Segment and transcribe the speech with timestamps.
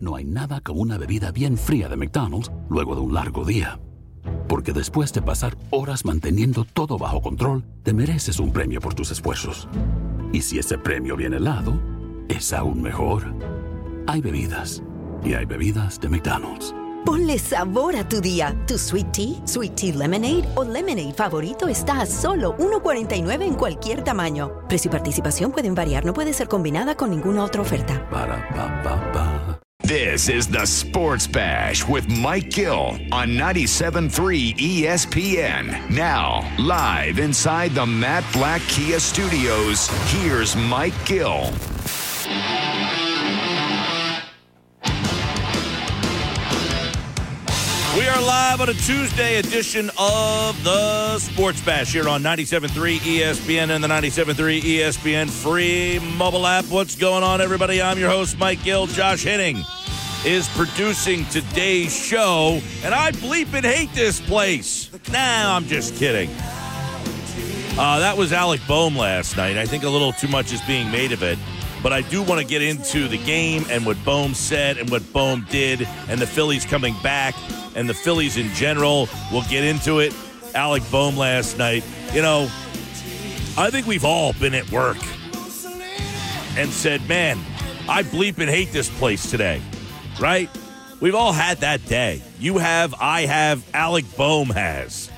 [0.00, 3.78] No hay nada como una bebida bien fría de McDonald's luego de un largo día.
[4.48, 9.10] Porque después de pasar horas manteniendo todo bajo control, te mereces un premio por tus
[9.10, 9.68] esfuerzos.
[10.32, 11.78] Y si ese premio viene helado,
[12.28, 13.34] es aún mejor.
[14.06, 14.82] Hay bebidas.
[15.22, 16.74] Y hay bebidas de McDonald's.
[17.04, 18.56] Ponle sabor a tu día.
[18.66, 24.02] Tu sweet tea, sweet tea lemonade o lemonade favorito está a solo 1.49 en cualquier
[24.02, 24.66] tamaño.
[24.68, 28.08] Precio y participación pueden variar, no puede ser combinada con ninguna otra oferta.
[28.10, 29.59] Para pa pa pa.
[29.90, 35.90] This is the Sports Bash with Mike Gill on 97.3 ESPN.
[35.90, 41.50] Now, live inside the Matt Blatt Kia Studios, here's Mike Gill.
[47.98, 53.70] We are live on a Tuesday edition of the Sports Bash here on 97.3 ESPN
[53.70, 56.66] and the 97.3 ESPN free mobile app.
[56.66, 57.82] What's going on, everybody?
[57.82, 58.86] I'm your host, Mike Gill.
[58.86, 59.64] Josh Henning
[60.24, 64.90] is producing today's show, and I bleep and hate this place.
[65.10, 66.28] Nah, I'm just kidding.
[67.78, 69.56] Uh, that was Alec Bohm last night.
[69.56, 71.38] I think a little too much is being made of it.
[71.82, 75.10] But I do want to get into the game and what Bohm said and what
[75.14, 77.34] Bohm did and the Phillies coming back
[77.74, 79.08] and the Phillies in general.
[79.32, 80.14] We'll get into it.
[80.54, 81.82] Alec Bohm last night.
[82.12, 82.50] You know,
[83.56, 84.98] I think we've all been at work
[86.58, 87.38] and said, man,
[87.88, 89.62] I bleep and hate this place today,
[90.20, 90.50] right?
[91.00, 92.22] We've all had that day.
[92.38, 95.10] You have, I have, Alec Bohm has.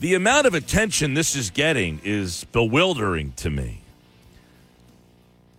[0.00, 3.82] The amount of attention this is getting is bewildering to me.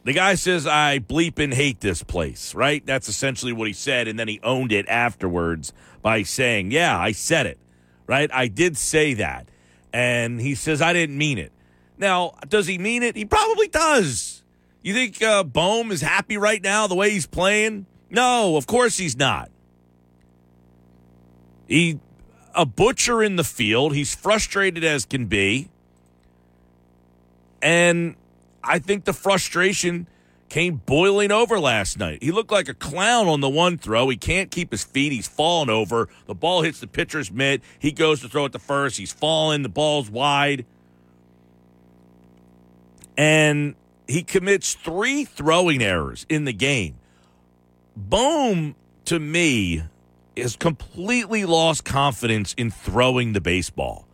[0.03, 2.83] The guy says, I bleep and hate this place, right?
[2.85, 4.07] That's essentially what he said.
[4.07, 7.59] And then he owned it afterwards by saying, Yeah, I said it,
[8.07, 8.29] right?
[8.33, 9.47] I did say that.
[9.93, 11.51] And he says, I didn't mean it.
[11.99, 13.15] Now, does he mean it?
[13.15, 14.41] He probably does.
[14.81, 17.85] You think uh, Bohm is happy right now the way he's playing?
[18.11, 19.49] No, of course he's not.
[21.67, 21.99] He
[22.53, 23.95] a butcher in the field.
[23.95, 25.69] He's frustrated as can be.
[27.61, 28.15] And
[28.61, 30.07] I think the frustration
[30.49, 32.21] came boiling over last night.
[32.21, 34.09] He looked like a clown on the one throw.
[34.09, 35.13] He can't keep his feet.
[35.13, 36.09] He's falling over.
[36.25, 37.61] The ball hits the pitcher's mitt.
[37.79, 38.97] He goes to throw it to first.
[38.97, 39.63] He's falling.
[39.63, 40.65] The ball's wide.
[43.15, 43.75] And
[44.07, 46.97] he commits three throwing errors in the game.
[48.09, 48.75] Bohm,
[49.05, 49.83] to me,
[50.35, 54.07] has completely lost confidence in throwing the baseball.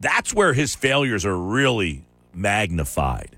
[0.00, 3.36] That's where his failures are really magnified.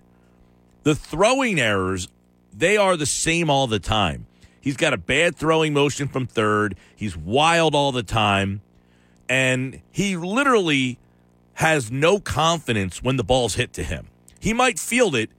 [0.83, 2.09] The throwing errors,
[2.53, 4.27] they are the same all the time.
[4.61, 6.77] He's got a bad throwing motion from third.
[6.95, 8.61] He's wild all the time.
[9.29, 10.99] And he literally
[11.55, 14.09] has no confidence when the ball's hit to him.
[14.39, 15.31] He might field it,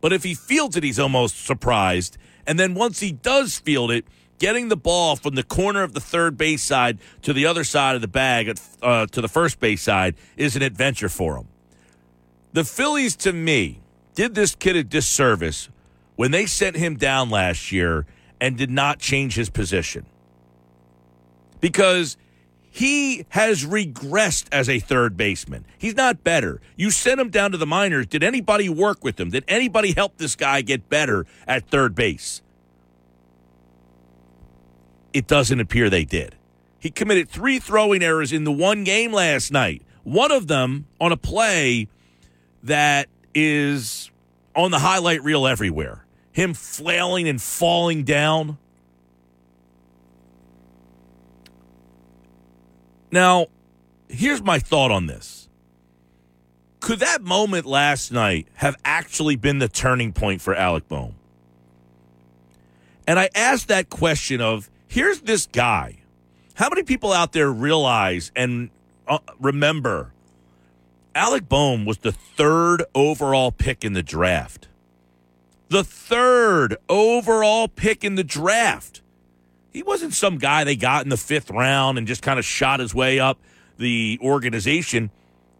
[0.00, 2.16] but if he fields it, he's almost surprised.
[2.46, 4.06] And then once he does field it,
[4.38, 7.94] getting the ball from the corner of the third base side to the other side
[7.94, 11.48] of the bag, uh, to the first base side, is an adventure for him.
[12.52, 13.80] The Phillies, to me,
[14.14, 15.68] did this kid a disservice
[16.16, 18.06] when they sent him down last year
[18.40, 20.06] and did not change his position.
[21.60, 22.16] Because
[22.74, 25.64] he has regressed as a third baseman.
[25.78, 26.60] He's not better.
[26.74, 28.08] You sent him down to the minors.
[28.08, 29.30] Did anybody work with him?
[29.30, 32.42] Did anybody help this guy get better at third base?
[35.12, 36.34] It doesn't appear they did.
[36.80, 39.82] He committed three throwing errors in the one game last night.
[40.02, 41.86] One of them on a play
[42.64, 44.10] that is
[44.56, 46.04] on the highlight reel everywhere.
[46.32, 48.58] Him flailing and falling down.
[53.14, 53.46] Now,
[54.08, 55.48] here's my thought on this.
[56.80, 61.14] Could that moment last night have actually been the turning point for Alec Bohm?
[63.06, 65.98] And I asked that question of here's this guy.
[66.54, 68.70] How many people out there realize and
[69.06, 70.12] uh, remember
[71.14, 74.66] Alec Bohm was the third overall pick in the draft.
[75.68, 79.02] The third overall pick in the draft.
[79.74, 82.78] He wasn't some guy they got in the fifth round and just kind of shot
[82.78, 83.38] his way up
[83.76, 85.10] the organization.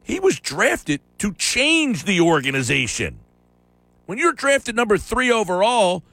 [0.04, 3.18] He was drafted to change the organization.
[4.06, 6.04] When you're drafted number three overall,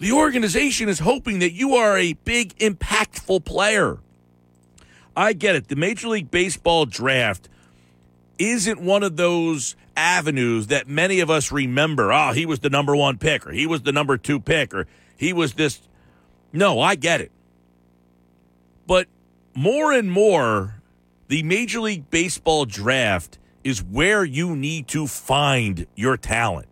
[0.00, 4.00] the organization is hoping that you are a big, impactful player.
[5.16, 5.68] I get it.
[5.68, 7.48] The Major League Baseball draft
[8.38, 12.12] isn't one of those avenues that many of us remember.
[12.12, 14.86] Oh, he was the number one pick, or he was the number two pick, or
[15.22, 15.80] he was this.
[16.52, 17.30] No, I get it.
[18.88, 19.06] But
[19.54, 20.82] more and more,
[21.28, 26.66] the Major League Baseball draft is where you need to find your talent.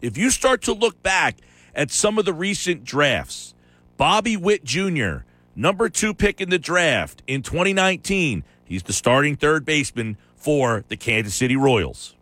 [0.00, 1.38] If you start to look back
[1.74, 3.52] at some of the recent drafts,
[3.96, 5.24] Bobby Witt Jr.,
[5.56, 10.96] number two pick in the draft in 2019, he's the starting third baseman for the
[10.96, 12.14] Kansas City Royals.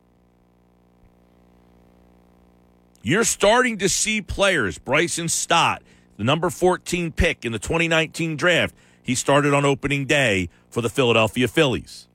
[3.09, 5.83] You're starting to see players, Bryson Stott,
[6.19, 10.91] the number 14 pick in the 2019 draft, he started on opening day for the
[10.91, 12.07] Philadelphia Phillies.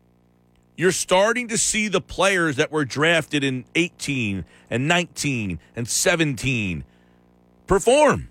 [0.77, 6.83] You're starting to see the players that were drafted in 18 and 19 and 17
[7.65, 8.29] perform.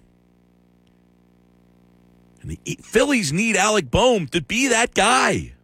[2.43, 5.55] And the Phillies need Alec Bohm to be that guy.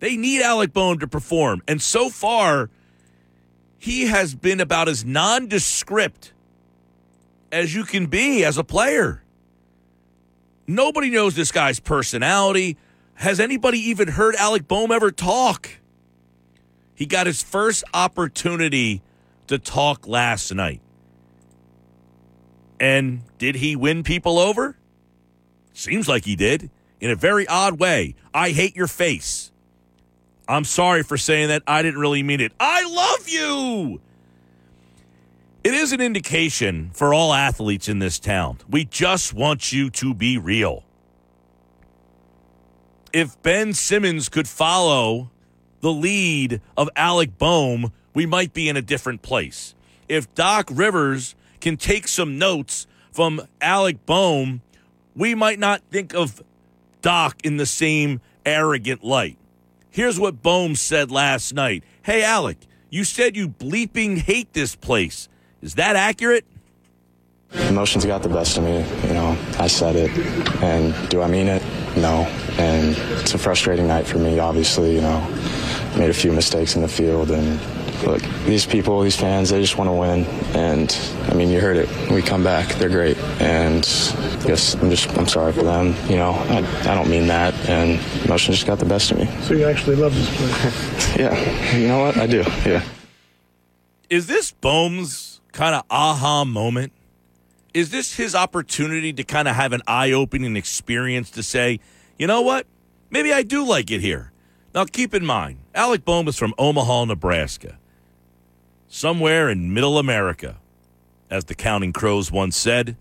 [0.00, 1.62] They need Alec Bohm to perform.
[1.66, 2.68] And so far,
[3.78, 6.32] he has been about as nondescript
[7.50, 9.22] as you can be as a player.
[10.66, 12.76] Nobody knows this guy's personality.
[13.14, 15.70] Has anybody even heard Alec Bohm ever talk?
[16.94, 19.02] He got his first opportunity
[19.46, 20.80] to talk last night.
[22.80, 24.76] And did he win people over?
[25.72, 26.70] Seems like he did
[27.00, 28.14] in a very odd way.
[28.34, 29.52] I hate your face.
[30.48, 31.62] I'm sorry for saying that.
[31.66, 32.52] I didn't really mean it.
[32.58, 34.00] I love you.
[35.62, 38.58] It is an indication for all athletes in this town.
[38.68, 40.84] We just want you to be real.
[43.12, 45.30] If Ben Simmons could follow
[45.80, 49.74] the lead of Alec Bohm, we might be in a different place.
[50.08, 54.62] If Doc Rivers can take some notes from Alec Bohm,
[55.14, 56.42] we might not think of
[57.02, 59.36] Doc in the same arrogant light.
[59.90, 62.58] Here's what Bohm said last night Hey, Alec,
[62.90, 65.28] you said you bleeping hate this place.
[65.60, 66.46] Is that accurate?
[67.68, 68.84] Emotions got the best of me.
[69.06, 70.10] You know, I said it.
[70.62, 71.62] And do I mean it?
[71.96, 72.26] No.
[72.58, 74.94] And it's a frustrating night for me, obviously.
[74.94, 75.20] You know,
[75.96, 77.30] made a few mistakes in the field.
[77.30, 77.58] And
[78.04, 80.24] look, these people, these fans, they just want to win.
[80.54, 80.96] And
[81.28, 81.88] I mean, you heard it.
[82.10, 82.68] We come back.
[82.74, 83.16] They're great.
[83.40, 83.84] And
[84.46, 85.94] yes, I'm just, I'm sorry for them.
[86.08, 86.58] You know, I,
[86.90, 87.54] I don't mean that.
[87.68, 89.26] And emotions just got the best of me.
[89.42, 91.16] So you actually love this place?
[91.18, 91.76] yeah.
[91.76, 92.16] You know what?
[92.16, 92.44] I do.
[92.66, 92.82] Yeah.
[94.10, 96.92] Is this Bohm's kind of aha moment?
[97.74, 101.80] Is this his opportunity to kind of have an eye opening experience to say,
[102.18, 102.66] you know what?
[103.10, 104.32] Maybe I do like it here.
[104.74, 107.77] Now, keep in mind, Alec Bohm is from Omaha, Nebraska,
[108.88, 110.56] somewhere in middle America,
[111.30, 112.96] as the Counting Crows once said.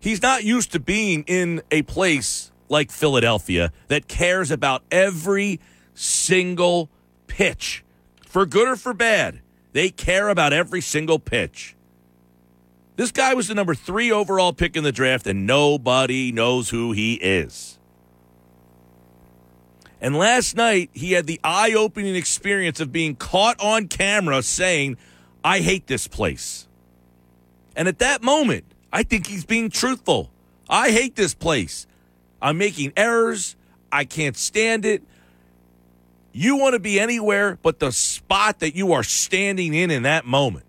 [0.00, 5.60] He's not used to being in a place like Philadelphia that cares about every
[5.94, 6.88] single
[7.26, 7.84] pitch,
[8.24, 9.40] for good or for bad.
[9.72, 11.74] They care about every single pitch.
[12.96, 16.92] This guy was the number three overall pick in the draft, and nobody knows who
[16.92, 17.77] he is.
[20.00, 24.96] And last night, he had the eye opening experience of being caught on camera saying,
[25.42, 26.68] I hate this place.
[27.74, 30.30] And at that moment, I think he's being truthful.
[30.68, 31.86] I hate this place.
[32.40, 33.56] I'm making errors.
[33.90, 35.02] I can't stand it.
[36.32, 40.24] You want to be anywhere but the spot that you are standing in in that
[40.24, 40.64] moment.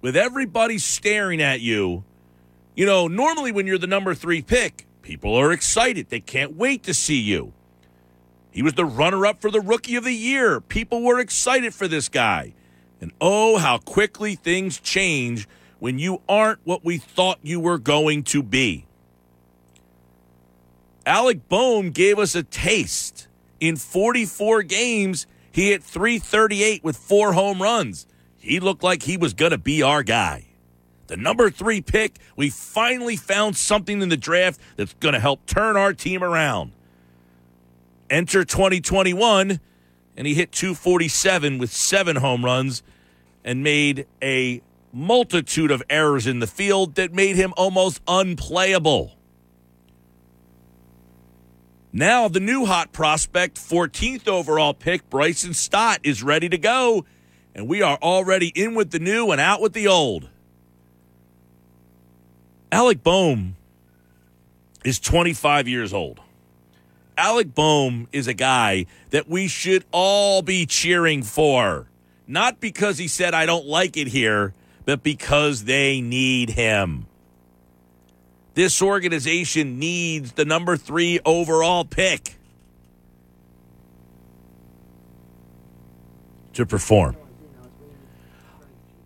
[0.00, 2.04] With everybody staring at you,
[2.74, 6.08] you know, normally when you're the number three pick, people are excited.
[6.08, 7.52] They can't wait to see you.
[8.52, 10.60] He was the runner up for the rookie of the year.
[10.60, 12.54] People were excited for this guy.
[13.00, 15.48] And oh, how quickly things change
[15.80, 18.86] when you aren't what we thought you were going to be.
[21.04, 23.26] Alec Bohm gave us a taste
[23.62, 28.08] in 44 games, he hit 338 with four home runs.
[28.36, 30.46] He looked like he was going to be our guy.
[31.06, 35.46] The number three pick, we finally found something in the draft that's going to help
[35.46, 36.72] turn our team around.
[38.12, 39.58] Enter 2021,
[40.18, 42.82] and he hit 247 with seven home runs
[43.42, 44.60] and made a
[44.92, 49.16] multitude of errors in the field that made him almost unplayable.
[51.90, 57.06] Now, the new hot prospect, 14th overall pick, Bryson Stott, is ready to go,
[57.54, 60.28] and we are already in with the new and out with the old.
[62.70, 63.56] Alec Bohm
[64.84, 66.20] is 25 years old.
[67.22, 71.86] Alec Bohm is a guy that we should all be cheering for.
[72.26, 74.54] Not because he said, I don't like it here,
[74.86, 77.06] but because they need him.
[78.54, 82.38] This organization needs the number three overall pick
[86.54, 87.16] to perform.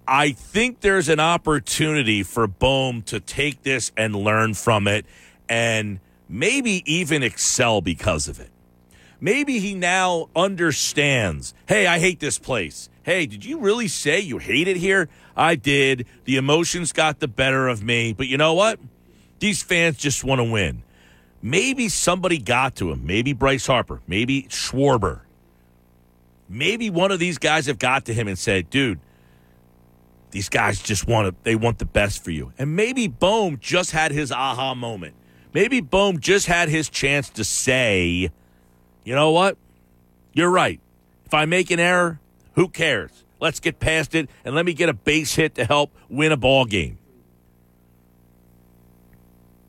[0.09, 5.05] I think there's an opportunity for Bohm to take this and learn from it
[5.51, 8.51] and maybe even excel because of it.
[9.21, 11.55] maybe he now understands.
[11.67, 12.89] Hey, I hate this place.
[13.03, 15.09] Hey, did you really say you hate it here?
[15.37, 16.07] I did.
[16.25, 18.13] The emotions got the better of me.
[18.13, 18.81] But you know what?
[19.39, 20.83] These fans just want to win.
[21.43, 23.07] Maybe somebody got to him.
[23.07, 24.01] Maybe Bryce Harper.
[24.07, 25.21] Maybe Schwarber.
[26.49, 28.99] Maybe one of these guys have got to him and said, dude,
[30.31, 32.53] these guys just want to, they want the best for you.
[32.59, 35.15] And maybe Bohm just had his aha moment.
[35.57, 38.31] Maybe Bohm just had his chance to say,
[39.05, 39.57] you know what?
[40.35, 40.81] You're right.
[41.25, 42.21] If I make an error,
[42.57, 43.25] who cares?
[43.41, 46.37] Let's get past it and let me get a base hit to help win a
[46.37, 46.99] ball game.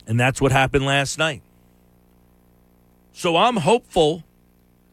[0.05, 1.41] And that's what happened last night.
[3.13, 4.25] So I'm hopeful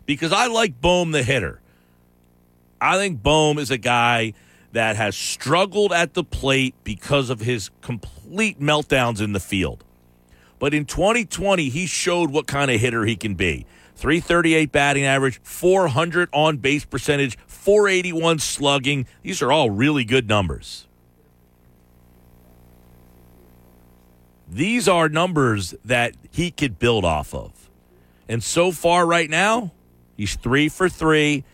[0.07, 1.61] because I like Bohm the hitter.
[2.81, 4.35] I think Bohm is a guy
[4.71, 9.83] that has struggled at the plate because of his complete meltdowns in the field.
[10.65, 13.67] But in 2020, he showed what kind of hitter he can be.
[13.97, 19.07] 338 batting average, 400 on base percentage, 481 slugging.
[19.23, 20.87] These are all really good numbers.
[24.49, 27.69] These are numbers that he could build off of.
[28.27, 29.71] And so far, right now,
[30.17, 31.45] he's three for three.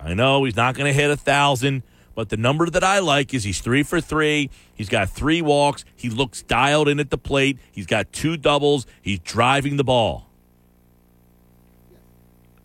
[0.00, 1.82] I know he's not going to hit a thousand,
[2.14, 4.50] but the number that I like is he's three for three.
[4.74, 5.84] He's got three walks.
[5.96, 7.58] He looks dialed in at the plate.
[7.70, 8.86] He's got two doubles.
[9.00, 10.26] He's driving the ball.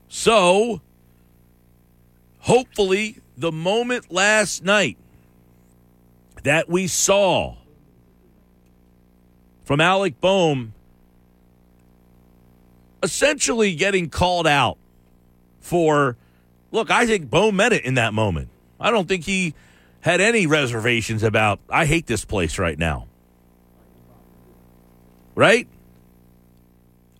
[0.10, 0.82] So,
[2.39, 4.98] hopefully, the moment last night
[6.44, 7.56] that we saw
[9.63, 10.74] from Alec Bohm
[13.04, 14.77] essentially getting called out
[15.60, 16.18] for
[16.72, 18.50] look, I think Bohm meant it in that moment.
[18.79, 19.53] I don't think he
[20.01, 23.07] had any reservations about I hate this place right now.
[25.36, 25.67] Right?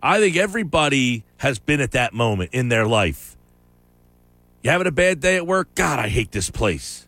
[0.02, 3.36] I think everybody has been at that moment in their life.
[4.62, 5.74] You having a bad day at work?
[5.74, 7.06] God, I hate this place.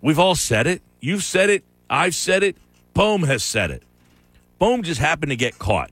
[0.00, 0.82] We've all said it.
[1.00, 1.64] You've said it.
[1.88, 2.56] I've said it.
[2.94, 3.82] Bohm has said it.
[4.58, 5.90] Bohm just happened to get caught.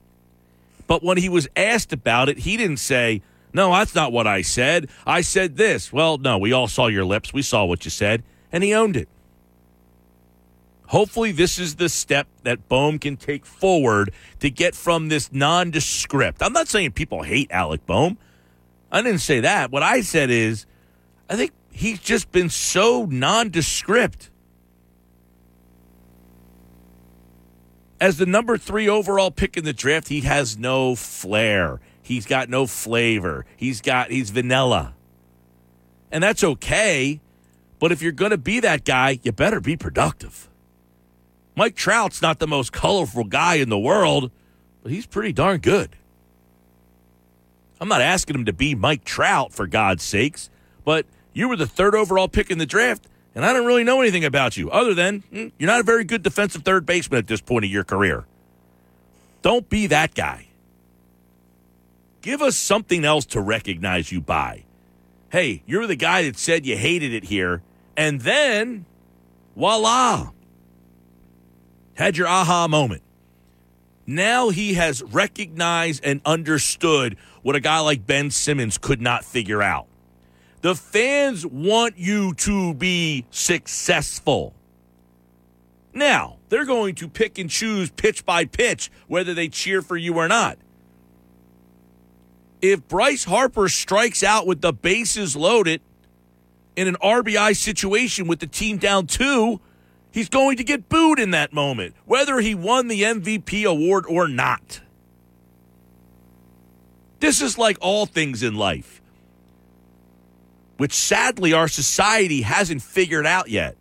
[0.87, 3.21] But when he was asked about it, he didn't say,
[3.53, 4.89] No, that's not what I said.
[5.05, 5.91] I said this.
[5.91, 7.33] Well, no, we all saw your lips.
[7.33, 8.23] We saw what you said.
[8.51, 9.09] And he owned it.
[10.87, 16.43] Hopefully, this is the step that Bohm can take forward to get from this nondescript.
[16.43, 18.17] I'm not saying people hate Alec Bohm.
[18.91, 19.71] I didn't say that.
[19.71, 20.65] What I said is,
[21.29, 24.29] I think he's just been so nondescript.
[28.01, 31.79] As the number three overall pick in the draft, he has no flair.
[32.11, 33.45] He's got no flavor.
[33.55, 34.95] He's got he's vanilla.
[36.11, 37.21] And that's okay.
[37.79, 40.49] But if you're going to be that guy, you better be productive.
[41.55, 44.29] Mike Trout's not the most colorful guy in the world,
[44.83, 45.95] but he's pretty darn good.
[47.79, 50.49] I'm not asking him to be Mike Trout, for God's sakes,
[50.83, 54.01] but you were the third overall pick in the draft, and I don't really know
[54.01, 57.27] anything about you other than mm, you're not a very good defensive third baseman at
[57.27, 58.25] this point of your career.
[59.41, 60.47] Don't be that guy.
[62.21, 64.65] Give us something else to recognize you by.
[65.31, 67.63] Hey, you're the guy that said you hated it here,
[67.97, 68.85] and then
[69.55, 70.31] voila,
[71.95, 73.01] had your aha moment.
[74.05, 79.61] Now he has recognized and understood what a guy like Ben Simmons could not figure
[79.61, 79.87] out.
[80.61, 84.53] The fans want you to be successful.
[85.93, 90.17] Now, they're going to pick and choose pitch by pitch whether they cheer for you
[90.17, 90.57] or not.
[92.61, 95.81] If Bryce Harper strikes out with the bases loaded
[96.75, 99.59] in an RBI situation with the team down two,
[100.11, 104.27] he's going to get booed in that moment, whether he won the MVP award or
[104.27, 104.81] not.
[107.19, 109.01] This is like all things in life,
[110.77, 113.75] which sadly our society hasn't figured out yet.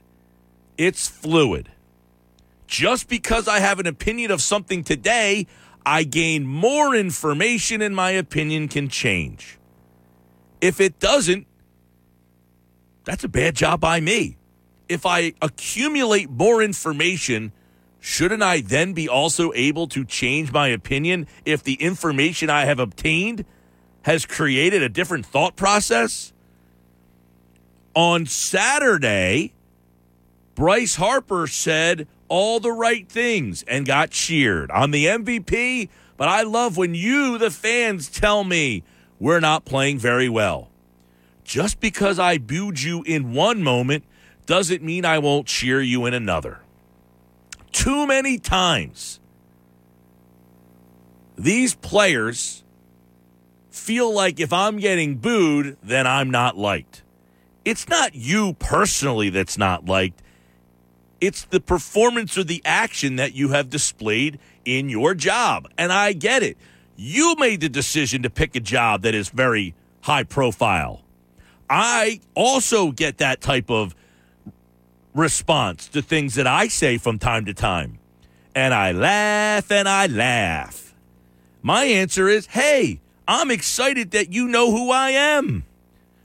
[0.76, 1.70] It's fluid.
[2.66, 5.46] Just because I have an opinion of something today,
[5.84, 9.58] I gain more information and my opinion can change.
[10.60, 11.46] If it doesn't,
[13.04, 14.36] that's a bad job by me.
[14.88, 17.52] If I accumulate more information,
[17.98, 22.78] shouldn't I then be also able to change my opinion if the information I have
[22.78, 23.44] obtained
[24.02, 26.32] has created a different thought process?
[27.94, 29.54] On Saturday,
[30.54, 35.90] Bryce Harper said all the right things and got cheered on the MVP.
[36.16, 38.84] But I love when you, the fans, tell me
[39.18, 40.70] we're not playing very well.
[41.44, 44.04] Just because I booed you in one moment
[44.46, 46.60] doesn't mean I won't cheer you in another.
[47.72, 49.20] Too many times,
[51.36, 52.62] these players
[53.70, 57.02] feel like if I'm getting booed, then I'm not liked.
[57.64, 60.22] It's not you personally that's not liked.
[61.20, 65.68] It's the performance or the action that you have displayed in your job.
[65.76, 66.56] And I get it.
[66.96, 71.02] You made the decision to pick a job that is very high profile.
[71.68, 73.94] I also get that type of
[75.14, 77.98] response to things that I say from time to time.
[78.54, 80.94] And I laugh and I laugh.
[81.62, 85.64] My answer is hey, I'm excited that you know who I am.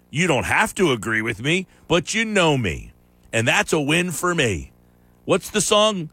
[0.09, 2.93] You don't have to agree with me, but you know me.
[3.33, 4.71] And that's a win for me.
[5.25, 6.09] What's the song?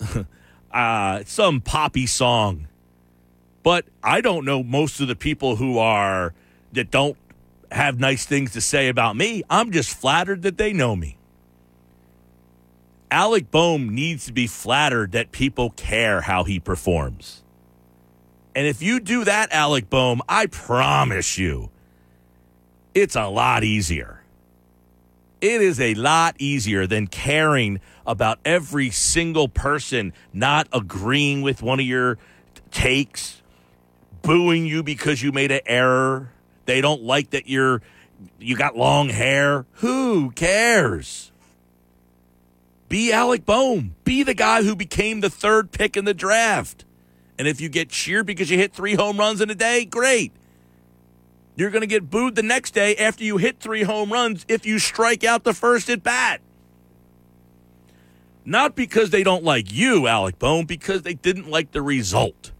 [0.72, 2.66] uh, some poppy song.
[3.62, 6.34] But I don't know most of the people who are
[6.72, 7.16] that don't
[7.70, 9.42] have nice things to say about me.
[9.48, 11.16] I'm just flattered that they know me.
[13.10, 17.42] Alec Bohm needs to be flattered that people care how he performs.
[18.54, 21.70] And if you do that, Alec Bohm, I promise you,
[22.94, 24.22] it's a lot easier.
[25.40, 31.78] It is a lot easier than caring about every single person not agreeing with one
[31.78, 32.18] of your
[32.72, 33.40] takes,
[34.22, 36.32] booing you because you made an error.
[36.66, 37.82] They don't like that you're
[38.38, 39.64] you got long hair.
[39.74, 41.30] Who cares?
[42.88, 43.94] Be Alec Bohm.
[44.02, 46.84] Be the guy who became the third pick in the draft.
[47.38, 50.32] And if you get cheered because you hit three home runs in a day, great.
[51.54, 54.66] You're going to get booed the next day after you hit three home runs if
[54.66, 56.40] you strike out the first at bat.
[58.50, 62.50] Not because they don't like you, Alec Bohm, because they didn't like the result.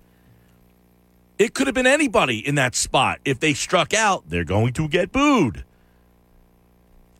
[1.36, 3.18] It could have been anybody in that spot.
[3.24, 5.64] If they struck out, they're going to get booed.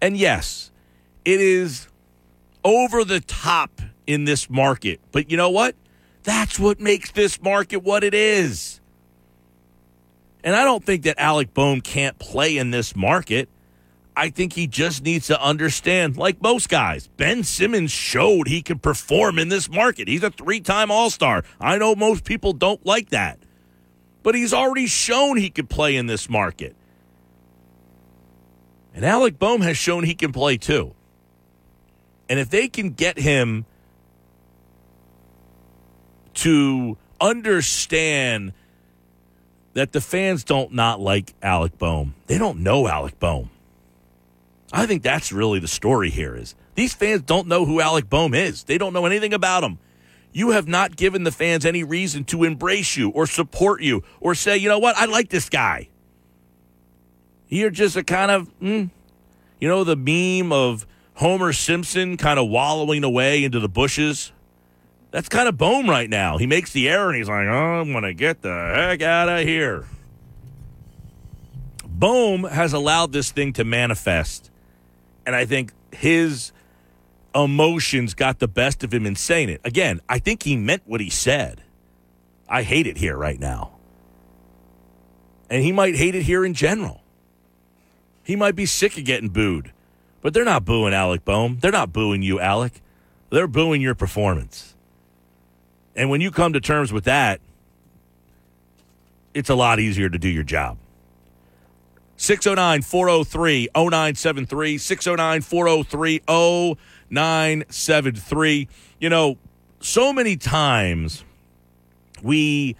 [0.00, 0.70] And yes,
[1.24, 1.88] it is
[2.62, 5.00] over the top in this market.
[5.10, 5.74] But you know what?
[6.22, 8.80] That's what makes this market what it is.
[10.44, 13.48] And I don't think that Alec Bohm can't play in this market.
[14.20, 18.78] I think he just needs to understand, like most guys, Ben Simmons showed he can
[18.78, 20.08] perform in this market.
[20.08, 21.42] He's a three time All Star.
[21.58, 23.38] I know most people don't like that,
[24.22, 26.76] but he's already shown he could play in this market.
[28.92, 30.94] And Alec Bohm has shown he can play too.
[32.28, 33.64] And if they can get him
[36.34, 38.52] to understand
[39.72, 43.48] that the fans don't not like Alec Bohm, they don't know Alec Bohm.
[44.72, 48.34] I think that's really the story here is these fans don't know who Alec Bohm
[48.34, 48.64] is.
[48.64, 49.78] They don't know anything about him.
[50.32, 54.34] You have not given the fans any reason to embrace you or support you or
[54.36, 55.88] say, you know what, I like this guy.
[57.48, 58.90] You're just a kind of, mm,
[59.58, 64.30] you know, the meme of Homer Simpson kind of wallowing away into the bushes.
[65.10, 66.38] That's kind of Bohm right now.
[66.38, 69.28] He makes the error and he's like, oh, I'm going to get the heck out
[69.28, 69.86] of here.
[71.84, 74.49] Bohm has allowed this thing to manifest.
[75.26, 76.52] And I think his
[77.34, 79.60] emotions got the best of him in saying it.
[79.64, 81.62] Again, I think he meant what he said.
[82.48, 83.72] I hate it here right now.
[85.48, 87.02] And he might hate it here in general.
[88.22, 89.72] He might be sick of getting booed.
[90.20, 91.58] But they're not booing Alec Bohm.
[91.60, 92.80] They're not booing you, Alec.
[93.30, 94.74] They're booing your performance.
[95.96, 97.40] And when you come to terms with that,
[99.34, 100.76] it's a lot easier to do your job.
[102.20, 104.76] 609 403 0973.
[104.76, 106.20] 609 403
[107.10, 108.68] 0973.
[109.00, 109.38] You know,
[109.80, 111.24] so many times
[112.22, 112.76] we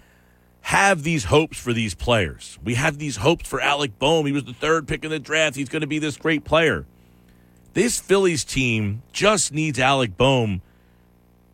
[0.61, 2.59] have these hopes for these players.
[2.63, 4.27] We have these hopes for Alec Bohm.
[4.27, 5.55] He was the third pick in the draft.
[5.55, 6.85] He's going to be this great player.
[7.73, 10.61] This Phillies team just needs Alec Bohm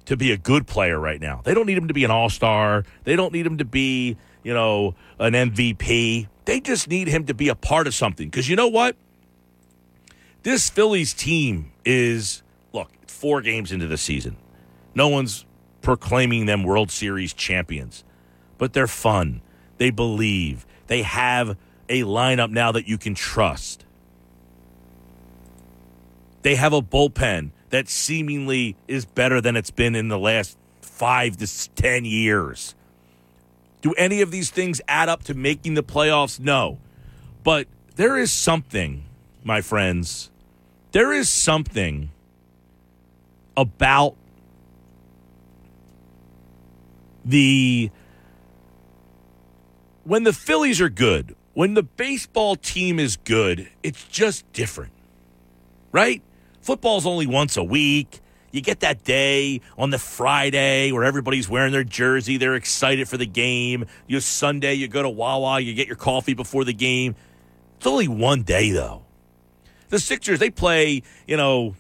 [0.04, 1.40] to be a good player right now.
[1.46, 2.84] They don't need him to be an all star.
[3.06, 6.30] They don't need him to be, you know, an MVP.
[6.46, 8.30] They just need him to be a part of something.
[8.30, 8.96] Because you know what?
[10.44, 14.38] This Phillies team is, look, four games into the season.
[14.96, 15.46] No one's
[15.82, 18.06] proclaiming them World Series champions,
[18.58, 19.42] but they're fun.
[19.80, 20.66] They believe.
[20.88, 21.58] They have
[21.90, 23.84] a lineup now that you can trust.
[26.44, 31.36] They have a bullpen that seemingly is better than it's been in the last five
[31.36, 32.76] to 10 years.
[33.88, 36.42] Do any of these things add up to making the playoffs?
[36.42, 36.78] No.
[37.42, 39.06] But there is something,
[39.46, 40.30] my friends,
[40.92, 42.12] there is something
[43.56, 44.18] about
[47.24, 47.90] the.
[50.04, 54.92] When the Phillies are good, when the baseball team is good, it's just different,
[55.94, 56.22] right?
[56.60, 58.20] Football's only once a week.
[58.52, 63.18] You get that day on the Friday where everybody's wearing their jersey, they're excited for
[63.18, 63.86] the game.
[64.08, 67.16] You Sunday, you go to Wawa, you get your coffee before the game.
[67.78, 69.04] It's only one day though.
[69.90, 71.76] The Sixers, they play, you know,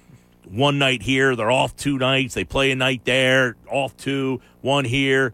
[0.49, 2.33] one night here, they're off two nights.
[2.33, 5.33] They play a night there, off two, one here.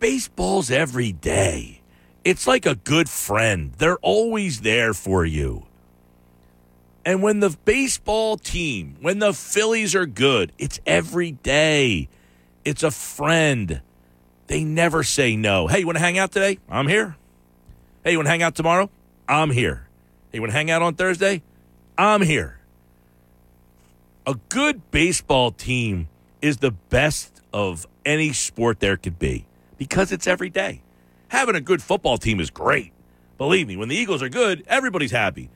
[0.00, 1.82] Baseball's every day.
[2.24, 3.72] It's like a good friend.
[3.78, 5.66] They're always there for you.
[7.04, 12.08] And when the baseball team, when the Phillies are good, it's every day.
[12.64, 13.82] It's a friend.
[14.46, 15.66] They never say no.
[15.66, 16.58] Hey, you want to hang out today?
[16.68, 17.16] I'm here.
[18.02, 18.90] Hey, you want to hang out tomorrow?
[19.28, 19.86] I'm here.
[20.30, 21.42] Hey, you want to hang out on Thursday?
[21.96, 22.58] I'm here.
[24.26, 26.08] A good baseball team
[26.40, 30.80] is the best of any sport there could be because it's every day.
[31.28, 32.92] Having a good football team is great.
[33.36, 35.50] Believe me, when the Eagles are good, everybody's happy.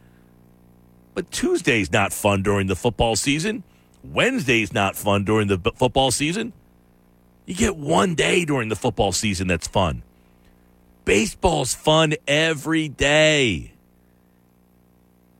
[1.18, 3.64] But Tuesday's not fun during the football season.
[4.04, 6.52] Wednesday's not fun during the football season.
[7.44, 10.04] You get one day during the football season that's fun.
[11.04, 13.72] Baseball's fun every day.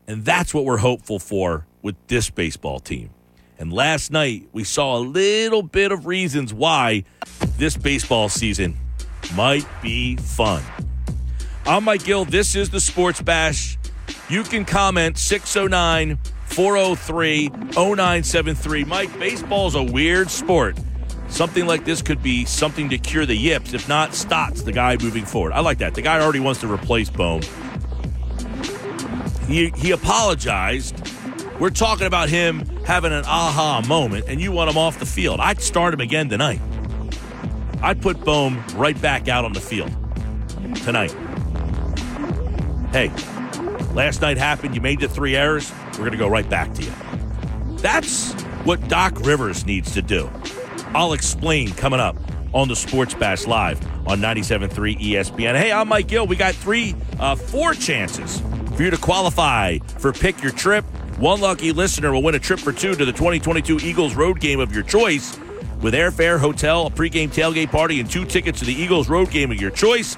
[0.05, 3.11] And that's what we're hopeful for with this baseball team.
[3.57, 7.05] And last night, we saw a little bit of reasons why
[7.57, 8.75] this baseball season
[9.33, 10.61] might be fun.
[11.65, 12.25] I'm Mike Gill.
[12.25, 13.77] This is the Sports Bash.
[14.29, 18.83] You can comment 609 403 0973.
[18.83, 20.77] Mike, baseball's a weird sport.
[21.29, 23.73] Something like this could be something to cure the yips.
[23.73, 25.53] If not, Stotts, the guy moving forward.
[25.53, 25.95] I like that.
[25.95, 27.41] The guy already wants to replace Bohm.
[29.47, 31.07] He, he apologized.
[31.59, 35.39] We're talking about him having an aha moment, and you want him off the field.
[35.39, 36.61] I'd start him again tonight.
[37.81, 39.91] I'd put Bohm right back out on the field
[40.83, 41.15] tonight.
[42.91, 43.11] Hey,
[43.93, 44.75] last night happened.
[44.75, 45.71] You made the three errors.
[45.93, 46.91] We're going to go right back to you.
[47.77, 50.29] That's what Doc Rivers needs to do.
[50.93, 52.17] I'll explain coming up
[52.53, 55.55] on the Sports Bash Live on 97.3 ESPN.
[55.55, 56.25] Hey, I'm Mike Gill.
[56.25, 58.41] We got three, uh, four chances
[58.75, 60.83] for you to qualify for Pick Your Trip.
[61.17, 64.59] One lucky listener will win a trip for two to the 2022 Eagles road game
[64.59, 65.37] of your choice
[65.81, 69.51] with airfare, hotel, a pregame tailgate party, and two tickets to the Eagles road game
[69.51, 70.15] of your choice.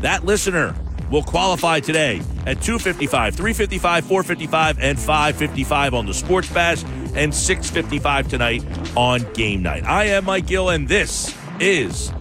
[0.00, 0.74] That listener
[1.10, 8.28] will qualify today at 255, 355, 455, and 555 on the Sports Bash, and 655
[8.28, 8.64] tonight
[8.96, 9.84] on game night.
[9.84, 12.12] I am Mike Gill, and this is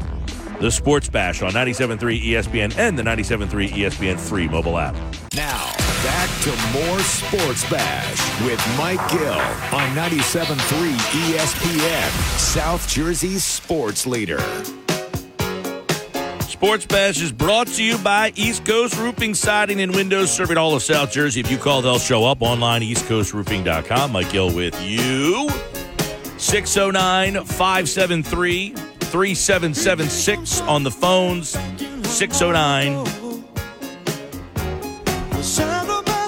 [0.59, 4.95] the Sports Bash on 97.3 ESPN and the 97.3 ESPN free mobile app.
[5.35, 5.71] Now,
[6.03, 10.93] back to more Sports Bash with Mike Gill on 97.3
[11.31, 14.39] ESPN, South Jersey's sports leader.
[16.59, 20.75] Sports Bash is brought to you by East Coast Roofing, Siding, and Windows, serving all
[20.75, 21.39] of South Jersey.
[21.39, 24.11] If you call, they'll show up online, eastcoastroofing.com.
[24.11, 25.49] Mike Gill with you.
[26.37, 31.51] 609 573 3776 on the phones.
[32.09, 33.05] 609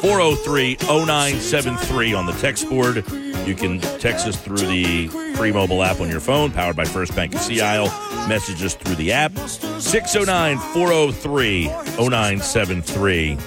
[0.01, 3.03] 403 0973 on the text board.
[3.45, 7.13] You can text us through the free mobile app on your phone, powered by First
[7.17, 8.10] Bank of Sea Isle.
[8.27, 9.37] Message us through the app.
[9.37, 13.37] 609 403 0973.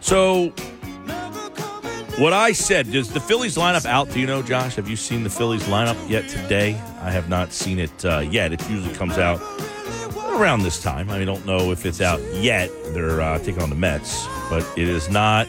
[0.00, 0.48] So,
[2.18, 4.10] what I said, does the Phillies lineup out?
[4.10, 4.76] Do you know, Josh?
[4.76, 6.74] Have you seen the Phillies lineup yet today?
[7.00, 8.52] I have not seen it uh, yet.
[8.52, 9.40] It usually comes out
[10.40, 11.10] around this time.
[11.10, 12.70] I don't know if it's out yet.
[12.94, 15.46] They're uh, taking on the Mets, but it is not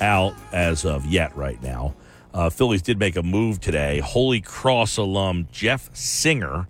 [0.00, 1.94] out as of yet right now.
[2.34, 4.00] Uh, Phillies did make a move today.
[4.00, 6.66] Holy Cross alum Jeff Singer,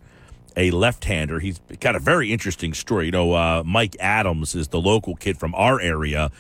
[0.57, 1.41] a left-hander.
[1.41, 3.07] He's got a very interesting story.
[3.07, 6.31] You know, uh, Mike Adams is the local kid from our area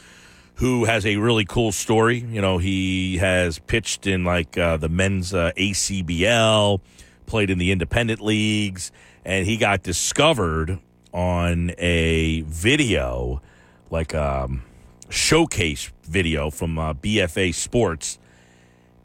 [0.56, 2.18] who has a really cool story.
[2.18, 6.80] You know, he has pitched in like uh, the men's uh, ACBL,
[7.26, 8.92] played in the independent leagues,
[9.24, 10.78] and he got discovered
[11.12, 13.42] on a video,
[13.90, 14.62] like a um,
[15.08, 18.18] showcase video from uh, BFA Sports,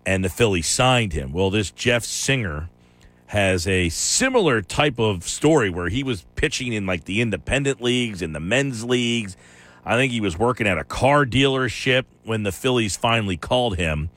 [0.05, 1.33] and the Phillies signed him.
[1.33, 2.69] Well, this Jeff Singer
[3.27, 8.21] has a similar type of story where he was pitching in like the independent leagues
[8.21, 9.35] and the men's leagues.
[9.85, 14.09] I think he was working at a car dealership when the Phillies finally called him,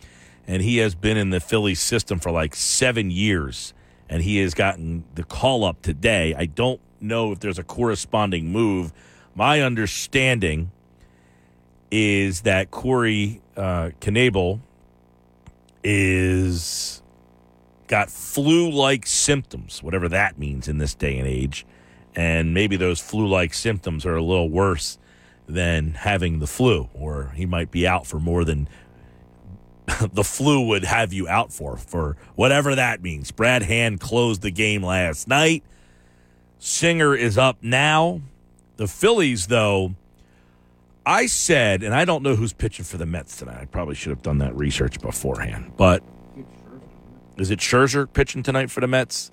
[0.46, 3.74] and he has been in the Phillies system for like seven years,
[4.08, 6.34] and he has gotten the call up today.
[6.36, 8.92] I don't know if there's a corresponding move.
[9.34, 10.70] My understanding
[11.90, 14.60] is that Corey uh, Knebel
[15.82, 16.99] is
[17.90, 21.66] got flu-like symptoms, whatever that means in this day and age,
[22.14, 24.96] and maybe those flu-like symptoms are a little worse
[25.48, 28.68] than having the flu, or he might be out for more than
[30.12, 33.32] the flu would have you out for, for whatever that means.
[33.32, 35.64] Brad Hand closed the game last night.
[36.60, 38.20] Singer is up now.
[38.76, 39.96] The Phillies, though,
[41.04, 43.58] I said, and I don't know who's pitching for the Mets tonight.
[43.60, 45.72] I probably should have done that research beforehand.
[45.76, 46.04] But
[47.40, 49.30] is it Scherzer pitching tonight for the Mets?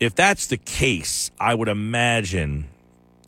[0.00, 2.68] If that's the case, I would imagine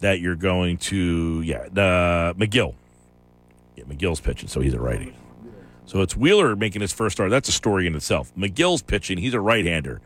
[0.01, 2.75] that you're going to, yeah, the Megill.
[3.77, 5.15] Yeah, Megill's pitching, so he's a righty.
[5.85, 7.31] So it's Wheeler making his first start.
[7.31, 8.35] That's a story in itself.
[8.37, 9.19] Megill's pitching.
[9.19, 10.01] He's a right hander.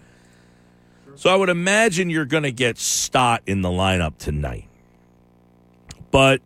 [1.14, 4.68] So I would imagine you're going to get Stott in the lineup tonight.
[6.10, 6.40] But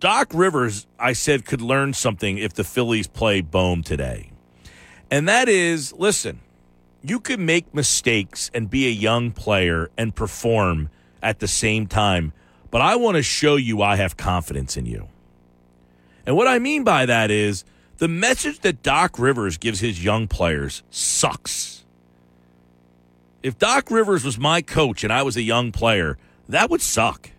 [0.00, 4.30] Doc Rivers, I said, could learn something if the Phillies play Bohm today.
[5.10, 6.40] And that is listen,
[7.02, 10.90] you can make mistakes and be a young player and perform
[11.22, 12.32] at the same time,
[12.70, 15.08] but I want to show you I have confidence in you.
[16.24, 17.64] And what I mean by that is
[17.98, 21.84] the message that Doc Rivers gives his young players sucks.
[23.42, 27.30] If Doc Rivers was my coach and I was a young player, that would suck.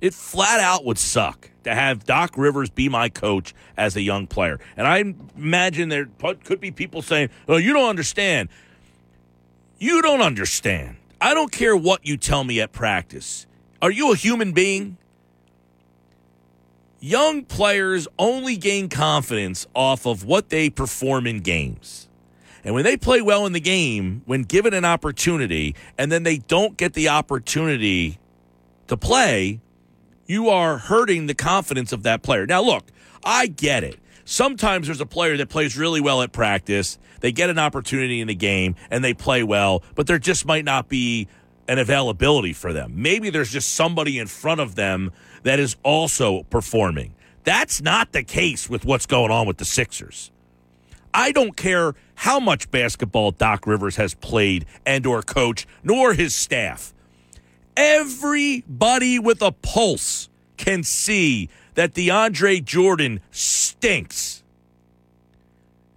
[0.00, 4.26] It flat out would suck to have Doc Rivers be my coach as a young
[4.26, 4.60] player.
[4.76, 6.08] And I imagine there
[6.44, 8.48] could be people saying, "Oh, you don't understand."
[9.78, 10.96] You don't understand.
[11.20, 13.46] I don't care what you tell me at practice.
[13.82, 14.96] Are you a human being?
[17.00, 22.08] Young players only gain confidence off of what they perform in games.
[22.64, 26.38] And when they play well in the game, when given an opportunity, and then they
[26.38, 28.18] don't get the opportunity
[28.86, 29.60] to play,
[30.26, 32.46] you are hurting the confidence of that player.
[32.46, 32.84] Now, look,
[33.24, 33.98] I get it.
[34.24, 36.98] Sometimes there's a player that plays really well at practice.
[37.20, 40.64] They get an opportunity in the game and they play well, but there just might
[40.64, 41.28] not be
[41.68, 42.92] an availability for them.
[42.96, 47.14] Maybe there's just somebody in front of them that is also performing.
[47.44, 50.30] That's not the case with what's going on with the Sixers.
[51.12, 56.34] I don't care how much basketball Doc Rivers has played and or coached, nor his
[56.34, 56.92] staff.
[57.76, 64.42] Everybody with a pulse can see that DeAndre Jordan stinks.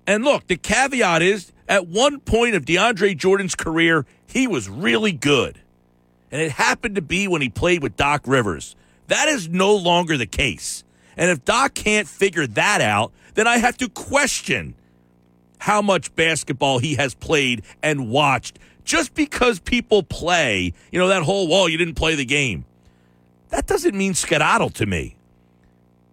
[0.08, 5.12] And look, the caveat is at one point of DeAndre Jordan's career, he was really
[5.12, 5.60] good.
[6.32, 8.76] And it happened to be when he played with Doc Rivers.
[9.08, 10.84] That is no longer the case.
[11.16, 14.76] And if Doc can't figure that out, then I have to question
[15.60, 21.22] how much basketball he has played and watched just because people play, you know, that
[21.22, 22.64] whole wall, you didn't play the game.
[23.50, 25.18] That doesn't mean skedaddle to me.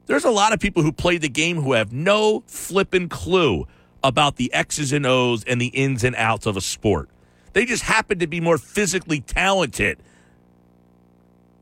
[0.06, 3.66] There's a lot of people who play the game who have no flippin' clue
[4.02, 7.08] about the X's and O's and the ins and outs of a sport.
[7.52, 9.98] They just happen to be more physically talented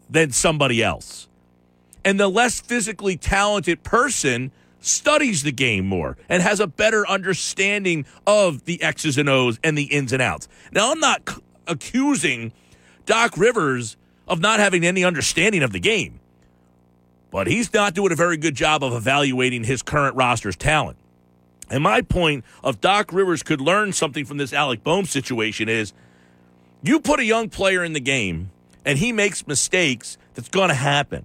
[0.09, 1.29] than somebody else.
[2.07, 4.51] And the less physically talented person
[4.85, 9.77] studies the game more and has a better understanding of the X's and O's and
[9.77, 10.49] the ins and outs.
[10.73, 12.53] Now, I'm not c- accusing
[13.07, 13.97] Doc Rivers
[14.29, 16.21] of not having any understanding of the game,
[17.31, 20.99] but he's not doing a very good job of evaluating his current roster's talent.
[21.71, 25.93] And my point of Doc Rivers could learn something from this Alec Bohm situation is
[26.83, 28.51] you put a young player in the game
[28.85, 31.25] and he makes mistakes, that's going to happen.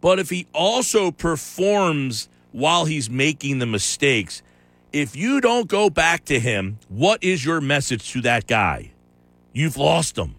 [0.00, 4.42] But if he also performs while he's making the mistakes,
[4.92, 8.92] if you don't go back to him, what is your message to that guy?
[9.52, 10.34] You've lost him.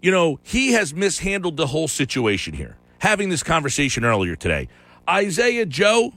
[0.00, 2.76] You know, he has mishandled the whole situation here.
[2.98, 4.68] Having this conversation earlier today.
[5.08, 6.12] Isaiah Joe,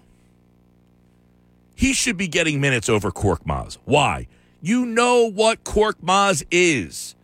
[1.76, 3.78] he should be getting minutes over Korkmaz.
[3.86, 4.28] Why?
[4.62, 7.15] You know what Korkmaz is.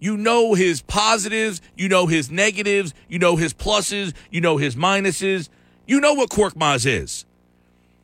[0.00, 4.76] You know his positives, you know his negatives, you know his pluses, you know his
[4.76, 5.48] minuses.
[5.86, 7.24] You know what Korkmaz is.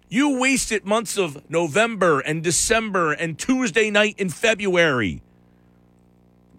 [0.09, 5.23] You wasted months of November and December and Tuesday night in February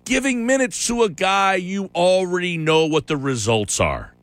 [0.05, 4.13] giving minutes to a guy you already know what the results are.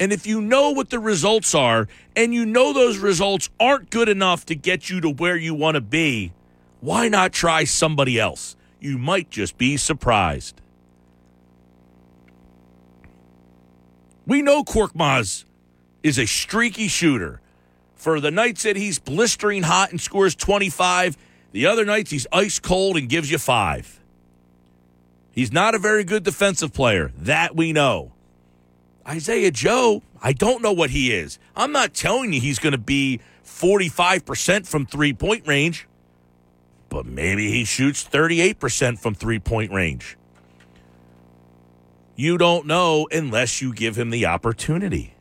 [0.00, 4.08] And if you know what the results are and you know those results aren't good
[4.08, 6.32] enough to get you to where you want to be,
[6.80, 8.56] why not try somebody else?
[8.82, 10.60] You might just be surprised.
[14.26, 15.44] We know Korkmaz
[16.02, 17.40] is a streaky shooter.
[17.94, 21.16] For the nights that he's blistering hot and scores 25,
[21.52, 24.00] the other nights he's ice cold and gives you five.
[25.30, 27.12] He's not a very good defensive player.
[27.16, 28.10] That we know.
[29.06, 31.38] Isaiah Joe, I don't know what he is.
[31.54, 35.86] I'm not telling you he's going to be 45% from three point range,
[36.92, 40.18] but maybe he shoots 38% from three point range.
[42.16, 45.14] You don't know unless you give him the opportunity.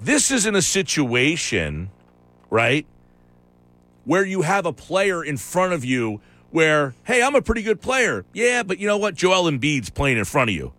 [0.00, 1.90] This isn't a situation,
[2.50, 2.86] right,
[4.04, 7.80] where you have a player in front of you where, hey, I'm a pretty good
[7.80, 8.24] player.
[8.32, 9.14] Yeah, but you know what?
[9.14, 10.72] Joel Embiid's playing in front of you.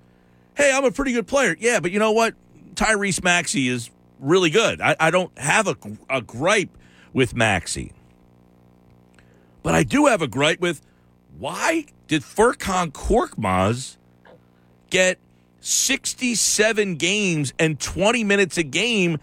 [0.58, 1.56] Hey, I'm a pretty good player.
[1.58, 2.34] Yeah, but you know what?
[2.76, 4.82] Tyrese Maxey is really good.
[4.82, 5.78] I, I don't have a,
[6.10, 6.78] a gripe
[7.14, 7.94] with Maxey.
[9.64, 10.82] But I do have a gripe with
[11.38, 13.98] why did Furkan Korkmaz
[14.90, 15.20] get
[15.60, 19.20] 67 games and 20 minutes a game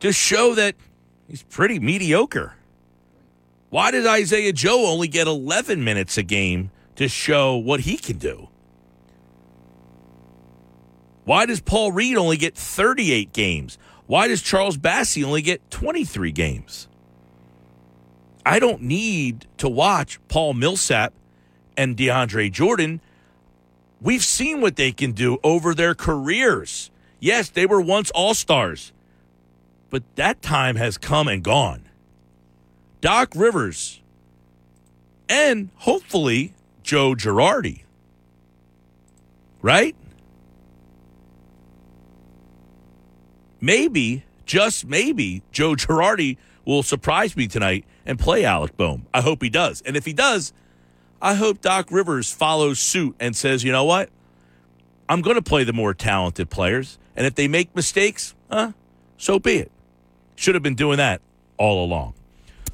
[0.00, 0.74] to show that
[1.26, 2.54] he's pretty mediocre?
[3.70, 8.18] Why did Isaiah Joe only get 11 minutes a game to show what he can
[8.18, 8.48] do?
[11.24, 13.76] Why does Paul Reed only get 38 games?
[14.06, 16.87] Why does Charles Bassey only get 23 games?
[18.48, 21.12] I don't need to watch Paul Millsap
[21.76, 23.02] and DeAndre Jordan.
[24.00, 26.90] We've seen what they can do over their careers.
[27.20, 28.94] Yes, they were once all stars,
[29.90, 31.90] but that time has come and gone.
[33.02, 34.00] Doc Rivers
[35.28, 37.82] and hopefully Joe Girardi.
[39.60, 39.94] Right?
[43.60, 49.06] Maybe, just maybe, Joe Girardi will surprise me tonight and play Alec Bohm.
[49.14, 49.82] I hope he does.
[49.82, 50.52] And if he does,
[51.22, 54.08] I hope Doc Rivers follows suit and says, you know what?
[55.08, 56.98] I'm going to play the more talented players.
[57.14, 58.72] And if they make mistakes, huh,
[59.16, 59.70] so be it.
[60.36, 61.20] Should have been doing that
[61.58, 62.14] all along.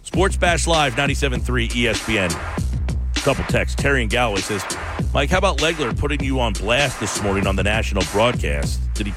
[0.03, 2.64] Sports Bash Live, 97.3 ESPN.
[3.25, 3.75] Couple texts.
[3.81, 4.63] Terry and Galloway says,
[5.15, 8.79] Mike, how about Legler putting you on blast this morning on the national broadcast?
[8.93, 9.15] Did he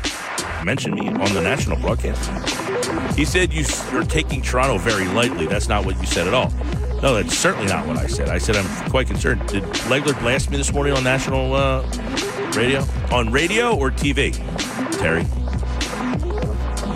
[0.64, 3.18] mention me on the national broadcast?
[3.18, 5.46] He said you are taking Toronto very lightly.
[5.46, 6.52] That's not what you said at all.
[7.02, 8.30] No, that's certainly not what I said.
[8.30, 9.46] I said I'm quite concerned.
[9.50, 11.82] Did Legler blast me this morning on national uh,
[12.56, 12.86] radio?
[13.12, 14.34] On radio or TV?
[15.00, 15.24] Terry?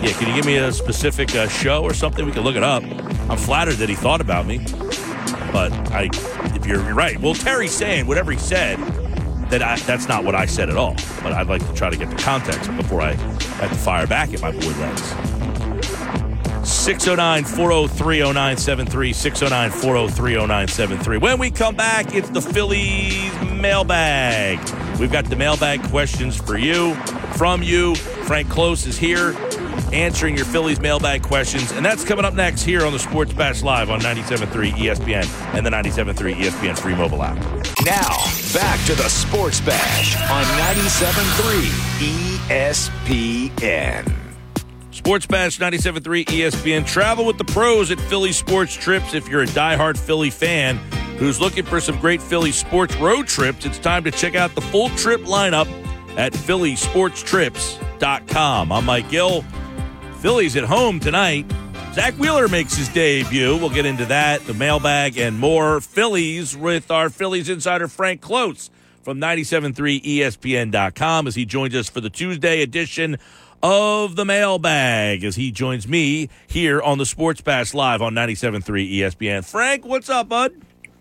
[0.02, 2.24] Yeah, can you give me a specific uh, show or something?
[2.24, 2.82] We can look it up.
[3.30, 4.64] I'm flattered that he thought about me,
[5.52, 6.08] but I,
[6.54, 7.20] if you're, right.
[7.20, 8.78] Well, Terry's saying whatever he said,
[9.50, 10.94] that I, that's not what I said at all.
[11.22, 14.32] But I'd like to try to get the context before I have to fire back
[14.32, 15.02] at my boy Legs.
[16.66, 19.12] 609 403 0973.
[19.12, 21.18] 609 403 0973.
[21.18, 24.58] When we come back, it's the Phillies mailbag.
[24.98, 26.94] We've got the mailbag questions for you,
[27.36, 27.94] from you.
[27.94, 29.34] Frank Close is here
[29.92, 31.72] answering your Phillies mailbag questions.
[31.72, 35.66] And that's coming up next here on the Sports Bash Live on 97.3 ESPN and
[35.66, 37.36] the 97.3 ESPN free mobile app.
[37.84, 38.16] Now,
[38.52, 40.44] back to the Sports Bash on
[40.76, 44.12] 97.3 ESPN.
[44.92, 46.86] Sports Bash 97.3 ESPN.
[46.86, 49.14] Travel with the pros at Philly Sports Trips.
[49.14, 50.76] If you're a diehard Philly fan
[51.18, 54.60] who's looking for some great Philly sports road trips, it's time to check out the
[54.60, 55.66] full trip lineup
[56.16, 58.72] at phillysportstrips.com.
[58.72, 59.44] I'm Mike Gill.
[60.22, 61.44] Phillies at home tonight.
[61.94, 63.56] Zack Wheeler makes his debut.
[63.56, 68.70] We'll get into that, the mailbag, and more Phillies with our Phillies insider Frank Close
[69.02, 73.16] from 97.3 ESPN.com as he joins us for the Tuesday edition
[73.64, 78.62] of the mailbag as he joins me here on the Sports Bash Live on 97.3
[78.98, 79.44] ESPN.
[79.44, 80.52] Frank, what's up, bud?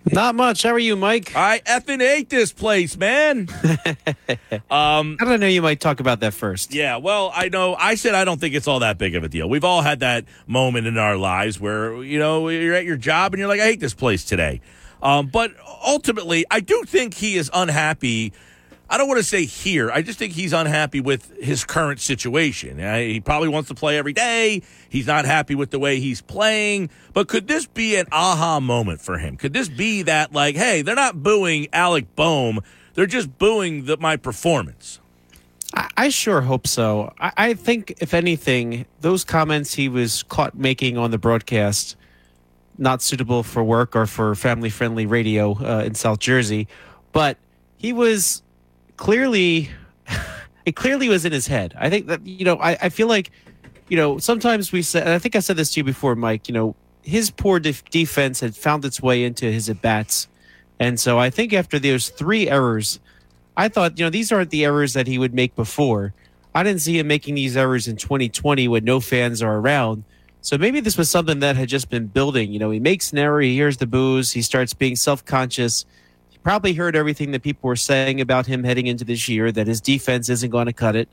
[0.10, 0.64] Not much.
[0.64, 1.34] How are you, Mike?
[1.36, 3.48] I effing hate this place, man.
[4.72, 6.74] um, I know you might talk about that first?
[6.74, 7.76] Yeah, well, I know.
[7.76, 9.48] I said I don't think it's all that big of a deal.
[9.48, 13.34] We've all had that moment in our lives where you know you're at your job
[13.34, 14.62] and you're like, I hate this place today.
[15.04, 15.52] Um, but
[15.86, 18.34] ultimately, I do think he is unhappy
[18.92, 19.90] I don't want to say here.
[19.90, 22.78] I just think he's unhappy with his current situation.
[22.78, 24.64] He probably wants to play every day.
[24.90, 26.90] He's not happy with the way he's playing.
[27.14, 29.38] But could this be an aha moment for him?
[29.38, 32.60] Could this be that, like, hey, they're not booing Alec Bohm,
[32.94, 35.00] they're just booing the, my performance?
[35.74, 37.14] I, I sure hope so.
[37.18, 41.96] I, I think, if anything, those comments he was caught making on the broadcast,
[42.78, 46.68] not suitable for work or for family friendly radio uh, in South Jersey,
[47.14, 47.38] but
[47.78, 48.44] he was
[49.02, 49.68] clearly
[50.66, 51.74] it clearly was in his head.
[51.76, 53.32] I think that you know, I, I feel like
[53.90, 56.48] you know sometimes we said, I think I said this to you before, Mike.
[56.48, 60.28] You know, his poor def- defense had found its way into his at bats,
[60.80, 63.00] and so I think after those three errors,
[63.58, 66.14] I thought you know these aren't the errors that he would make before.
[66.54, 70.04] I didn't see him making these errors in 2020 when no fans are around.
[70.42, 72.52] So maybe this was something that had just been building.
[72.52, 75.86] You know, he makes an error, he hears the boos, he starts being self conscious
[76.44, 79.82] probably heard everything that people were saying about him heading into this year, that his
[79.82, 81.08] defense isn't going to cut it.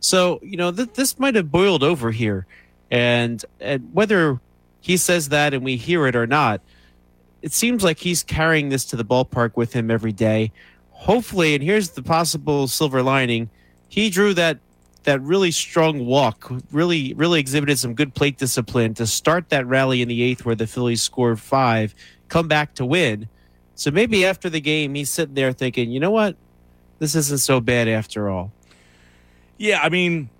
[0.00, 2.46] So, you know, th- this might have boiled over here.
[2.90, 4.40] And, and whether
[4.80, 6.60] he says that and we hear it or not,
[7.42, 10.52] it seems like he's carrying this to the ballpark with him every day.
[10.90, 13.50] Hopefully, and here's the possible silver lining
[13.88, 14.58] he drew that
[15.04, 20.02] that really strong walk, really really exhibited some good plate discipline to start that rally
[20.02, 21.94] in the eighth where the Phillies scored five,
[22.28, 23.28] come back to win.
[23.78, 26.36] So maybe after the game, he's sitting there thinking, you know what,
[26.98, 28.50] this isn't so bad after all.
[29.56, 30.30] Yeah, I mean,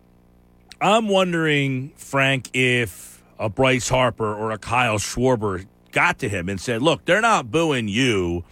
[0.81, 6.61] I'm wondering, Frank, if a Bryce Harper or a Kyle Schwarber got to him and
[6.61, 8.45] said, "Look, they're not booing you."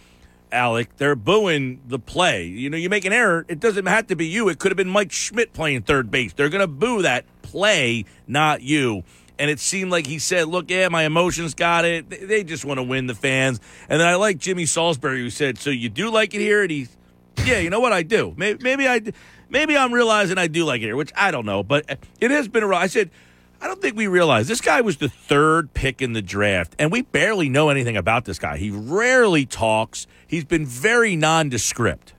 [0.53, 2.45] Alec, they're booing the play.
[2.45, 4.47] You know, you make an error, it doesn't have to be you.
[4.47, 6.31] It could have been Mike Schmidt playing third base.
[6.31, 9.03] They're going to boo that play, not you.
[9.39, 12.09] And it seemed like he said, Look, yeah, my emotions got it.
[12.09, 13.59] They just want to win the fans.
[13.89, 16.63] And then I like Jimmy Salisbury, who said, So you do like it here?
[16.63, 16.95] And he's,
[17.45, 17.93] Yeah, you know what?
[17.93, 18.33] I do.
[18.37, 19.01] Maybe, maybe I.
[19.49, 22.49] Maybe I'm realizing I do like it here, which I don't know, but it has
[22.49, 22.75] been a.
[22.75, 23.09] I said,
[23.61, 26.91] I don't think we realize this guy was the third pick in the draft, and
[26.91, 28.57] we barely know anything about this guy.
[28.57, 30.05] He rarely talks.
[30.27, 32.13] He's been very nondescript.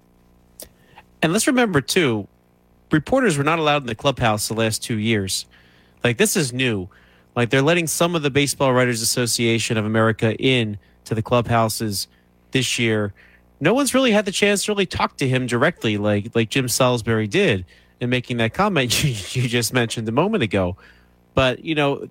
[1.23, 2.29] And let's remember too,
[2.91, 5.47] reporters were not allowed in the clubhouse the last two years.
[6.03, 6.89] Like this is new.
[7.39, 12.09] Like they're letting some of the Baseball Writers Association of America in to the clubhouses
[12.51, 13.15] this year.
[13.61, 16.69] No one's really had the chance to really talk to him directly, like like Jim
[16.69, 17.65] Salisbury did
[18.01, 19.05] in making that comment
[19.37, 20.77] you, you just mentioned a moment ago.
[21.35, 22.09] But you know,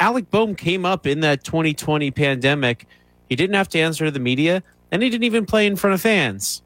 [0.00, 2.88] Alec Bohm came up in that 2020 pandemic.
[3.28, 5.94] He didn't have to answer to the media, and he didn't even play in front
[5.94, 6.62] of fans.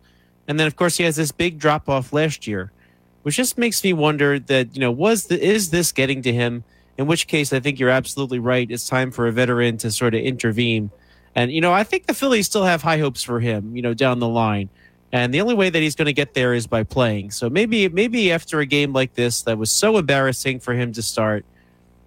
[0.49, 2.73] And then, of course, he has this big drop off last year,
[3.21, 6.65] which just makes me wonder that you know was the, is this getting to him?
[6.99, 8.71] In which case, I think you're absolutely right.
[8.71, 10.91] It's time for a veteran to sort of intervene.
[11.35, 13.75] And you know, I think the Phillies still have high hopes for him.
[13.75, 14.69] You know, down the line.
[15.13, 17.33] And the only way that he's going to get there is by playing.
[17.33, 21.03] So maybe, maybe after a game like this that was so embarrassing for him to
[21.03, 21.45] start,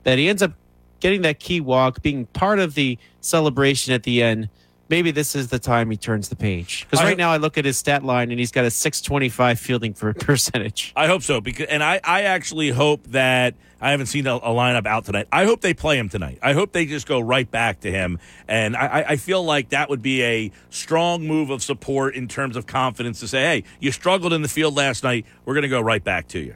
[0.04, 0.54] that he ends up
[1.00, 4.50] getting that key walk, being part of the celebration at the end.
[4.88, 6.86] Maybe this is the time he turns the page.
[6.90, 9.94] Because right now I look at his stat line and he's got a 625 fielding
[9.96, 10.94] for percentage.
[10.96, 11.42] I hope so.
[11.42, 15.28] Because and I, I actually hope that I haven't seen a, a, lineup out tonight.
[15.32, 16.38] I hope they play him tonight.
[16.42, 18.20] I hope they just go right back to him.
[18.48, 22.56] And I, I feel like that would be a strong move of support in terms
[22.56, 25.26] of confidence to say, hey, you struggled in the field last night.
[25.46, 26.56] We're going to go right back to you.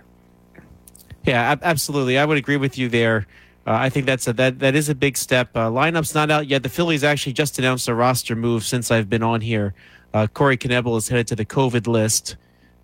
[1.25, 2.17] Yeah, absolutely.
[2.17, 3.27] I would agree with you there.
[3.69, 5.51] Uh, I think that's a, that that is a big step.
[5.55, 6.63] Uh, lineup's not out yet.
[6.63, 9.75] The Phillies actually just announced a roster move since I've been on here.
[10.11, 12.35] Uh, Corey Knebel is headed to the COVID list,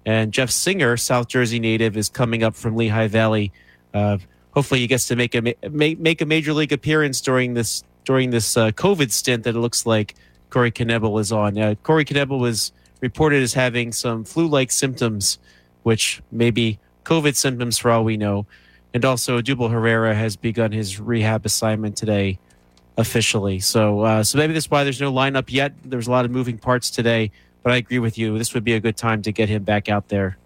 [0.06, 3.52] and Jeff Singer, South Jersey native, is coming up from Lehigh Valley.
[3.96, 4.20] Uh,
[4.54, 8.30] hopefully, he gets to make a make, make a major league appearance during this during
[8.30, 10.14] this uh, COVID stint that it looks like
[10.52, 11.58] Corey Knebel is on.
[11.58, 12.72] Uh, Corey Knebel was
[13.02, 15.40] reported as having some flu-like symptoms,
[15.82, 18.46] which may be COVID symptoms for all we know.
[18.96, 22.40] And also, Odubel Herrera has begun his rehab assignment today
[22.98, 23.60] officially.
[23.60, 25.74] So, uh, so maybe that's why there's no lineup yet.
[25.84, 27.32] There's a lot of moving parts today,
[27.62, 28.38] but I agree with you.
[28.38, 30.38] This would be a good time to get him back out there.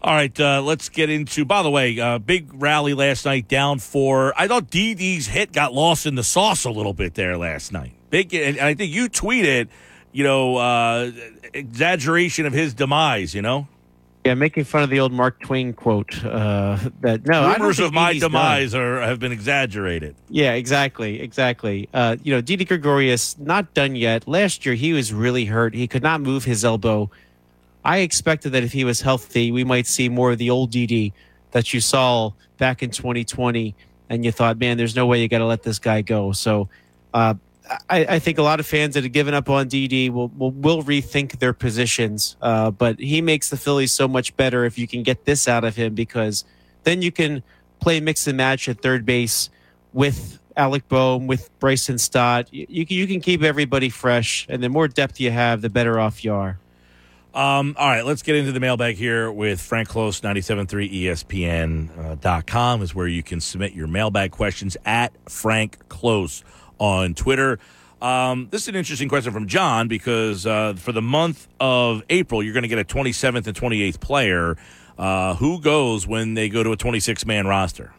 [0.00, 1.44] All right, uh, let's get into.
[1.44, 4.32] By the way, uh, big rally last night, down four.
[4.36, 7.94] I thought Didi's hit got lost in the sauce a little bit there last night.
[8.08, 9.66] Big, and I think you tweeted,
[10.12, 11.10] you know, uh,
[11.52, 13.34] exaggeration of his demise.
[13.34, 13.66] You know,
[14.24, 16.24] yeah, making fun of the old Mark Twain quote.
[16.24, 20.16] Uh, that no, rumors of my demise are have been exaggerated.
[20.30, 21.90] Yeah, exactly, exactly.
[21.92, 24.26] Uh, you know, Didi Gregorius not done yet.
[24.26, 25.74] Last year he was really hurt.
[25.74, 27.10] He could not move his elbow.
[27.84, 31.12] I expected that if he was healthy, we might see more of the old Didi
[31.50, 33.74] that you saw back in 2020,
[34.08, 36.32] and you thought, man, there's no way you got to let this guy go.
[36.32, 36.68] So.
[37.12, 37.34] Uh,
[37.88, 40.50] I, I, think a lot of fans that have given up on Didi will will,
[40.50, 42.36] will rethink their positions.
[42.42, 45.64] Uh, but he makes the Phillies so much better if you can get this out
[45.64, 46.44] of him because
[46.82, 47.42] then you can
[47.80, 49.48] play mix and match at third base
[49.92, 52.52] with Alec Bohm, with Bryson Stott.
[52.52, 55.70] You, you, can, you can keep everybody fresh, and the more depth you have, the
[55.70, 56.58] better off you are.
[57.34, 62.84] Um, all right, let's get into the mailbag here with Frank Close, 97.3 ESPN.com uh,
[62.84, 66.44] is where you can submit your mailbag questions at Frank Close
[66.78, 67.58] on Twitter.
[68.02, 72.42] Um, this is an interesting question from John because uh, for the month of April,
[72.42, 74.56] you're going to get a 27th and 28th player.
[74.98, 77.92] Uh, who goes when they go to a 26 man roster?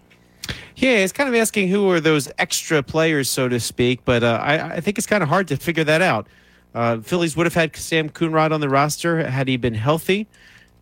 [0.75, 4.39] Yeah, it's kind of asking who are those extra players, so to speak, but uh,
[4.41, 6.27] I, I, think it's kind of hard to figure that out.
[6.73, 10.27] Uh, Phillies would have had Sam Coonrod on the roster had he been healthy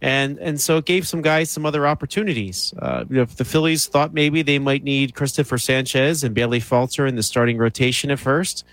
[0.03, 2.73] and and so it gave some guys some other opportunities.
[2.77, 7.15] Uh, if the Phillies thought maybe they might need Christopher Sanchez and Bailey Falter in
[7.15, 8.65] the starting rotation at first,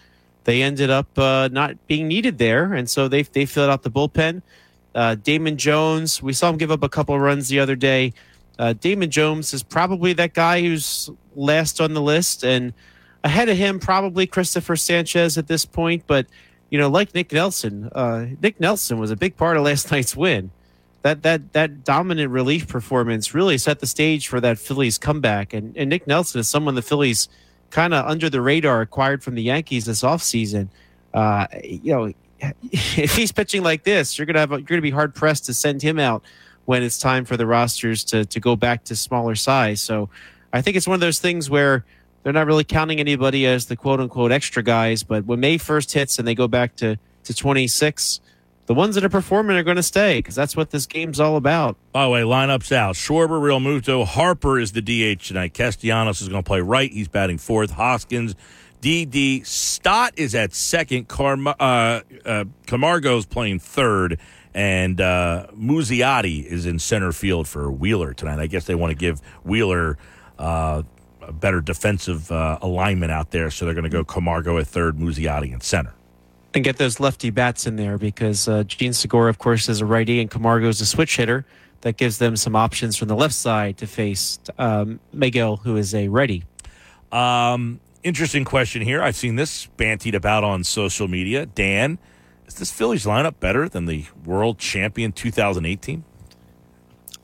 [0.42, 3.92] they ended up uh, not being needed there, and so they they filled out the
[3.92, 4.42] bullpen.
[4.92, 8.12] Uh, Damon Jones, we saw him give up a couple runs the other day.
[8.58, 12.74] Uh, Damon Jones is probably that guy who's last on the list, and
[13.22, 16.02] ahead of him probably Christopher Sanchez at this point.
[16.08, 16.26] But
[16.70, 20.16] you know, like Nick Nelson, uh, Nick Nelson was a big part of last night's
[20.16, 20.50] win
[21.02, 25.52] that that that dominant relief performance really set the stage for that Phillies comeback.
[25.52, 27.28] And, and Nick Nelson is someone the Phillies
[27.70, 30.68] kind of under the radar acquired from the Yankees this offseason.
[31.14, 32.12] Uh, you know,
[32.72, 35.82] if he's pitching like this, you're gonna have you're gonna be hard pressed to send
[35.82, 36.22] him out
[36.66, 39.80] when it's time for the rosters to to go back to smaller size.
[39.80, 40.10] So
[40.52, 41.84] I think it's one of those things where
[42.22, 45.02] they're not really counting anybody as the quote unquote extra guys.
[45.02, 48.20] But when May first hits and they go back to to 26,
[48.70, 51.34] the ones that are performing are going to stay because that's what this game's all
[51.34, 51.76] about.
[51.90, 52.94] By the way, lineups out.
[52.94, 55.54] Schwarber, Realmuto, Harper is the DH tonight.
[55.54, 56.88] Castellanos is going to play right.
[56.88, 57.72] He's batting fourth.
[57.72, 58.36] Hoskins,
[58.80, 59.42] Didi.
[59.42, 61.08] Stott is at second.
[61.08, 64.20] Carm- uh, uh, Camargo's playing third.
[64.54, 68.38] And uh, Muzziotti is in center field for Wheeler tonight.
[68.38, 69.98] I guess they want to give Wheeler
[70.38, 70.84] uh,
[71.22, 74.96] a better defensive uh, alignment out there, so they're going to go Camargo at third,
[74.96, 75.92] Muzziotti in center.
[76.52, 79.86] And get those lefty bats in there because uh, Jean Segura, of course, is a
[79.86, 81.46] righty, and Camargo is a switch hitter.
[81.82, 85.94] That gives them some options from the left side to face um, Megill, who is
[85.94, 86.44] a righty.
[87.10, 89.00] Um, interesting question here.
[89.02, 91.46] I've seen this bantied about on social media.
[91.46, 91.98] Dan,
[92.46, 96.04] is this Phillies lineup better than the world champion 2018?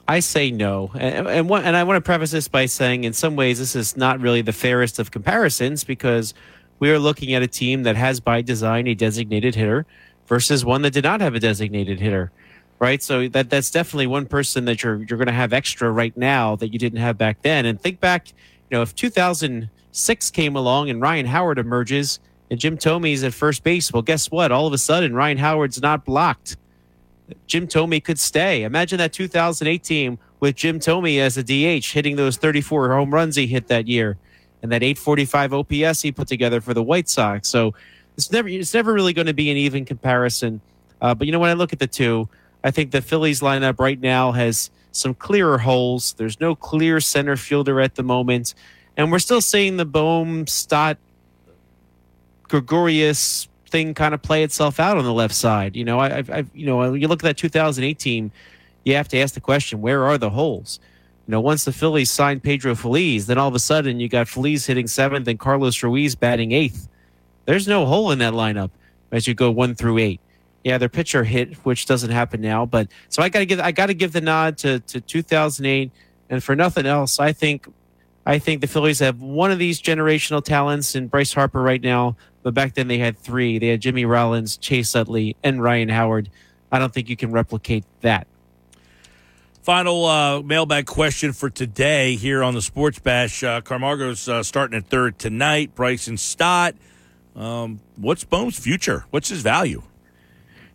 [0.08, 3.34] I say no, and and, and I want to preface this by saying, in some
[3.34, 6.32] ways, this is not really the fairest of comparisons because
[6.78, 9.86] we are looking at a team that has, by design, a designated hitter
[10.26, 12.32] versus one that did not have a designated hitter,
[12.78, 13.02] right?
[13.02, 16.56] So that that's definitely one person that you're you're going to have extra right now
[16.56, 17.66] that you didn't have back then.
[17.66, 22.20] And think back, you know, if 2006 came along and Ryan Howard emerges
[22.50, 24.52] and Jim Thome's at first base, well, guess what?
[24.52, 26.56] All of a sudden, Ryan Howard's not blocked.
[27.48, 28.62] Jim Thome could stay.
[28.62, 33.34] Imagine that 2008 team with Jim Thome as a DH hitting those 34 home runs
[33.34, 34.16] he hit that year
[34.66, 37.48] and that 845 OPS he put together for the White Sox.
[37.48, 37.72] So
[38.16, 40.60] it's never it's never really going to be an even comparison.
[41.00, 42.28] Uh, but you know when I look at the two,
[42.64, 46.14] I think the Phillies lineup right now has some clearer holes.
[46.14, 48.54] There's no clear center fielder at the moment,
[48.96, 50.98] and we're still seeing the Bohm, Stott,
[52.42, 55.76] Gregorius thing kind of play itself out on the left side.
[55.76, 58.32] You know, I, I've, you know, when you look at that 2018,
[58.84, 60.80] you have to ask the question: Where are the holes?
[61.26, 64.28] You know, once the Phillies signed Pedro Feliz, then all of a sudden you got
[64.28, 66.88] Feliz hitting seventh and Carlos Ruiz batting eighth.
[67.46, 68.70] There's no hole in that lineup
[69.10, 70.20] as you go one through eight.
[70.62, 73.72] Yeah, their pitcher hit, which doesn't happen now, but so I got to give I
[73.72, 75.90] got to give the nod to to 2008,
[76.30, 77.68] and for nothing else, I think
[78.24, 82.16] I think the Phillies have one of these generational talents in Bryce Harper right now,
[82.42, 83.58] but back then they had three.
[83.58, 86.30] They had Jimmy Rollins, Chase Utley, and Ryan Howard.
[86.72, 88.26] I don't think you can replicate that.
[89.66, 93.42] Final uh, mailbag question for today here on the Sports Bash.
[93.42, 95.74] Uh, Camargo's uh, starting at third tonight.
[95.74, 96.76] Bryson Stott.
[97.34, 99.06] Um, what's Bohm's future?
[99.10, 99.82] What's his value?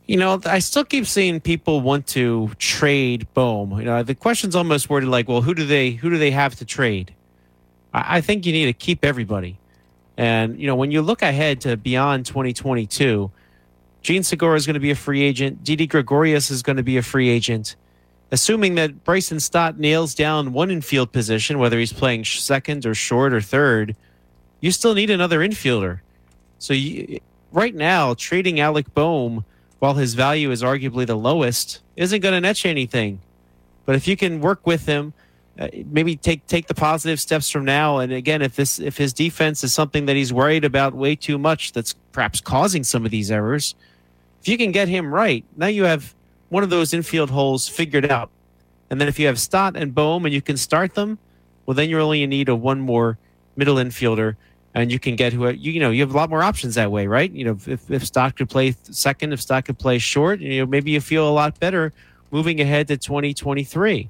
[0.08, 3.80] You know, I still keep seeing people want to trade Bohm.
[3.80, 6.56] You know, the question's almost worded like, "Well, who do they who do they have
[6.56, 7.16] to trade?"
[7.94, 9.58] I, I think you need to keep everybody.
[10.18, 13.32] And you know, when you look ahead to beyond 2022,
[14.02, 15.64] Jean Segura is going to be a free agent.
[15.64, 17.78] Didi Gregorius is going to be a free agent.
[18.32, 23.34] Assuming that Bryson Stott nails down one infield position, whether he's playing second or short
[23.34, 23.96] or third,
[24.62, 26.00] you still need another infielder.
[26.58, 27.20] So you,
[27.52, 29.44] right now, trading Alec Bohm
[29.80, 33.20] while his value is arguably the lowest isn't going to net you anything.
[33.86, 35.14] But if you can work with him,
[35.60, 37.98] uh, maybe take take the positive steps from now.
[37.98, 41.38] And again, if this if his defense is something that he's worried about way too
[41.38, 43.76] much, that's perhaps causing some of these errors.
[44.40, 46.16] If you can get him right, now you have
[46.52, 48.30] one of those infield holes figured out.
[48.90, 51.18] And then if you have Stott and Bohm and you can start them,
[51.66, 53.18] well, then you're only in need of one more
[53.56, 54.36] middle infielder,
[54.74, 56.92] and you can get who you, you know you have a lot more options that
[56.92, 57.32] way, right?
[57.32, 60.66] You know, if if Stott could play second, if Stott could play short, you know,
[60.66, 61.94] maybe you feel a lot better
[62.32, 64.10] moving ahead to 2023.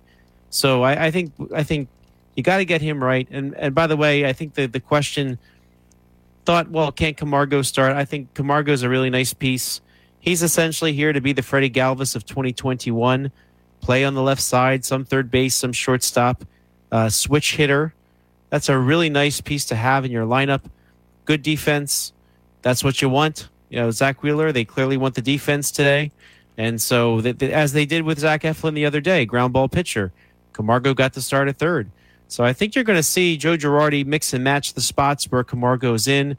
[0.49, 1.89] So I, I think I think
[2.35, 3.27] you got to get him right.
[3.29, 5.37] And and by the way, I think the the question
[6.45, 7.95] thought, well, can't Camargo start?
[7.95, 9.79] I think Camargo is a really nice piece.
[10.21, 13.31] He's essentially here to be the Freddie Galvis of 2021.
[13.81, 16.45] Play on the left side, some third base, some shortstop,
[16.91, 17.95] uh, switch hitter.
[18.51, 20.61] That's a really nice piece to have in your lineup.
[21.25, 22.13] Good defense.
[22.61, 23.49] That's what you want.
[23.69, 26.11] You know, Zack Wheeler, they clearly want the defense today.
[26.55, 30.11] And so, as they did with Zach Eflin the other day, ground ball pitcher,
[30.53, 31.89] Camargo got to start at third.
[32.27, 35.43] So I think you're going to see Joe Girardi mix and match the spots where
[35.43, 36.37] Camargo's in.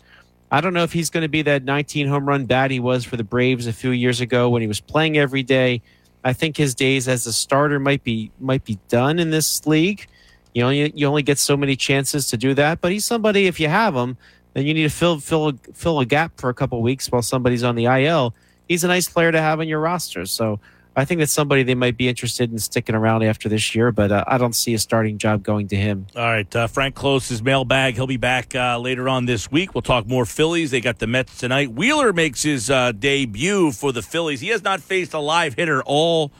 [0.52, 3.06] I don't know if he's going to be that 19 home run bat he was
[3.06, 5.80] for the Braves a few years ago when he was playing every day.
[6.22, 10.06] I think his days as a starter might be might be done in this league.
[10.54, 12.82] You know, you, you only get so many chances to do that.
[12.82, 14.18] But he's somebody if you have him,
[14.52, 17.64] then you need to fill fill fill a gap for a couple weeks while somebody's
[17.64, 18.34] on the IL.
[18.68, 20.26] He's a nice player to have on your roster.
[20.26, 20.60] So
[20.94, 24.12] I think that's somebody they might be interested in sticking around after this year, but
[24.12, 26.06] uh, I don't see a starting job going to him.
[26.14, 27.94] All right, uh, Frank Close's mailbag.
[27.94, 29.74] He'll be back uh, later on this week.
[29.74, 30.70] We'll talk more Phillies.
[30.70, 31.72] They got the Mets tonight.
[31.72, 34.40] Wheeler makes his uh, debut for the Phillies.
[34.40, 36.30] He has not faced a live hitter all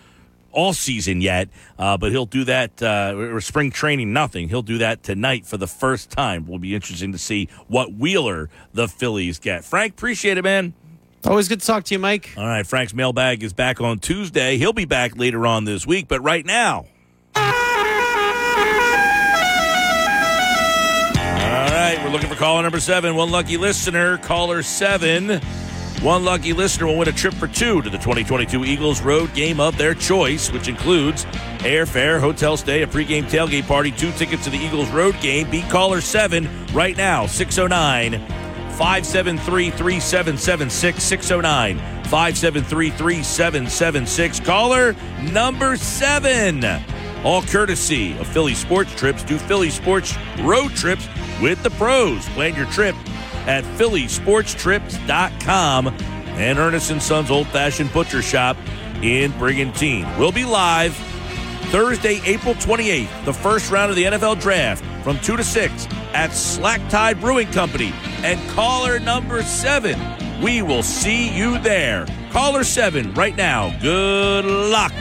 [0.52, 1.48] all season yet,
[1.78, 2.82] uh, but he'll do that.
[2.82, 4.50] Uh, or spring training, nothing.
[4.50, 6.46] He'll do that tonight for the first time.
[6.46, 9.64] Will be interesting to see what Wheeler the Phillies get.
[9.64, 10.74] Frank, appreciate it, man.
[11.24, 12.34] Always good to talk to you, Mike.
[12.36, 14.56] All right, Frank's mailbag is back on Tuesday.
[14.58, 16.86] He'll be back later on this week, but right now.
[17.36, 17.42] All
[21.70, 23.14] right, we're looking for caller number seven.
[23.14, 25.40] One lucky listener, caller seven.
[26.00, 29.60] One lucky listener will win a trip for two to the 2022 Eagles road game
[29.60, 31.24] of their choice, which includes
[31.60, 35.48] airfare, hotel stay, a pregame tailgate party, two tickets to the Eagles road game.
[35.48, 38.42] Be caller seven right now, 609
[38.72, 41.02] 573 3776.
[41.02, 44.40] 609 573 3776.
[44.40, 44.94] Caller
[45.30, 46.64] number seven.
[47.24, 49.22] All courtesy of Philly Sports Trips.
[49.22, 51.08] Do Philly Sports road trips
[51.40, 52.28] with the pros.
[52.30, 52.94] Plan your trip
[53.46, 58.56] at phillysportstrips.com and Ernest and Sons Old Fashioned Butcher Shop
[59.02, 60.06] in Brigantine.
[60.18, 60.94] We'll be live
[61.70, 66.32] Thursday, April 28th, the first round of the NFL Draft from 2 to 6 at
[66.32, 67.92] Slack Tide Brewing Company.
[68.22, 69.98] And caller number 7,
[70.42, 72.06] we will see you there.
[72.30, 73.76] Caller 7 right now.
[73.80, 74.92] Good luck.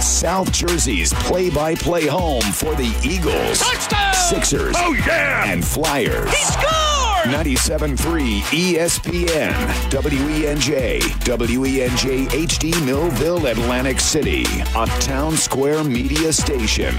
[0.00, 4.14] South Jersey's play by play home for the Eagles, Touchdown!
[4.14, 5.50] Sixers, Oh, yeah!
[5.50, 6.30] and Flyers.
[6.30, 7.26] He scored!
[7.26, 9.52] 97.3 ESPN,
[9.90, 14.44] WENJ, WENJ HD Millville, Atlantic City,
[14.76, 16.94] a town square media station.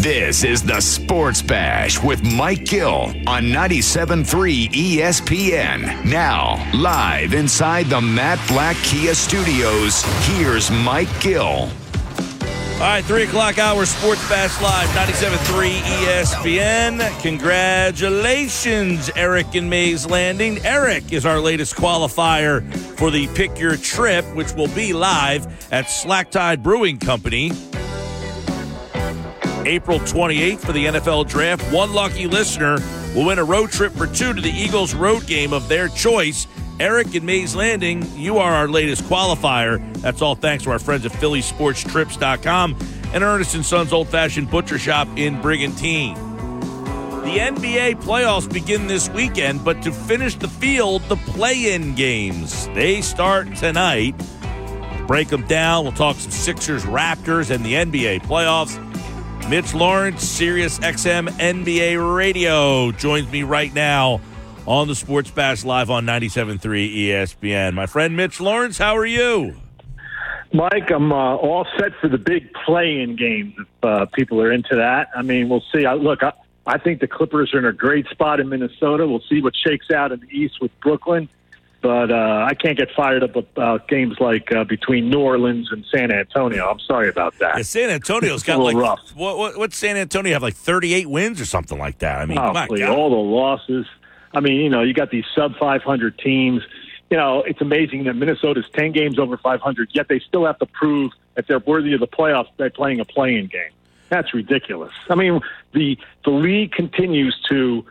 [0.00, 6.06] This is the Sports Bash with Mike Gill on 97.3 ESPN.
[6.06, 11.44] Now, live inside the Matt Blatt Kia Studios, here's Mike Gill.
[11.44, 11.68] All
[12.80, 17.20] right, 3 o'clock hour, Sports Bash Live, 97.3 ESPN.
[17.20, 20.64] Congratulations, Eric and Mays Landing.
[20.64, 25.90] Eric is our latest qualifier for the Pick Your Trip, which will be live at
[25.90, 27.52] Slack Tide Brewing Company.
[29.66, 31.62] April 28th for the NFL Draft.
[31.72, 32.78] One lucky listener
[33.14, 36.46] will win a road trip for two to the Eagles road game of their choice.
[36.78, 39.78] Eric and Mays Landing, you are our latest qualifier.
[39.98, 42.76] That's all thanks to our friends at PhillySportsTrips.com
[43.12, 46.14] and Ernest and Sons Old Fashioned Butcher Shop in Brigantine.
[46.14, 53.02] The NBA playoffs begin this weekend, but to finish the field, the play-in games they
[53.02, 54.14] start tonight.
[55.06, 55.84] Break them down.
[55.84, 58.78] We'll talk some Sixers, Raptors, and the NBA playoffs.
[59.48, 64.20] Mitch Lawrence, Sirius XM NBA Radio, joins me right now
[64.66, 67.74] on the Sports Bash Live on 97.3 ESPN.
[67.74, 69.56] My friend Mitch Lawrence, how are you?
[70.52, 73.54] Mike, I'm uh, all set for the big play-in games.
[73.58, 75.86] If uh, people are into that, I mean, we'll see.
[75.86, 76.32] I, look, I,
[76.66, 79.06] I think the Clippers are in a great spot in Minnesota.
[79.06, 81.28] We'll see what shakes out in the East with Brooklyn.
[81.82, 85.84] But uh, I can't get fired up about games like uh, between New Orleans and
[85.90, 86.68] San Antonio.
[86.68, 87.56] I'm sorry about that.
[87.56, 89.00] Yeah, San Antonio's got like rough.
[89.14, 89.56] what, what?
[89.56, 92.20] What's San Antonio have like 38 wins or something like that?
[92.20, 92.90] I mean, Oh, my please, God.
[92.90, 93.86] all the losses.
[94.34, 96.62] I mean, you know, you got these sub 500 teams.
[97.08, 100.66] You know, it's amazing that Minnesota's 10 games over 500, yet they still have to
[100.66, 103.70] prove that they're worthy of the playoffs by play-in a playing game.
[104.10, 104.92] That's ridiculous.
[105.08, 105.40] I mean,
[105.72, 107.84] the the league continues to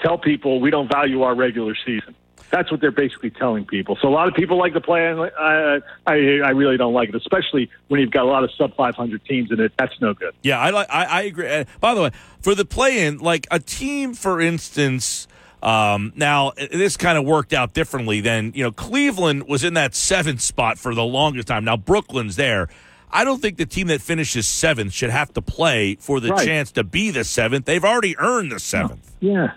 [0.00, 2.14] tell people we don't value our regular season.
[2.50, 3.96] That's what they're basically telling people.
[4.00, 5.06] So a lot of people like the play.
[5.06, 8.50] and I, I I really don't like it, especially when you've got a lot of
[8.56, 9.72] sub 500 teams in it.
[9.78, 10.34] That's no good.
[10.42, 10.88] Yeah, I like.
[10.90, 11.64] I, I agree.
[11.80, 15.28] By the way, for the play-in, like a team, for instance,
[15.62, 18.72] um, now this kind of worked out differently than you know.
[18.72, 21.64] Cleveland was in that seventh spot for the longest time.
[21.64, 22.68] Now Brooklyn's there.
[23.10, 26.46] I don't think the team that finishes seventh should have to play for the Right.
[26.46, 27.64] chance to be the seventh.
[27.64, 29.16] They've already earned the seventh.
[29.20, 29.52] Yeah,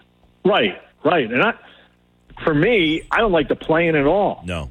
[0.46, 1.30] right, right.
[1.30, 1.54] And I,
[2.44, 4.44] for me, I don't like the play-in at all.
[4.46, 4.70] No.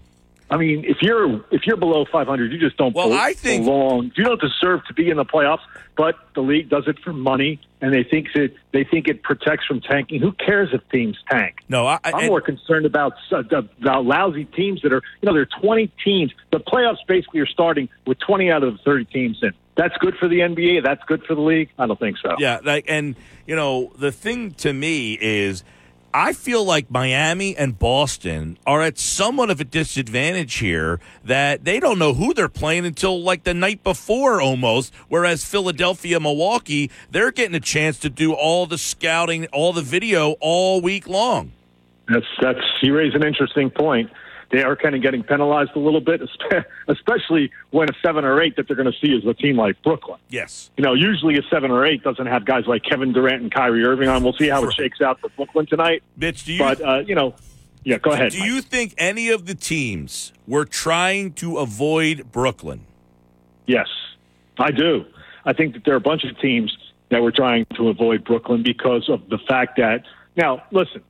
[0.53, 4.11] I mean, if you're if you're below 500, you just don't Well, I think- belong.
[4.17, 5.61] You don't deserve to be in the playoffs.
[5.97, 9.67] But the league does it for money, and they think that they think it protects
[9.67, 10.19] from tanking.
[10.21, 11.57] Who cares if teams tank?
[11.69, 15.43] No, I, and- more concerned about uh, about lousy teams that are you know there
[15.43, 16.33] are 20 teams.
[16.51, 19.53] The playoffs basically are starting with 20 out of the 30 teams in.
[19.77, 20.83] That's good for the NBA.
[20.83, 21.69] That's good for the league.
[21.79, 22.35] I don't think so.
[22.39, 23.15] Yeah, like, and
[23.47, 25.63] you know, the thing to me is,
[26.13, 31.79] I feel like Miami and Boston are at somewhat of a disadvantage here that they
[31.79, 34.93] don't know who they're playing until like the night before almost.
[35.09, 40.33] Whereas Philadelphia, Milwaukee, they're getting a chance to do all the scouting, all the video
[40.41, 41.53] all week long.
[42.09, 44.11] That's that's you raise an interesting point.
[44.51, 46.21] They are kind of getting penalized a little bit,
[46.89, 49.81] especially when a seven or eight that they're going to see is a team like
[49.83, 50.19] Brooklyn.
[50.29, 50.71] Yes.
[50.77, 53.85] You know, usually a seven or eight doesn't have guys like Kevin Durant and Kyrie
[53.85, 54.23] Irving on.
[54.25, 56.03] We'll see how it shakes out for Brooklyn tonight.
[56.17, 56.59] Mitch, do you?
[56.59, 57.35] But uh, you know,
[57.85, 58.33] yeah, go ahead.
[58.33, 58.49] Do Mike.
[58.49, 62.87] you think any of the teams were trying to avoid Brooklyn?
[63.67, 63.89] Yes,
[64.59, 65.05] I do.
[65.45, 66.77] I think that there are a bunch of teams
[67.11, 70.05] that were trying to avoid Brooklyn because of the fact that
[70.37, 71.03] now, listen,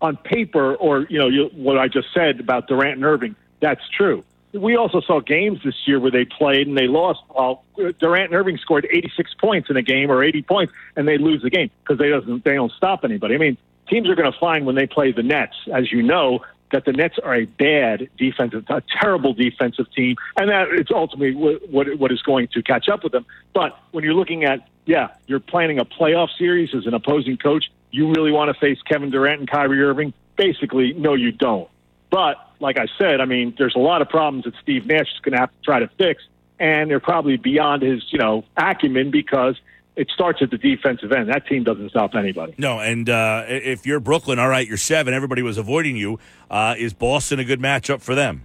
[0.00, 3.86] on paper, or you know, you, what I just said about Durant and Irving, that's
[3.88, 4.24] true.
[4.52, 7.20] We also saw games this year where they played and they lost.
[7.28, 11.18] Well, Durant and Irving scored 86 points in a game or 80 points, and they
[11.18, 13.34] lose the game because they doesn't they don't stop anybody.
[13.34, 16.40] I mean, teams are going to find when they play the Nets, as you know,
[16.72, 21.34] that the Nets are a bad defensive, a terrible defensive team, and that it's ultimately
[21.34, 23.26] what, what is going to catch up with them.
[23.54, 27.70] But when you're looking at, yeah, you're planning a playoff series as an opposing coach,
[27.90, 30.12] you really want to face Kevin Durant and Kyrie Irving?
[30.36, 31.68] Basically, no, you don't.
[32.10, 35.20] But like I said, I mean, there's a lot of problems that Steve Nash is
[35.22, 36.22] going to have to try to fix,
[36.58, 39.56] and they're probably beyond his, you know, acumen because
[39.96, 41.28] it starts at the defensive end.
[41.28, 42.54] That team doesn't stop anybody.
[42.56, 45.12] No, and uh, if you're Brooklyn, all right, you're seven.
[45.12, 46.18] Everybody was avoiding you.
[46.50, 48.44] Uh, is Boston a good matchup for them?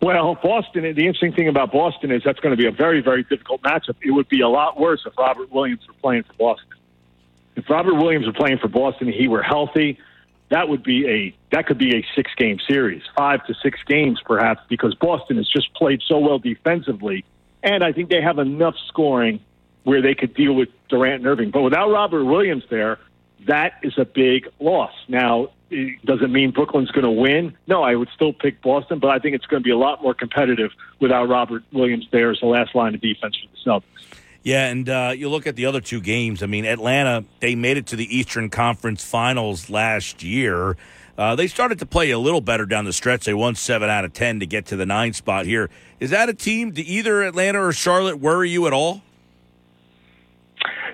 [0.00, 3.22] Well, Boston, the interesting thing about Boston is that's going to be a very, very
[3.22, 3.94] difficult matchup.
[4.02, 6.66] It would be a lot worse if Robert Williams were playing for Boston.
[7.56, 9.98] If Robert Williams were playing for Boston, and he were healthy,
[10.48, 14.20] that would be a that could be a six game series, five to six games
[14.24, 17.24] perhaps, because Boston has just played so well defensively,
[17.62, 19.40] and I think they have enough scoring
[19.84, 21.50] where they could deal with Durant and Irving.
[21.50, 22.98] But without Robert Williams there,
[23.46, 24.92] that is a big loss.
[25.08, 27.56] Now, it doesn't mean Brooklyn's going to win.
[27.66, 30.02] No, I would still pick Boston, but I think it's going to be a lot
[30.02, 34.21] more competitive without Robert Williams there as the last line of defense for the Celtics.
[34.42, 36.42] Yeah, and uh, you look at the other two games.
[36.42, 40.76] I mean, Atlanta, they made it to the Eastern Conference Finals last year.
[41.16, 43.24] Uh, they started to play a little better down the stretch.
[43.24, 45.70] They won seven out of ten to get to the nine spot here.
[46.00, 46.72] Is that a team?
[46.72, 49.02] Do either Atlanta or Charlotte worry you at all?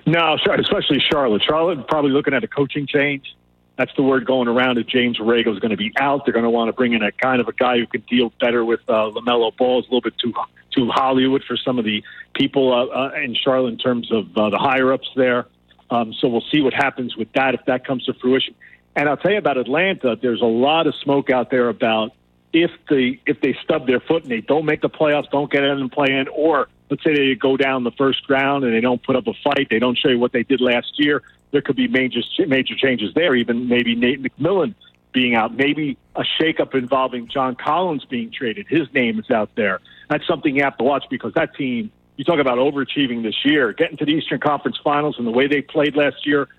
[0.05, 1.41] No, especially Charlotte.
[1.43, 3.35] Charlotte probably looking at a coaching change.
[3.79, 6.25] That's the word going around that James Borrego is going to be out.
[6.25, 8.33] They're going to want to bring in a kind of a guy who can deal
[8.37, 9.79] better with uh, LaMelo Ball.
[9.79, 10.33] It's a little bit too
[10.75, 12.03] too Hollywood for some of the
[12.33, 15.47] people uh, uh, in Charlotte in terms of uh, the higher ups there.
[15.89, 18.53] Um, so we'll see what happens with that if that comes to fruition.
[18.97, 20.17] And I'll tell you about Atlanta.
[20.21, 22.11] There's a lot of smoke out there about
[22.51, 25.63] if the if they stub their foot and they don't make the playoffs, don't get
[25.63, 28.81] in and play in, or let's say they go down the first round and they
[28.81, 31.21] don't put up a fight, they don't show you what they did last year.
[31.51, 33.35] There could be major major changes there.
[33.35, 34.75] Even maybe Nate McMillan
[35.11, 38.67] being out, maybe a shakeup involving John Collins being traded.
[38.67, 39.79] His name is out there
[40.09, 43.71] that's something you have to watch because that team, you talk about overachieving this year,
[43.71, 46.49] getting to the Eastern Conference Finals and the way they played last year,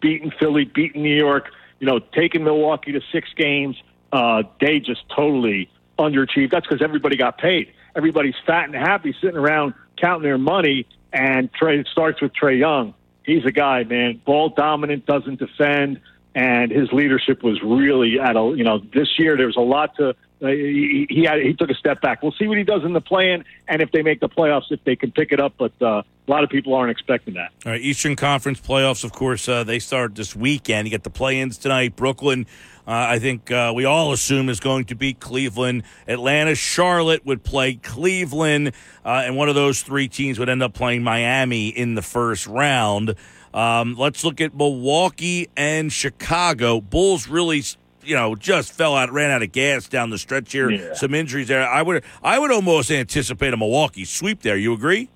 [0.00, 3.76] beating Philly, beating New York, you know, taking Milwaukee to six games,
[4.12, 6.50] uh, they just totally underachieved.
[6.50, 7.72] That's because everybody got paid.
[8.00, 10.86] Everybody's fat and happy sitting around counting their money.
[11.12, 12.94] And Trae, it starts with Trae Young.
[13.26, 16.00] He's a guy, man, ball dominant, doesn't defend,
[16.34, 19.96] and his leadership was really at a, you know, this year there was a lot
[19.96, 22.22] to uh, he he, had, he took a step back.
[22.22, 24.82] We'll see what he does in the play-in, and if they make the playoffs, if
[24.84, 25.54] they can pick it up.
[25.58, 27.52] But uh, a lot of people aren't expecting that.
[27.66, 30.86] All right, Eastern Conference playoffs, of course, uh, they start this weekend.
[30.86, 31.96] You get the play-ins tonight.
[31.96, 32.46] Brooklyn,
[32.86, 35.82] uh, I think uh, we all assume is going to beat Cleveland.
[36.08, 38.72] Atlanta, Charlotte would play Cleveland,
[39.04, 42.46] uh, and one of those three teams would end up playing Miami in the first
[42.46, 43.14] round.
[43.52, 46.80] Um, let's look at Milwaukee and Chicago.
[46.80, 47.62] Bulls really
[48.02, 50.70] you know, just fell out, ran out of gas down the stretch here.
[50.70, 50.94] Yeah.
[50.94, 51.66] Some injuries there.
[51.66, 54.56] I would, I would almost anticipate a Milwaukee sweep there.
[54.56, 55.08] You agree?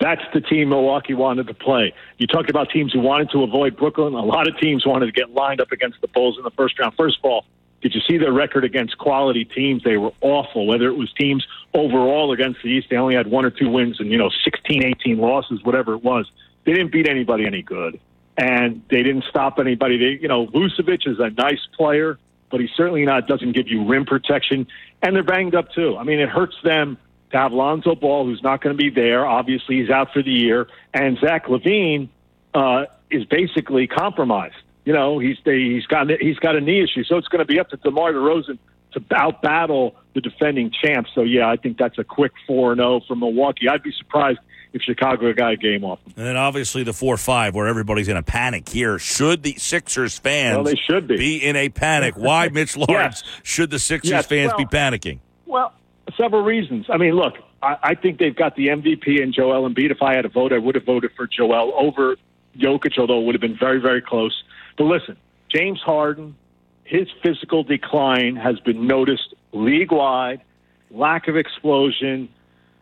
[0.00, 1.92] That's the team Milwaukee wanted to play.
[2.18, 4.14] You talked about teams who wanted to avoid Brooklyn.
[4.14, 6.78] A lot of teams wanted to get lined up against the Bulls in the first
[6.78, 6.94] round.
[6.96, 7.44] First of all,
[7.80, 9.82] did you see their record against quality teams?
[9.82, 10.66] They were awful.
[10.66, 13.98] Whether it was teams overall against the East, they only had one or two wins
[13.98, 16.30] and, you know, 16, 18 losses, whatever it was.
[16.64, 17.98] They didn't beat anybody any good
[18.38, 19.98] and they didn't stop anybody.
[19.98, 22.18] They, you know, Vucevic is a nice player,
[22.50, 24.68] but he certainly not doesn't give you rim protection,
[25.02, 25.96] and they're banged up too.
[25.98, 26.96] I mean, it hurts them
[27.32, 29.26] to have Lonzo Ball, who's not going to be there.
[29.26, 32.08] Obviously, he's out for the year, and Zach LaVine
[32.54, 34.54] uh, is basically compromised.
[34.84, 37.58] You know, he's he's got he's got a knee issue, so it's going to be
[37.58, 38.58] up to DeMar DeRozan
[38.92, 41.10] to out battle the defending champs.
[41.14, 43.68] So yeah, I think that's a quick four and zero oh for Milwaukee.
[43.68, 44.38] I'd be surprised
[44.72, 45.98] if Chicago got a game off.
[46.04, 48.98] And then obviously the four five where everybody's in a panic here.
[48.98, 51.16] Should the Sixers fans well, they should be.
[51.16, 52.14] be in a panic?
[52.16, 53.40] Why Mitch Lawrence yes.
[53.42, 54.26] should the Sixers yes.
[54.26, 55.18] fans well, be panicking?
[55.46, 55.72] Well,
[56.16, 56.86] several reasons.
[56.90, 59.90] I mean, look, I, I think they've got the MVP in Joel Embiid.
[59.90, 62.16] If I had a vote, I would have voted for Joel over
[62.56, 64.42] Jokic, although it would have been very, very close.
[64.76, 65.16] But listen,
[65.48, 66.36] James Harden,
[66.84, 70.42] his physical decline has been noticed league wide.
[70.90, 72.28] Lack of explosion,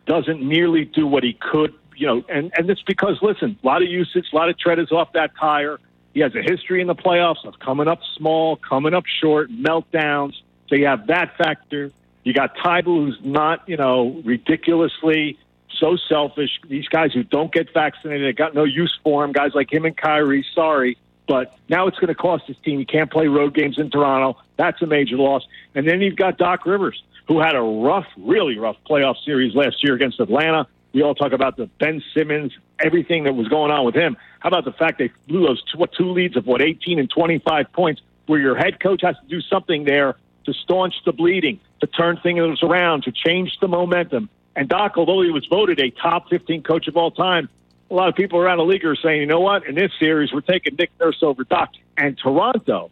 [0.07, 3.83] doesn't nearly do what he could, you know, and and it's because listen, a lot
[3.83, 5.79] of usage, a lot of tread is off that tire.
[6.13, 10.33] He has a history in the playoffs of coming up small, coming up short, meltdowns.
[10.67, 11.91] So you have that factor.
[12.23, 15.37] You got Thybulle, who's not, you know, ridiculously
[15.79, 16.59] so selfish.
[16.67, 19.31] These guys who don't get vaccinated, got no use for him.
[19.31, 20.97] Guys like him and Kyrie, sorry.
[21.27, 22.79] But now it's going to cost his team.
[22.79, 24.39] He can't play road games in Toronto.
[24.55, 25.45] That's a major loss.
[25.75, 29.83] And then you've got Doc Rivers, who had a rough, really rough playoff series last
[29.83, 30.67] year against Atlanta.
[30.93, 32.53] We all talk about the Ben Simmons,
[32.83, 34.17] everything that was going on with him.
[34.39, 37.71] How about the fact they blew those two, two leads of what 18 and 25
[37.73, 40.15] points, where your head coach has to do something there
[40.45, 44.29] to staunch the bleeding, to turn things around, to change the momentum.
[44.55, 47.49] And Doc, although he was voted a top 15 coach of all time,
[47.91, 50.33] a lot of people around the league are saying, you know what, in this series,
[50.33, 51.69] we're taking Nick Nurse over Doc.
[51.97, 52.91] And Toronto,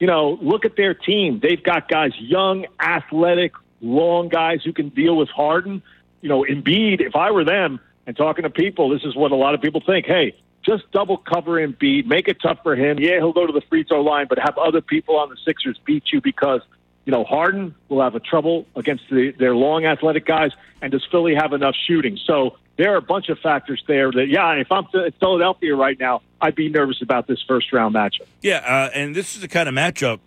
[0.00, 1.38] you know, look at their team.
[1.40, 3.52] They've got guys, young, athletic,
[3.82, 5.82] long guys who can deal with Harden.
[6.22, 9.36] You know, Embiid, if I were them and talking to people, this is what a
[9.36, 10.06] lot of people think.
[10.06, 12.98] Hey, just double cover Embiid, make it tough for him.
[12.98, 15.78] Yeah, he'll go to the free throw line, but have other people on the Sixers
[15.84, 16.62] beat you because
[17.04, 21.04] you know, Harden will have a trouble against the, their long athletic guys, and does
[21.10, 22.16] Philly have enough shooting?
[22.24, 25.98] So there are a bunch of factors there that, yeah, if I'm in Philadelphia right
[25.98, 28.26] now, I'd be nervous about this first round matchup.
[28.40, 30.20] Yeah, uh, and this is the kind of matchup.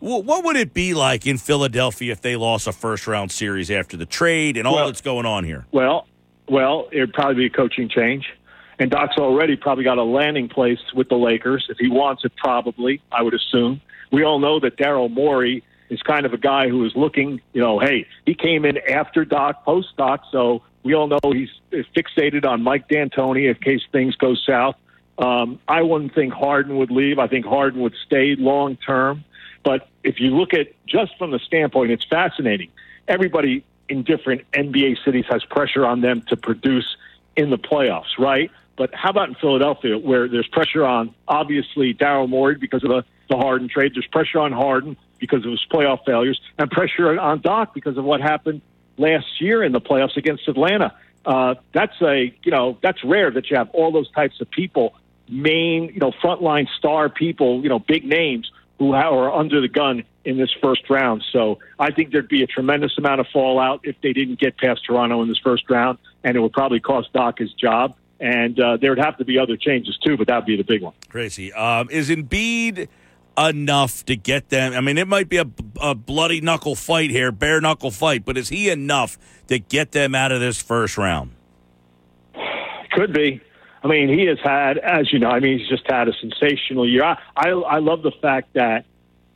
[0.00, 3.96] What would it be like in Philadelphia if they lost a first round series after
[3.96, 5.66] the trade and all Well- that's going on here?
[5.72, 6.06] Well,
[6.48, 8.26] well, it'd probably be a coaching change.
[8.78, 11.66] And Doc's already probably got a landing place with the Lakers.
[11.68, 13.82] If he wants it, probably, I would assume.
[14.10, 17.60] We all know that Daryl Morey is kind of a guy who is looking, you
[17.60, 21.50] know, hey, he came in after Doc, post Doc, so we all know he's
[21.94, 24.76] fixated on Mike D'Antoni in case things go south.
[25.18, 27.18] Um, I wouldn't think Harden would leave.
[27.18, 29.24] I think Harden would stay long term.
[29.62, 32.70] But if you look at just from the standpoint, it's fascinating.
[33.08, 36.96] Everybody in different NBA cities has pressure on them to produce
[37.36, 38.50] in the playoffs, right?
[38.76, 43.04] But how about in Philadelphia, where there's pressure on obviously Daryl Morey because of the,
[43.28, 43.92] the Harden trade?
[43.94, 48.04] There's pressure on Harden because of his playoff failures, and pressure on Doc because of
[48.04, 48.62] what happened
[48.96, 50.94] last year in the playoffs against Atlanta.
[51.26, 54.94] Uh, that's a you know that's rare that you have all those types of people,
[55.28, 58.50] main you know frontline star people, you know big names
[58.80, 61.22] who are under the gun in this first round.
[61.32, 64.86] So I think there'd be a tremendous amount of fallout if they didn't get past
[64.86, 67.94] Toronto in this first round, and it would probably cost Doc his job.
[68.20, 70.94] And uh, there'd have to be other changes too, but that'd be the big one.
[71.10, 71.52] Crazy.
[71.52, 72.88] Um, is Embiid
[73.36, 74.72] enough to get them?
[74.72, 75.46] I mean, it might be a,
[75.78, 79.18] a bloody knuckle fight here, bare knuckle fight, but is he enough
[79.48, 81.32] to get them out of this first round?
[82.92, 83.42] Could be.
[83.82, 86.88] I mean, he has had, as you know, I mean, he's just had a sensational
[86.88, 87.02] year.
[87.02, 88.84] I, I, I love the fact that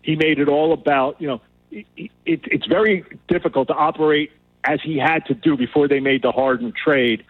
[0.02, 1.40] he made it all about, you know,
[1.70, 4.30] it, it, it's very difficult to operate
[4.62, 7.24] as he had to do before they made the Harden trade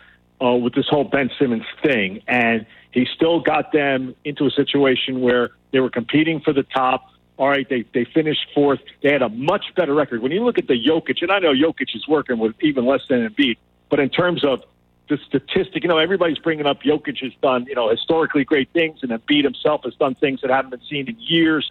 [0.45, 2.23] uh, with this whole Ben Simmons thing.
[2.27, 7.11] And he still got them into a situation where they were competing for the top.
[7.37, 8.81] All right, they, they finished fourth.
[9.03, 10.23] They had a much better record.
[10.23, 13.01] When you look at the Jokic, and I know Jokic is working with even less
[13.09, 13.57] than Embiid,
[13.89, 14.62] but in terms of
[15.09, 19.01] the statistic, you know, everybody's bringing up Jokic has done, you know, historically great things,
[19.03, 21.71] and Embiid himself has done things that haven't been seen in years.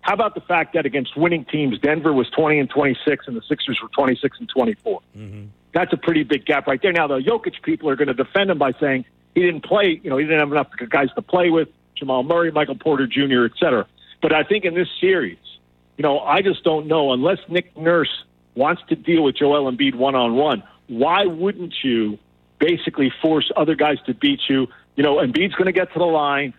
[0.00, 3.42] How about the fact that against winning teams, Denver was 20 and 26, and the
[3.42, 5.00] Sixers were 26 and 24?
[5.16, 5.44] Mm-hmm.
[5.72, 6.92] That's a pretty big gap right there.
[6.92, 9.04] Now, the Jokic people are going to defend him by saying
[9.34, 12.50] he didn't play, you know, he didn't have enough guys to play with, Jamal Murray,
[12.50, 13.86] Michael Porter Jr., et cetera.
[14.22, 15.38] But I think in this series,
[15.98, 18.24] you know, I just don't know unless Nick Nurse
[18.54, 20.62] wants to deal with Joel Embiid one on one.
[20.88, 22.18] Why wouldn't you
[22.60, 24.68] basically force other guys to beat you?
[24.94, 26.54] You know, Embiid's going to get to the line.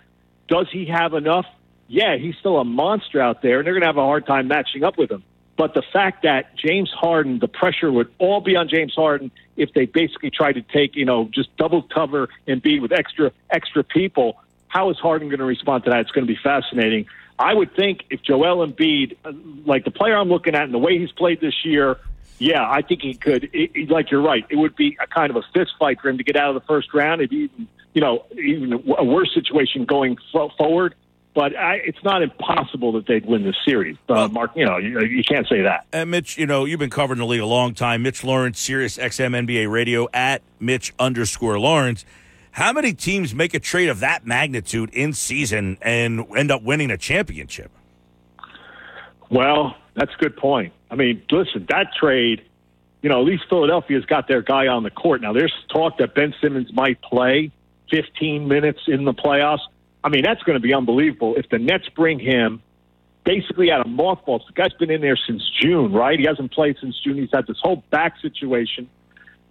[0.49, 1.45] Does he have enough?
[1.87, 4.47] Yeah, he's still a monster out there, and they're going to have a hard time
[4.47, 5.23] matching up with him.
[5.57, 9.73] But the fact that James Harden, the pressure would all be on James Harden if
[9.73, 14.41] they basically tried to take, you know, just double cover Embiid with extra extra people.
[14.69, 15.99] How is Harden going to respond to that?
[15.99, 17.05] It's going to be fascinating.
[17.37, 19.33] I would think if Joel Embiid, uh,
[19.65, 21.97] like the player I'm looking at and the way he's played this year,
[22.41, 23.43] yeah, I think he could.
[23.53, 26.09] It, it- like you're right, it would be a kind of a fist fight for
[26.09, 27.21] him to get out of the first round.
[27.21, 30.95] If even you know even a worse situation going fo- forward.
[31.33, 33.95] But I, it's not impossible that they'd win this series.
[34.09, 35.85] Uh, Mark, you know you, you can't say that.
[35.93, 38.01] And Mitch, you know, you've been covering the league a long time.
[38.03, 42.03] Mitch Lawrence, Sirius XM NBA Radio at Mitch underscore Lawrence.
[42.51, 46.91] How many teams make a trade of that magnitude in season and end up winning
[46.91, 47.71] a championship?
[49.29, 50.73] Well, that's a good point.
[50.91, 52.43] I mean, listen, that trade,
[53.01, 55.21] you know, at least Philadelphia's got their guy on the court.
[55.21, 57.51] Now, there's talk that Ben Simmons might play
[57.89, 59.61] 15 minutes in the playoffs.
[60.03, 61.35] I mean, that's going to be unbelievable.
[61.35, 62.61] If the Nets bring him,
[63.23, 64.43] basically out of mothballs.
[64.47, 66.19] The guy's been in there since June, right?
[66.19, 67.17] He hasn't played since June.
[67.17, 68.89] He's had this whole back situation.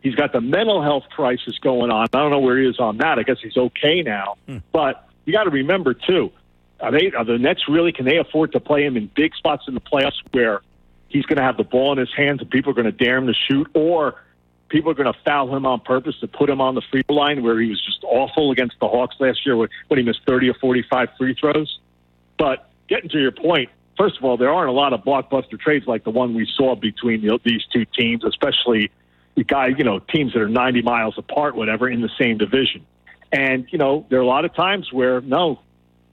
[0.03, 2.07] He's got the mental health crisis going on.
[2.12, 3.18] I don't know where he is on that.
[3.18, 4.36] I guess he's okay now.
[4.47, 4.59] Hmm.
[4.72, 6.32] But you got to remember too,
[6.80, 9.64] are they are the Nets really can they afford to play him in big spots
[9.68, 10.62] in the playoffs where
[11.11, 13.18] he's going to have the ball in his hands and people are going to dare
[13.18, 14.14] him to shoot, or
[14.68, 17.16] people are going to foul him on purpose to put him on the free throw
[17.16, 20.48] line where he was just awful against the Hawks last year when, he missed 30
[20.48, 21.78] or 45 free throws.
[22.38, 25.86] But getting to your point, first of all, there aren't a lot of blockbuster trades
[25.86, 28.90] like the one we saw between the, these two teams, especially
[29.34, 32.86] the guy, you know, teams that are 90 miles apart, whatever, in the same division.
[33.32, 35.61] And, you know, there are a lot of times where, no,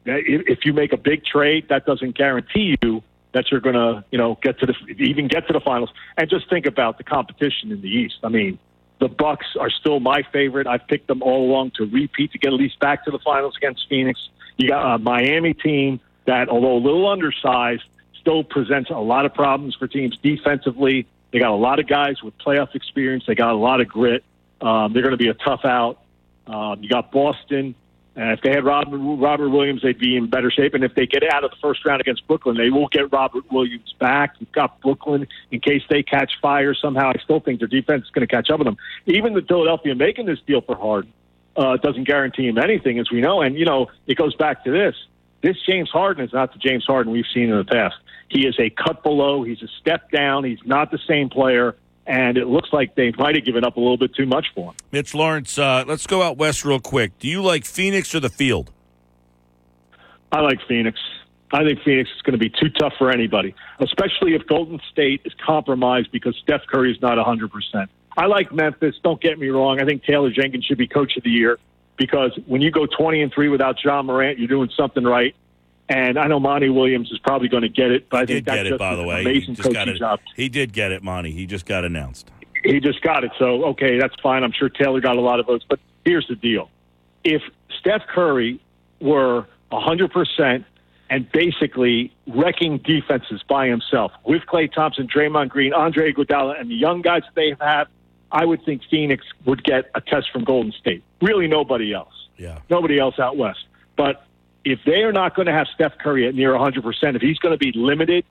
[0.05, 3.03] if you make a big trade, that doesn't guarantee you
[3.37, 5.91] that you're going to, you know, get to the even get to the finals.
[6.17, 8.15] And just think about the competition in the East.
[8.23, 8.57] I mean,
[8.99, 10.65] the Bucks are still my favorite.
[10.65, 13.55] I've picked them all along to repeat to get at least back to the finals
[13.55, 14.19] against Phoenix.
[14.57, 17.83] You got a Miami team that, although a little undersized,
[18.19, 21.05] still presents a lot of problems for teams defensively.
[21.31, 23.25] They got a lot of guys with playoff experience.
[23.27, 24.23] They got a lot of grit.
[24.61, 25.99] Um, they're going to be a tough out.
[26.47, 27.75] Um, you got Boston.
[28.17, 30.73] And if they had Robert, Robert Williams, they'd be in better shape.
[30.73, 33.49] And if they get out of the first round against Brooklyn, they will get Robert
[33.51, 34.33] Williams back.
[34.39, 37.11] You've got Brooklyn in case they catch fire somehow.
[37.11, 38.77] I still think their defense is going to catch up with them.
[39.05, 41.13] Even the Philadelphia making this deal for Harden
[41.55, 43.41] uh, doesn't guarantee him anything, as we know.
[43.41, 44.95] And, you know, it goes back to this.
[45.43, 47.97] This James Harden is not the James Harden we've seen in the past.
[48.29, 49.43] He is a cut below.
[49.43, 50.43] He's a step down.
[50.43, 51.75] He's not the same player
[52.07, 54.71] and it looks like they might have given up a little bit too much for
[54.71, 54.75] him.
[54.91, 57.19] Mitch Lawrence, uh, let's go out west real quick.
[57.19, 58.71] Do you like Phoenix or the field?
[60.31, 60.99] I like Phoenix.
[61.51, 65.21] I think Phoenix is going to be too tough for anybody, especially if Golden State
[65.25, 67.87] is compromised because Steph Curry is not 100%.
[68.17, 68.95] I like Memphis.
[69.03, 69.79] Don't get me wrong.
[69.79, 71.59] I think Taylor Jenkins should be coach of the year
[71.97, 75.35] because when you go 20 and 3 without Ja Morant, you're doing something right.
[75.89, 78.57] And I know Monty Williams is probably going to get it, but I think that's
[78.57, 79.21] get it, by the way.
[79.21, 80.19] amazing coaching it, job.
[80.35, 81.31] He did get it, Monty.
[81.31, 82.29] He just got announced.
[82.63, 83.31] He just got it.
[83.39, 84.43] So, okay, that's fine.
[84.43, 85.65] I'm sure Taylor got a lot of votes.
[85.67, 86.69] But here's the deal.
[87.23, 87.41] If
[87.79, 88.59] Steph Curry
[88.99, 90.65] were 100%
[91.09, 96.75] and basically wrecking defenses by himself with Klay Thompson, Draymond Green, Andre Iguodala, and the
[96.75, 97.87] young guys that they have,
[98.31, 101.03] I would think Phoenix would get a test from Golden State.
[101.21, 102.13] Really nobody else.
[102.37, 102.59] Yeah.
[102.69, 103.65] Nobody else out west.
[103.95, 104.25] But
[104.71, 107.53] if they are not going to have Steph Curry at near 100%, if he's going
[107.53, 108.25] to be limited,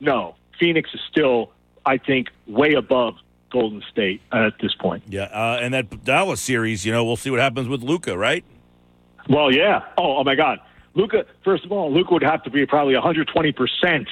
[0.00, 0.36] no.
[0.58, 1.50] Phoenix is still,
[1.84, 3.14] I think, way above
[3.50, 5.04] Golden State at this point.
[5.08, 8.44] Yeah, uh, and that Dallas series, you know, we'll see what happens with Luka, right?
[9.28, 9.80] Well, yeah.
[9.98, 10.60] Oh, oh my God,
[10.94, 11.24] Luka.
[11.44, 14.08] First of all, Luka would have to be probably 120 percent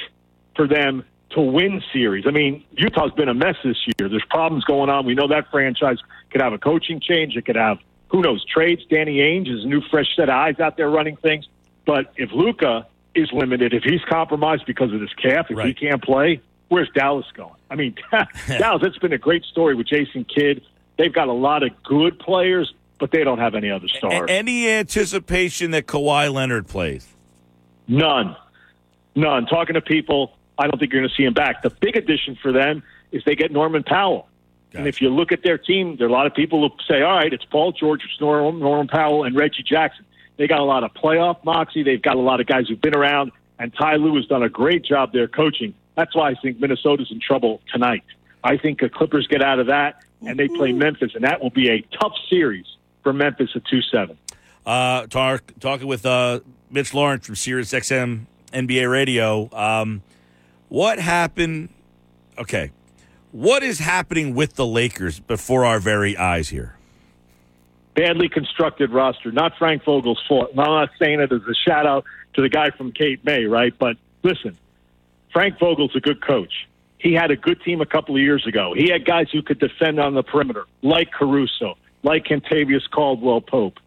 [0.56, 2.24] for them to win series.
[2.26, 4.08] I mean, Utah's been a mess this year.
[4.08, 5.06] There's problems going on.
[5.06, 5.98] We know that franchise
[6.30, 7.36] could have a coaching change.
[7.36, 7.78] It could have
[8.12, 8.82] who knows trades.
[8.88, 11.48] Danny Ainge is a new fresh set of eyes out there running things.
[11.86, 15.66] But if Luka is limited, if he's compromised because of his calf, if right.
[15.66, 17.54] he can't play, where's Dallas going?
[17.70, 17.96] I mean,
[18.46, 18.82] Dallas.
[18.84, 20.62] It's been a great story with Jason Kidd.
[20.98, 24.26] They've got a lot of good players, but they don't have any other stars.
[24.28, 27.08] Any anticipation that Kawhi Leonard plays?
[27.88, 28.36] None,
[29.16, 29.46] none.
[29.46, 31.62] Talking to people, I don't think you're going to see him back.
[31.62, 34.28] The big addition for them is they get Norman Powell.
[34.72, 34.78] Gotcha.
[34.78, 37.02] And if you look at their team, there are a lot of people who say,
[37.02, 40.06] all right, it's Paul George, it's Norman, Norman Powell, and Reggie Jackson.
[40.38, 41.82] They got a lot of playoff moxie.
[41.82, 44.48] They've got a lot of guys who've been around, and Ty Lue has done a
[44.48, 45.74] great job there coaching.
[45.94, 48.02] That's why I think Minnesota's in trouble tonight.
[48.42, 51.50] I think the Clippers get out of that, and they play Memphis, and that will
[51.50, 52.64] be a tough series
[53.02, 54.16] for Memphis at 2 7.
[54.64, 59.50] Uh, talk, talking with uh, Mitch Lawrence from Sirius XM NBA Radio.
[59.52, 60.02] Um,
[60.68, 61.68] what happened?
[62.38, 62.70] Okay.
[63.32, 66.76] What is happening with the Lakers before our very eyes here?
[67.94, 70.50] Badly constructed roster, not Frank Vogel's fault.
[70.50, 72.04] I'm not saying it as a shout out
[72.34, 73.72] to the guy from Cape May, right?
[73.78, 74.58] But listen,
[75.32, 76.68] Frank Vogel's a good coach.
[76.98, 78.74] He had a good team a couple of years ago.
[78.76, 83.80] He had guys who could defend on the perimeter, like Caruso, like Kentavious Caldwell Pope.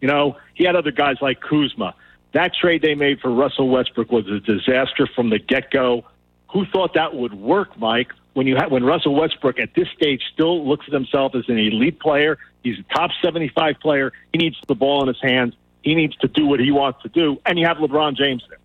[0.00, 1.94] You know, he had other guys like Kuzma.
[2.32, 6.06] That trade they made for Russell Westbrook was a disaster from the get go.
[6.52, 8.12] Who thought that would work, Mike?
[8.36, 11.56] When you have, when Russell Westbrook at this stage still looks at himself as an
[11.56, 14.12] elite player, he's a top 75 player.
[14.30, 15.54] He needs the ball in his hands.
[15.82, 18.58] He needs to do what he wants to do, and you have LeBron James there,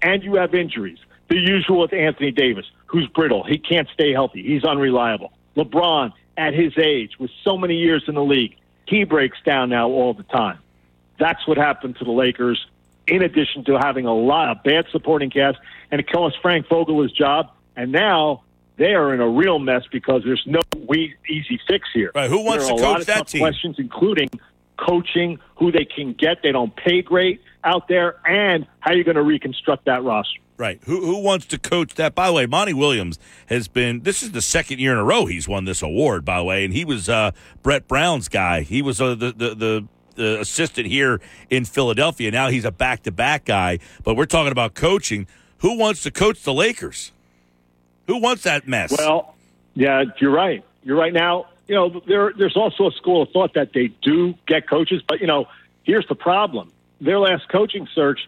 [0.00, 0.96] and you have injuries.
[1.28, 3.44] The usual with Anthony Davis, who's brittle.
[3.44, 4.42] He can't stay healthy.
[4.42, 5.34] He's unreliable.
[5.54, 8.56] LeBron, at his age, with so many years in the league,
[8.86, 10.60] he breaks down now all the time.
[11.18, 12.66] That's what happened to the Lakers,
[13.06, 15.58] in addition to having a lot of bad supporting cast,
[15.90, 17.50] and it cost Frank Vogel his job.
[17.76, 18.44] And now
[18.80, 20.60] they are in a real mess because there's no
[21.28, 22.10] easy fix here.
[22.14, 22.30] Right.
[22.30, 23.42] Who wants there to coach a lot of that tough team?
[23.42, 24.30] Questions, including
[24.78, 26.38] coaching, who they can get.
[26.42, 30.40] They don't pay great out there, and how you're going to reconstruct that roster.
[30.56, 30.80] Right.
[30.86, 32.14] Who who wants to coach that?
[32.14, 34.00] By the way, Monty Williams has been.
[34.00, 36.24] This is the second year in a row he's won this award.
[36.24, 38.62] By the way, and he was uh, Brett Brown's guy.
[38.62, 41.20] He was uh, the, the the the assistant here
[41.50, 42.30] in Philadelphia.
[42.30, 43.78] Now he's a back to back guy.
[44.04, 45.26] But we're talking about coaching.
[45.58, 47.12] Who wants to coach the Lakers?
[48.10, 48.90] Who wants that mess?
[48.98, 49.36] Well,
[49.74, 50.64] yeah, you're right.
[50.82, 51.12] You're right.
[51.12, 55.00] Now, you know, there there's also a school of thought that they do get coaches,
[55.06, 55.46] but you know,
[55.84, 58.18] here's the problem: their last coaching search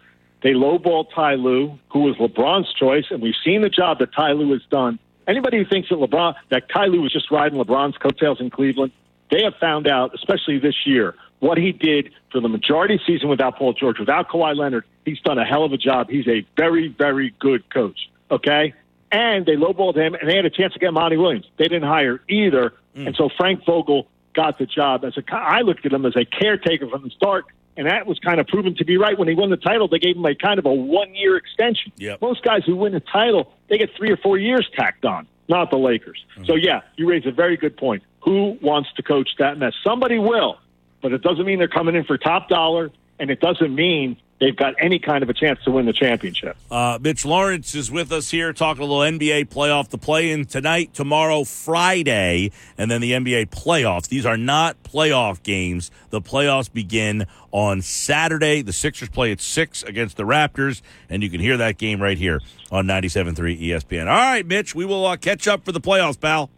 [0.41, 4.31] they lowballed Ty Lue, who was LeBron's choice, and we've seen the job that Ty
[4.33, 4.99] Lue has done.
[5.27, 8.93] Anybody who thinks that LeBron, that Ty Lue was just riding LeBron's coattails in Cleveland,
[9.31, 13.57] they have found out, especially this year, what he did for the majority season without
[13.57, 14.85] Paul George, without Kawhi Leonard.
[15.03, 16.09] He's done a hell of a job.
[16.09, 18.09] He's a very, very good coach.
[18.31, 18.73] Okay,
[19.13, 21.45] and they lowballed him, and they had a chance to get Monty Williams.
[21.57, 23.07] They didn't hire either, mm.
[23.07, 25.23] and so Frank Vogel got the job as a.
[25.31, 27.45] I looked at him as a caretaker from the start
[27.75, 29.17] and that was kind of proven to be right.
[29.17, 31.91] When he won the title, they gave him a kind of a one year extension.
[31.97, 32.21] Yep.
[32.21, 35.71] Most guys who win a title, they get three or four years tacked on, not
[35.71, 36.23] the Lakers.
[36.33, 36.45] Mm-hmm.
[36.45, 38.03] So, yeah, you raise a very good point.
[38.21, 39.73] Who wants to coach that mess?
[39.83, 40.59] Somebody will,
[41.01, 44.55] but it doesn't mean they're coming in for top dollar, and it doesn't mean they've
[44.55, 46.57] got any kind of a chance to win the championship.
[46.69, 49.89] Uh, Mitch Lawrence is with us here talking a little NBA playoff.
[49.89, 54.07] The play in tonight, tomorrow, Friday, and then the NBA playoffs.
[54.07, 55.91] These are not playoff games.
[56.09, 58.61] The playoffs begin on Saturday.
[58.61, 62.17] The Sixers play at 6 against the Raptors, and you can hear that game right
[62.17, 64.07] here on 97.3 ESPN.
[64.07, 66.49] All right, Mitch, we will uh, catch up for the playoffs, pal.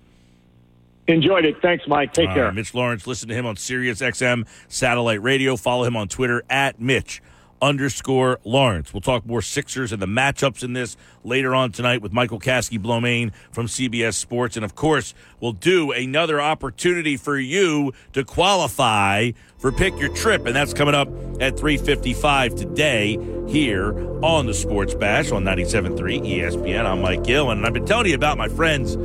[1.07, 1.61] Enjoyed it.
[1.61, 2.13] Thanks, Mike.
[2.13, 2.51] Take care.
[2.51, 5.55] Mitch Lawrence, listen to him on Sirius XM satellite radio.
[5.55, 7.21] Follow him on Twitter at Mitch
[7.61, 8.93] underscore Lawrence.
[8.93, 12.79] We'll talk more Sixers and the matchups in this later on tonight with Michael Kaskey
[12.79, 14.55] Blomain from CBS Sports.
[14.55, 20.45] And of course, we'll do another opportunity for you to qualify for Pick Your Trip.
[20.45, 21.07] And that's coming up
[21.41, 23.17] at 355 today
[23.47, 26.85] here on the Sports Bash on 97.3 ESPN.
[26.85, 28.95] I'm Mike Gill, and I've been telling you about my friends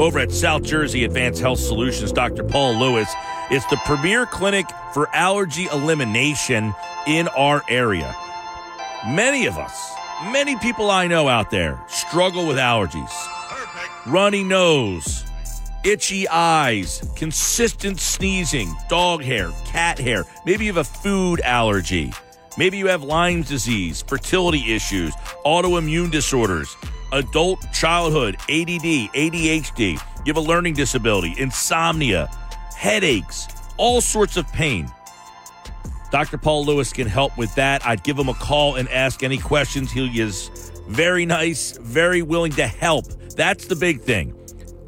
[0.00, 2.44] over at South Jersey Advanced Health Solutions, Dr.
[2.44, 3.08] Paul Lewis.
[3.50, 6.74] It's the premier clinic for allergy elimination
[7.06, 8.14] in our area.
[9.06, 13.12] Many of us, many people I know out there struggle with allergies.
[14.06, 15.24] Runny nose,
[15.84, 20.24] itchy eyes, consistent sneezing, dog hair, cat hair.
[20.44, 22.12] Maybe you have a food allergy.
[22.58, 25.14] Maybe you have Lyme's disease, fertility issues,
[25.44, 26.74] autoimmune disorders,
[27.12, 29.92] adult childhood, ADD, ADHD.
[30.24, 32.28] You have a learning disability, insomnia,
[32.74, 34.90] headaches, all sorts of pain.
[36.16, 36.38] Dr.
[36.38, 37.86] Paul Lewis can help with that.
[37.86, 39.92] I'd give him a call and ask any questions.
[39.92, 40.48] He is
[40.88, 43.04] very nice, very willing to help.
[43.36, 44.34] That's the big thing.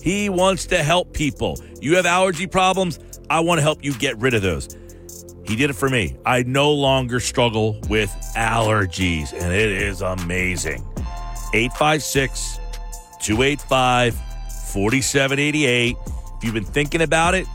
[0.01, 1.61] He wants to help people.
[1.83, 2.99] You have allergy problems,
[3.29, 4.75] I want to help you get rid of those.
[5.45, 6.17] He did it for me.
[6.25, 10.83] I no longer struggle with allergies, and it is amazing.
[11.53, 12.59] 856
[13.21, 14.15] 285
[14.73, 15.95] 4788.
[16.39, 17.47] If you've been thinking about it,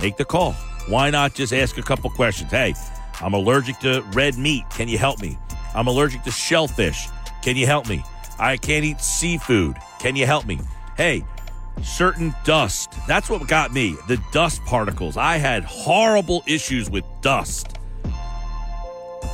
[0.00, 0.52] make the call.
[0.86, 2.52] Why not just ask a couple questions?
[2.52, 2.74] Hey,
[3.20, 4.64] I'm allergic to red meat.
[4.70, 5.38] Can you help me?
[5.74, 7.08] I'm allergic to shellfish.
[7.42, 8.02] Can you help me?
[8.38, 9.76] I can't eat seafood.
[9.98, 10.60] Can you help me?
[10.96, 11.24] Hey,
[11.82, 12.94] certain dust.
[13.06, 13.96] That's what got me.
[14.08, 15.16] The dust particles.
[15.16, 17.78] I had horrible issues with dust.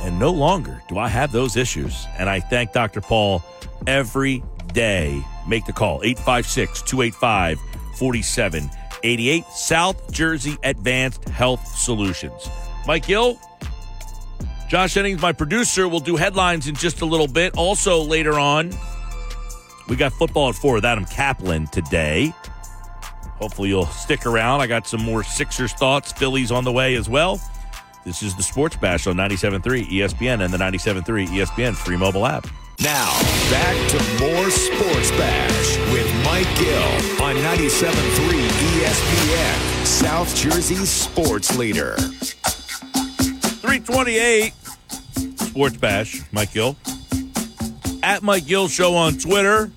[0.01, 2.05] And no longer do I have those issues.
[2.17, 3.01] And I thank Dr.
[3.01, 3.43] Paul
[3.87, 5.23] every day.
[5.47, 7.59] Make the call 856 285
[7.97, 9.45] 4788.
[9.45, 12.49] South Jersey Advanced Health Solutions.
[12.85, 13.39] Mike Gill,
[14.73, 17.55] Josh Jennings, my producer, will do headlines in just a little bit.
[17.55, 18.71] Also, later on,
[19.87, 22.33] we got football at four with Adam Kaplan today.
[23.37, 24.61] Hopefully, you'll stick around.
[24.61, 27.39] I got some more Sixers thoughts, Phillies on the way as well.
[28.03, 32.47] This is the Sports Bash on 97.3 ESPN and the 97.3 ESPN free mobile app.
[32.79, 33.11] Now,
[33.51, 37.91] back to more Sports Bash with Mike Gill on 97.3
[38.81, 41.95] ESPN, South Jersey's sports leader.
[43.79, 44.53] 328
[45.35, 46.75] Sports Bash, Mike Gill.
[48.03, 49.71] At Mike Gill Show on Twitter.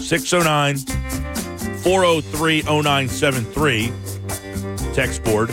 [0.00, 0.78] 609
[1.82, 3.92] 403 0973.
[4.94, 5.50] Text board.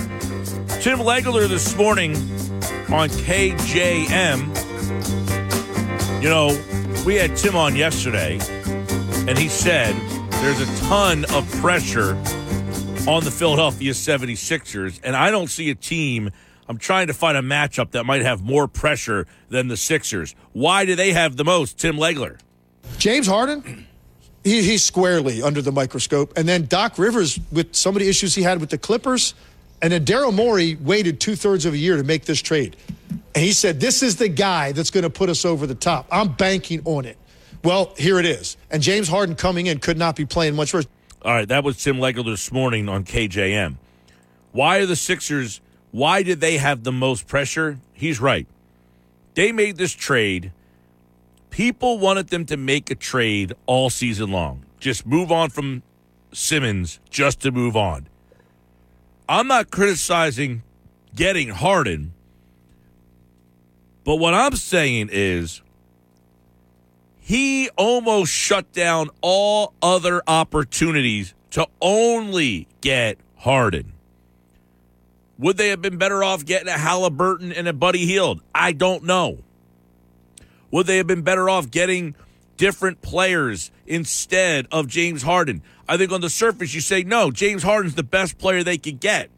[0.79, 2.15] Tim Legler this morning
[2.89, 4.53] on KJM.
[6.23, 8.39] You know, we had Tim on yesterday,
[9.27, 9.93] and he said
[10.41, 12.17] there's a ton of pressure
[13.07, 16.29] on the Philadelphia 76ers, and I don't see a team.
[16.67, 20.35] I'm trying to find a matchup that might have more pressure than the Sixers.
[20.53, 22.39] Why do they have the most, Tim Legler?
[22.97, 23.87] James Harden
[24.47, 26.33] he, he's squarely under the microscope.
[26.37, 29.33] And then Doc Rivers, with some of the issues he had with the Clippers,
[29.81, 32.75] and then Daryl Morey waited two thirds of a year to make this trade.
[33.09, 36.07] And he said, This is the guy that's going to put us over the top.
[36.11, 37.17] I'm banking on it.
[37.63, 38.57] Well, here it is.
[38.71, 40.87] And James Harden coming in could not be playing much worse.
[41.27, 43.75] All right, that was Tim Legler this morning on KJM.
[44.53, 45.59] Why are the Sixers,
[45.91, 47.79] why did they have the most pressure?
[47.91, 48.47] He's right.
[49.33, 50.53] They made this trade.
[51.49, 54.63] People wanted them to make a trade all season long.
[54.79, 55.83] Just move on from
[56.31, 58.07] Simmons just to move on.
[59.27, 60.63] I'm not criticizing
[61.13, 62.13] getting Harden,
[64.05, 65.61] but what I'm saying is
[67.27, 73.91] he almost shut down all other opportunities to only get Harden.
[75.37, 78.41] Would they have been better off getting a Halliburton and a Buddy Hield?
[78.55, 79.39] I don't know.
[80.71, 82.15] Would they have been better off getting
[82.55, 85.61] different players instead of James Harden?
[85.85, 89.01] I think on the surface you say, no, James Harden's the best player they could
[89.01, 89.29] get.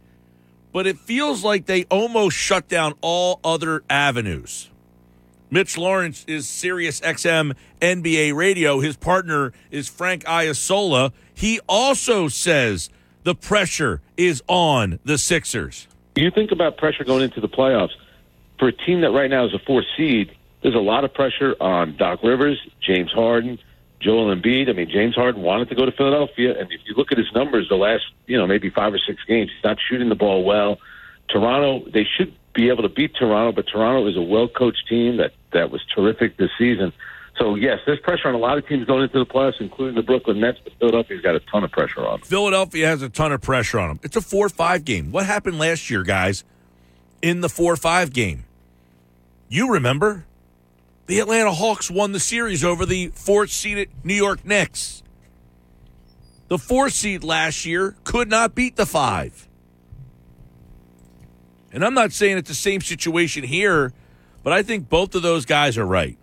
[0.72, 4.69] But it feels like they almost shut down all other avenues.
[5.52, 8.82] Mitch Lawrence is Sirius XM NBA radio.
[8.82, 11.12] His partner is Frank Isola.
[11.34, 12.92] He also says
[13.24, 15.88] the pressure is on the Sixers.
[16.16, 17.94] You think about pressure going into the playoffs.
[18.60, 21.56] For a team that right now is a four seed, there's a lot of pressure
[21.60, 23.58] on Doc Rivers, James Harden,
[24.00, 24.70] Joel Embiid.
[24.70, 27.32] I mean, James Harden wanted to go to Philadelphia, and if you look at his
[27.34, 30.44] numbers, the last you know maybe five or six games, he's not shooting the ball
[30.44, 30.78] well.
[31.30, 35.32] Toronto, they should be able to beat Toronto, but Toronto is a well-coached team that
[35.54, 36.94] that was terrific this season.
[37.38, 40.04] So yes, there's pressure on a lot of teams going into the playoffs, including the
[40.04, 40.60] Brooklyn Nets.
[40.64, 42.28] But Philadelphia's got a ton of pressure on them.
[42.28, 44.00] Philadelphia has a ton of pressure on them.
[44.04, 45.12] It's a four-five game.
[45.12, 46.44] What happened last year, guys?
[47.22, 48.46] In the four-five game,
[49.48, 50.26] you remember
[51.08, 55.02] the Atlanta Hawks won the series over the fourth seeded New York Knicks.
[56.50, 59.48] The four seed last year could not beat the five.
[61.72, 63.94] And I'm not saying it's the same situation here,
[64.50, 66.18] but I think both of those guys are right.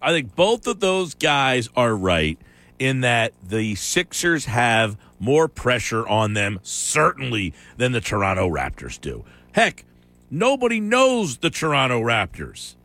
[0.00, 2.38] I think both of those guys are right
[2.78, 9.24] in that the Sixers have more pressure on them, certainly, than the Toronto Raptors do.
[9.50, 9.86] Heck,
[10.30, 12.76] nobody knows the Toronto Raptors.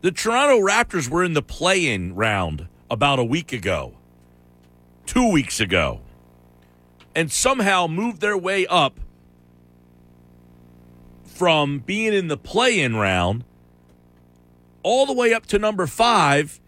[0.00, 3.92] The Toronto Raptors were in the play in round about a week ago,
[5.04, 6.00] two weeks ago,
[7.14, 8.98] and somehow moved their way up
[11.38, 13.44] from being in the play in round
[14.82, 16.60] all the way up to number five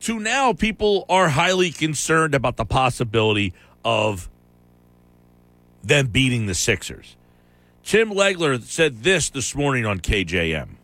[0.00, 3.52] to now people are highly concerned about the possibility
[3.84, 4.30] of
[5.82, 7.16] them beating the Sixers.
[7.84, 10.77] Tim Legler said this this morning on KJM.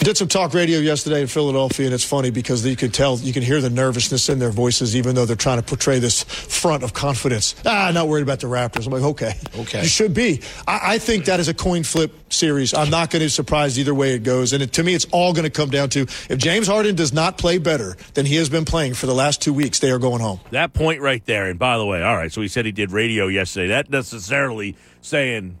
[0.00, 3.16] I did some talk radio yesterday in Philadelphia, and it's funny because you can tell,
[3.18, 6.24] you can hear the nervousness in their voices, even though they're trying to portray this
[6.24, 7.54] front of confidence.
[7.64, 8.86] Ah, not worried about the Raptors.
[8.86, 10.42] I'm like, okay, okay, you should be.
[10.66, 12.74] I, I think that is a coin flip series.
[12.74, 15.06] I'm not going to be surprised either way it goes, and it, to me, it's
[15.12, 18.34] all going to come down to if James Harden does not play better than he
[18.34, 20.40] has been playing for the last two weeks, they are going home.
[20.50, 22.90] That point right there, and by the way, all right, so he said he did
[22.90, 23.68] radio yesterday.
[23.68, 25.56] That necessarily saying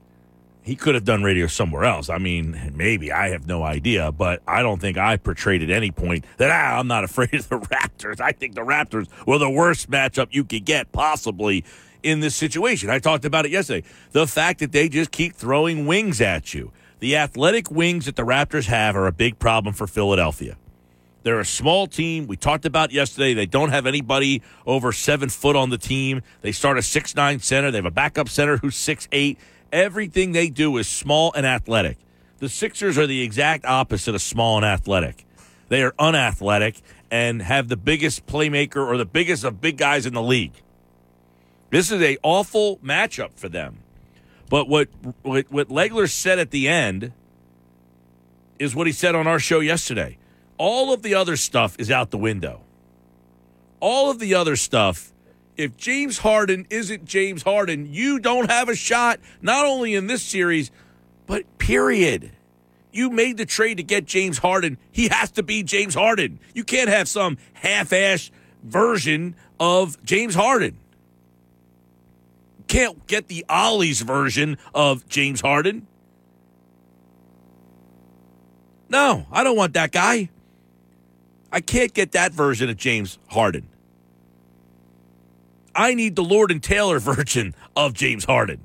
[0.64, 2.08] he could have done radio somewhere else.
[2.08, 5.90] I mean, maybe I have no idea, but I don't think I portrayed at any
[5.90, 8.20] point that ah, I'm not afraid of the Raptors.
[8.20, 11.64] I think the Raptors were the worst matchup you could get possibly
[12.02, 12.88] in this situation.
[12.88, 13.86] I talked about it yesterday.
[14.12, 16.72] The fact that they just keep throwing wings at you.
[17.00, 20.56] The athletic wings that the Raptors have are a big problem for Philadelphia.
[21.24, 22.26] They're a small team.
[22.26, 23.34] We talked about yesterday.
[23.34, 26.22] They don't have anybody over seven foot on the team.
[26.42, 27.70] They start a six nine center.
[27.70, 29.38] They have a backup center who's six eight.
[29.74, 31.98] Everything they do is small and athletic.
[32.38, 35.26] The Sixers are the exact opposite of small and athletic.
[35.68, 36.80] They are unathletic
[37.10, 40.52] and have the biggest playmaker or the biggest of big guys in the league.
[41.70, 43.78] This is a awful matchup for them.
[44.48, 44.90] But what
[45.22, 47.12] what, what Legler said at the end
[48.60, 50.18] is what he said on our show yesterday.
[50.56, 52.60] All of the other stuff is out the window.
[53.80, 55.12] All of the other stuff
[55.56, 60.22] if James Harden isn't James Harden, you don't have a shot, not only in this
[60.22, 60.70] series,
[61.26, 62.32] but period.
[62.92, 64.78] You made the trade to get James Harden.
[64.90, 66.38] He has to be James Harden.
[66.54, 68.30] You can't have some half ass
[68.62, 70.78] version of James Harden.
[72.66, 75.86] Can't get the Ollie's version of James Harden.
[78.88, 80.30] No, I don't want that guy.
[81.50, 83.68] I can't get that version of James Harden.
[85.74, 88.64] I need the Lord and Taylor version of James Harden.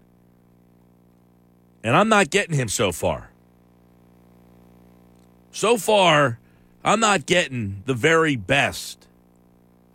[1.83, 3.31] And I'm not getting him so far.
[5.51, 6.39] So far,
[6.83, 9.07] I'm not getting the very best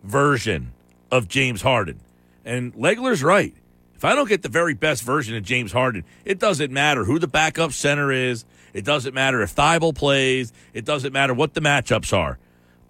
[0.03, 0.73] version
[1.11, 1.99] of James Harden.
[2.43, 3.53] And Legler's right.
[3.95, 7.17] If I don't get the very best version of James Harden, it doesn't matter who
[7.17, 8.45] the backup center is.
[8.73, 10.51] It doesn't matter if Thybulle plays.
[10.73, 12.37] It doesn't matter what the matchups are.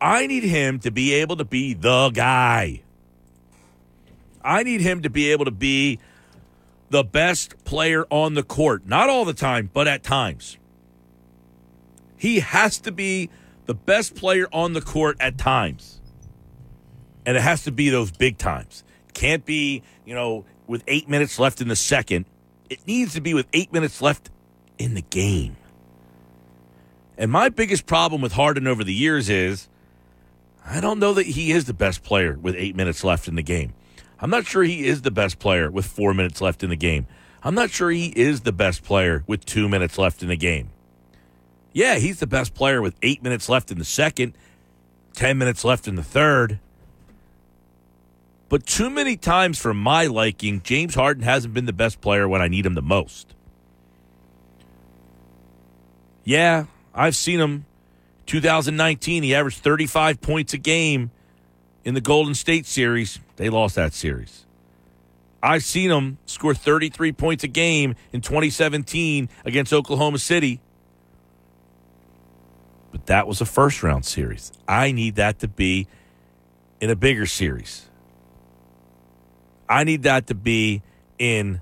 [0.02, 2.82] I need him to be able to be the guy.
[4.46, 6.00] I need him to be able to be
[6.90, 8.86] the best player on the court.
[8.86, 10.58] Not all the time, but at times.
[12.16, 13.30] He has to be
[13.66, 16.00] the best player on the court at times.
[17.26, 18.84] And it has to be those big times.
[19.14, 22.26] Can't be, you know, with eight minutes left in the second.
[22.70, 24.30] It needs to be with eight minutes left
[24.78, 25.58] in the game.
[27.18, 29.70] And my biggest problem with Harden over the years is
[30.66, 33.44] I don't know that he is the best player with eight minutes left in the
[33.44, 33.74] game.
[34.26, 37.06] I'm not sure he is the best player with four minutes left in the game.
[37.44, 40.72] I'm not sure he is the best player with two minutes left in the game.
[41.74, 44.34] Yeah, he's the best player with eight minutes left in the second,
[45.14, 46.58] 10 minutes left in the third.
[48.50, 52.42] But too many times for my liking, James Harden hasn't been the best player when
[52.42, 53.36] I need him the most.
[56.24, 56.66] Yeah,
[56.96, 57.66] I've seen him
[58.26, 61.12] 2019, he averaged 35 points a game
[61.84, 63.20] in the Golden State series.
[63.38, 64.46] They lost that series.
[65.44, 70.60] I've seen him score 33 points a game in 2017 against Oklahoma City.
[72.92, 74.52] But that was a first round series.
[74.68, 75.88] I need that to be
[76.82, 77.88] in a bigger series.
[79.68, 80.82] I need that to be
[81.18, 81.62] in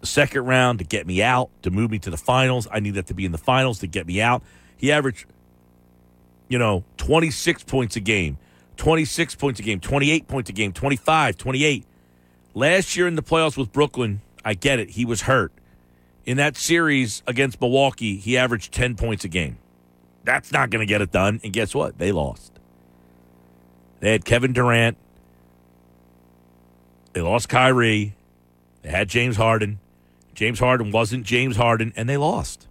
[0.00, 2.66] the second round to get me out, to move me to the finals.
[2.70, 4.42] I need that to be in the finals to get me out.
[4.76, 5.26] He averaged,
[6.48, 8.36] you know, 26 points a game,
[8.82, 11.86] 26 points a game, 28 points a game, 25, 28.
[12.52, 14.90] Last year in the playoffs with Brooklyn, I get it.
[14.90, 15.52] He was hurt.
[16.24, 19.58] In that series against Milwaukee, he averaged 10 points a game.
[20.24, 21.40] That's not going to get it done.
[21.44, 21.98] And guess what?
[21.98, 22.58] They lost.
[24.00, 24.96] They had Kevin Durant.
[27.12, 28.16] They lost Kyrie.
[28.82, 29.78] They had James Harden.
[30.34, 32.66] James Harden wasn't James Harden, and they lost.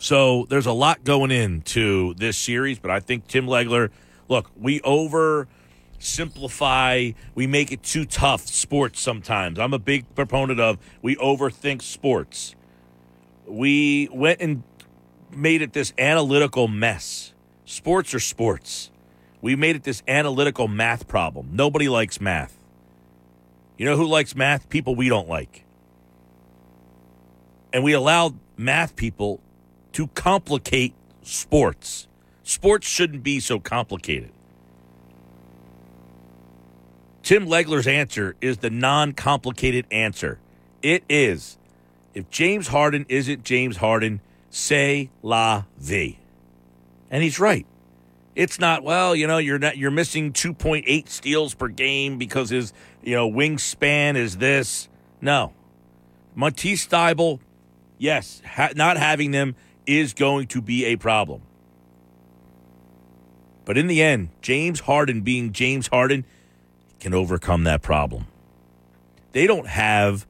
[0.00, 3.90] So there's a lot going into this series, but I think Tim Legler,
[4.30, 5.46] look, we over
[5.98, 9.58] simplify, we make it too tough sports sometimes.
[9.58, 12.54] I'm a big proponent of we overthink sports.
[13.46, 14.62] We went and
[15.30, 17.34] made it this analytical mess.
[17.66, 18.90] Sports are sports.
[19.42, 21.50] We made it this analytical math problem.
[21.52, 22.56] Nobody likes math.
[23.76, 24.70] You know who likes math?
[24.70, 25.66] People we don't like.
[27.70, 29.42] And we allowed math people
[29.92, 32.08] to complicate sports.
[32.42, 34.30] Sports shouldn't be so complicated.
[37.22, 40.40] Tim Legler's answer is the non complicated answer.
[40.82, 41.58] It is
[42.14, 46.18] if James Harden isn't James Harden, say la vie.
[47.10, 47.66] And he's right.
[48.34, 52.72] It's not well, you know, you're not you're missing 2.8 steals per game because his,
[53.02, 54.88] you know, wingspan is this.
[55.20, 55.52] No.
[56.34, 57.40] Matisse Thybulle,
[57.98, 59.56] yes, ha- not having them
[59.98, 61.42] is going to be a problem.
[63.64, 66.24] But in the end, James Harden being James Harden
[67.00, 68.26] can overcome that problem.
[69.32, 70.26] They don't have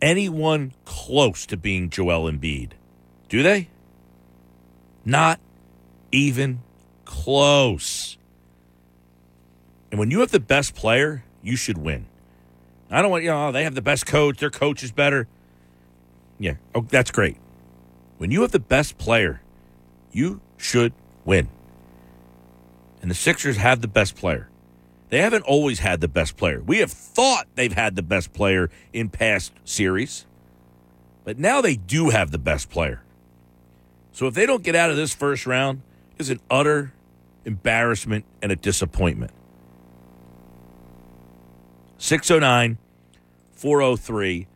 [0.00, 2.70] anyone close to being Joel Embiid,
[3.28, 3.68] do they?
[5.04, 5.40] Not
[6.12, 6.60] even
[7.04, 8.18] close.
[9.90, 12.06] And when you have the best player, you should win.
[12.90, 15.28] I don't want, you know, they have the best coach, their coach is better.
[16.38, 17.36] Yeah, oh, that's great.
[18.18, 19.40] When you have the best player,
[20.12, 20.92] you should
[21.24, 21.48] win.
[23.00, 24.48] And the Sixers have the best player.
[25.08, 26.60] They haven't always had the best player.
[26.60, 30.26] We have thought they've had the best player in past series,
[31.24, 33.02] but now they do have the best player.
[34.12, 35.82] So if they don't get out of this first round,
[36.18, 36.92] it's an utter
[37.44, 39.30] embarrassment and a disappointment.
[41.98, 42.78] 609
[43.52, 44.46] 403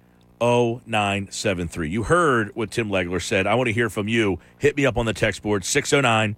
[0.43, 1.89] 0973.
[1.89, 3.47] You heard what Tim Legler said.
[3.47, 4.41] I want to hear from you.
[4.59, 6.35] Hit me up on the text board 609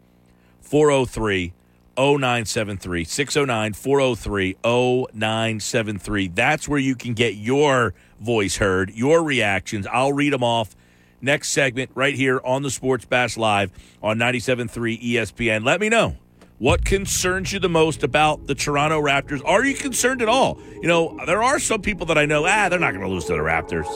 [0.60, 1.54] 403
[1.96, 3.04] 0973.
[3.04, 6.28] 609 403 0973.
[6.28, 9.86] That's where you can get your voice heard, your reactions.
[9.86, 10.76] I'll read them off
[11.22, 13.72] next segment right here on the Sports Bash Live
[14.02, 15.64] on 97.3 ESPN.
[15.64, 16.16] Let me know
[16.58, 19.42] what concerns you the most about the Toronto Raptors.
[19.44, 20.58] Are you concerned at all?
[20.80, 23.24] You know, there are some people that I know, ah, they're not going to lose
[23.26, 23.86] to the Raptors.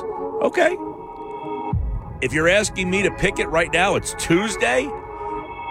[0.43, 0.77] Okay.
[2.21, 4.89] If you're asking me to pick it right now, it's Tuesday.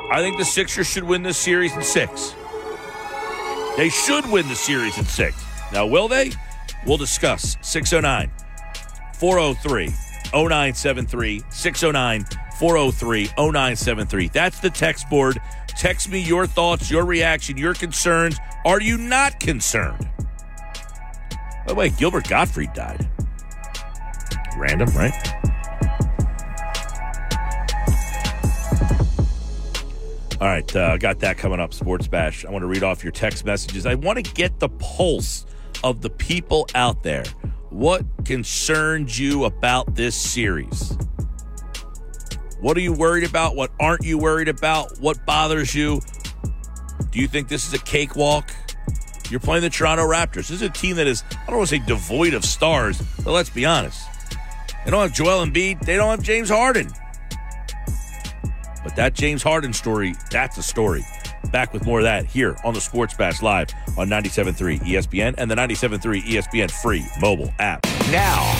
[0.10, 2.34] I think the Sixers should win this series in six.
[3.76, 5.44] They should win the series in six.
[5.74, 6.32] Now, will they?
[6.86, 7.58] We'll discuss.
[7.62, 8.32] 609
[9.16, 9.88] 403
[10.34, 12.26] 0973 609
[12.58, 14.28] 403 0973.
[14.30, 15.40] That's the text board.
[15.78, 18.40] Text me your thoughts, your reaction, your concerns.
[18.66, 20.10] Are you not concerned?
[21.30, 23.08] By the way, Gilbert Gottfried died.
[24.58, 25.14] Random, right?
[30.40, 32.44] All right, uh, got that coming up, Sports Bash.
[32.44, 33.86] I want to read off your text messages.
[33.86, 35.46] I want to get the pulse
[35.84, 37.24] of the people out there.
[37.70, 40.98] What concerns you about this series?
[42.60, 43.56] What are you worried about?
[43.56, 45.00] What aren't you worried about?
[45.00, 46.02] What bothers you?
[47.12, 48.52] Do you think this is a cakewalk?
[49.30, 50.48] You're playing the Toronto Raptors.
[50.48, 53.32] This is a team that is, I don't want to say devoid of stars, but
[53.32, 54.02] let's be honest.
[54.86, 55.82] They don't have Joel Embiid.
[55.82, 56.90] They don't have James Harden.
[58.84, 61.04] But that James Harden story, that's a story.
[61.52, 65.52] Back with more of that here on the Sports Bash Live on 97.3 ESPN and
[65.52, 67.86] the 97.3 ESPN free mobile app.
[68.12, 68.60] Now,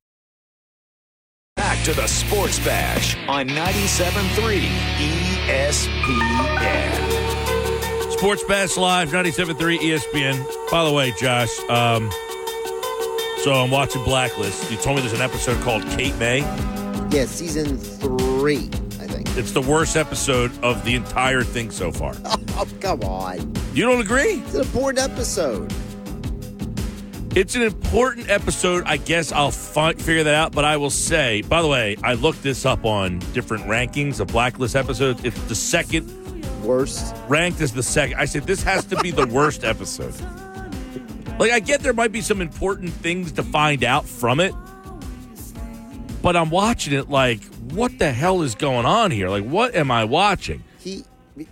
[1.57, 4.61] Back to the Sports Bash on 97.3
[5.47, 6.97] ESPN.
[8.17, 10.71] Sports Bash Live, 97.3 ESPN.
[10.71, 12.09] By the way, Josh, um,
[13.43, 14.71] so I'm watching Blacklist.
[14.71, 16.39] You told me there's an episode called Cape May.
[17.09, 18.69] Yeah, season three,
[19.01, 19.27] I think.
[19.37, 22.13] It's the worst episode of the entire thing so far.
[22.53, 23.55] Oh, come on.
[23.73, 24.43] You don't agree?
[24.45, 25.73] It's an important episode.
[27.33, 28.83] It's an important episode.
[28.85, 30.51] I guess I'll fi- figure that out.
[30.51, 34.27] But I will say, by the way, I looked this up on different rankings of
[34.27, 35.23] Blacklist episodes.
[35.23, 36.09] It's the second
[36.61, 37.15] Worst.
[37.29, 38.17] ranked as the second.
[38.19, 40.13] I said this has to be the worst episode.
[41.39, 44.53] Like I get there might be some important things to find out from it,
[46.21, 49.29] but I'm watching it like, what the hell is going on here?
[49.29, 50.63] Like, what am I watching?
[50.79, 51.03] He,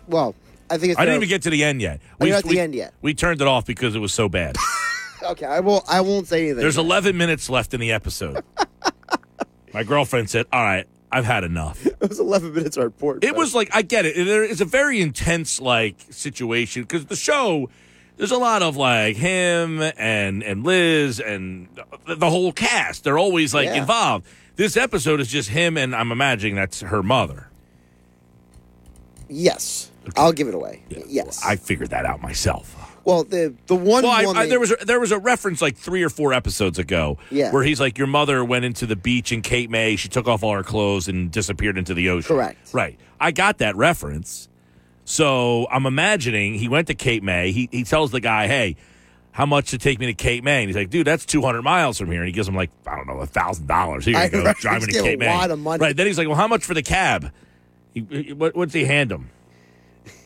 [0.08, 0.36] well,
[0.70, 1.00] I think it's.
[1.00, 2.02] I didn't even get to the end yet.
[2.20, 2.94] You're not at the we- end yet.
[3.02, 4.58] We turned it off because it was so bad.
[5.24, 5.84] Okay, I will.
[5.88, 6.60] I won't say anything.
[6.60, 8.44] There's 11 minutes left in the episode.
[9.74, 13.24] My girlfriend said, "All right, I've had enough." Those 11 minutes are important.
[13.24, 14.16] It was like I get it.
[14.26, 17.70] There is a very intense like situation because the show.
[18.18, 21.70] There's a lot of like him and and Liz and
[22.06, 23.06] the, whole cast.
[23.06, 23.76] They're always like Yeah.
[23.76, 24.28] involved.
[24.58, 27.50] This episode is just him and I'm imagining that's her mother.
[29.30, 30.84] Yes, I'll give it away.
[31.08, 31.42] Yes.
[31.46, 32.76] I figured that out myself.
[33.10, 34.42] Well, the the one Well, I.
[34.42, 37.52] I, there was a, there was a reference like three or four episodes ago, Yeah.
[37.52, 39.96] where he's like, "Your mother went into the beach in Cape May.
[39.96, 42.74] She took off all her clothes and disappeared into the ocean." Correct.
[42.74, 43.00] Right.
[43.20, 44.48] I got that reference.
[45.06, 47.52] So I'm imagining he went to Cape May.
[47.52, 48.76] He he tells the guy, "Hey,
[49.32, 51.98] how much to take me to Cape May?" And he's like, "Dude, that's 200 miles
[51.98, 54.06] from here." And he gives him like I don't know a thousand dollars.
[54.06, 54.56] Here you go, right.
[54.58, 55.28] driving to give a Cape May.
[55.28, 55.82] lot of money.
[55.82, 55.96] Right.
[55.96, 57.32] Then he's like, "Well, how much for the cab?"
[57.94, 59.30] He- what, what's he hand him?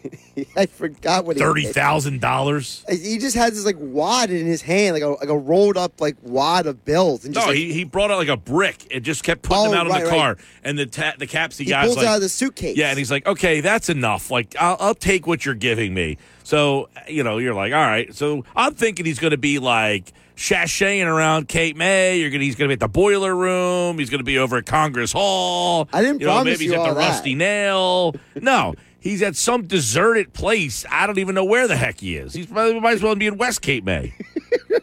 [0.58, 2.84] I forgot what Thirty thousand dollars.
[2.90, 6.02] He just has this like wad in his hand, like a like a rolled up
[6.02, 8.88] like wad of bills, and just No, like, he, he brought out like a brick
[8.94, 10.18] and just kept putting Oh, them out right, the right.
[10.18, 10.38] car.
[10.64, 12.78] And the ta- the capsy he guy's pulls like, out of the suitcase.
[12.78, 14.32] yeah, and he's like, okay, that's enough.
[14.32, 16.18] Like, I'll, I'll take what you're giving me.
[16.44, 18.14] So, you know, you're like, all right.
[18.14, 22.18] So I'm thinking he's going to be like sashaying around Cape May.
[22.20, 23.98] You're gonna, he's going to be at the boiler room.
[23.98, 25.88] He's going to be over at Congress Hall.
[25.94, 27.00] I didn't you know, promise maybe he's you at the that.
[27.00, 28.16] Rusty Nail.
[28.36, 28.74] No.
[29.04, 30.86] He's at some deserted place.
[30.90, 32.34] I don't even know where the heck he is.
[32.34, 34.14] He's probably might as well be in West Cape May.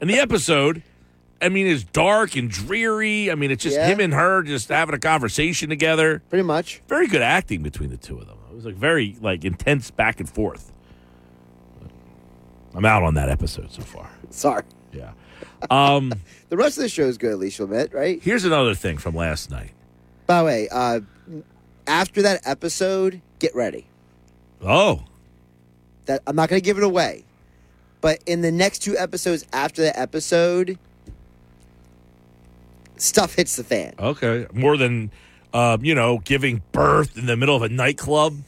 [0.00, 0.82] and the episode,
[1.40, 3.30] I mean, is dark and dreary.
[3.30, 3.86] I mean, it's just Yeah.
[3.86, 6.22] him and her just having a conversation together.
[6.28, 6.82] pretty much.
[6.86, 8.36] Very good acting between the two of them.
[8.50, 10.72] It was like very like intense back and forth.
[12.74, 14.10] I'm out on that episode so far.
[14.30, 14.62] Sorry.
[14.92, 15.12] Yeah.
[15.70, 16.12] Um,
[16.50, 18.22] The rest of the show is good, at least you'll admit, right?
[18.22, 19.72] here's another thing from last night.
[20.26, 21.00] By the way, uh,
[21.88, 23.86] after that episode, get ready.
[24.62, 25.04] Oh,
[26.06, 27.24] That I'm not going to give it away,
[28.00, 30.78] but in the next two episodes after that episode,
[32.96, 33.94] stuff hits the fan.
[33.98, 34.46] okay.
[34.52, 35.10] More than
[35.54, 38.36] uh, you know, giving birth in the middle of a nightclub.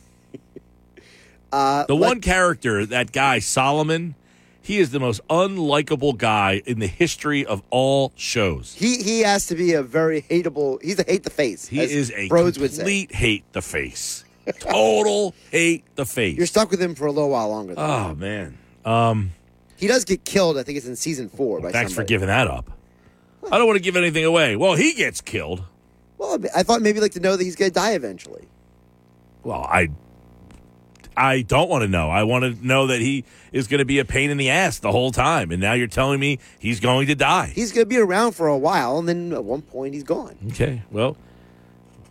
[1.53, 4.15] Uh, The one character, that guy Solomon,
[4.63, 8.75] he is the most unlikable guy in the history of all shows.
[8.75, 10.83] he he has to be a very hateable.
[10.83, 11.67] He's a hate the face.
[11.67, 12.51] He is a say.
[12.53, 14.25] complete hate the face.
[14.59, 16.37] Total hate the face.
[16.37, 17.75] You're stuck with him for a little while longer.
[17.75, 17.83] Though.
[17.83, 18.59] Oh man.
[18.85, 19.33] Um,
[19.77, 20.59] he does get killed.
[20.59, 21.61] I think it's in season four.
[21.61, 22.71] by thanks for giving that up.
[23.51, 24.57] I don't want to give anything away.
[24.57, 25.65] Well, he gets killed.
[26.19, 28.47] Well, I thought maybe like to know that he's going to die eventually.
[29.43, 29.89] Well, I
[31.21, 32.09] I don't want to know.
[32.09, 34.79] I want to know that he is going to be a pain in the ass
[34.79, 35.51] the whole time.
[35.51, 37.53] And now you're telling me he's going to die.
[37.55, 40.37] He's going to be around for a while, and then at one point he's gone.
[40.49, 40.83] Okay.
[40.91, 41.19] Well,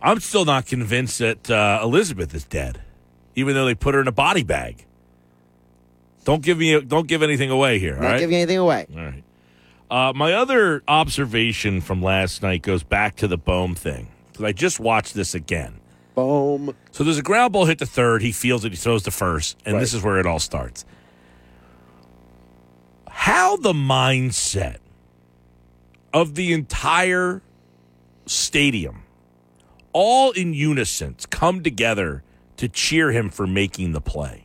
[0.00, 2.82] I'm still not convinced that uh, Elizabeth is dead,
[3.34, 4.86] even though they put her in a body bag.
[6.24, 7.96] Don't give me don't give anything away here.
[7.96, 8.20] Not all right.
[8.20, 8.86] giving anything away.
[8.94, 9.24] All right.
[9.90, 14.52] Uh, my other observation from last night goes back to the Bohm thing because I
[14.52, 15.79] just watched this again.
[16.26, 16.74] Boom.
[16.90, 18.22] So there's a ground ball hit the third.
[18.22, 18.72] He feels it.
[18.72, 19.80] He throws the first, and Right.
[19.80, 20.84] this is where it all starts.
[23.08, 24.76] How the mindset
[26.12, 27.42] of the entire
[28.26, 29.02] stadium,
[29.92, 32.22] all in unison, come together
[32.56, 34.44] to cheer him for making the play,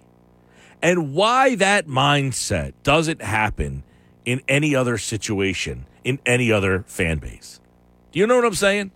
[0.81, 3.83] and why that mindset doesn't happen
[4.23, 7.59] in any other situation in any other fan base.
[8.11, 8.91] Do you know what I'm saying?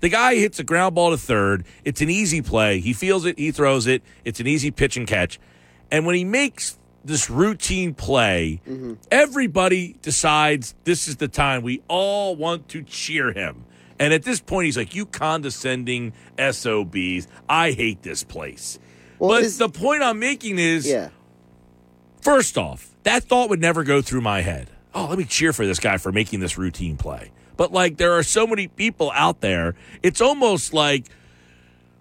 [0.00, 1.64] The guy hits a ground ball to third.
[1.84, 2.80] It's an easy play.
[2.80, 3.38] He feels it.
[3.38, 4.02] He throws it.
[4.24, 5.40] It's an easy pitch and catch.
[5.90, 8.94] And when he makes this routine play, mm-hmm.
[9.10, 13.64] everybody decides this is the time we all want to cheer him.
[13.98, 17.26] And at this point, he's like, You condescending SOBs.
[17.48, 18.78] I hate this place.
[19.18, 21.08] Well, but is- the point I'm making is Yeah.
[22.20, 24.70] First off, that thought would never go through my head.
[24.94, 27.30] Oh, let me cheer for this guy for making this routine play.
[27.58, 31.04] But like there are so many people out there, it's almost like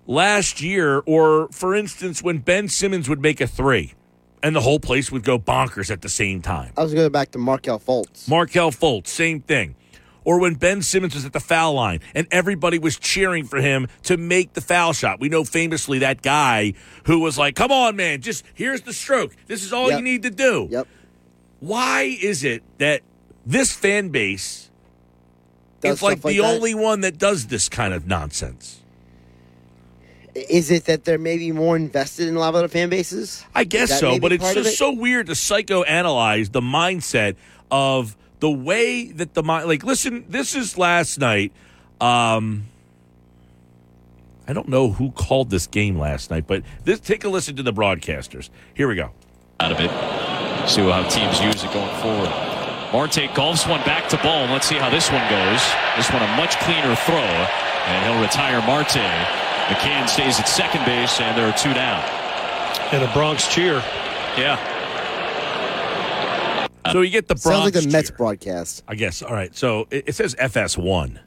[0.06, 3.94] last year or for instance when Ben Simmons would make a 3
[4.42, 6.72] and the whole place would go bonkers at the same time.
[6.78, 8.30] I was going back to Markelle Fultz.
[8.30, 9.76] Markelle Fultz, same thing.
[10.24, 13.88] Or when Ben Simmons was at the foul line and everybody was cheering for him
[14.04, 15.20] to make the foul shot.
[15.20, 16.74] We know famously that guy
[17.06, 19.36] who was like, come on, man, just here's the stroke.
[19.48, 19.98] This is all Yep.
[20.00, 20.68] you need to do.
[20.70, 20.88] Yep.
[21.62, 23.02] Why is it that
[23.46, 24.67] this fan base
[25.82, 28.82] Does is like stuff like the only one that does this kind of nonsense?
[30.34, 33.44] Is it that they're maybe more invested in a lot of other fan bases?
[33.56, 34.76] I guess so, but it's just it?
[34.76, 37.36] so weird to psychoanalyze the mindset
[37.72, 39.68] of the way that the mind.
[39.68, 41.52] Like, listen, this is last night.
[42.00, 42.66] Um,
[44.48, 47.00] I don't know who called this game last night, but this.
[47.00, 48.50] Take a listen to the broadcasters.
[48.76, 49.12] Here we go.
[49.60, 49.90] out of it.
[50.70, 52.47] See how teams use it going forward.
[52.94, 54.50] Marte golfs one back to Bohm.
[54.50, 55.62] Let's see how this one goes.
[55.98, 59.04] This one a much cleaner throw, and he'll retire Marte.
[59.68, 62.02] McCann stays at second base, and there are two down.
[62.94, 63.84] And a Bronx cheer.
[64.38, 64.56] Yeah.
[66.92, 67.44] So you get the Bronx.
[67.44, 68.84] Sounds like Bronx the Mets broadcast.
[68.88, 69.22] I guess.
[69.22, 69.54] All right.
[69.54, 71.20] So it, it says FS1.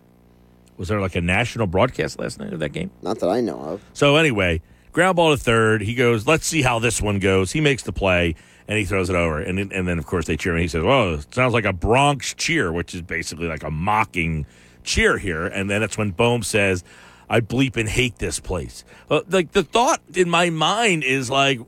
[0.78, 2.90] Was there like a national broadcast last night of that game?
[3.02, 3.84] Not that I know of.
[3.92, 4.62] So anyway,
[4.92, 5.82] ground ball to third.
[5.82, 7.52] He goes, let's see how this one goes.
[7.52, 8.34] He makes the play
[8.70, 9.40] and he throws it over.
[9.40, 10.62] And and then of course they cheer him.
[10.62, 14.46] He says, "Well, it sounds like a Bronx cheer," which is basically like a mocking
[14.84, 15.44] cheer here.
[15.44, 16.84] And then that's when Bohm says,
[17.28, 21.60] "I bleep and hate this place." Uh, like the thought in my mind is like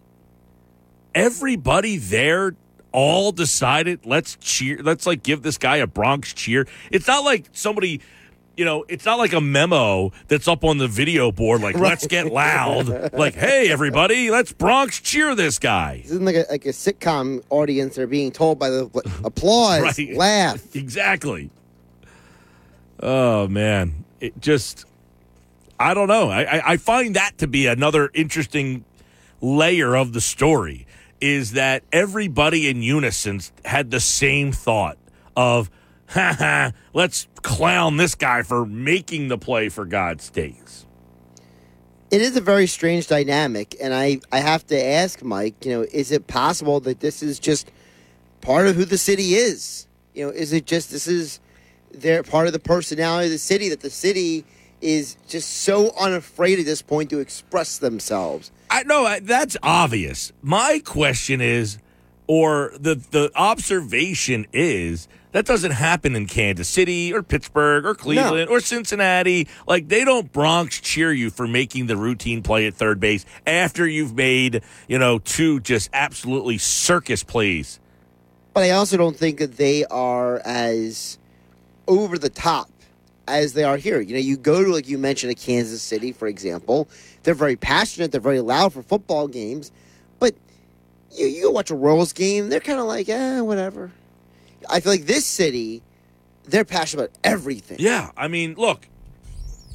[1.12, 2.54] everybody there
[2.92, 7.48] all decided let's cheer let's like give this guy a bronx cheer it's not like
[7.52, 8.02] somebody
[8.56, 12.06] you know it's not like a memo that's up on the video board like let's
[12.06, 16.66] get loud like hey everybody let's bronx cheer this guy This isn't like a, like
[16.66, 17.96] a sitcom audience.
[17.96, 18.90] They're being told by the
[19.24, 20.14] applause, Right.
[20.16, 20.62] laugh.
[20.76, 21.50] exactly
[23.00, 24.84] oh man it just
[25.80, 28.84] i don't know I, I i find that to be another interesting
[29.40, 30.86] layer of the story
[31.20, 34.98] is that everybody in unison had the same thought
[35.36, 35.70] of
[36.12, 40.86] ha ha let's clown this guy for making the play for god's sakes
[42.10, 45.64] It is a very strange dynamic, and I, I have to ask Mike.
[45.64, 47.72] You know, is it possible that this is just
[48.42, 49.86] part of who the city is?
[50.14, 51.40] You know, is it just this is
[51.90, 54.44] their part of the personality of the city that the city
[54.82, 58.50] is just so unafraid at this point to express themselves?
[58.68, 60.32] I know that's obvious.
[60.42, 61.78] My question is,
[62.26, 68.48] or the the observation is, that doesn't happen in Kansas City or Pittsburgh or Cleveland
[68.48, 69.48] or Cincinnati.
[69.66, 73.86] Like they don't Bronx cheer you for making the routine play at third base after
[73.86, 77.80] you've made you know two just absolutely circus plays.
[78.54, 81.18] But I also don't think that they are as
[81.88, 82.68] over the top
[83.26, 84.00] as they are here.
[84.00, 86.88] You know, you go to like you mentioned a Kansas City, for example.
[87.22, 88.12] They're very passionate.
[88.12, 89.72] They're very loud for football games,
[90.18, 90.34] but
[91.12, 93.90] you you go watch a Royals game, they're kind of like, eh, whatever.
[94.68, 95.82] I feel like this city,
[96.44, 97.78] they're passionate about everything.
[97.80, 98.88] Yeah, I mean, look,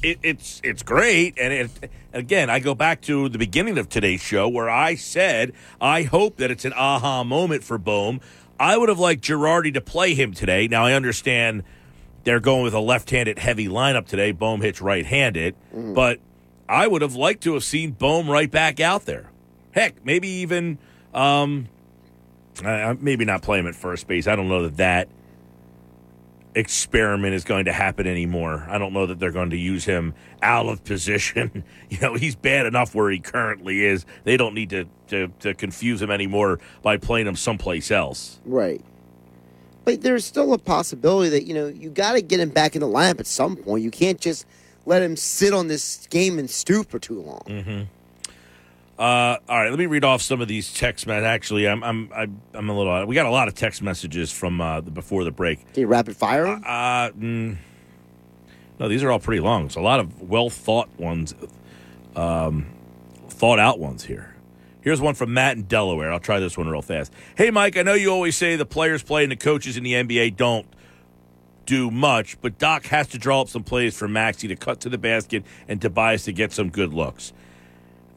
[0.02, 4.20] it, it's it's great, and it, again, I go back to the beginning of today's
[4.20, 8.20] show where I said I hope that it's an aha moment for Bohm.
[8.60, 10.66] I would have liked Girardi to play him today.
[10.68, 11.62] Now I understand
[12.24, 14.32] they're going with a left-handed heavy lineup today.
[14.32, 15.94] Bohm hits right-handed, Mm-hmm.
[15.94, 16.18] but
[16.68, 19.30] I would have liked to have seen Bohm right back out there.
[19.72, 20.78] Heck, maybe even
[21.14, 21.68] um,
[22.64, 24.26] uh, maybe not play him at first base.
[24.26, 25.08] I don't know that that
[26.54, 28.66] experiment is going to happen anymore.
[28.68, 31.64] I don't know that they're going to use him out of position.
[31.88, 34.04] you know, he's bad enough where he currently is.
[34.24, 38.40] They don't need to, to, to confuse him anymore by playing him someplace else.
[38.44, 38.82] Right.
[39.84, 42.80] But there's still a possibility that, you know, you got to get him back in
[42.80, 43.82] the lineup at some point.
[43.82, 44.44] You can't just
[44.84, 47.42] let him sit on this game and stew for too long.
[47.46, 47.82] Mm-hmm.
[48.98, 51.26] Uh, all right, let me read off some of these text messages.
[51.26, 52.10] Actually, I'm I'm
[52.52, 53.06] I'm a little.
[53.06, 55.60] We got a lot of text messages from uh, the, before the break.
[55.72, 56.64] Can you rapid fire 'em?
[56.66, 57.56] Uh, mm,
[58.80, 59.66] no, these are all pretty long.
[59.66, 61.32] It's a lot of well thought ones,
[62.16, 62.66] um,
[63.28, 64.34] thought out ones here.
[64.80, 66.12] Here's one from Matt in Delaware.
[66.12, 67.12] I'll try this one real fast.
[67.36, 69.92] Hey, Mike, I know you always say the players play and the coaches in the
[69.92, 70.66] NBA don't
[71.66, 74.88] do much, but Doc has to draw up some plays for Maxey to cut to
[74.88, 77.32] the basket and Tobias to get some good looks.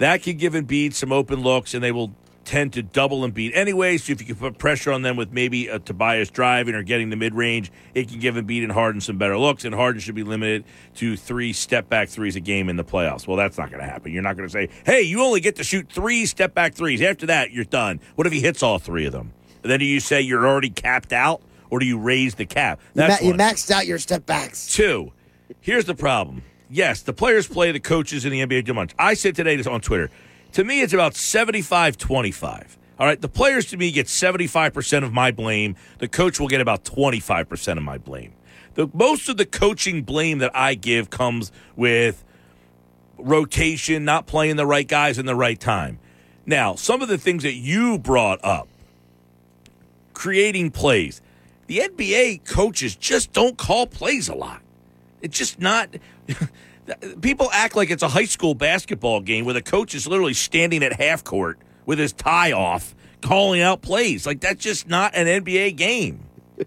[0.02, 2.12] That can give Embiid some open looks, and they will
[2.44, 3.98] tend to double Embiid anyway.
[3.98, 7.12] So if you can put pressure on them with maybe a Tobias driving or getting
[7.12, 9.64] the mid range, it can give Embiid and Harden some better looks.
[9.64, 10.64] And Harden should be limited
[10.96, 13.28] to three step back threes a game in the playoffs.
[13.28, 14.12] Well, that's not going to happen.
[14.12, 17.00] You're not going to say, "Hey, you only get to shoot three step back threes.
[17.04, 19.34] After that, you're done." What if he hits all three of them?
[19.62, 22.80] Then do you say you're already capped out, or do you raise the cap?
[22.96, 24.74] You, ma- you maxed out your step backs.
[24.74, 25.14] Two,
[25.60, 26.42] here's the problem.
[26.74, 28.96] Yes, the players play, the coaches in the NBA do much.
[28.98, 30.10] I said today on Twitter,
[30.54, 32.78] to me, it's about 75 25.
[32.98, 35.76] All right, the players to me get 75% of my blame.
[35.98, 38.34] The coach will get about 25% of my blame.
[38.76, 42.24] The most of the coaching blame that I give comes with
[43.18, 46.00] rotation, not playing the right guys in the right time.
[46.46, 48.70] Now, some of the things that you brought up,
[50.14, 51.22] creating plays.
[51.68, 54.62] The NBA coaches just don't call plays a lot.
[55.22, 55.90] It's just not.
[57.22, 60.84] People act like it's a high school basketball game where the coach is literally standing
[60.84, 64.26] at half court with his tie off, calling out plays.
[64.26, 66.22] Like that's just not an NBA game.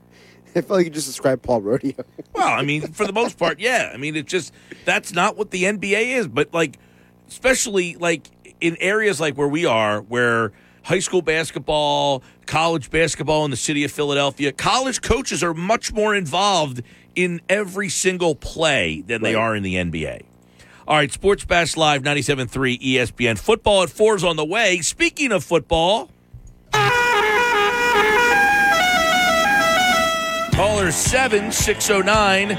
[0.56, 1.94] I feel like you just described Paul Rodeo.
[2.32, 3.92] Well, I mean, for the most part, yeah.
[3.94, 4.52] I mean, it's just
[4.84, 6.26] that's not what the NBA is.
[6.26, 6.80] But like,
[7.28, 8.26] especially like
[8.60, 10.50] in areas like where we are, where
[10.82, 16.12] high school basketball, college basketball in the city of Philadelphia, college coaches are much more
[16.12, 16.82] involved
[17.14, 20.22] in every single play than they are in the NBA.
[20.86, 23.38] All right, Sports Bash Live 97.3 ESPN.
[23.38, 24.80] Football at four is on the way.
[24.80, 26.10] Speaking of football,
[30.54, 32.56] caller 7609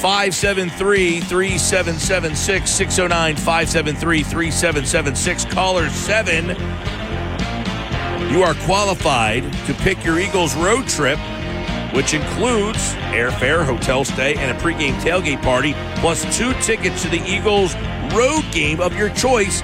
[0.00, 2.70] 573 3776.
[2.70, 5.44] 609 573 3776.
[5.54, 6.48] Caller 7.
[8.32, 11.18] You are qualified to pick your Eagles road trip,
[11.92, 17.22] which includes airfare, hotel stay, and a pregame tailgate party, plus two tickets to the
[17.26, 17.74] Eagles
[18.14, 19.62] road game of your choice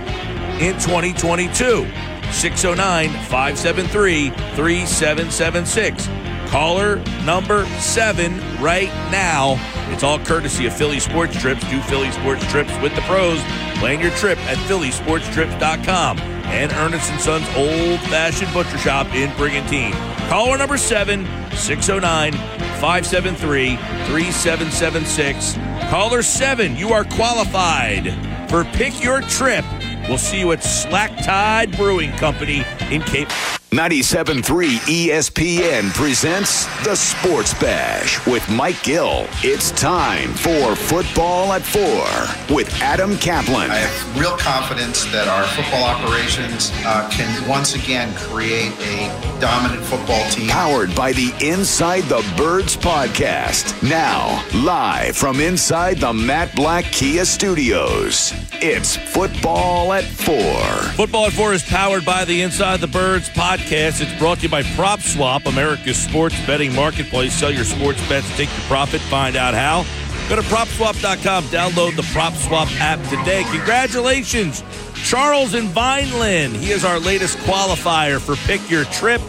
[0.60, 1.86] in 2022.
[2.32, 6.06] 609 573 3776.
[6.48, 9.56] Caller number seven right now.
[9.92, 11.68] It's all courtesy of Philly Sports Trips.
[11.68, 13.40] Do Philly Sports Trips with the pros.
[13.78, 19.92] Plan your trip at phillysportstrips.com and Ernest Sons Old Fashioned Butcher Shop in Brigantine.
[20.28, 25.54] Caller number seven, 609 573 3776.
[25.90, 28.10] Caller seven, you are qualified
[28.48, 29.64] for Pick Your Trip.
[30.08, 33.28] We'll see you at Slack Tide Brewing Company in Cape.
[33.70, 34.78] 97.3
[35.08, 39.26] ESPN presents the Sports Bash with Mike Gill.
[39.42, 43.68] It's time for Football at Four with Adam Caplan.
[43.68, 49.84] I have real confidence that our football operations uh, can once again create a dominant
[49.84, 50.48] football team.
[50.48, 53.86] Powered by the Inside the Birds podcast.
[53.86, 58.32] Now, live from inside the Matt Blatt Kia Studios.
[58.62, 60.62] It's Football at Four.
[60.96, 63.57] Football at Four is powered by the Inside the Birds podcast.
[63.70, 67.34] It's brought to you by Prop Swap, America's sports betting marketplace.
[67.34, 69.84] Sell your sports bets, take your profit, find out how.
[70.28, 73.44] Go to propswap.com, download the Prop Swap app today.
[73.50, 74.62] Congratulations,
[74.94, 76.56] Charles in Vineland.
[76.56, 79.20] He is our latest qualifier for Pick Your Trip.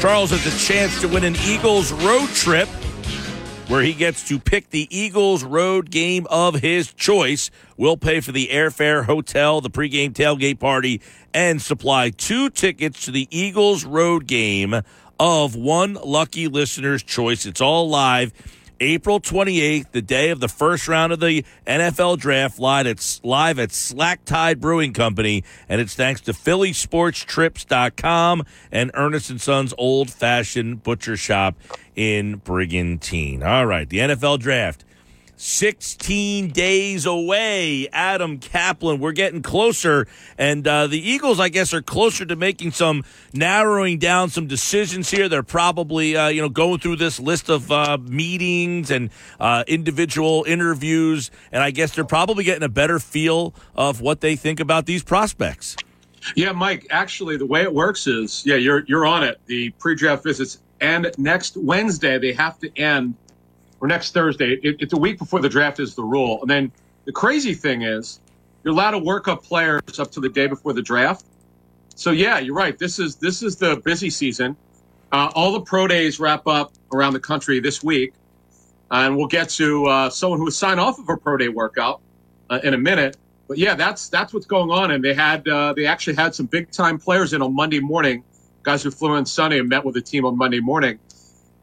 [0.00, 2.68] Charles has a chance to win an Eagles road trip
[3.68, 7.50] where he gets to pick the Eagles road game of his choice.
[7.76, 11.00] We'll pay for the airfare, hotel, the pregame tailgate party,
[11.32, 14.80] and supply two tickets to the Eagles road game
[15.20, 17.44] of one lucky listener's choice.
[17.44, 18.32] It's all live
[18.80, 23.58] April 28th, the day of the first round of the NFL draft, live at, live
[23.58, 25.42] at Slack Tide Brewing Company.
[25.68, 31.56] And it's thanks to PhillySportsTrips.com and Ernest and Sons Old Fashioned Butcher Shop
[31.98, 33.42] in Brigantine.
[33.42, 34.84] All right, the NFL draft
[35.36, 37.88] 16 days away.
[37.92, 40.06] Adam Caplan, we're getting closer.
[40.38, 45.10] And uh, the Eagles, I guess, are closer to making some narrowing down some decisions
[45.10, 45.28] here.
[45.28, 49.10] They're probably, uh, you know, going through this list of uh, meetings and
[49.40, 51.32] uh, individual interviews.
[51.50, 55.02] And I guess they're probably getting a better feel of what they think about these
[55.02, 55.76] prospects.
[56.36, 59.40] Yeah, Mike, actually, the way it works is, yeah, you're, you're on it.
[59.46, 63.14] The pre draft visits and next Wednesday, they have to end
[63.80, 64.54] or next Thursday.
[64.62, 66.40] It, it's a week before the draft is the rule.
[66.40, 66.72] And then
[67.04, 68.20] the crazy thing is,
[68.64, 71.24] you're allowed to work up players up to the day before the draft.
[71.94, 72.78] So yeah, you're right.
[72.78, 74.56] This is this is the busy season.
[75.10, 78.12] Uh, all the pro days wrap up around the country this week,
[78.90, 82.00] and we'll get to uh, someone who was signed off of a pro day workout
[82.50, 83.16] uh, in a minute.
[83.48, 84.90] But yeah, that's that's what's going on.
[84.90, 88.22] And they had uh, they actually had some big time players in on Monday morning.
[88.62, 90.98] Guys who flew in Sunday and met with the team on Monday morning.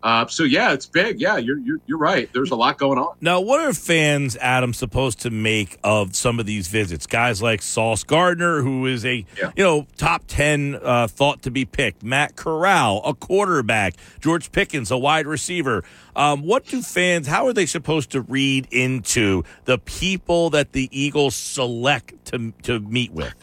[0.06, 1.20] Uh, so yeah, it's big.
[1.20, 2.30] Yeah, you're, you're you're right.
[2.32, 3.16] There's a lot going on.
[3.22, 7.08] Now, what are fans, Adam, supposed to make of some of these visits?
[7.08, 9.52] Guys like Sauce Gardner, who is a yeah.
[9.56, 12.04] you know top ten uh, thought to be picked.
[12.04, 13.96] Matt Corral, a quarterback.
[14.20, 15.84] George Pickens, a wide receiver.
[16.16, 17.26] Um, what do fans?
[17.26, 22.80] How are they supposed to read into the people that the Eagles select to to
[22.80, 23.34] meet with?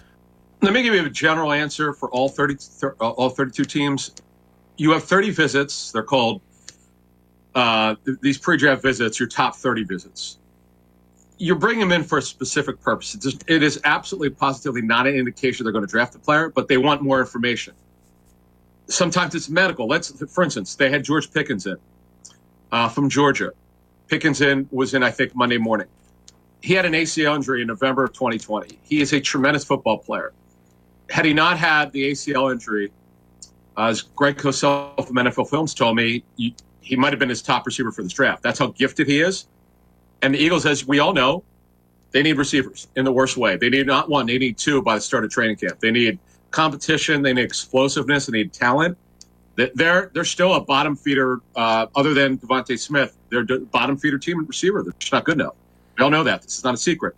[0.62, 2.56] Let me give you a general answer for all 30,
[3.00, 4.14] all 32 teams.
[4.76, 5.92] You have 30 visits.
[5.92, 6.40] They're called
[7.54, 10.38] uh, these pre-draft visits, your top 30 visits,
[11.38, 13.14] you're bringing them in for a specific purpose.
[13.14, 16.48] It's just, it is absolutely positively not an indication they're going to draft the player,
[16.48, 17.74] but they want more information.
[18.86, 19.86] Sometimes it's medical.
[19.88, 21.76] Let's, for instance, they had George Pickens in
[22.70, 23.52] uh, from Georgia.
[24.08, 25.88] Pickens in was in, I think, Monday morning.
[26.60, 28.78] He had an ACL injury in November of 2020.
[28.82, 30.32] He is a tremendous football player.
[31.12, 32.90] Had he not had the ACL injury,
[33.76, 37.42] uh, as Greg Cosell from NFL Films told me, you, he might have been his
[37.42, 38.42] top receiver for this draft.
[38.42, 39.46] That's how gifted he is.
[40.22, 41.44] And the Eagles, as we all know,
[42.12, 43.58] they need receivers in the worst way.
[43.58, 45.80] They need not one, they need two by the start of training camp.
[45.80, 46.18] They need
[46.50, 48.96] competition, they need explosiveness, they need talent.
[49.56, 53.18] They're they're still a bottom feeder, uh, other than DeVonta Smith.
[53.28, 54.82] They're a bottom feeder team and receiver.
[54.82, 55.56] They're just not good enough.
[55.98, 56.40] We all know that.
[56.40, 57.14] This is not a secret.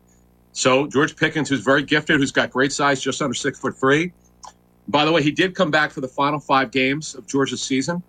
[0.55, 4.13] So George Pickens, who's very gifted, who's got great size, just under six foot three.
[4.87, 8.03] By the way, he did come back for the final five games of Georgia's season.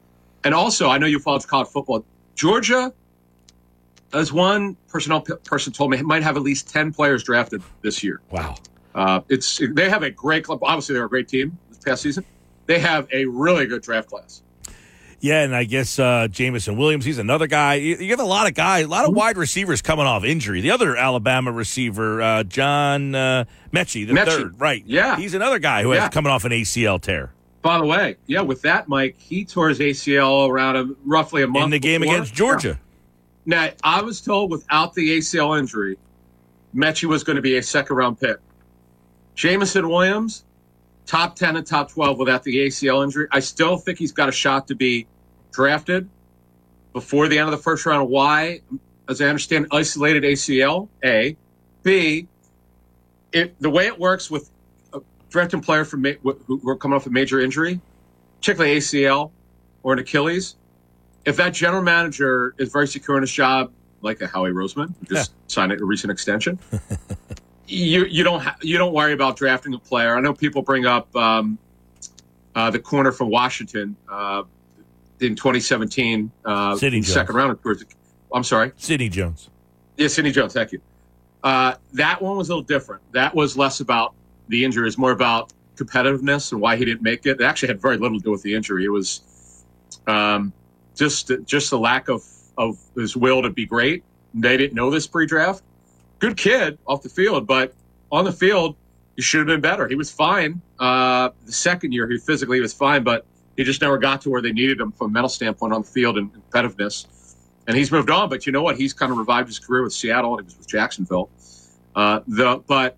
[0.43, 2.05] And also, I know you follow college football.
[2.35, 2.93] Georgia,
[4.13, 8.21] as one personnel person told me, might have at least ten players drafted this year.
[8.29, 8.55] Wow,
[8.93, 10.59] uh, it's they have a great club.
[10.61, 12.23] Obviously, they're a great team this past season.
[12.67, 14.43] They have a really good draft class.
[15.25, 17.75] Yeah, and I guess uh, Jameson Williams, he's another guy.
[17.75, 19.17] You, you have a lot of guys, a lot of mm-hmm.
[19.17, 20.61] wide receivers coming off injury.
[20.61, 24.25] The other Alabama receiver, uh, John uh, Metchie, the Metchie.
[24.25, 24.83] third, right?
[24.85, 26.01] Yeah, he's another guy who yeah.
[26.01, 27.33] has coming off an ACL tear.
[27.63, 31.47] By the way, yeah, with that, Mike, he tore his ACL around a, roughly a
[31.47, 32.17] month in the game before.
[32.17, 32.79] against Georgia.
[33.47, 35.97] Now, I was told without the ACL injury,
[36.75, 38.37] Metchie was going to be a second round pick.
[39.33, 40.45] Jameson Williams,
[41.07, 43.27] top 10 and top 12 without the ACL injury.
[43.31, 45.07] I still think he's got a shot to be
[45.55, 46.09] drafted
[46.93, 48.09] before the end of the first round.
[48.09, 48.61] Why?
[49.07, 51.37] As I understand, isolated ACL, A.
[51.83, 52.27] B,
[53.31, 54.49] it, the way it works with
[55.29, 57.79] drafting player from who are coming off a major injury,
[58.39, 59.31] particularly ACL
[59.83, 60.55] or an Achilles,
[61.25, 63.71] if that general manager is very secure in his job,
[64.01, 65.35] like a Howie Roseman, who just yeah.
[65.47, 66.57] signed a recent extension,
[67.67, 70.15] you you don't ha- you don't worry about drafting a player.
[70.15, 71.57] I know people bring up um,
[72.55, 74.43] uh, the corner from Washington uh,
[75.21, 77.57] in 2017, uh, in second round.
[78.33, 79.49] I'm sorry, Sidney Jones.
[79.97, 80.53] Yeah, Sidney Jones.
[80.53, 80.81] Thank you.
[81.43, 83.01] Uh, that one was a little different.
[83.13, 84.15] That was less about
[84.47, 87.39] the injury is more about competitiveness and why he didn't make it.
[87.39, 88.85] It actually had very little to do with the injury.
[88.85, 89.63] It was
[90.07, 90.53] um,
[90.95, 92.23] just just the lack of
[92.57, 94.03] of his will to be great.
[94.33, 95.63] They didn't know this pre-draft.
[96.19, 97.73] Good kid off the field, but
[98.11, 98.75] on the field,
[99.15, 99.87] he should have been better.
[99.87, 100.61] He was fine.
[100.79, 103.25] Uh, the second year, he physically was fine, but
[103.55, 105.87] he just never got to where they needed him from a mental standpoint on the
[105.87, 107.07] field and competitiveness.
[107.67, 108.77] And he's moved on, but you know what?
[108.77, 111.29] He's kind of revived his career with Seattle and he was with Jacksonville.
[111.95, 112.97] Uh, the but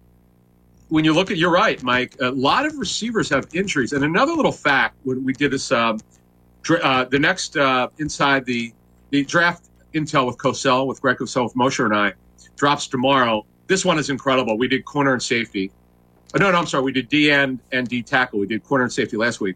[0.89, 2.15] when you look at, you're right, Mike.
[2.21, 3.93] A lot of receivers have injuries.
[3.93, 5.99] And another little fact when we did this, um,
[6.69, 8.73] uh, the next uh, inside the
[9.09, 12.13] the draft intel with Cosell, with Greg Cosell, with Moshe and I,
[12.55, 13.45] drops tomorrow.
[13.67, 14.57] This one is incredible.
[14.57, 15.71] We did corner and safety.
[16.35, 16.83] Oh, no, no, I'm sorry.
[16.83, 18.39] We did D end and D tackle.
[18.39, 19.55] We did corner and safety last week.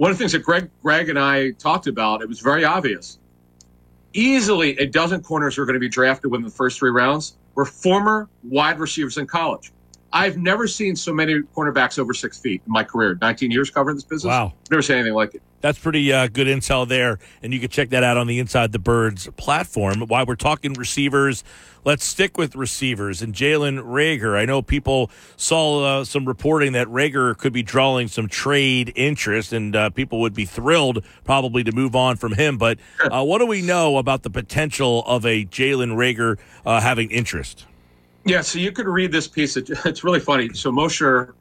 [0.00, 3.18] One of the things that Greg, Greg and I talked about, it was very obvious.
[4.14, 7.66] easily a dozen corners are going to be drafted within the first three rounds were
[7.66, 9.72] former wide receivers in college.
[10.12, 13.16] I've never seen so many cornerbacks over six feet in my career.
[13.20, 14.28] 19 years covering this business.
[14.28, 14.54] Wow.
[14.70, 15.42] Never seen anything like it.
[15.60, 18.72] That's pretty uh, good intel there, and you can check that out on the Inside
[18.72, 20.00] the Birds platform.
[20.00, 21.44] While we're talking receivers,
[21.84, 26.86] let's stick with receivers and Jalen Reagor, I know people saw uh, some reporting that
[26.88, 31.72] Reagor could be drawing some trade interest, and uh, people would be thrilled probably to
[31.72, 32.56] move on from him.
[32.56, 37.10] But uh, what do we know about the potential of a Jalen Reagor uh, having
[37.10, 37.66] interest?
[38.30, 39.56] Yeah, so you could read this piece.
[39.56, 40.50] It's really funny.
[40.50, 41.34] So Mosher,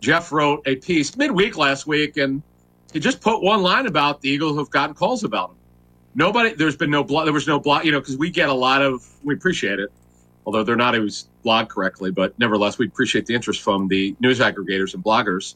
[0.00, 2.42] Geoff wrote a piece midweek last week, and
[2.92, 5.56] he just put one line about the Eagles have gotten calls about him.
[6.16, 7.26] Nobody, there's been no blog.
[7.26, 9.06] There was no blog, you know, because we get a lot of.
[9.22, 9.92] We appreciate it,
[10.44, 12.10] although they're not always blogged correctly.
[12.10, 15.54] But nevertheless, we appreciate the interest from the news aggregators and bloggers,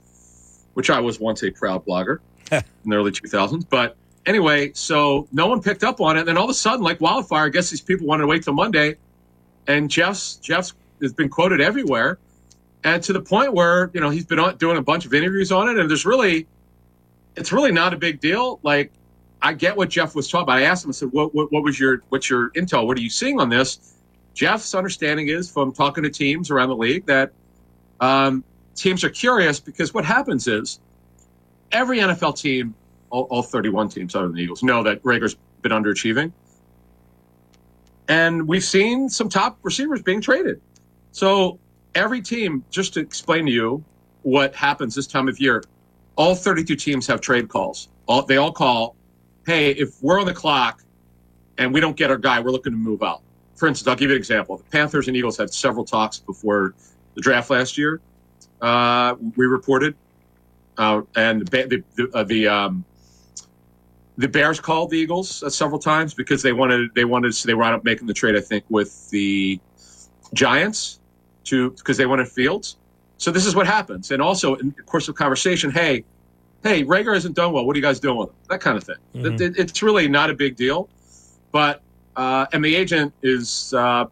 [0.75, 2.19] which I was once a proud blogger
[2.53, 3.69] in the early 2000s.
[3.69, 6.21] But anyway, so no one picked up on it.
[6.21, 8.45] And then all of a sudden, like wildfire, I guess these people wanted to wait
[8.45, 8.97] till Monday.
[9.67, 12.19] And Jeff's Jeff's has been quoted everywhere,
[12.85, 15.69] and to the point where you know he's been doing a bunch of interviews on
[15.69, 15.79] it.
[15.79, 16.47] And there's really
[17.37, 18.61] it's really not a big deal.
[18.63, 18.93] Like,
[19.41, 20.59] I get what Jeff was talking about.
[20.59, 22.87] I asked him, I said, what, what, what was your, what's your intel?
[22.87, 23.95] What are you seeing on this?
[24.35, 27.33] Jeff's understanding is from talking to teams around the league that
[28.01, 28.45] um,
[28.75, 30.81] teams are curious because what happens is
[31.71, 32.75] every NFL team,
[33.11, 36.33] all, all 31 teams other than the Eagles, know that Reagor's been underachieving.
[38.13, 40.61] And we've seen some top receivers being traded.
[41.13, 41.59] So
[41.95, 43.83] every team, just to explain to you
[44.21, 45.65] what happens this time of year,
[46.17, 47.89] all 32 teams have trade calls.
[48.07, 48.97] All, they all call,
[49.47, 50.83] hey, if we're on the clock
[51.57, 53.23] and we don't get our guy, we're looking to move out.
[53.55, 54.59] For instance, I'll give you an example.
[54.59, 56.75] The Panthers and Eagles had several talks before
[57.15, 58.03] the draft last year.
[58.61, 59.95] Uh, we reported,
[60.77, 62.85] uh, and the the, uh, the, um,
[64.19, 67.55] the Bears called the Eagles uh, several times because they wanted they wanted so they
[67.55, 68.37] wound up making the trade.
[68.37, 69.59] I think with the
[70.35, 71.01] Giants
[71.45, 72.77] to because they wanted Fields.
[73.19, 74.11] So this is what happens.
[74.11, 76.05] And also, in the course of conversation, hey,
[76.65, 77.65] hey, Reagor hasn't done well.
[77.65, 78.35] What are you guys doing with him?
[78.49, 78.97] That kind of thing.
[79.15, 79.35] Mm-hmm.
[79.35, 80.89] It, it, it's really not a big deal.
[81.53, 81.83] But,
[82.17, 84.07] uh, and the agent is, uh,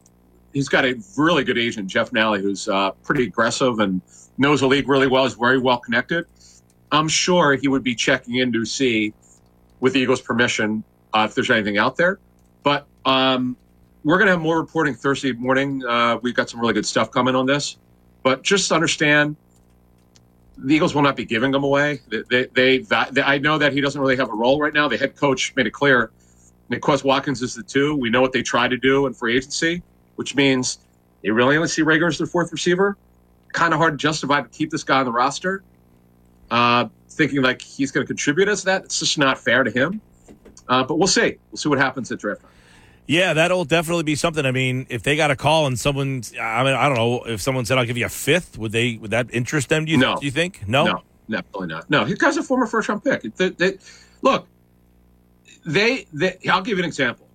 [0.52, 4.00] he's got a really good agent, Jeff Nally, who's uh, pretty aggressive and
[4.38, 6.26] knows the league really well, is very well connected.
[6.92, 9.12] I'm sure he would be checking in to see,
[9.80, 12.18] with the Eagles' permission, uh, if there's anything out there.
[12.62, 13.56] But um,
[14.04, 15.84] we're going to have more reporting Thursday morning.
[15.84, 17.76] Uh, we've got some really good stuff coming on this.
[18.22, 19.36] But just understand,
[20.58, 22.00] the Eagles will not be giving them away.
[22.08, 24.88] They, they, they, I know that he doesn't really have a role right now.
[24.88, 26.10] The head coach made it clear.
[26.68, 27.96] Nicolas Watkins is the two.
[27.96, 29.82] We know what they try to do in free agency,
[30.16, 30.78] which means
[31.22, 32.96] they really only see Reagor as their fourth receiver.
[33.52, 35.62] Kind of hard to justify to keep this guy on the roster.
[36.50, 36.88] Uh,
[37.20, 38.84] thinking like he's going to contribute as that.
[38.84, 40.00] It's just not fair to him.
[40.68, 41.36] Uh, but we'll see.
[41.50, 42.50] We'll see what happens at draft time.
[43.06, 44.46] Yeah, that'll definitely be something.
[44.46, 47.42] I mean, if they got a call and someone, I mean, I don't know, if
[47.42, 48.96] someone said I'll give you a fifth, would they?
[48.96, 49.84] Would that interest them?
[49.84, 50.16] Do you, no.
[50.16, 50.66] do you think?
[50.66, 51.90] No, no, definitely not.
[51.90, 53.22] No, he guy's a former first round pick.
[53.34, 53.78] They, they,
[54.22, 54.46] look,
[55.66, 57.26] they, they, I'll give you an example.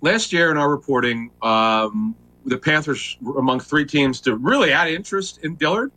[0.00, 2.14] Last year in our reporting, um,
[2.46, 5.90] the Panthers were among three teams to really add interest in Dillard.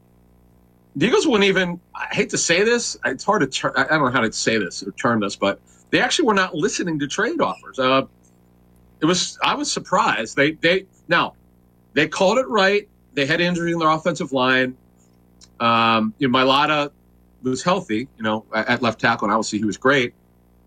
[0.95, 1.79] The Eagles wouldn't even.
[1.95, 2.97] I hate to say this.
[3.05, 3.47] It's hard to.
[3.47, 5.59] Ter- I don't know how to say this or term this, but
[5.89, 7.79] they actually were not listening to trade offers.
[7.79, 8.03] Uh,
[9.01, 10.35] it was I was surprised.
[10.35, 11.35] They they now
[11.93, 12.87] they called it right.
[13.13, 14.77] They had injury in their offensive line.
[15.59, 16.91] Um, you know, Mailata
[17.43, 20.13] was healthy, you know, at left tackle, and obviously he was great.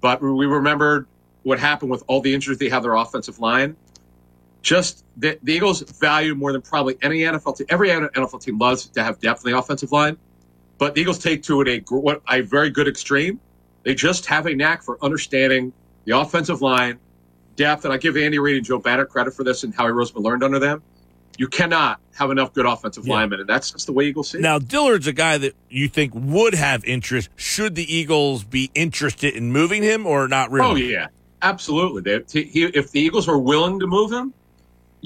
[0.00, 1.06] But we remembered
[1.42, 3.76] what happened with all the injuries they had their offensive line.
[4.62, 7.66] Just the, the Eagles value more than probably any NFL team.
[7.70, 10.16] Every NFL team loves to have depth in the offensive line,
[10.78, 13.40] but the Eagles take to it a what a very good extreme.
[13.84, 15.72] They just have a knack for understanding
[16.04, 16.98] the offensive line
[17.54, 20.22] depth, and I give Andy Reid and Joe Banner credit for this and Howie Roseman
[20.22, 20.82] learned under them.
[21.38, 23.14] You cannot have enough good offensive yeah.
[23.14, 24.40] linemen, and that's just the way Eagles see it.
[24.40, 27.28] Now, Dillard's a guy that you think would have interest.
[27.36, 30.70] Should the Eagles be interested in moving him or not really?
[30.70, 31.08] Oh, yeah.
[31.42, 32.02] Absolutely.
[32.02, 34.32] They, he, if the Eagles were willing to move him,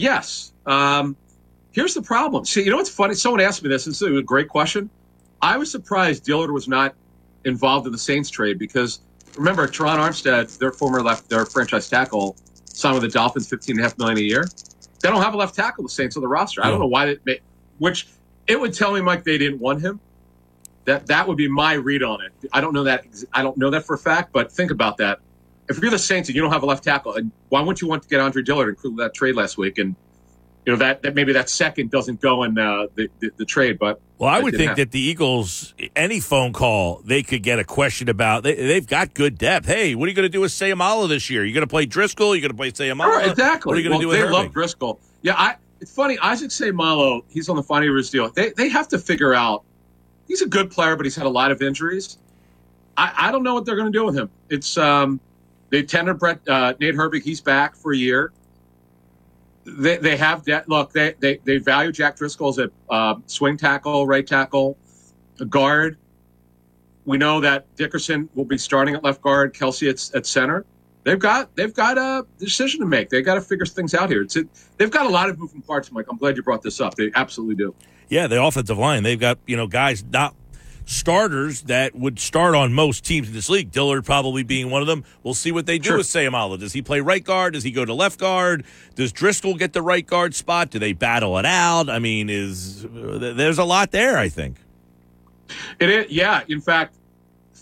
[0.01, 0.53] yes.
[0.67, 1.17] Um,
[1.73, 2.45] here's the problem.
[2.45, 3.15] See, you know what's funny?
[3.15, 3.85] Someone asked me this.
[3.85, 4.91] This is a great question.
[5.43, 6.95] I was surprised Dillard was not
[7.45, 9.01] involved in the Saints trade because
[9.37, 13.81] remember, Terron Armstead, their former left, their franchise tackle, signed with the Dolphins, fifteen and
[13.81, 14.45] a half million a year.
[15.01, 15.85] They don't have a left tackle.
[15.85, 16.65] The Saints on the roster.
[16.65, 17.41] I don't know why they.
[17.79, 18.09] Which
[18.47, 20.01] it would tell me, Mike, they didn't want him.
[20.85, 22.33] That that would be my read on it.
[22.53, 23.05] I don't know that.
[23.33, 25.21] I don't know that for a fact, but think about that.
[25.71, 27.89] If you're the Saints and you don't have a left tackle, and why wouldn't you
[27.89, 29.79] want to get Andre Dillard, including that trade last week?
[29.79, 29.97] And
[30.67, 33.79] you know that, that maybe that second doesn't go in uh, the, the, the trade,
[33.79, 37.59] but Well, I would think have- that the Eagles, any phone call, they could get
[37.59, 38.43] a question about.
[38.43, 39.67] They, they've got good depth.
[39.67, 41.45] Hey, what are you going to do with Seumalo this year?
[41.45, 42.35] You're going to play Driscoll?
[42.35, 43.07] You're going to play Seumalo?
[43.07, 43.71] Right, exactly.
[43.71, 44.33] What are you going to well, do with they Irving?
[44.35, 45.01] love Driscoll.
[45.23, 45.57] Yeah, I.
[45.81, 46.19] It's funny.
[46.19, 48.29] Isaac Malo, he's on the final year of his deal.
[48.29, 49.65] They they have to figure out.
[50.29, 52.19] He's a good player, but he's had a lot of injuries.
[52.99, 54.29] I, I don't know what they're going to do with him.
[54.51, 55.21] It's um,
[55.71, 57.23] they tendered Brett uh, Nate Herbig.
[57.23, 58.33] He's back for a year.
[59.65, 60.69] They they have that.
[60.69, 64.77] Look, they they they value Jack Driscoll as a uh, swing tackle, right tackle,
[65.39, 65.97] a guard.
[67.05, 70.65] We know that Dickerson will be starting at left guard, Kelce at, at center.
[71.05, 73.09] They've got they've got a decision to make.
[73.09, 74.23] They've got to figure things out here.
[74.23, 76.07] It's it, they've got a lot of moving parts, Mike.
[76.11, 76.95] I'm glad you brought this up.
[76.95, 77.75] They absolutely do.
[78.09, 79.03] Yeah, the offensive line.
[79.03, 80.35] They've got you know guys not
[80.85, 83.71] starters that would start on most teams in this league.
[83.71, 85.05] Dillard probably being one of them.
[85.23, 85.97] We'll see what they do Sure.
[85.99, 86.59] with Seumalo.
[86.59, 87.55] Does he play right guard?
[87.55, 88.65] Does he go to left guard?
[88.95, 90.71] Does Driscoll get the right guard spot?
[90.71, 91.89] Do they battle it out?
[91.89, 94.19] I mean, is there's a lot there.
[94.19, 94.57] I think.
[95.79, 96.43] It is, yeah.
[96.49, 96.95] In fact,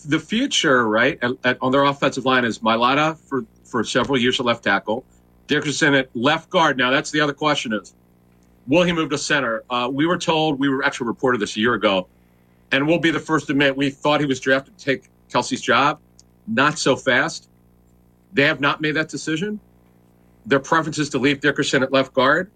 [0.05, 4.41] the future, right, at, at, on their offensive line is Mailata for for several years
[4.41, 5.05] at left tackle,
[5.47, 6.77] Dickerson at left guard.
[6.79, 7.95] Now, that's the other question: is
[8.67, 9.65] will he move to center?
[9.71, 12.07] Uh, we were told we were actually reported this a year ago,
[12.73, 15.61] and we'll be the first to admit we thought he was drafted to take Kelce's
[15.61, 16.01] job.
[16.47, 17.49] Not so fast.
[18.33, 19.61] They have not made that decision.
[20.47, 22.51] Their preference is to leave Dickerson at left guard.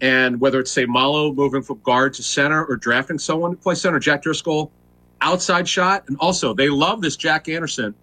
[0.00, 3.74] And whether it's say Malo moving from guard to center or drafting someone to play
[3.74, 4.72] center, Jack Driscoll,
[5.20, 6.04] outside shot.
[6.08, 7.94] And also, they love this Jack Anderson,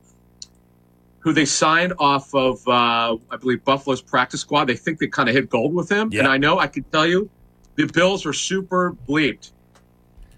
[1.20, 4.66] who they signed off of, uh, I believe, Buffalo's practice squad.
[4.66, 6.10] They think they kind of hit gold with him.
[6.12, 6.20] Yeah.
[6.20, 7.30] And I know, I can tell you,
[7.76, 9.52] the Bills were super bleeped.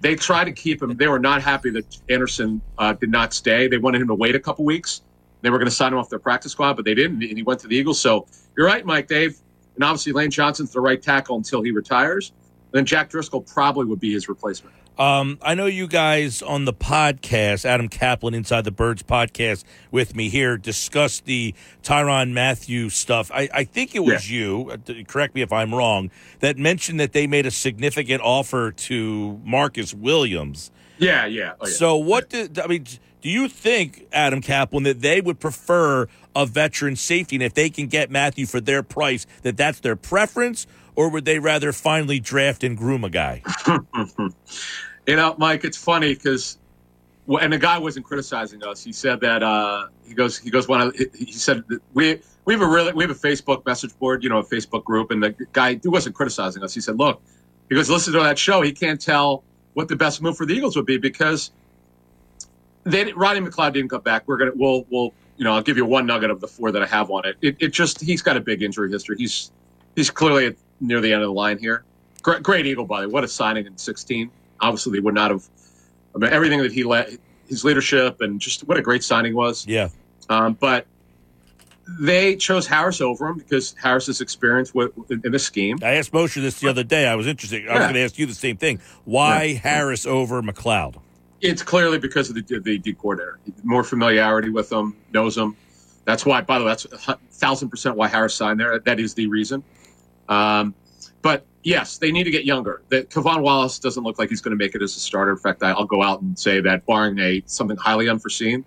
[0.01, 0.95] They tried to keep him.
[0.95, 3.67] They were not happy that Anderson uh, did not stay.
[3.67, 5.01] They wanted him to wait a couple weeks.
[5.41, 7.43] They were going to sign him off their practice squad, but they didn't, and he
[7.43, 7.99] went to the Eagles.
[7.99, 8.27] So
[8.57, 9.37] you're right, Mike, Dave.
[9.75, 12.33] And obviously, Lane Johnson's the right tackle until he retires.
[12.71, 14.75] Then Jack Driscoll probably would be his replacement.
[14.99, 20.13] Um, I know you guys on the podcast, Adam Caplan, Inside the Birds podcast, with
[20.13, 23.31] me here, discussed the Tyrann Mathieu stuff.
[23.33, 26.11] I, I think it was you, uh, correct me if I'm wrong,
[26.41, 30.69] that mentioned that they made a significant offer to Marcus Williams.
[30.97, 31.53] Yeah, yeah.
[31.61, 31.73] Oh, yeah.
[31.73, 32.83] So, what do, I mean,
[33.21, 37.37] do you think, Adam Caplan, that they would prefer a veteran safety?
[37.37, 40.67] And if they can get Matthew for their price, that that's their preference?
[40.95, 43.41] Or would they rather finally draft and groom a guy?
[45.09, 46.59] You know, Mike, it's funny because,
[47.27, 48.83] and the guy wasn't criticizing us.
[48.83, 50.81] He said that uh, he goes, he goes, one.
[50.81, 51.63] Of, He said
[51.95, 54.83] we we have a really we have a Facebook message board, you know, a Facebook
[54.83, 56.75] group, and the guy he wasn't criticizing us.
[56.75, 57.23] He said, look,
[57.69, 58.61] he goes, listen to that show.
[58.61, 61.49] He can't tell what the best move for the Eagles would be because
[62.83, 64.27] they Rodney McLeod didn't come back.
[64.27, 66.83] We're gonna we'll we'll you know I'll give you one nugget of the four that
[66.83, 67.35] I have on it.
[67.41, 69.15] It, it just he's got a big injury history.
[69.17, 69.51] He's
[69.95, 71.83] he's clearly near the end of the line here.
[72.21, 73.13] Great, great Eagle, by the way.
[73.13, 74.29] What a signing in 16.
[74.61, 75.43] Obviously, they would not have.
[76.15, 77.17] I mean, everything that he led,
[77.47, 79.65] his leadership, and just what a great signing was.
[79.67, 79.89] Yeah.
[80.29, 80.85] Um, but
[81.99, 85.79] they chose Harris over him because Harris's experience with, in, the scheme.
[85.81, 87.07] I asked Moshe this the other day.
[87.07, 87.67] I was interested.
[87.67, 87.85] I was Yeah.
[87.85, 88.79] going to ask you the same thing.
[89.05, 89.59] Why Yeah.
[89.59, 90.97] Harris over McLeod?
[91.41, 93.39] It's clearly because of the the D coordinator.
[93.63, 95.55] More familiarity with him, knows him.
[96.05, 96.41] That's why.
[96.41, 96.85] By the way, that's
[97.31, 98.77] thousand percent why Harris signed there.
[98.79, 99.63] That is the reason.
[100.27, 100.75] Um,
[101.21, 102.81] but yes, they need to get younger.
[102.89, 105.31] That K'Von Wallace doesn't look like he's going to make it as a starter.
[105.31, 108.65] In fact, I'll go out and say that barring a something highly unforeseen,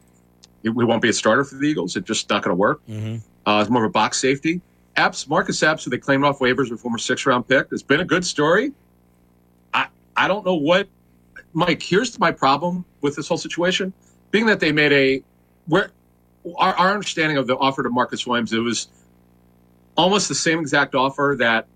[0.62, 1.97] it, we won't be a starter for the Eagles.
[1.97, 2.81] It's just not going to work.
[2.89, 3.16] Mm-hmm.
[3.48, 4.60] Uh, it's more of a box safety.
[4.97, 7.69] Epps, Marcus Epps, who they claimed off waivers, a former six round pick.
[7.73, 8.73] It's been a good story.
[9.73, 10.89] I I don't know what
[11.55, 13.93] Mike, here's my problem with this whole situation.
[14.31, 15.23] Being that they made a
[15.66, 15.90] where
[16.56, 18.89] our, our understanding of the offer to Marcus Williams, it was
[19.97, 21.66] almost the same exact offer that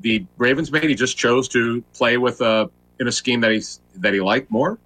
[0.00, 0.84] the Ravens made.
[0.84, 4.50] He just chose to play with a in a scheme that he's that he liked
[4.50, 4.78] more.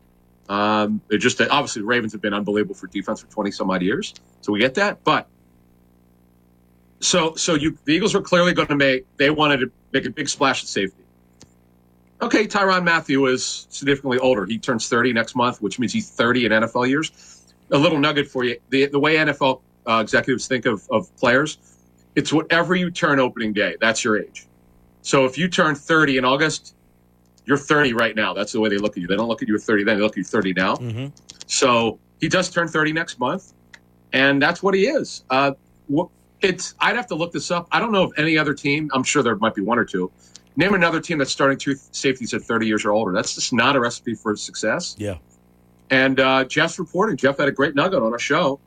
[0.48, 3.82] Um, it just obviously the Ravens have been unbelievable for defense for twenty some odd
[3.82, 5.04] years, so we get that.
[5.04, 5.28] But
[7.00, 10.10] so so you the Eagles were clearly going to make they wanted to make a
[10.10, 10.96] big splash at safety.
[12.22, 14.44] Okay, Tyrann Mathieu is significantly older.
[14.44, 17.12] He turns 30 next month, which means he's 30 in NFL years.
[17.70, 21.58] A little nugget for you: the the way NFL uh, executives think of of players,
[22.14, 23.76] it's whatever you turn opening day.
[23.80, 24.46] That's your age.
[25.02, 26.74] So if you turn 30 in August,
[27.44, 28.34] you're 30 right now.
[28.34, 29.06] That's the way they look at you.
[29.06, 30.76] They don't look at you at 30 then; they look at you 30 now.
[30.76, 31.06] Mm-hmm.
[31.46, 33.54] So he does turn 30 next month,
[34.12, 35.24] and that's what he is.
[35.30, 35.52] Uh,
[36.40, 37.68] it's I'd have to look this up.
[37.72, 38.90] I don't know if any other team.
[38.92, 40.10] I'm sure there might be one or two.
[40.56, 43.12] Name another team that's starting two safeties at 30 years or older.
[43.12, 44.96] That's just not a recipe for success.
[44.98, 45.16] Yeah.
[45.90, 47.16] And uh, Jeff's reporting.
[47.16, 48.60] Jeff had a great nugget on our show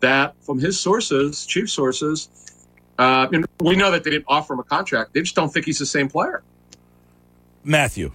[0.00, 2.28] that from his sources, chief sources,
[2.98, 5.14] uh, and we know that they didn't offer him a contract.
[5.14, 6.42] They just don't think he's the same player.
[7.64, 8.12] Mathieu.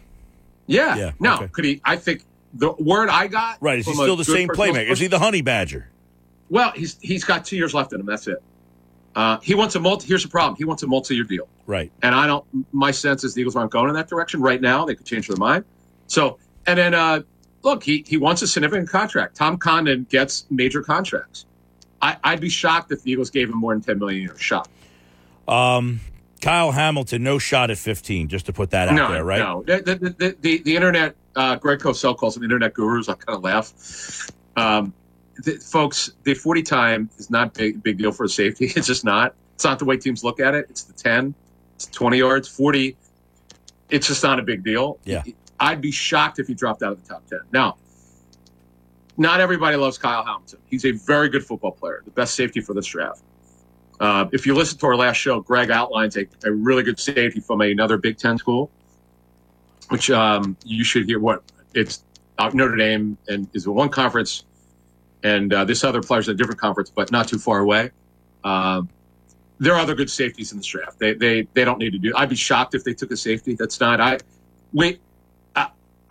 [0.68, 0.96] Yeah.
[0.96, 1.48] Yeah, No, okay.
[1.48, 1.82] could he?
[1.84, 2.24] I think
[2.54, 3.58] the word I got.
[3.62, 3.80] Right.
[3.80, 4.90] Is he still the same playmaker?
[4.90, 5.90] Is he the honey badger?
[6.50, 8.06] Well, he's he's got two years left in him.
[8.06, 8.42] That's it.
[9.16, 10.08] Uh, he wants a multi.
[10.08, 10.56] Here's the problem.
[10.56, 11.92] He wants a multi-year deal, Right.
[12.02, 12.46] and I don't.
[12.72, 14.86] My sense is the Eagles aren't going in that direction right now.
[14.86, 15.66] They could change their mind.
[16.08, 17.22] So, and then uh,
[17.64, 19.36] look, he he wants a significant contract.
[19.36, 21.46] Tom Condon gets major contracts.
[22.04, 24.38] I, I'd be shocked if the Eagles gave him more than ten million a year.
[24.38, 24.70] Shocked.
[25.48, 26.02] Um,
[26.42, 29.40] Kyle Hamilton, no shot at 15, just to put that out no, there, right?
[29.40, 31.16] No, the the, the, the, the internet.
[31.36, 33.08] Uh, Greg Cosell calls them internet gurus.
[33.08, 34.30] I kind of laugh.
[34.58, 34.94] Um,
[35.44, 38.66] the, folks, the forty time is not big big deal for a safety.
[38.76, 39.34] It's just not.
[39.56, 40.68] It's not the way teams look at it.
[40.70, 41.34] It's the ten.
[41.76, 42.50] It's twenty yards.
[42.50, 42.98] Forty.
[43.90, 45.00] It's just not a big deal.
[45.06, 45.24] Yeah.
[45.60, 47.40] I'd be shocked if he dropped out of the top ten.
[47.54, 47.78] Now,
[49.18, 50.60] not everybody loves Kyle Hamilton.
[50.66, 53.22] He's a very good football player, the best safety for this draft.
[54.00, 57.40] Uh, if you listen to our last show, Greg outlines a, a really good safety
[57.40, 58.72] from another Big Ten school,
[59.90, 61.20] which um, you should hear.
[61.20, 62.04] What it's
[62.38, 64.46] uh, Notre Dame and is one conference,
[65.24, 67.92] and uh, this other player's in a different conference, but not too far away.
[68.44, 68.90] Um,
[69.60, 71.00] there are other good safeties in this draft.
[71.00, 72.14] They they they don't need to do.
[72.16, 73.56] I'd be shocked if they took a safety.
[73.56, 74.02] That's not.
[74.02, 74.18] I
[74.74, 75.00] wait.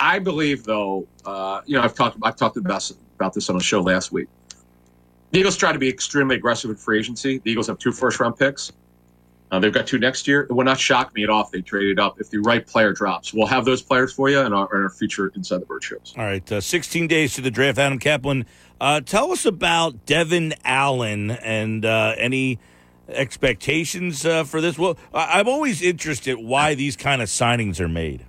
[0.02, 1.06] I, believe though.
[1.24, 4.28] Uh, you know, I've talked I've talked about about this on a show last week.
[5.30, 7.38] The Eagles try to be extremely aggressive in free agency.
[7.38, 8.72] The Eagles have two first round picks.
[9.50, 10.42] Uh, they've got two next year.
[10.42, 12.92] It would not shock me at all if they traded up if the right player
[12.94, 13.34] drops.
[13.34, 16.14] We'll have those players for you in our, in our future Inside the Bird shows.
[16.16, 17.78] All right, uh, 16 days to the draft.
[17.78, 18.46] Adam Caplan,
[18.80, 22.58] uh, tell us about Devin Allen and uh, any
[23.08, 24.78] expectations uh, for this.
[24.78, 28.24] Well, I- I'm always interested why these kind of signings are made.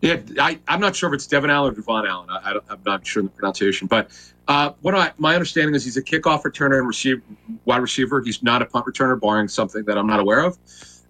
[0.00, 2.30] Yeah, I, I'm not sure if it's Devin Allen or Devon Allen.
[2.30, 4.10] I, I'm not sure in the pronunciation, but
[4.46, 7.20] uh, what I, my understanding is he's a kickoff returner and receive,
[7.64, 8.22] wide receiver.
[8.22, 10.56] He's not a punt returner, barring something that I'm not aware of.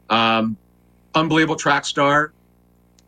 [0.09, 0.57] Um,
[1.15, 2.33] unbelievable track star,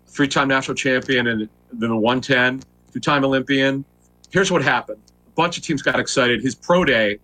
[0.07, 2.63] three-time national champion, and then the 110,
[2.93, 3.85] two-time Olympian.
[4.31, 6.43] Here's what happened: a bunch of teams got excited.
[6.43, 7.19] His pro day.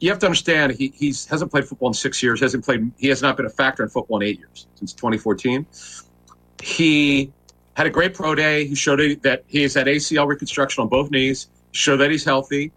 [0.00, 2.40] You have to understand he he's hasn't played football in six years.
[2.40, 2.90] Hasn't played.
[2.98, 5.64] He has not been a factor in football in eight years since 2014.
[6.62, 7.32] He
[7.74, 8.66] had a great pro day.
[8.66, 11.48] He showed that he has had ACL reconstruction on both knees.
[11.72, 12.72] Showed that he's healthy.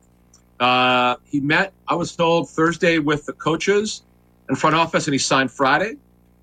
[0.60, 4.04] Uh, he met, I was told, Thursday with the coaches
[4.48, 5.98] and front office, and he signed Friday.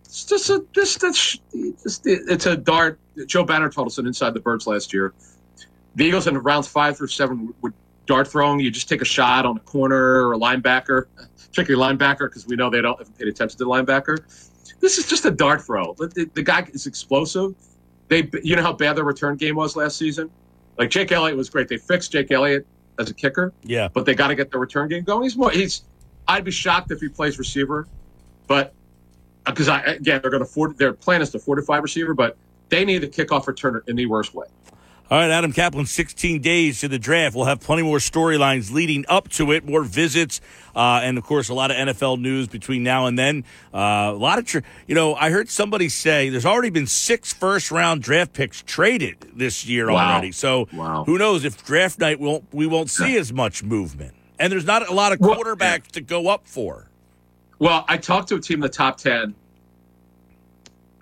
[0.04, 1.40] It's just a just, just,
[1.82, 3.00] just it's a dart.
[3.26, 5.12] Joe Banner told us in Inside the Birds last year.
[5.96, 7.72] The Eagles in rounds five through seven would
[8.06, 8.60] dart throwing.
[8.60, 11.06] You just take a shot on a corner or a linebacker,
[11.50, 14.18] particularly linebacker, because we know they don't haven't paid attention to the linebacker.
[14.78, 15.94] This is just a dart throw.
[15.94, 17.54] The, the guy is explosive.
[18.08, 20.30] They, you know how bad their return game was last season.
[20.78, 21.68] Like Jake Elliott was great.
[21.68, 22.66] They fixed Jake Elliott
[22.98, 23.52] as a kicker.
[23.62, 25.22] Yeah, but they got to get the return game going.
[25.22, 25.50] He's more.
[25.50, 25.82] He's.
[26.26, 27.86] I'd be shocked if he plays receiver,
[28.46, 28.72] but
[29.46, 30.74] uh, because I again they're going to.
[30.76, 32.36] Their plan is to fortify receiver, but
[32.68, 34.46] they need the kickoff returner in the worst way.
[35.10, 37.36] All right, Adam Caplan, 16 days to the draft.
[37.36, 40.40] We'll have plenty more storylines leading up to it, more visits,
[40.74, 43.44] uh, and of course, a lot of NFL news between now and then.
[43.72, 47.34] Uh, a lot of, tr- you know, I heard somebody say there's already been six
[47.34, 50.12] first round draft picks traded this year Wow.
[50.12, 50.32] already.
[50.32, 54.64] So who knows if draft night won't we won't see as much movement, and there's
[54.66, 56.88] not a lot of quarterbacks to go up for.
[57.58, 59.34] Well, I talked to a team in the top ten.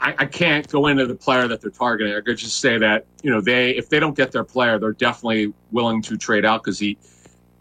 [0.02, 2.12] I, I can't go into the player that they're targeting.
[2.14, 4.92] I could just say that you know they if they don't get their player, they're
[4.92, 6.98] definitely willing to trade out because he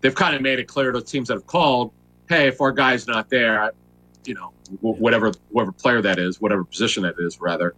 [0.02, 1.92] they've kind of made it clear to teams that have called,
[2.28, 3.72] hey, if our guy's not there,
[4.26, 4.52] you know
[4.82, 7.76] wh- whatever whatever player that is, whatever position that is, rather,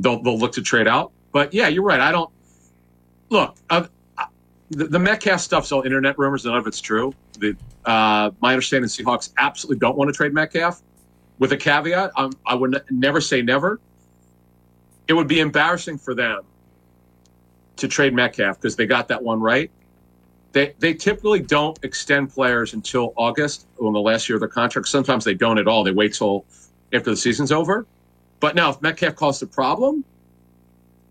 [0.00, 1.12] they'll they'll look to trade out.
[1.32, 2.00] But yeah, you're right.
[2.00, 2.30] I don't
[3.28, 3.56] look.
[3.70, 3.86] Uh,
[4.70, 6.44] the, the Metcalf stuff's all internet rumors.
[6.44, 7.12] None of it's true.
[7.38, 10.82] The, uh, my understanding, Seahawks absolutely don't want to trade Metcalf.
[11.38, 13.80] With a caveat, um, I would n- never say never.
[15.10, 16.42] It would be embarrassing for them
[17.78, 19.68] to trade Metcalf because they got that one right.
[20.52, 24.86] They they typically don't extend players until August on the last year of their contract.
[24.86, 25.82] Sometimes they don't at all.
[25.82, 26.46] They wait till
[26.92, 27.88] after the season's over.
[28.38, 30.04] But now, if Metcalf caused a problem,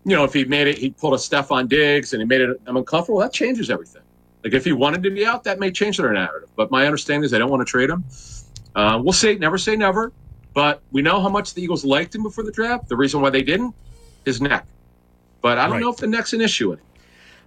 [0.06, 2.56] you know, if he made it, he pulled a Stefon Diggs and he made it
[2.66, 4.00] I'm uncomfortable, that changes everything.
[4.42, 6.48] Like if he wanted to be out, that may change their narrative.
[6.56, 8.06] But my understanding is they don't want to trade him.
[8.74, 10.14] Uh, we'll say, Never say never.
[10.54, 12.88] But we know how much the Eagles liked him before the draft.
[12.88, 13.74] The reason why they didn't,
[14.24, 14.66] his neck.
[15.42, 15.80] But I don't Right.
[15.80, 16.72] know if the neck's an issue.
[16.72, 16.80] It.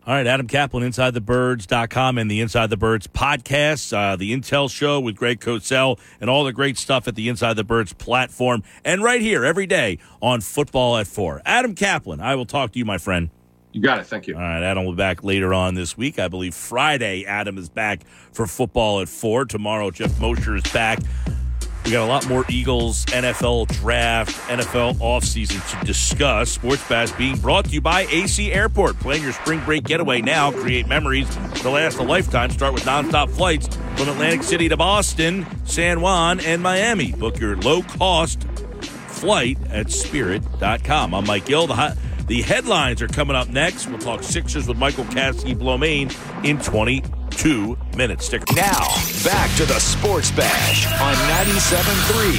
[0.06, 5.00] All right, Adam Caplan, InsideTheBirds.com and the Inside the Birds podcast, uh, the Intel Show
[5.00, 9.02] with Greg Cosell, and all the great stuff at the Inside the Birds platform, and
[9.02, 11.42] right here every day on Football at 4.
[11.46, 13.30] Adam Caplan, I will talk to you, my friend.
[13.72, 14.06] You got it.
[14.06, 14.36] Thank you.
[14.36, 16.20] All right, Adam will be back later on this week.
[16.20, 18.02] I believe Friday, Adam is back
[18.34, 19.46] for Football at 4.
[19.46, 21.00] Tomorrow, Geoff Mosher is back
[21.86, 26.52] We got a lot more Eagles NFL draft, NFL offseason to discuss.
[26.52, 28.98] Sports Bash being brought to you by AC Airport.
[29.00, 30.52] Plan your spring break getaway now.
[30.52, 31.28] Create memories
[31.62, 32.50] to last a lifetime.
[32.52, 37.12] Start with nonstop flights from Atlantic City to Boston, San Juan, and Miami.
[37.12, 38.44] Book your low cost
[39.24, 41.14] flight at spirit.com.
[41.14, 41.68] I'm Mike Gill.
[41.68, 41.98] The,
[42.28, 43.88] the headlines are coming up next.
[43.88, 46.12] We'll talk Sixers with Michael Kaskey Blomain
[46.44, 46.58] in
[47.34, 48.26] 22 minutes.
[48.26, 48.88] Stick Now,
[49.24, 51.16] back to the Sports Bash on
[51.48, 52.36] 97.3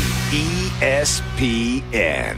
[0.81, 2.37] ESPN.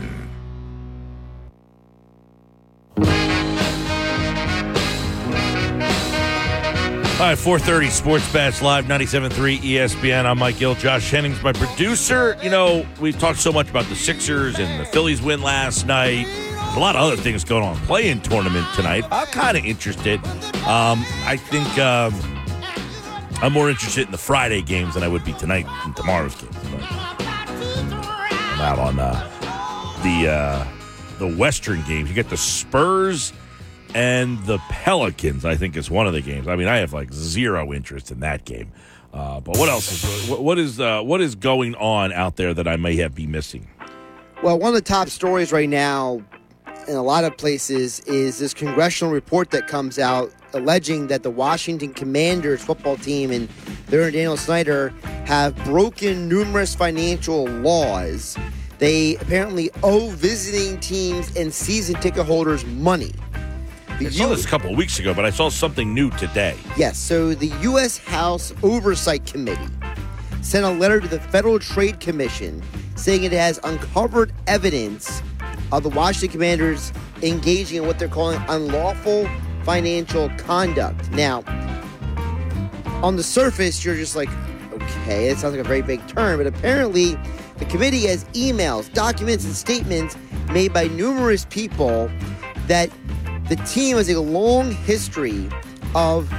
[7.19, 10.27] All right, 4.30 Sports Bash Live, 97.3 ESPN.
[10.27, 10.75] I'm Mike Gill.
[10.75, 12.37] Josh Hennings, my producer.
[12.43, 16.27] You know, we've talked so much about the Sixers and the Phillies win last night.
[16.27, 17.77] There's a lot of other things going on.
[17.87, 19.05] Play-in tournament tonight.
[19.11, 20.23] I'm kind of interested.
[20.67, 22.36] Um, I think um,
[23.43, 26.57] I'm more interested in the Friday games than I would be tonight and tomorrow's games.
[26.59, 29.13] I'm out on uh,
[30.03, 30.67] the uh,
[31.19, 32.09] the Western games.
[32.09, 33.35] You get the Spurs
[33.95, 35.45] and the Pelicans.
[35.45, 36.49] I think is one of the games.
[36.49, 38.73] I mean, I have like zero interest in that game.
[39.13, 42.55] Uh, but what else is what, what is uh, what is going on out there
[42.55, 43.69] that I may have be missing?
[44.43, 46.23] Well, one of the top stories right now
[46.89, 51.31] in a lot of places is this congressional report that comes out alleging that the
[51.31, 53.49] Washington Commanders football team and
[53.87, 54.91] their Daniel Snyder
[55.27, 58.37] have broken numerous financial laws.
[58.79, 63.13] They apparently owe visiting teams and season ticket holders money.
[63.89, 66.57] I saw this a couple of weeks ago, but I saw something new today.
[66.77, 67.97] Yes, so the U.S.
[67.97, 69.73] House Oversight Committee
[70.43, 72.63] sent a letter to the Federal Trade Commission
[72.95, 75.23] saying it has uncovered evidence
[75.73, 76.93] of the Washington Commanders
[77.23, 79.29] engaging in what they're calling unlawful
[79.67, 81.11] financial conduct.
[81.11, 81.43] Now,
[83.03, 84.29] on the surface, you're just like,
[84.73, 87.19] okay, it sounds like a very big term, but apparently
[87.57, 90.17] the committee has emails, documents, and statements
[90.53, 92.09] made by numerous people
[92.69, 92.91] that
[93.49, 95.49] the team has a long history
[95.97, 96.33] of,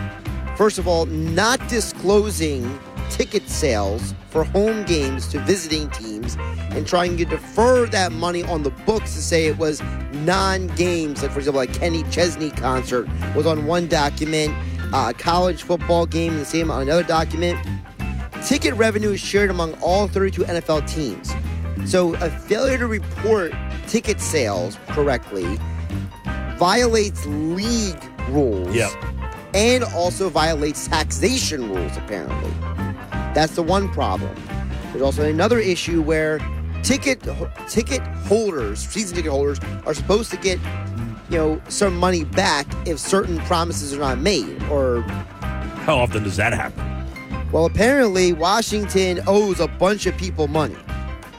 [0.55, 2.79] first of all, not disclosing
[3.09, 6.37] ticket sales for home games to visiting teams
[6.69, 9.81] and trying to defer that money on the books to say it was
[10.13, 11.23] non-games.
[11.23, 14.53] Like for example like kenny chesney concert was on one document
[14.93, 17.57] uh, a college football game the same on another document.
[18.45, 21.33] Ticket revenue is shared among all 32 nfl teams.
[21.91, 23.53] So a failure to report
[23.87, 25.57] ticket sales correctly
[26.59, 28.91] violates league rules Yep.
[29.55, 32.51] and also violates taxation rules apparently
[33.37, 34.35] that's the one problem.
[34.91, 36.39] There's also another issue where
[36.81, 37.21] ticket
[37.67, 40.59] ticket holders, season ticket holders, are supposed to get
[41.29, 44.59] you know some money back if certain promises are not made.
[44.71, 45.01] Or
[45.85, 46.83] How often does that happen?
[47.51, 50.77] well, apparently Washington owes a bunch of people money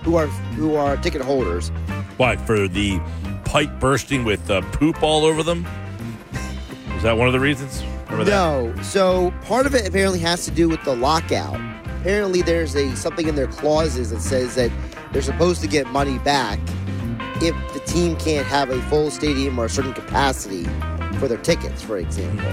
[0.04, 1.70] who are who are ticket holders.
[2.16, 3.00] What for the
[3.44, 5.66] pipe bursting with uh, poop all over them?
[6.94, 7.82] Is that one of the reasons?
[8.04, 8.30] Remember that?
[8.30, 8.82] No.
[8.82, 11.58] So part of it apparently has to do with the lockout.
[12.00, 14.70] Apparently there's a something in their clauses that says that
[15.12, 16.58] they're supposed to get money back
[17.40, 20.64] if the team can't have a full stadium or a certain capacity
[21.18, 22.44] for their tickets, for example.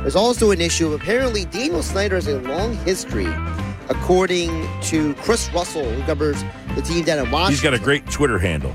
[0.00, 3.28] There's also an issue of apparently Daniel Snyder has a long history,
[3.88, 6.42] according to Chris Russell, who covers
[6.74, 7.52] the team down in Washington.
[7.52, 8.74] He's got a great Twitter handle.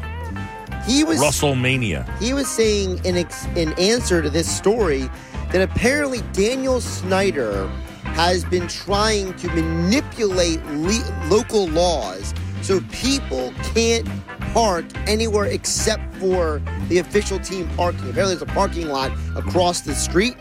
[0.86, 2.12] He was Russell Mania.
[2.20, 5.10] he was saying in, ex- in answer to this story
[5.52, 7.72] that apparently Daniel Snyder
[8.14, 14.08] has been trying to manipulate le- local laws so people can't
[14.54, 18.10] park anywhere except for the official team parking.
[18.10, 20.38] Apparently, there's a parking lot across the street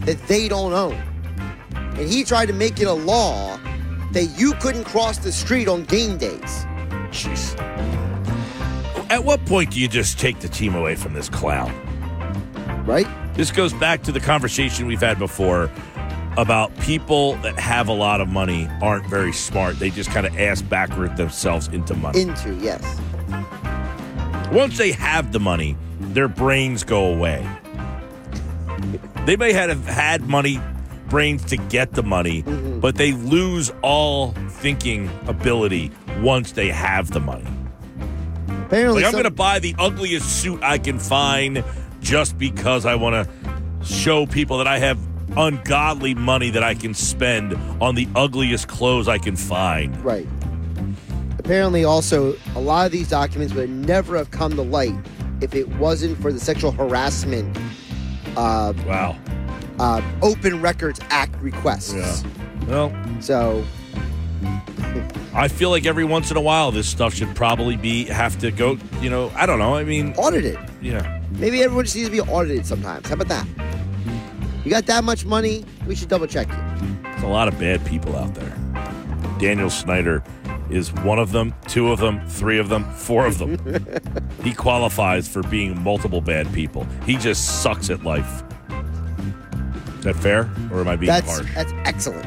[0.00, 1.00] that they don't own.
[1.74, 3.58] And he tried to make it a law
[4.12, 6.66] that you couldn't cross the street on game days.
[7.10, 7.58] Jeez.
[9.10, 11.72] At what point do you just take the team away from this clown?
[12.86, 13.06] Right?
[13.34, 15.70] This goes back to the conversation we've had before
[16.36, 19.78] about people that have a lot of money aren't very smart.
[19.78, 22.22] They just kind of ass backward themselves into money.
[22.22, 22.82] Into, yes.
[24.50, 27.46] Once they have the money, their brains go away.
[29.24, 30.60] They may have had money,
[31.08, 32.80] brains to get the money, mm-hmm.
[32.80, 35.90] but they lose all thinking ability
[36.20, 37.46] once they have the money.
[38.66, 41.62] Apparently, Like, I'm some- going to buy the ugliest suit I can find
[42.00, 44.98] just because I want to show people that I have
[45.36, 49.96] ungodly money that I can spend on the ugliest clothes I can find.
[50.04, 50.26] Right.
[51.38, 54.94] Apparently, also, a lot of these documents would never have come to light
[55.40, 57.56] if it wasn't for the Sexual Harassment
[58.36, 59.16] uh, Wow.
[59.80, 61.94] uh, Open Records Act requests.
[61.94, 62.16] Yeah.
[62.68, 63.64] Well, So,
[65.34, 68.50] I feel like every once in a while this stuff should probably be have to
[68.52, 68.76] go.
[69.00, 69.74] You know, I don't know.
[69.74, 70.58] I mean, audited.
[70.80, 71.20] Yeah.
[71.32, 73.08] Maybe everyone just needs to be audited sometimes.
[73.08, 73.46] How about that?
[74.64, 75.64] You got that much money?
[75.86, 76.98] We should double check you.
[77.02, 78.56] There's a lot of bad people out there.
[79.38, 80.22] Daniel Snyder
[80.70, 83.58] is one of them, two of them, three of them, four of them.
[84.44, 86.86] he qualifies for being multiple bad people.
[87.04, 88.44] He just sucks at life.
[89.98, 91.54] Is that fair, or am I being That's harsh?
[91.54, 92.26] that's excellent.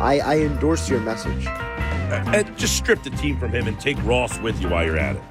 [0.00, 1.46] I I endorse your message.
[1.46, 5.16] Uh, just strip the team from him and take Ross with you while you're at
[5.16, 5.22] it.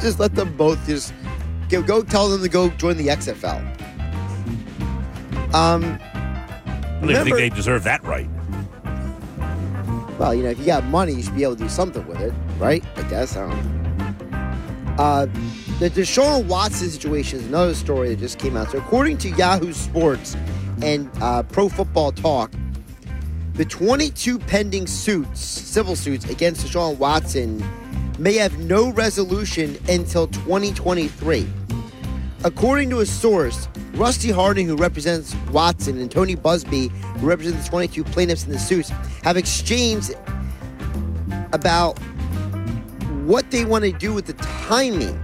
[0.00, 1.12] just let them both just
[1.82, 3.60] go, go tell them to go join the XFL.
[5.54, 8.28] Um, I don't even think they deserve that right.
[10.18, 12.20] well, you know, if you got money, you should be able to do something with
[12.20, 12.84] it, right?
[12.96, 13.36] I guess.
[13.36, 13.84] I don't know.
[14.98, 15.26] Uh,
[15.80, 18.70] the Deshaun Watson situation is another story that just came out.
[18.70, 20.36] So, according to Yahoo Sports
[20.82, 22.52] and uh, Pro Football Talk,
[23.54, 27.64] the 22 pending suits, civil suits against Deshaun Watson,
[28.18, 31.46] may have no resolution until 2023.
[32.44, 37.70] According to a source, Rusty Hardin, who represents Watson, and Tony Buzbee, who represents the
[37.70, 38.90] 22 plaintiffs in the suits,
[39.22, 40.14] have exchanged
[41.54, 41.98] about
[43.24, 45.18] what they want to do with the timing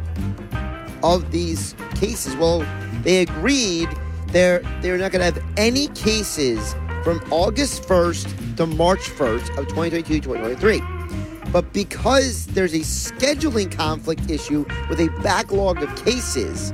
[1.03, 2.35] of these cases.
[2.37, 2.67] Well,
[3.03, 3.91] they agreed
[4.29, 6.75] they're they're not going to have any cases
[7.05, 11.53] from August 1st to March 1st of 2022-2023.
[11.53, 16.73] But because there's a scheduling conflict issue with a backlog of cases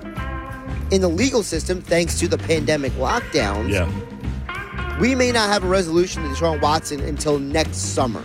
[0.90, 3.88] in the legal system thanks to the pandemic lockdowns, Yeah.
[5.00, 8.22] we may not have a resolution to Deshaun Watson until next summer.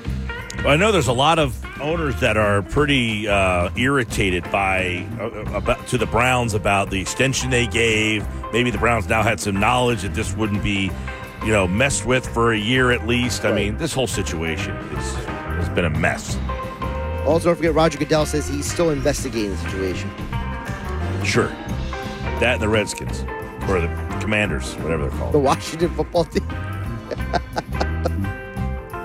[0.65, 5.87] I know there's a lot of owners that are pretty uh, irritated by uh, about
[5.87, 8.23] to the Browns about the extension they gave.
[8.53, 10.91] Maybe the Browns now had some knowledge that this wouldn't be,
[11.43, 13.43] you know, messed with for a year at least.
[13.43, 16.37] I mean, this whole situation is has been a mess.
[17.25, 20.11] Also, don't forget Roger Goodell says he's still investigating the situation.
[21.23, 21.47] Sure,
[22.41, 23.21] that and the Redskins
[23.69, 23.87] or the
[24.19, 25.33] Commanders, whatever they're called.
[25.33, 26.45] The Washington football team.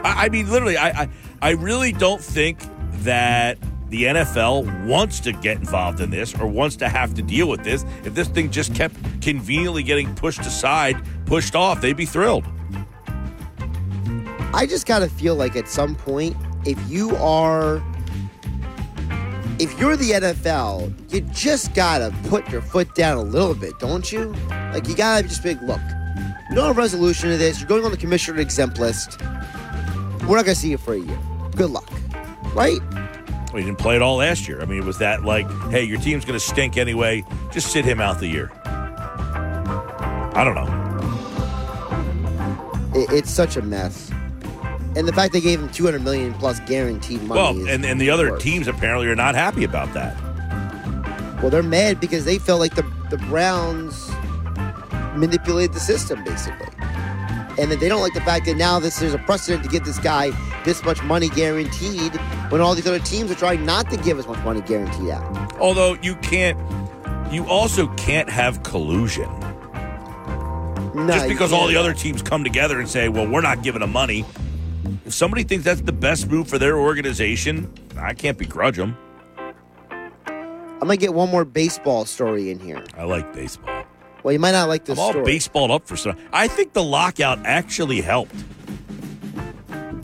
[0.04, 1.08] I, I mean, literally, I, I
[1.42, 2.58] I really don't think
[3.04, 3.58] that
[3.88, 7.62] the NFL wants to get involved in this or wants to have to deal with
[7.62, 7.84] this.
[8.04, 12.44] If this thing just kept conveniently getting pushed aside, pushed off, they'd be thrilled.
[14.52, 17.82] I just gotta feel like at some point, if you are,
[19.58, 24.10] if you're the NFL, you just gotta put your foot down a little bit, don't
[24.12, 24.34] you?
[24.50, 25.80] Like you gotta just be like, look,
[26.50, 27.58] we don't have a resolution to this.
[27.60, 29.20] You're going on the commissioner exempt list.
[30.22, 31.18] We're not gonna see you for a year.
[31.56, 31.90] Good luck,
[32.54, 32.80] right?
[33.54, 34.60] We didn't play it all last year.
[34.60, 37.24] I mean, was that like, hey, your team's to stink anyway?
[37.50, 38.50] Just sit him out the year.
[40.34, 40.82] I don't know.
[42.94, 44.10] It's such a mess.
[44.96, 47.40] And the fact they gave him 200 million plus guaranteed money.
[47.40, 50.16] Well, and, and the other teams apparently are not happy about that.
[51.42, 54.10] Well, they're mad because they felt like the the Browns
[55.14, 56.68] manipulated the system basically,
[57.58, 59.84] and that they don't like the fact that now this there's a precedent to give
[59.84, 60.32] this guy
[60.64, 62.16] this much money guaranteed
[62.50, 65.52] when all these other teams are trying not to give as much money guaranteed out.
[65.60, 66.58] Although you can't,
[67.32, 69.28] you also can't have collusion.
[70.94, 73.80] No, Just because all the other teams come together and say, well, we're not giving
[73.82, 74.24] them money.
[75.06, 78.98] If somebody thinks that's the best move for their organization, I can't begrudge them.
[80.28, 82.84] I'm gonna get one more baseball story in here.
[82.96, 83.84] I like baseball.
[84.24, 85.24] Well, you might not like this I'm all story.
[85.24, 86.16] baseballed up for some.
[86.32, 88.34] I think the lockout actually helped.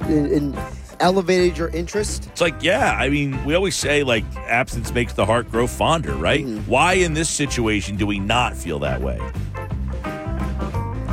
[0.09, 0.59] in, in
[1.01, 2.29] elevated your interest.
[2.31, 6.15] It's like, yeah, I mean, we always say like absence makes the heart grow fonder,
[6.15, 6.47] right?
[6.47, 6.71] Mm-hmm.
[6.71, 9.19] Why in this situation do we not feel that way?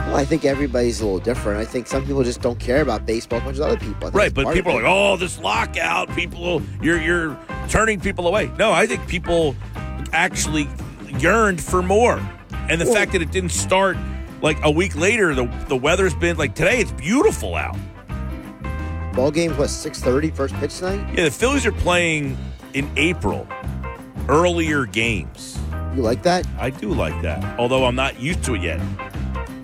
[0.10, 1.60] Well, I think everybody's a little different.
[1.60, 4.10] I think some people just don't care about baseball as much as other people.
[4.10, 7.38] Right, but people are like, "Oh, this lockout, people, you're you're
[7.68, 9.56] turning people away." No, I think people
[10.12, 10.68] actually
[11.20, 12.20] yearned for more,
[12.70, 13.98] and the Well- fact that it didn't start
[14.42, 16.80] like a week later, the the weather's been like today.
[16.80, 17.78] It's beautiful out.
[19.14, 19.58] ball games.
[19.58, 21.06] What 6:30 first pitch tonight?
[21.16, 22.36] Yeah, the Phillies are playing
[22.74, 23.46] in April,
[24.28, 25.60] earlier games.
[25.96, 26.48] You like that?
[26.60, 28.80] I do like that, although I'm not used to it yet.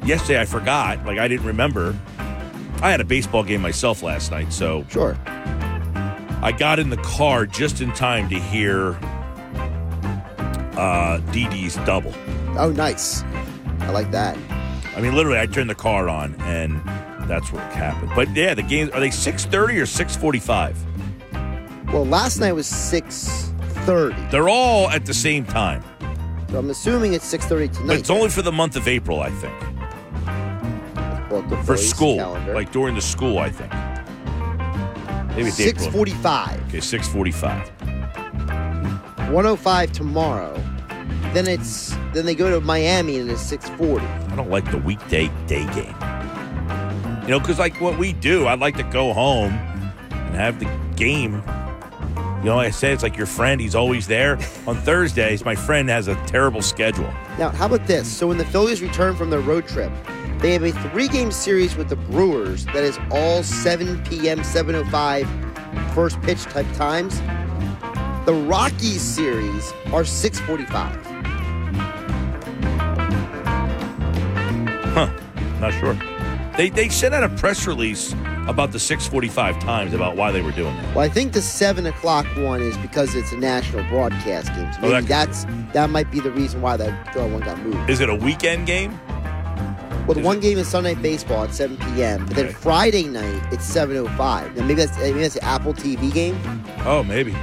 [0.05, 1.95] Yesterday I forgot, like I didn't remember.
[2.81, 5.17] I had a baseball game myself last night, so Sure.
[5.25, 8.91] I got in the car just in time to hear
[10.77, 12.13] uh Didi's double.
[12.57, 13.23] Oh, nice.
[13.81, 14.37] I like that.
[14.95, 16.81] I mean, literally, I turned the car on, and
[17.29, 18.11] that's what happened.
[18.15, 20.77] But yeah, the games are they six thirty or six forty five?
[21.91, 24.29] Well, last night was 6:30.
[24.31, 25.83] They're all at the same time,
[26.49, 27.99] So I'm assuming it's 6:30 but tonight.
[27.99, 29.53] it's only for the month of April, I think.
[31.65, 32.53] For school, calendar.
[32.53, 33.71] like during the school, I think.
[35.35, 36.05] Maybe it's six April.
[36.67, 37.71] Okay, six forty-five.
[39.31, 40.53] 105 tomorrow.
[41.33, 44.05] Then it's then they go to Miami and it's 640.
[44.05, 45.95] I don't like the weekday day game.
[47.23, 50.69] You know, because like what we do, I'd like to go home and have the
[50.95, 51.43] game.
[52.39, 53.59] You know, like I said, it's like your friend.
[53.59, 54.37] He's always there.
[54.67, 57.11] On Thursdays, my friend has a terrible schedule.
[57.39, 58.07] Now, how about this?
[58.07, 59.91] So when the Phillies return from their road trip,
[60.45, 65.25] they have a three-game series with the Brewers that is all 7 p.m., 7:05
[65.95, 67.19] first pitch type times.
[68.27, 71.01] The Rockies series are 6:45.
[74.93, 75.09] Huh.
[75.59, 75.97] Not sure.
[76.55, 78.13] They, they sent out a press release
[78.47, 80.95] about the 645 times about why they were doing that.
[80.95, 84.71] Well, I think the seven o'clock one is because it's a national broadcast game.
[84.73, 87.89] So Oh, that- that's that might be the reason why that one got moved.
[87.89, 88.99] Is it a weekend game?
[90.05, 92.25] Well, the one game is Sunday Night Baseball at 7 p.m.
[92.27, 94.55] But then Friday night it's 7:05.
[94.55, 96.37] And maybe that's maybe that's the Apple TV game.
[96.85, 97.33] Oh, maybe.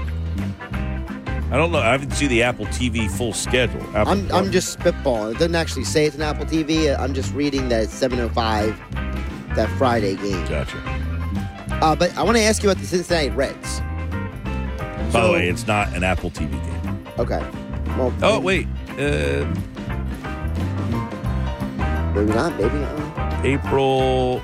[1.51, 1.81] I don't know.
[1.81, 3.83] I haven't seen the Apple TV full schedule.
[3.97, 5.33] Apple I'm I'm just spitballing.
[5.33, 6.99] It doesn't actually say it's an Apple TV.
[6.99, 8.77] I'm just reading that it's 7:05
[9.57, 10.47] that Friday game.
[10.47, 10.79] Gotcha.
[11.83, 13.81] Uh, but I want to ask you about the Cincinnati Reds.
[15.13, 17.07] By the way, it's not an Apple TV game.
[17.19, 17.45] Okay.
[17.99, 18.15] Well.
[18.23, 18.67] Oh, wait.
[18.93, 19.45] Uh,
[22.15, 22.59] maybe not.
[22.59, 23.45] Maybe not.
[23.45, 24.43] April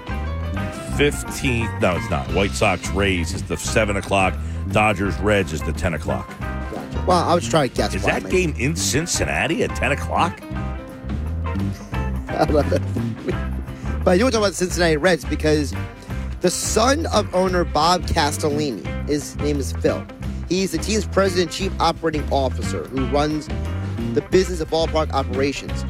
[0.96, 1.80] 15th.
[1.80, 2.26] No, it's not.
[2.34, 4.34] White Sox Rays is the 7 o'clock.
[4.72, 6.28] Dodgers Reds is the 10 o'clock.
[7.06, 7.94] Well, I was trying to guess.
[7.94, 10.38] Is that game in Cincinnati at 10 o'clock?
[12.28, 12.82] I love it.
[14.04, 15.74] But I do want to talk about the Cincinnati Reds because
[16.40, 20.06] the son of owner Bob Castellini, his name is Phil.
[20.48, 23.48] He's the team's president and chief operating officer who runs
[24.14, 25.84] the business of ballpark operations.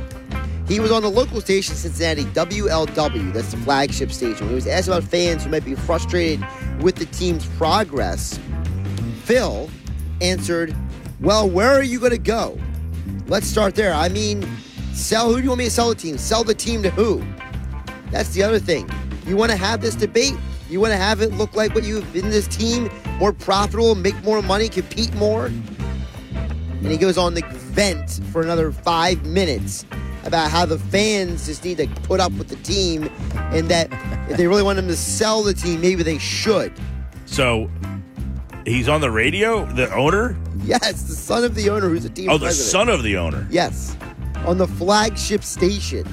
[0.68, 4.48] He was on the local station Cincinnati WLW, that's the flagship station.
[4.50, 6.46] He was asked about fans who might be frustrated
[6.82, 8.38] with the team's progress,
[9.24, 9.70] Phil
[10.20, 10.76] answered,
[11.20, 12.58] Well, where are you going to go?
[13.28, 13.94] Let's start there.
[13.94, 14.46] I mean,
[14.92, 16.18] sell who do you want me to sell the team?
[16.18, 17.24] Sell the team to who?
[18.10, 18.90] That's the other thing.
[19.26, 20.34] You want to have this debate?
[20.68, 24.22] You want to have it look like what you've been this team, more profitable, make
[24.22, 25.46] more money, compete more?
[25.46, 29.86] And he goes on the vent for another five minutes
[30.28, 33.88] about how the fans just need to put up with the team and that
[34.30, 36.72] if they really want them to sell the team, maybe they should.
[37.26, 37.68] So
[38.64, 40.36] he's on the radio, the owner?
[40.62, 43.46] Yes, the son of the owner who's a team Oh, the son of the owner.
[43.50, 43.96] Yes,
[44.46, 46.04] on the flagship station,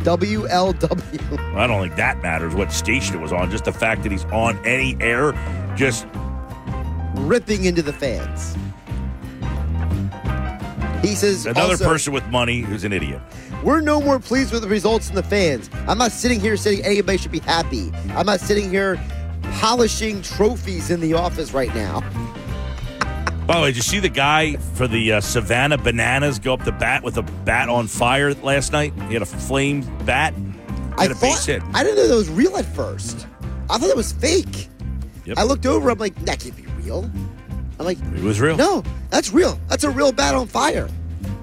[0.00, 1.54] WLW.
[1.56, 3.50] I don't think that matters what station it was on.
[3.50, 5.32] Just the fact that he's on any air,
[5.76, 6.06] just
[7.16, 8.56] ripping into the fans.
[11.02, 13.20] He says another also, person with money who's an idiot.
[13.62, 15.70] We're no more pleased with the results than the fans.
[15.88, 17.90] I'm not sitting here saying anybody should be happy.
[18.10, 19.00] I'm not sitting here
[19.54, 22.00] polishing trophies in the office right now.
[23.46, 26.64] By the way, did you see the guy for the uh, Savannah Bananas go up
[26.64, 28.92] the bat with a bat on fire last night?
[29.08, 30.34] He had a flame bat.
[30.96, 31.48] I thought.
[31.74, 33.26] I didn't know that was real at first.
[33.68, 34.68] I thought it was fake.
[35.24, 35.38] Yep.
[35.38, 35.90] I looked over.
[35.90, 37.10] I'm like, that can't be real.
[37.80, 38.56] I'm like, It was real.
[38.58, 39.58] no, that's real.
[39.68, 40.86] That's a real bat on fire.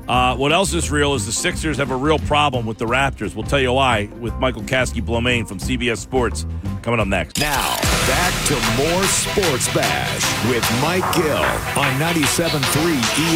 [0.08, 3.34] Uh, what else is real is the Sixers have a real problem with the Raptors.
[3.36, 6.46] We'll tell you why with Michael Kaskey Blomain from CBS Sports
[6.84, 7.40] coming up next.
[7.40, 7.76] Now,
[8.08, 11.44] back to more Sports Bash with Mike Gill
[11.76, 12.62] on 97.3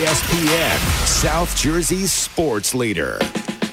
[0.05, 3.19] ESPN, South Jersey's sports leader.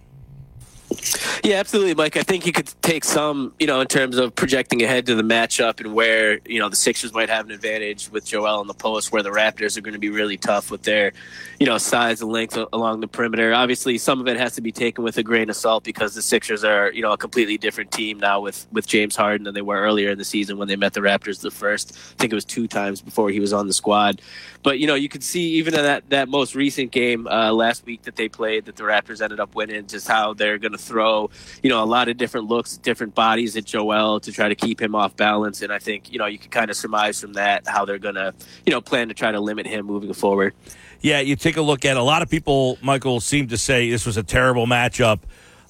[1.43, 2.17] Yeah, absolutely, Mike.
[2.17, 5.23] I think you could take some, you know, in terms of projecting ahead to the
[5.23, 8.73] matchup and where, you know, the Sixers might have an advantage with Joel in the
[8.73, 11.13] post, where the Raptors are going to be really tough with their,
[11.59, 13.53] you know, size and length along the perimeter.
[13.53, 16.21] Obviously, some of it has to be taken with a grain of salt because the
[16.21, 19.61] Sixers are, you know, a completely different team now with with James Harden than they
[19.61, 21.95] were earlier in the season when they met the Raptors the first.
[21.95, 24.21] I think it was two times before he was on the squad.
[24.63, 27.85] But you know, you could see even in that that most recent game uh, last
[27.85, 30.77] week that they played, that the Raptors ended up winning, just how they're going to
[30.79, 31.29] throw,
[31.63, 34.81] you know, a lot of different looks, different bodies at Joel to try to keep
[34.81, 35.61] him off balance.
[35.61, 38.15] And I think, you know, you can kind of surmise from that how they're going
[38.15, 38.33] to,
[38.65, 40.53] you know, plan to try to limit him moving forward.
[41.01, 44.05] Yeah, you take a look at a lot of people, Michael, seem to say this
[44.05, 45.19] was a terrible matchup.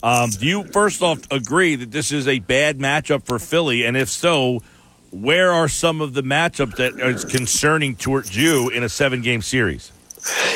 [0.02, 3.86] Um, do you first off agree that this is a bad matchup for Philly?
[3.86, 4.62] And if so,
[5.12, 9.42] where are some of the matchups that is concerning towards you in a seven game
[9.42, 9.92] series?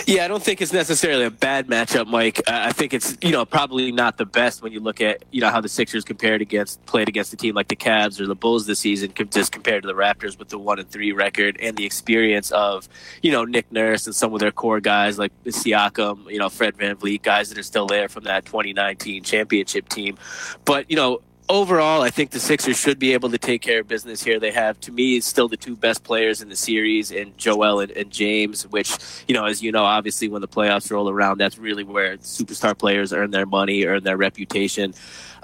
[0.05, 2.39] Yeah, I don't think it's necessarily a bad matchup, Mike.
[2.39, 5.41] Uh, I think it's you know probably not the best when you look at you
[5.41, 8.35] know how the Sixers compared against played against a team like the Cavs or the
[8.35, 11.77] Bulls this season, just compared to the Raptors with the one and three record and
[11.77, 12.89] the experience of
[13.21, 16.77] you know Nick Nurse and some of their core guys like Siakam, you know Fred
[16.77, 20.17] VanVleet, guys that are still there from that 2019 championship team.
[20.65, 21.21] But you know
[21.53, 24.39] overall, I think the Sixers should be able to take care of business here.
[24.39, 27.91] They have, to me, still the two best players in the series, and Joel and,
[27.91, 28.67] and, James.
[28.67, 28.97] Which,
[29.27, 32.75] you know, as you know, obviously when the playoffs roll around, that's really where superstar
[32.75, 34.95] players earn their money, earn their reputation.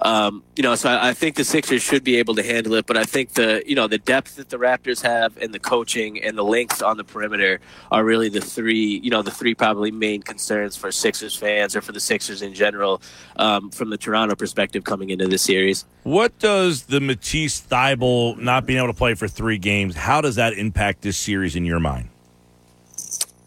[0.02, 2.86] Um, you know, so I, I, think the Sixers should be able to handle it,
[2.86, 6.24] but I think the you know the depth that the Raptors have and the coaching
[6.24, 7.60] and the length on the perimeter
[7.92, 11.82] are really the three you know the three probably main concerns for Sixers fans or
[11.82, 13.02] for the Sixers in general
[13.36, 15.84] um, from the Toronto perspective coming into this series.
[16.04, 19.96] What does the Matisse Thybulle not being able to play for three games?
[19.96, 22.10] How does that impact this series in your mind?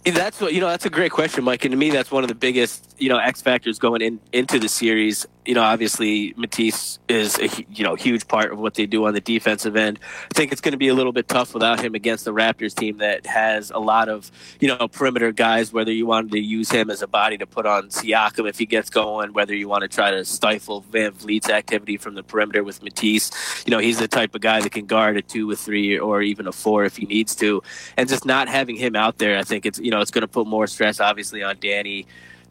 [0.05, 0.69] That's what you know.
[0.69, 1.65] That's a great question, Mike.
[1.65, 4.59] And to me, that's one of the biggest you know X factors going in into
[4.59, 8.87] the series you know, obviously Matisse is a you know huge part of what they
[8.87, 9.99] do on the defensive end.
[10.31, 12.75] I think it's going to be a little bit tough without him against the Raptors
[12.75, 14.31] team that has a lot of
[14.61, 15.73] you know perimeter guys.
[15.73, 18.67] Whether you wanted to use him as a body to put on Siakam if he
[18.67, 22.83] gets going, whether you want to try to stifle VanVleet's activity from the perimeter with
[22.83, 23.31] Matisse,
[23.67, 26.23] you know he's the type of guy that can guard a two, a three, or
[26.23, 27.63] even a four if he needs to.
[27.97, 30.29] And just not having him out there, I think it's you know it's going to
[30.29, 32.07] put more stress obviously on Danny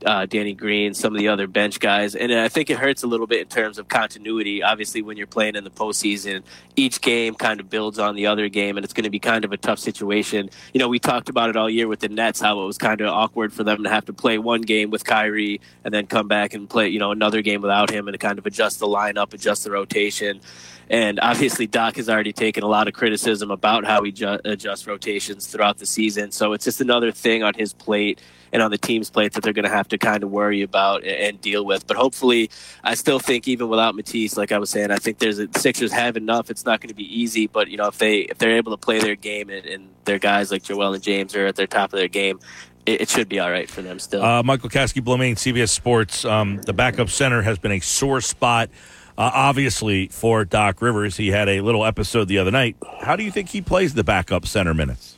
[0.06, 3.08] uh, Danny Green, some of the other bench guys, and I think it hurts a
[3.08, 4.64] little bit in terms of continuity.
[4.64, 6.44] Obviously, when you're playing in the postseason,
[6.76, 9.46] each game kind of builds on the other game, and it's going to be kind
[9.46, 10.50] of a tough situation.
[10.74, 13.02] You know, we talked about it all year with the Nets, how it was kind
[13.02, 16.28] of awkward for them to have to play one game with Kyrie and then come
[16.28, 18.88] back and play, you know, another game without him, and to kind of adjust the
[18.88, 20.42] lineup, adjust the rotation.
[20.90, 24.86] And obviously, Doc has already taken a lot of criticism about how he ju- adjusts
[24.86, 26.32] rotations throughout the season.
[26.32, 28.20] So it's just another thing on his plate
[28.54, 31.04] and on the team's plate that they're going to have to kind of worry about
[31.04, 31.88] and deal with.
[31.88, 32.50] But hopefully,
[32.84, 35.60] I still think even without Matisse, like I was saying, I think there's a, the
[35.60, 36.50] Sixers have enough.
[36.50, 38.78] It's not going to be easy, but you know if they if they're able to
[38.78, 41.94] play their game and, and their guys like Joel and James are at their top
[41.94, 42.40] of their game,
[42.86, 44.24] it, should be all right for them still.
[44.24, 46.26] Uh, Michael Kaskey, Blomain, CBS Sports.
[46.26, 48.70] Um, the backup center has been a sore spot.
[49.18, 52.76] Uh, obviously, for Doc Rivers, he had a little episode the other night.
[53.02, 55.18] How do you think he plays the backup center minutes?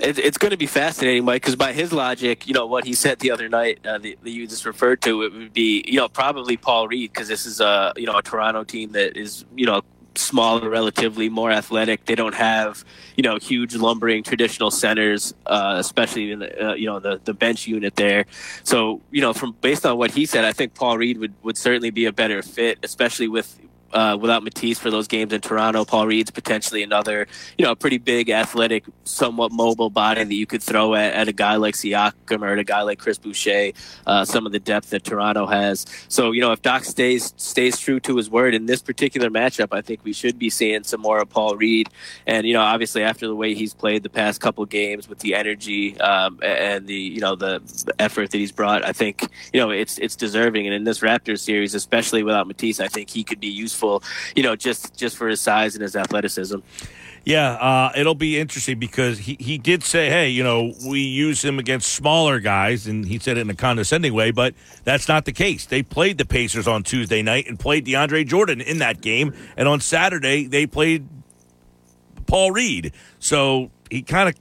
[0.00, 2.94] It, it's going to be fascinating, Mike, because by his logic, you know what he
[2.94, 6.08] said the other night uh, that, you just referred to, it would be you know
[6.08, 9.66] probably Paul Reed because this is a you know a Toronto team that is you
[9.66, 9.82] know
[10.16, 12.06] smaller, relatively more athletic.
[12.06, 12.84] They don't have
[13.16, 17.34] you know huge lumbering traditional centers, uh, especially in the uh, you know the the
[17.34, 18.24] bench unit there.
[18.64, 21.58] So you know from based on what he said, I think Paul Reed would would
[21.58, 23.59] certainly be a better fit, especially with
[23.92, 25.84] uh, without Matisse for those games in Toronto.
[25.84, 27.26] Paul Reed's potentially another,
[27.58, 31.32] you know, pretty big, athletic, somewhat mobile body that you could throw at, at a
[31.32, 33.72] guy like Siakam or at a guy like Chris Boucher.
[34.06, 35.86] Uh, some of the depth that Toronto has.
[36.08, 39.68] So you know, if Doc stays stays true to his word in this particular matchup,
[39.72, 41.88] I think we should be seeing some more of Paul Reed.
[42.26, 45.34] And you know, obviously after the way he's played the past couple games with the
[45.34, 47.62] energy um, and the you know the
[47.98, 49.22] effort that he's brought, I think
[49.52, 50.66] you know it's it's deserving.
[50.66, 54.02] And in this Raptors series, especially without Matisse, I think he could be useful useful,
[54.36, 56.58] you know, just just for his size and his athleticism.
[57.22, 61.44] Yeah, uh, it'll be interesting because he, he did say, hey, you know, we use
[61.44, 64.54] him against smaller guys, and he said it in a condescending way, but
[64.84, 65.66] that's not the case.
[65.66, 69.68] They played the Pacers on Tuesday night and played DeAndre Jordan in that game, and
[69.68, 71.06] on Saturday they played
[72.26, 72.92] Paul Reed.
[73.18, 74.34] So he kind of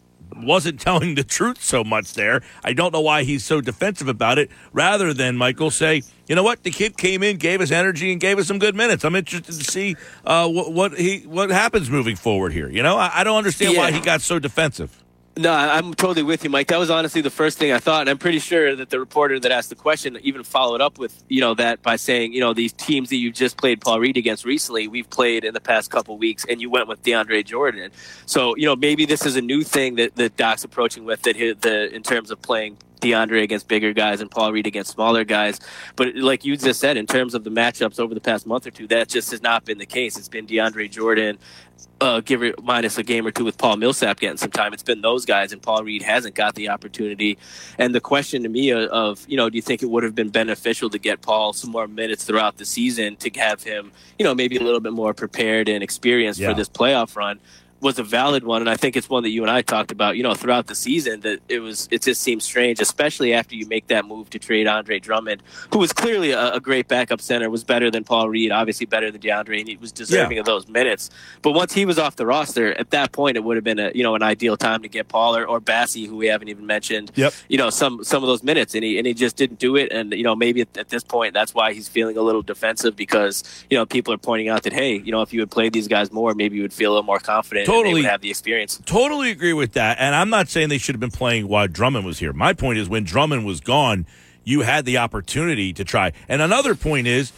[0.43, 2.41] wasn't telling the truth so much there.
[2.63, 6.43] I don't know why he's so defensive about it, rather than Michael say, you know
[6.43, 9.03] what, the kid came in, gave us energy, and gave us some good minutes.
[9.03, 9.95] I'm interested to see
[10.25, 12.69] uh, what, what, he what happens moving forward here.
[12.69, 13.79] You know, I, I don't understand yeah.
[13.79, 15.03] why he got so defensive.
[15.39, 16.67] No, I'm totally with you, Mike.
[16.67, 19.39] That was honestly the first thing I thought, and I'm pretty sure that the reporter
[19.39, 22.53] that asked the question even followed up with you know that by saying you know
[22.53, 25.91] these teams that you've just played Paul Reed against recently, we've played in the past
[25.91, 27.89] couple weeks, and you went with DeAndre Jordan.
[28.25, 31.37] So you know maybe this is a new thing that that Doc's approaching with that
[31.37, 35.59] the in terms of playing DeAndre against bigger guys and Paul Reed against smaller guys.
[35.95, 38.71] But like you just said, in terms of the matchups over the past month or
[38.71, 40.17] two, that just has not been the case.
[40.17, 41.37] It's been DeAndre Jordan,
[42.01, 44.73] uh, give it minus a game or two with Paul Millsap getting some time.
[44.73, 47.37] It's been those guys, and Paul Reed hasn't got the opportunity.
[47.77, 50.15] And the question to me of, of, you know, do you think it would have
[50.15, 54.23] been beneficial to get Paul some more minutes throughout the season to have him, you
[54.25, 56.49] know, maybe a little bit more prepared and experienced Yeah.
[56.49, 57.39] for this playoff run?
[57.81, 60.17] Was a valid one, and I think it's one that you and I talked about.
[60.17, 63.65] You know, throughout the season, that it was it just seems strange, especially after you
[63.67, 65.41] make that move to trade Andre Drummond,
[65.71, 69.09] who was clearly a, a great backup center, was better than Paul Reed, obviously better
[69.11, 70.41] than DeAndre, and he was deserving Yeah.
[70.41, 71.09] of those minutes.
[71.41, 73.91] But once he was off the roster, at that point, it would have been a
[73.95, 76.65] you know an ideal time to get Paul or, or Bassey, who we haven't even
[76.65, 77.11] mentioned.
[77.15, 77.33] Yep.
[77.47, 79.91] You know some some of those minutes, and he and he just didn't do it.
[79.93, 82.95] And you know maybe at, at this point, that's why he's feeling a little defensive
[82.97, 85.71] because you know people are pointing out that hey, you know if you had played
[85.71, 87.68] these guys more, maybe you would feel a little more confident.
[87.69, 88.03] Totally.
[88.03, 88.81] have the experience.
[88.85, 89.97] Totally agree with that.
[89.99, 92.33] And I'm not saying they should have been playing while Drummond was here.
[92.33, 94.05] My point is when Drummond was gone,
[94.43, 96.13] you had the opportunity to try.
[96.27, 97.31] And another point is,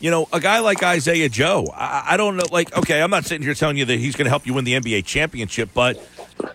[0.00, 3.24] you know, a guy like Isaiah Joe, I, I don't know, like, okay, I'm not
[3.24, 5.98] sitting here telling you that he's going to help you win the NBA championship, but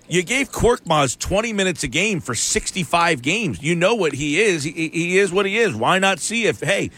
[0.08, 3.62] you gave Korkmaz 20 minutes a game for 65 games.
[3.62, 4.64] You know what he is.
[4.64, 5.76] He, he is what he is.
[5.76, 6.92] Why not see if, hey,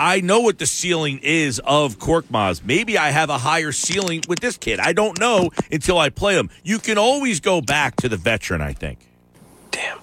[0.00, 2.64] I know what the ceiling is of Korkmaz.
[2.64, 4.80] Maybe I have a higher ceiling with this kid.
[4.80, 6.48] I don't know until I play him.
[6.64, 9.00] You can always go back to the veteran, I think.
[9.70, 9.98] Damn.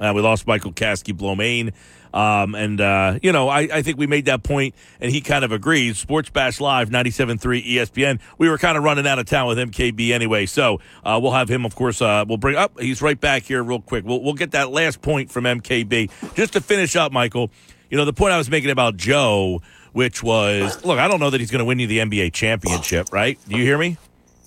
[0.00, 1.72] Uh, we lost Michael Kaskey Blomain.
[2.14, 5.44] Um, and, uh, you know, I, I think we made that point, and he kind
[5.44, 5.98] of agrees.
[5.98, 8.20] Sports Bash Live, 97.3 ESPN.
[8.38, 11.48] We were kind of running out of town with MKB anyway, so uh, we'll have
[11.48, 12.78] him, of course, uh, we'll bring up.
[12.78, 14.04] he's right back here real quick.
[14.04, 16.34] We'll, we'll get that last point from MKB.
[16.34, 17.50] Just to finish up, Michael,
[17.90, 19.62] you know, the point I was making about Joe,
[19.92, 22.32] which was, uh, look, I don't know that he's going to win you the NBA
[22.32, 23.38] championship, right?
[23.48, 23.96] Do you hear me?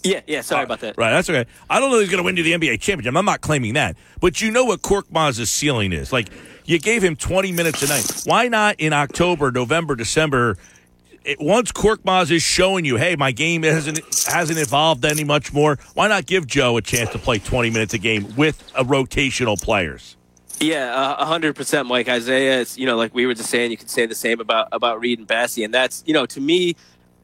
[0.04, 0.42] Yeah, yeah.
[0.42, 0.98] Sorry about that.
[0.98, 1.46] Right, that's okay.
[1.70, 3.16] I don't know he's going to win you the NBA championship.
[3.16, 3.96] I'm not claiming that.
[4.20, 6.12] But you know what Korkmaz's ceiling is.
[6.12, 6.30] Like,
[6.66, 8.24] you gave him 20 minutes a night.
[8.26, 10.58] Why not in October, November, December?
[11.24, 15.78] It, once Korkmaz is showing you, hey, my game hasn't hasn't evolved any much more.
[15.94, 19.62] Why not give Joe a chance to play 20 minutes a game with a rotational
[19.62, 20.18] players?
[20.62, 22.08] Yeah, a hundred percent, Mike.
[22.08, 24.68] Isaiah, is, you know, like we were just saying, you could say the same about
[24.72, 26.76] about Reed and Bassey, and that's you know, to me,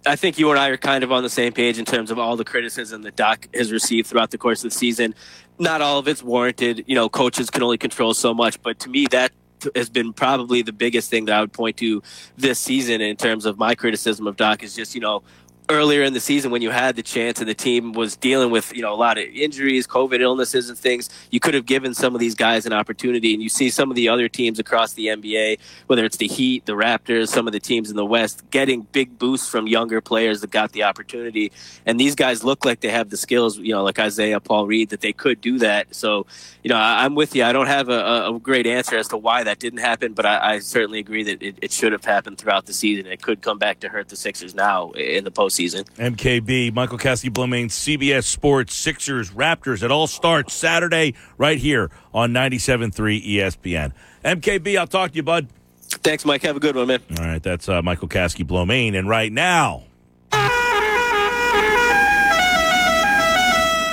[0.07, 2.17] I think you and I are kind of on the same page in terms of
[2.17, 5.13] all the criticism that Doc has received throughout the course of the season.
[5.59, 6.85] Not all of it's warranted.
[6.87, 9.31] You know, coaches can only control so much, but to me, that
[9.75, 12.01] has been probably the biggest thing that I would point to
[12.37, 15.21] this season in terms of my criticism of Doc is just you know
[15.69, 18.73] earlier in the season when you had the chance and the team was dealing with
[18.73, 22.15] you know a lot of injuries covid illnesses and things you could have given some
[22.15, 23.33] of these guys an opportunity.
[23.33, 26.65] And you see some of the other teams across the nba whether it's the heat
[26.65, 30.39] the raptors some of the teams in the west getting big boosts from younger players
[30.41, 31.51] that got the opportunity.
[31.85, 34.89] And these guys look like they have the skills you know like isaiah paul reed
[34.89, 35.93] that they could do that.
[35.93, 36.27] So
[36.63, 37.43] you know I, i'm with you.
[37.43, 40.53] I don't have a, a- great answer as to why that didn't happen but i,
[40.53, 43.07] I certainly agree that it, it should have happened throughout the season.
[43.07, 45.56] It could come back to hurt the sixers now in the postseason
[45.97, 49.83] MKB, Michael Kaskey Blomain, CBS Sports, Sixers, Raptors.
[49.83, 53.93] It all starts Saturday right here on 97.3 ESPN.
[54.23, 55.47] MKB, I'll talk to you, bud.
[55.89, 56.41] Thanks, Mike.
[56.43, 57.01] Have a good one, man.
[57.17, 58.97] All right, that's uh, Michael Kaskey Blomain.
[58.97, 59.83] And right now,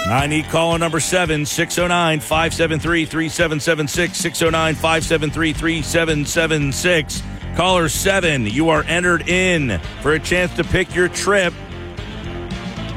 [0.06, 4.18] I need caller number seven, 609 573 3776.
[4.18, 7.22] 609 573 3776.
[7.56, 11.52] Caller seven, you are entered in for a chance to pick your trip,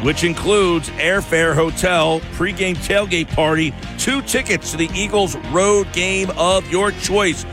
[0.02, 6.68] which includes airfare, hotel, pregame tailgate party, two tickets to the Eagles road game of
[6.72, 7.46] your choice.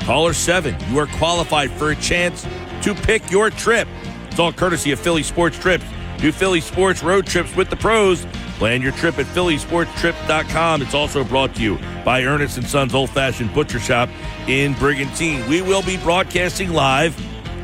[0.00, 2.46] Caller 7, you are qualified for a chance
[2.82, 3.88] to pick your trip.
[4.28, 5.84] It's all courtesy of Philly Sports Trips.
[6.18, 8.26] Do Philly Sports road trips with the pros.
[8.60, 10.82] Plan your trip at phillysportstrip.com.
[10.82, 14.10] It's also brought to you by Ernest and Sons Old Fashioned Butcher Shop
[14.48, 15.48] in Brigantine.
[15.48, 17.18] We will be broadcasting live.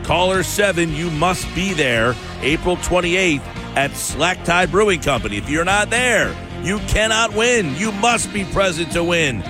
[0.04, 3.44] Caller 7, you must be there April 28th
[3.76, 5.36] at Slack Tide Brewing Company.
[5.36, 7.76] If you're not there, you cannot win.
[7.76, 9.44] You must be present to win.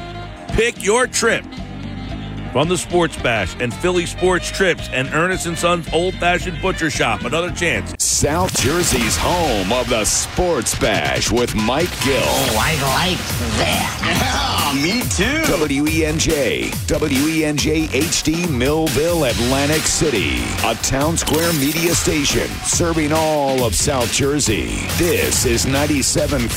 [0.49, 1.45] Pick your trip
[2.53, 6.91] from the Sports Bash and Philly Sports Trips and Ernest and Sons Old Fashioned Butcher
[6.91, 7.23] Shop.
[7.23, 7.95] Another chance.
[8.03, 12.23] South Jersey's home of the Sports Bash with Mike Gill.
[12.23, 12.73] Oh, I
[13.09, 13.19] like
[13.59, 14.73] that.
[14.75, 15.43] Yeah, me too.
[15.47, 20.37] WENJ, WENJ HD Millville, Atlantic City.
[20.65, 24.87] A Townsquare Media station serving all of South Jersey.
[24.97, 26.49] This is 97.3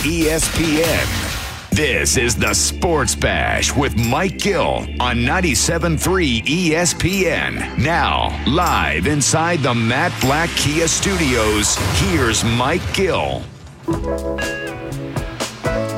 [0.00, 1.41] ESPN.
[1.72, 7.78] This is the Sports Bash with Mike Gill on 97.3 ESPN.
[7.78, 13.42] Now, live inside the Matt Blatt Kia Studios, here's Mike Gill.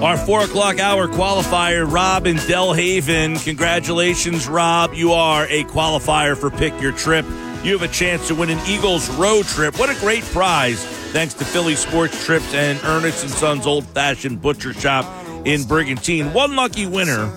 [0.00, 3.44] Our four o'clock hour qualifier, Rob in Delhaven.
[3.44, 4.94] Congratulations, Rob.
[4.94, 7.26] You are a qualifier for Pick Your Trip.
[7.64, 9.76] You have a chance to win an Eagles road trip.
[9.80, 10.84] What a great prize!
[11.10, 16.32] Thanks to Philly Sports Trips and Ernest and Sons Old Fashioned Butcher Shop in Brigantine.
[16.32, 17.32] One lucky winner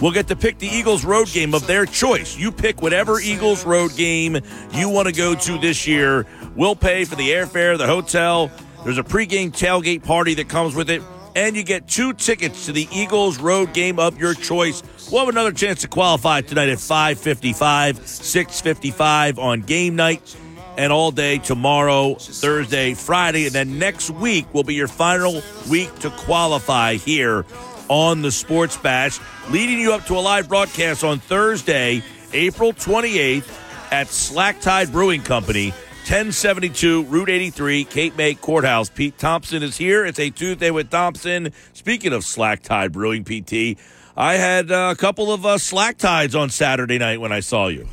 [0.00, 2.36] will get to pick the Eagles road game of their choice.
[2.36, 4.38] You pick whatever Eagles road game
[4.72, 6.26] you want to go to this year.
[6.56, 8.50] We'll pay for the airfare, the hotel.
[8.84, 11.02] There's a pregame tailgate party that comes with it
[11.36, 14.82] and you get two tickets to the Eagles road game of your choice.
[15.10, 20.36] We'll have another chance to qualify tonight at 555, 655 on game night,
[20.76, 25.94] and all day tomorrow, Thursday, Friday, and then next week will be your final week
[26.00, 27.44] to qualify here
[27.88, 29.18] on the Sports Bash,
[29.50, 33.50] leading you up to a live broadcast on Thursday, April 28th
[33.90, 35.72] at Slack Tide Brewing Company.
[36.10, 38.88] 1072 Route 83, Cape May Courthouse.
[38.88, 40.04] Pete Thompson is here.
[40.04, 41.52] It's a Tuesday with Thompson.
[41.72, 43.78] Speaking of Slack Tide Brewing, PT,
[44.16, 47.86] I had a couple of uh, Slack Tides on Saturday night when I saw you.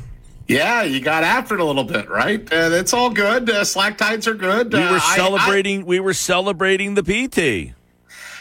[0.48, 2.40] Yeah, you got after it a little bit, right?
[2.50, 3.50] Uh, it's all good.
[3.50, 4.72] Uh, slack tides are good.
[4.72, 5.84] We were Uh, I- celebrating.
[5.84, 7.74] we were celebrating the PT.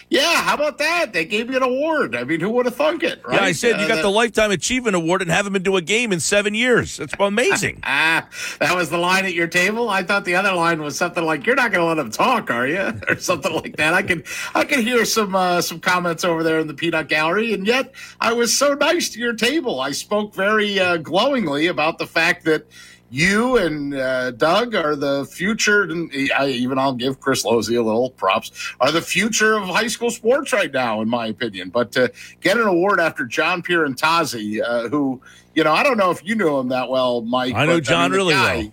[0.10, 1.11] Yeah, how about that?
[1.11, 2.16] They gave you an award.
[2.16, 3.42] I mean, who would have thunk it, right?
[3.42, 5.76] Yeah, I said you Uh, got that- the Lifetime Achievement Award and haven't been to
[5.76, 6.95] a game in seven years.
[6.95, 7.82] That's amazing.
[7.84, 8.26] Ah,
[8.60, 9.90] that was the line at your table.
[9.90, 12.50] I thought the other line was something like, "You're not going to let them talk,
[12.50, 13.94] are you?" or something like that.
[13.94, 14.24] I can
[14.56, 17.92] I can hear some uh, some comments over there in the peanut gallery, and yet
[18.22, 19.82] I was so nice to your table.
[19.82, 22.66] I spoke very uh, glowingly about the fact that.
[23.10, 27.82] You and uh, Doug are the future, and I, even I'll give Chris Losey a
[27.82, 28.74] little props.
[28.82, 31.69] Are the future of high school sports right now, in my opinion.
[31.69, 32.11] But to
[32.42, 35.22] get an award after John Pierantazzi, uh, who
[35.56, 37.56] you know, I don't know if you knew him that well, Mike.
[37.56, 38.72] I know John the really guy- well.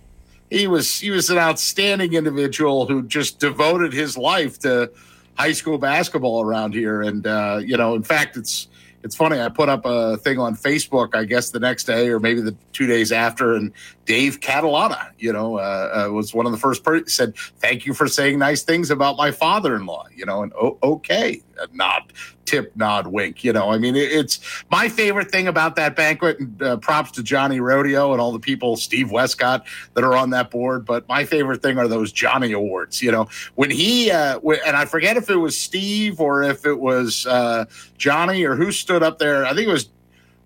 [0.50, 4.90] he was he was an outstanding individual who just devoted his life to
[5.36, 8.68] high school basketball around here and uh, you know in fact it's
[9.04, 12.18] it's funny i put up a thing on facebook i guess the next day or
[12.18, 13.70] maybe the two days after and
[14.06, 17.94] dave catalana you know uh, uh, was one of the first per- said thank you
[17.94, 21.42] for saying nice things about my father-in-law you know and oh, okay
[21.72, 22.12] nod
[22.44, 26.38] tip nod wink you know i mean it, it's my favorite thing about that banquet
[26.38, 30.30] and uh, props to johnny rodeo and all the people steve westcott that are on
[30.30, 34.34] that board but my favorite thing are those johnny awards you know when he uh,
[34.34, 37.64] w- and i forget if it was steve or if it was uh,
[37.96, 39.88] johnny or who stood up there i think it was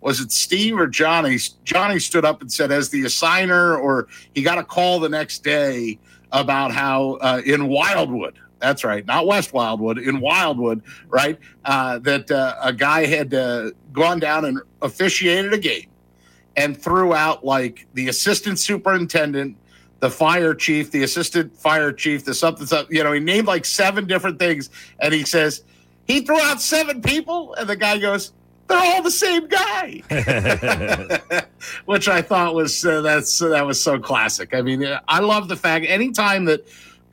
[0.01, 1.39] was it Steve or Johnny?
[1.65, 5.43] Johnny stood up and said, as the assigner, or he got a call the next
[5.43, 5.99] day
[6.33, 12.31] about how uh, in Wildwood, that's right, not West Wildwood, in Wildwood, right, uh, that
[12.31, 15.87] uh, a guy had uh, gone down and officiated a game
[16.57, 19.57] and threw out like the assistant superintendent,
[20.01, 23.65] the fire chief, the assistant fire chief, the something, something, you know, he named like
[23.65, 24.71] seven different things.
[25.01, 25.63] And he says,
[26.07, 27.55] he threw out seven people.
[27.55, 28.33] And the guy goes,
[28.67, 30.03] they're all the same guy
[31.87, 34.55] which I thought was uh, that's that was so classic.
[34.55, 36.69] I mean, I love the fact anytime that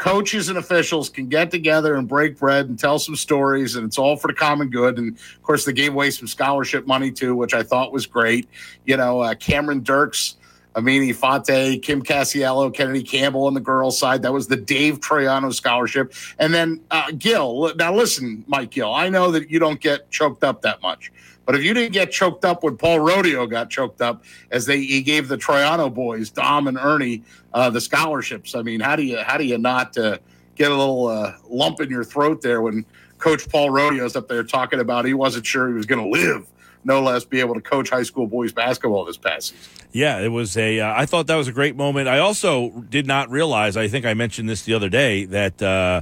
[0.05, 3.97] coaches and officials can get together and break bread and tell some stories, and it's
[3.97, 4.99] all for the common good.
[4.99, 8.47] And of course, they gave away some scholarship money too, which I thought was great.
[8.85, 10.37] You know, uh, Cameron Dirks.
[10.75, 14.23] Amini Fate, Kim Casiello, Kennedy Campbell on the girls' side.
[14.23, 16.13] That was the Dave Troiano scholarship.
[16.37, 17.73] And then uh, Gil.
[17.77, 21.13] Now, listen, Mike Gill, I know that you don't get choked up that much.
[21.45, 24.79] But if you didn't get choked up when Paul Rodeo got choked up, as they
[24.81, 28.55] he gave the Troiano boys, Dom and Ernie, uh, the scholarships.
[28.55, 30.17] I mean, how do you how do you not uh,
[30.55, 32.85] get a little uh, lump in your throat there when
[33.19, 36.47] Coach Paul Rodeo's up there talking about he wasn't sure he was going to live,
[36.83, 39.87] no less be able to coach high school boys basketball this past season.
[39.91, 40.81] Yeah, it was a.
[40.81, 42.09] Uh, I thought that was a great moment.
[42.09, 43.77] I also did not realize.
[43.77, 46.01] I think I mentioned this the other day that uh,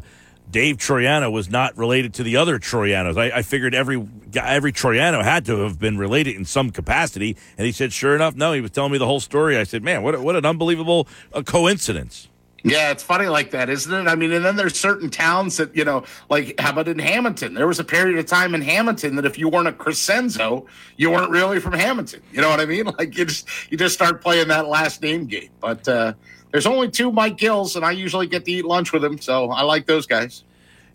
[0.49, 3.17] Dave Troiano was not related to the other Troianos.
[3.17, 7.65] I, I figured every every Troiano had to have been related in some capacity, and
[7.65, 9.57] he said, "Sure enough, no." He was telling me the whole story.
[9.57, 12.27] I said, "Man, what what an unbelievable uh, coincidence."
[12.65, 14.09] Yeah, it's funny like that, isn't it?
[14.09, 17.55] I mean, and then there's certain towns that, you know, like how about in Hamilton?
[17.55, 20.65] There was a period of time in Hamilton that if you weren't a Crescenzo,
[20.95, 22.21] you weren't really from Hamilton.
[22.31, 22.85] You know what I mean?
[22.97, 25.49] Like you just you just start playing that last name game.
[25.59, 26.13] But uh
[26.53, 29.49] there's only two Mike Gills, and I usually get to eat lunch with them, so
[29.49, 30.43] I like those guys.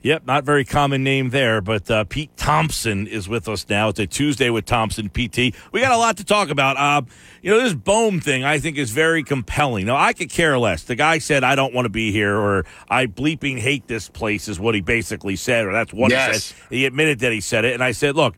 [0.02, 3.88] Yep, not very common name there, but uh, Pete Thompson is with us now.
[3.88, 5.52] It's a Tuesday with Thompson PT.
[5.72, 6.76] We got a lot to talk about.
[6.76, 7.02] Uh,
[7.42, 9.86] you know, this Bohm thing I think is very compelling.
[9.86, 10.84] Now, I could care less.
[10.84, 14.46] The guy said, I don't want to be here, or I bleeping hate this place,
[14.46, 16.56] is what he basically said, or that's what he said.
[16.70, 18.36] He admitted that he said it, and I said, look,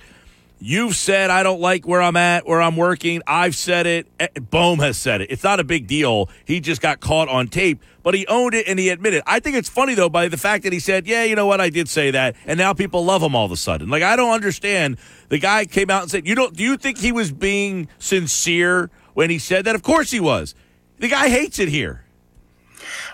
[0.63, 3.23] You've said I don't like where I'm at, where I'm working.
[3.27, 4.07] I've said it.
[4.21, 5.31] Eh, Bohm has said it.
[5.31, 6.29] It's not a big deal.
[6.45, 9.23] He just got caught on tape, but he owned it and he admitted.
[9.27, 11.63] I think it's funny though by the fact that he said, "Yeah, you know what?
[11.63, 13.89] I did say that," and now people love him all of a sudden.
[13.89, 14.99] Like I don't understand.
[15.31, 16.55] The guy came out and said, "You don't?
[16.55, 19.75] Do you think he was being sincere when he said that?
[19.75, 20.55] Of course he was.
[20.99, 22.05] The guy hates it here."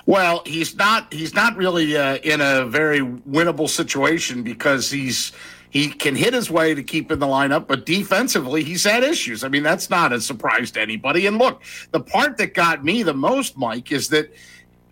[0.05, 1.12] Well, he's not.
[1.12, 5.31] He's not really uh, in a very winnable situation because he's
[5.70, 9.45] he can hit his way to keep in the lineup, but defensively, he's had issues.
[9.45, 11.27] I mean, that's not a surprise to anybody.
[11.27, 14.33] And look, the part that got me the most, Mike, is that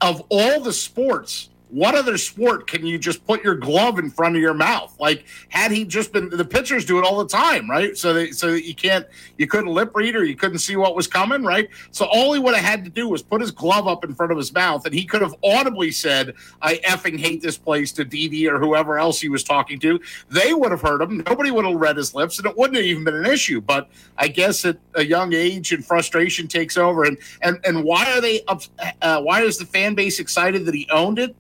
[0.01, 4.37] of all the sports, what other sport can you just put your glove in front
[4.37, 4.95] of your mouth?
[5.01, 7.97] Like, had he just been the pitchers do it all the time, right?
[7.97, 9.05] So that so that you can't
[9.39, 11.69] you couldn't lip read or you couldn't see what was coming, right?
[11.91, 14.31] So all he would have had to do was put his glove up in front
[14.31, 18.05] of his mouth, and he could have audibly said, "I effing hate this place" to
[18.05, 20.01] Didi or whoever else he was talking to.
[20.31, 21.25] They would have heard him.
[21.27, 23.61] Nobody would have read his lips, and it wouldn't have even been an issue.
[23.61, 27.03] But I guess at a young age and frustration takes over.
[27.03, 28.63] And and and why are they up?
[29.03, 31.35] Uh, why is the fan base excited that he owned it,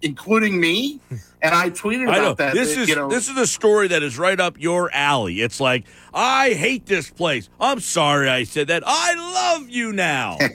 [0.60, 1.00] me?
[1.44, 2.54] And I tweeted I about that.
[2.54, 5.42] This that, is you know, this is a story that is right up your alley.
[5.42, 7.50] It's like I hate this place.
[7.60, 8.82] I'm sorry I said that.
[8.86, 10.38] I love you now.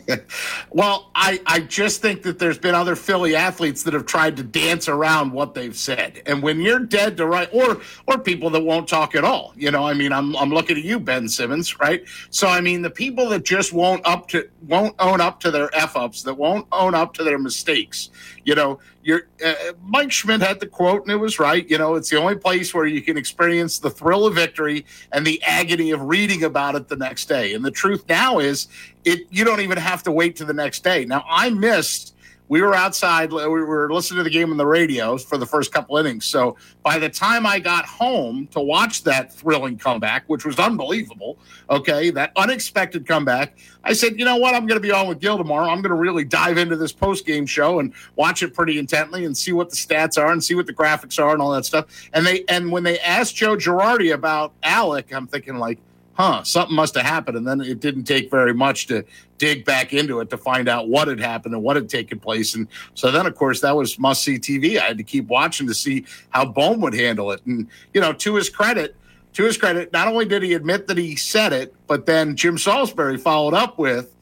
[0.71, 4.43] Well, I, I just think that there's been other Philly athletes that have tried to
[4.43, 6.21] dance around what they've said.
[6.25, 9.71] And when you're dead to right or or people that won't talk at all, you
[9.71, 12.03] know, I mean, I'm I'm looking at you, Ben Simmons, right?
[12.29, 15.73] So I mean the people that just won't up to won't own up to their
[15.75, 18.09] F ups, that won't own up to their mistakes.
[18.45, 19.53] You know, you're uh,
[19.83, 21.69] Mike Schmidt had the quote and it was right.
[21.69, 25.27] You know, it's the only place where you can experience the thrill of victory and
[25.27, 27.53] the agony of reading about it the next day.
[27.53, 28.69] And the truth now is
[29.03, 31.03] it you don't even have to wait to the next day.
[31.03, 32.15] Now I missed
[32.49, 35.71] we were outside we were listening to the game on the radio for the first
[35.71, 36.25] couple innings.
[36.25, 41.37] So by the time i got home to watch that thrilling comeback which was unbelievable
[41.69, 44.55] okay that unexpected comeback i said you know what?
[44.55, 45.69] I'm going to be on with gil tomorrow.
[45.69, 49.25] I'm going to really dive into this post game show and watch it pretty intently
[49.25, 51.65] and see what the stats are and see what the graphics are and all that
[51.65, 51.85] stuff.
[52.13, 55.79] And they and when they asked joe girardi about alec i'm thinking like
[56.19, 57.37] huh, something must have happened.
[57.37, 59.05] And then it didn't take very much to
[59.37, 62.55] dig back into it to find out what had happened and what had taken place.
[62.55, 64.77] And so then, of course, that was must see TV.
[64.77, 67.41] I had to keep watching to see how Bohm would handle it.
[67.45, 68.97] And, you know, to his credit,
[69.33, 72.57] to his credit, not only did he admit that he said it, but then Jim
[72.57, 74.13] Salisbury followed up with,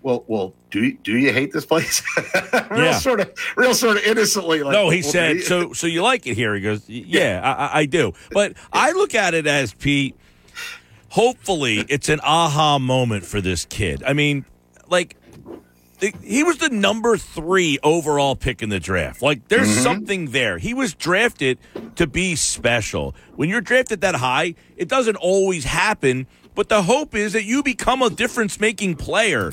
[0.00, 2.02] well, well, do you, do you hate this place?
[2.70, 2.98] real Yeah.
[2.98, 4.62] sort of, real sort of innocently.
[4.62, 5.72] Like, no, he well, said so.
[5.74, 6.54] So you like it here?
[6.54, 8.12] He goes, yeah, I, I- I do.
[8.30, 10.16] But I look at it as Pete.
[11.14, 14.02] Hopefully, it's an aha moment for this kid.
[14.04, 14.44] I mean,
[14.88, 15.16] like
[16.22, 19.22] he was the number three overall pick in the draft.
[19.22, 19.82] Like, there's Mm-hmm.
[19.82, 20.58] something there.
[20.58, 21.58] He was drafted
[21.94, 23.14] to be special.
[23.36, 26.26] When you're drafted that high, it doesn't always happen.
[26.56, 29.52] But the hope is that you become a difference making player.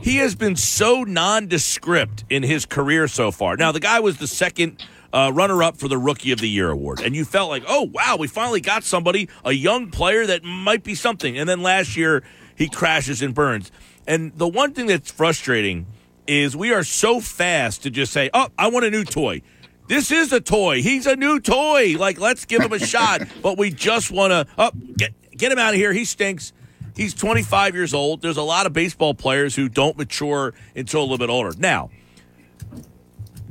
[0.00, 3.56] He has been so nondescript in his career so far.
[3.58, 4.82] Now, the guy was the second
[5.16, 7.00] uh, runner up for the Rookie of the Year award.
[7.00, 10.84] And you felt like, oh, wow, we finally got somebody, a young player that might
[10.84, 11.38] be something.
[11.38, 12.22] And then last year,
[12.54, 13.72] he crashes and burns.
[14.06, 15.86] And the one thing that's frustrating
[16.26, 19.40] is we are so fast to just say, oh, I want a new toy.
[19.88, 20.82] This is a toy.
[20.82, 21.96] He's a new toy.
[21.98, 23.22] Like, let's give him a shot.
[23.42, 25.94] But we just want to, oh, get, get him out of here.
[25.94, 26.52] He stinks.
[26.94, 28.20] He's 25 years old.
[28.20, 31.52] There's a lot of baseball players who don't mature until a little bit older.
[31.58, 31.90] Now,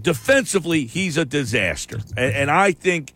[0.05, 1.99] defensively, he's a disaster.
[2.15, 3.11] And, and I think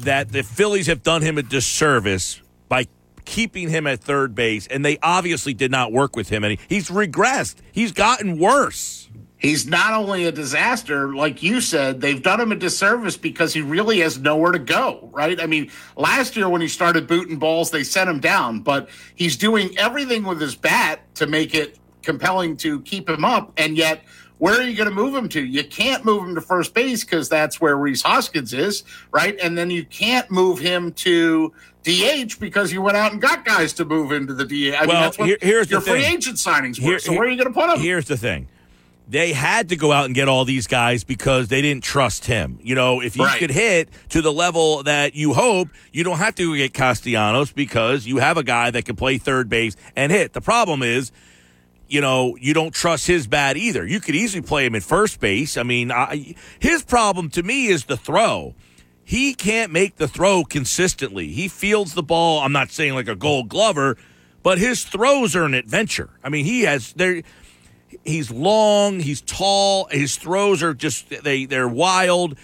[0.00, 2.86] that the Phillies have done him a disservice by
[3.24, 6.44] keeping him at third base, and they obviously did not work with him.
[6.44, 7.56] And he, he's regressed.
[7.72, 9.08] He's gotten worse.
[9.38, 13.60] He's not only a disaster, like you said, they've done him a disservice because he
[13.60, 15.40] really has nowhere to go, right?
[15.40, 19.36] I mean, last year when he started booting balls, they sent him down, but he's
[19.36, 23.52] doing everything with his bat to make it compelling to keep him up.
[23.56, 24.02] And yet,
[24.38, 25.40] where are you going to move him to?
[25.44, 29.38] You can't move him to first base because that's where Rhys Hoskins is, right?
[29.42, 31.52] And then you can't move him to
[31.84, 34.74] DH because you went out and got guys to move into the DH.
[34.76, 36.90] I mean, Well, that's what here- here's your free agent signings were.
[36.90, 37.80] Here- so where are you going to put him?
[37.80, 38.48] Here's the thing.
[39.08, 42.58] They had to go out and get all these guys because they didn't trust him.
[42.60, 43.38] You know, if you Right.
[43.38, 48.04] could hit to the level that you hope, you don't have to get Castellanos because
[48.04, 50.32] you have a guy that can play third base and hit.
[50.32, 51.12] The problem is,
[51.88, 53.86] you know, you don't trust his bat either.
[53.86, 55.56] You could easily play him at first base.
[55.56, 58.54] I mean, I, his problem to me is the throw.
[59.04, 61.28] He can't make the throw consistently.
[61.28, 62.40] He fields the ball.
[62.40, 63.96] I'm not saying like a gold glover,
[64.42, 66.10] but his throws are an adventure.
[66.24, 67.22] I mean, he has there
[68.04, 72.36] he's long, he's tall, his throws are just they they're wild.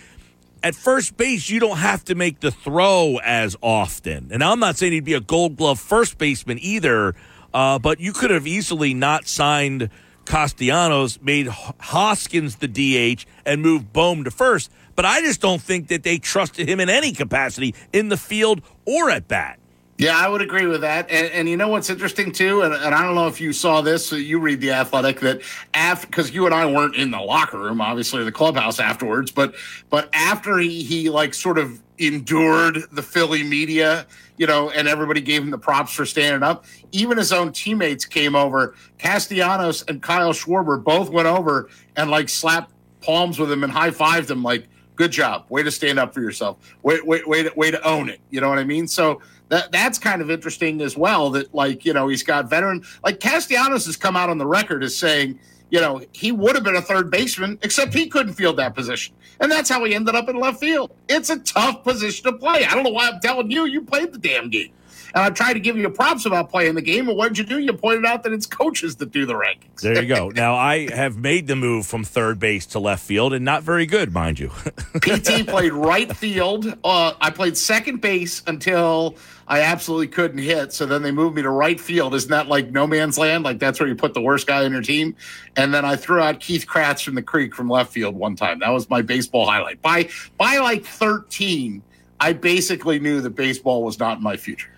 [0.63, 4.29] at first base, you don't have to make the throw as often.
[4.31, 7.17] And I'm not saying he'd be a gold glove first baseman either,
[7.55, 9.91] uh, but you could have easily not signed
[10.25, 14.71] Castellanos, made Hoskins the DH, and moved Bohm to first.
[14.95, 18.63] But I just don't think that they trusted him in any capacity in the field
[18.85, 19.59] or at bat.
[19.99, 21.11] Yeah, I would agree with that.
[21.11, 23.83] And, and you know what's interesting too, and, and, I don't know if you saw
[23.83, 24.05] this.
[24.07, 25.43] So you read the Athletic that
[25.75, 29.55] after because you and I weren't in the locker room, obviously the clubhouse afterwards, but
[29.91, 34.07] but after he he like sort of endured the Philly media,
[34.37, 36.65] you know, and everybody gave him the props for standing up.
[36.91, 38.75] Even his own teammates came over.
[38.99, 43.91] Castellanos and Kyle Schwarber both went over and like slapped palms with him and high
[43.91, 47.71] fived him like good job way to stand up for yourself wait wait wait way
[47.71, 49.21] to own it you know what i mean so
[49.53, 51.29] that that's kind of interesting as well.
[51.29, 54.83] That like you know he's got veteran like Castellanos has come out on the record
[54.83, 55.39] as saying
[55.73, 59.15] you know he would have been a third baseman except he couldn't field that position,
[59.41, 60.95] and that's how he ended up in left field.
[61.09, 62.65] It's a tough position to play.
[62.65, 63.65] I don't know why I'm telling you.
[63.65, 64.71] You played the damn game.
[65.15, 67.45] And I tried to give you props about playing the game, but what did you
[67.45, 67.59] do?
[67.59, 69.81] You pointed out that it's coaches that do the rankings.
[69.81, 70.29] There you go.
[70.35, 73.87] now I have made the move from third base to left field, and not very
[73.87, 74.49] good, mind you.
[75.01, 76.67] PT played right field.
[76.85, 79.17] Uh, I played second base until
[79.47, 80.73] I absolutely couldn't hit.
[80.73, 82.15] So then they moved me to right field.
[82.15, 83.45] Isn't that like no man's land?
[83.45, 85.15] Like that's where you put the worst guy on your team.
[85.57, 88.61] And then I threw out Keith Kratz from the creek from left field one time.
[88.61, 89.83] That was my baseball highlight.
[89.83, 90.09] By
[90.39, 91.83] by like 13,
[92.21, 94.71] I basically knew that baseball was not my future.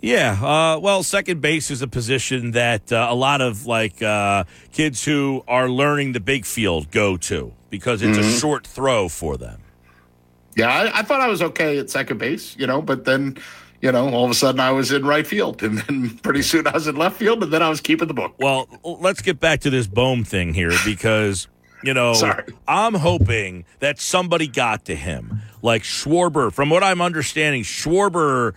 [0.00, 4.44] Yeah, uh, well, second base is a position that uh, a lot of like uh,
[4.72, 8.28] kids who are learning the big field go to because it's mm-hmm.
[8.28, 9.60] a short throw for them.
[10.56, 13.38] Yeah, I, I, thought I was okay at second base, you know, but then,
[13.80, 16.66] you know, all of a sudden I was in right field, and then pretty soon
[16.66, 18.34] I was in left field, and then I was keeping the book.
[18.38, 21.48] Well, let's get back to this Bohm thing here because.
[21.84, 22.42] You know, Sorry.
[22.66, 25.42] I'm hoping that somebody got to him.
[25.62, 28.56] Like Schwarber, from what I'm understanding, Schwarber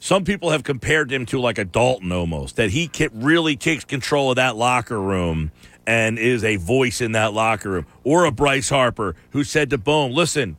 [0.00, 4.30] some people have compared him to like a Daulton almost, that he really takes control
[4.30, 5.52] of that locker room
[5.86, 7.86] and is a voice in that locker room.
[8.02, 10.56] Or a Bryce Harper who said to Bohm, listen,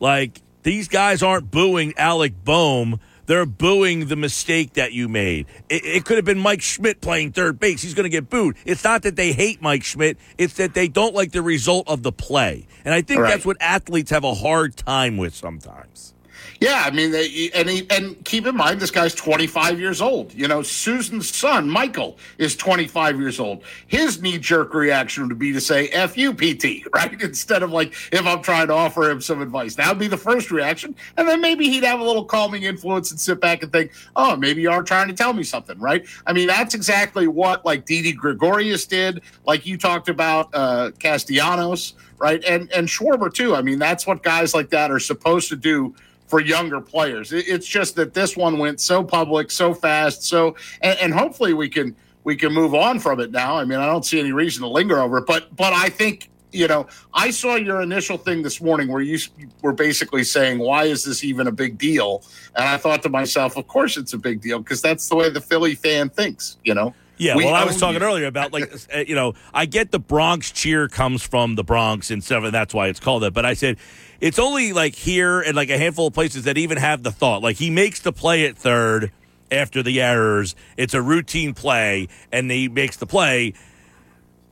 [0.00, 3.00] like these guys aren't booing Alec Bohm.
[3.26, 5.46] They're booing the mistake that you made.
[5.70, 7.80] It, it could have been Mike Schmidt playing third base.
[7.80, 8.56] He's going to get booed.
[8.66, 10.18] It's not that they hate Mike Schmidt.
[10.36, 12.66] It's that they don't like the result of the play.
[12.84, 13.30] And I think right.
[13.30, 16.13] that's what athletes have a hard time with sometimes.
[16.60, 20.32] Yeah, I mean, they, and he, and keep in mind, this guy's 25 years old.
[20.34, 23.62] You know, Susan's son, Michael, is 25 years old.
[23.86, 27.20] His knee jerk reaction would be to say "F you, PT," right?
[27.20, 30.16] Instead of like, if I'm trying to offer him some advice, that would be the
[30.16, 33.72] first reaction, and then maybe he'd have a little calming influence and sit back and
[33.72, 36.06] think, "Oh, maybe you are trying to tell me something," right?
[36.26, 41.94] I mean, that's exactly what like Didi Gregorius did, like you talked about uh, Castellanos,
[42.18, 42.42] right?
[42.44, 43.54] And and Schwarber too.
[43.54, 45.94] I mean, that's what guys like that are supposed to do
[46.34, 47.32] for younger players.
[47.32, 51.68] It's just that this one went so public, so fast, so and, and, hopefully we
[51.68, 53.56] can we can move on from it now.
[53.56, 56.30] I mean, I don't see any reason to linger over it, but but I think
[56.50, 59.16] you know I saw your initial thing this morning where you
[59.62, 62.24] were basically saying why is this even a big deal,
[62.56, 65.30] and I thought to myself, of course it's a big deal because that's the way
[65.30, 66.94] the Philly fan thinks, you know.
[67.16, 68.06] Yeah, we well, I was talking you.
[68.06, 72.10] earlier about like uh, you know, I get the Bronx cheer comes from the Bronx
[72.10, 73.32] and stuff, and that's why it's called that.
[73.32, 73.78] But I said
[74.24, 77.42] it's only like here and like a handful of places that even have the thought.
[77.42, 79.12] Like he makes the play at third
[79.52, 80.56] after the errors.
[80.78, 83.52] It's a routine play, and he makes the play.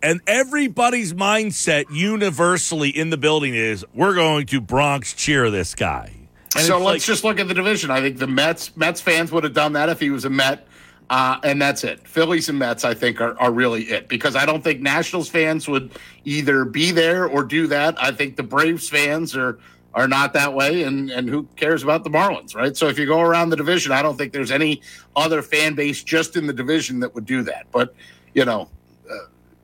[0.03, 6.13] And everybody's mindset universally in the building is we're going to Bronx cheer this guy.
[6.55, 7.91] And so let's like, just look at the division.
[7.91, 10.67] I think the Mets Mets fans would have done that if he was a Met.
[11.13, 12.09] Uh, and that's it.
[12.09, 15.69] Phillies and Mets, I think, are, are really it because I don't think Nationals fans
[15.69, 15.93] would
[16.25, 18.03] either be there or do that.
[18.03, 19.59] I think the Braves fans are
[19.93, 22.75] are not that way, and and who cares about the Marlins, right?
[22.75, 24.81] So if you go around the division, I don't think there's any
[25.15, 27.67] other fan base just in the division that would do that.
[27.73, 27.95] But
[28.33, 28.71] you know,
[29.11, 29.17] uh,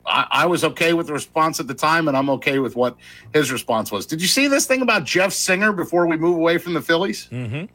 [0.05, 2.94] I, I, was okay with the response at the time, and I'm okay with what
[3.33, 4.05] his response was.
[4.05, 7.27] Did you see this thing about Jeff Singer before we move away from the Phillies?
[7.33, 7.73] Mm-hmm.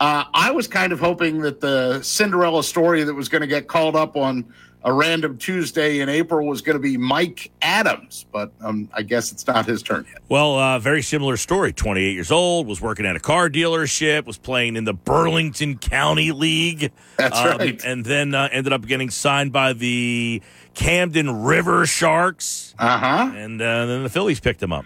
[0.00, 3.66] Uh, I was kind of hoping that the Cinderella story that was going to get
[3.66, 4.44] called up on
[4.84, 9.32] a random Tuesday in April was going to be Mike Adams, but um, I guess
[9.32, 10.22] it's not his turn yet.
[10.28, 11.72] Well, uh, very similar story.
[11.72, 16.30] 28 years old, was working at a car dealership, was playing in the Burlington County
[16.30, 16.92] League.
[17.16, 17.84] That's um, right.
[17.84, 20.40] And then uh, ended up getting signed by the
[20.74, 22.74] Camden Riversharks.
[22.78, 23.32] Uh-huh.
[23.34, 24.84] And uh, then the Phillies picked him up.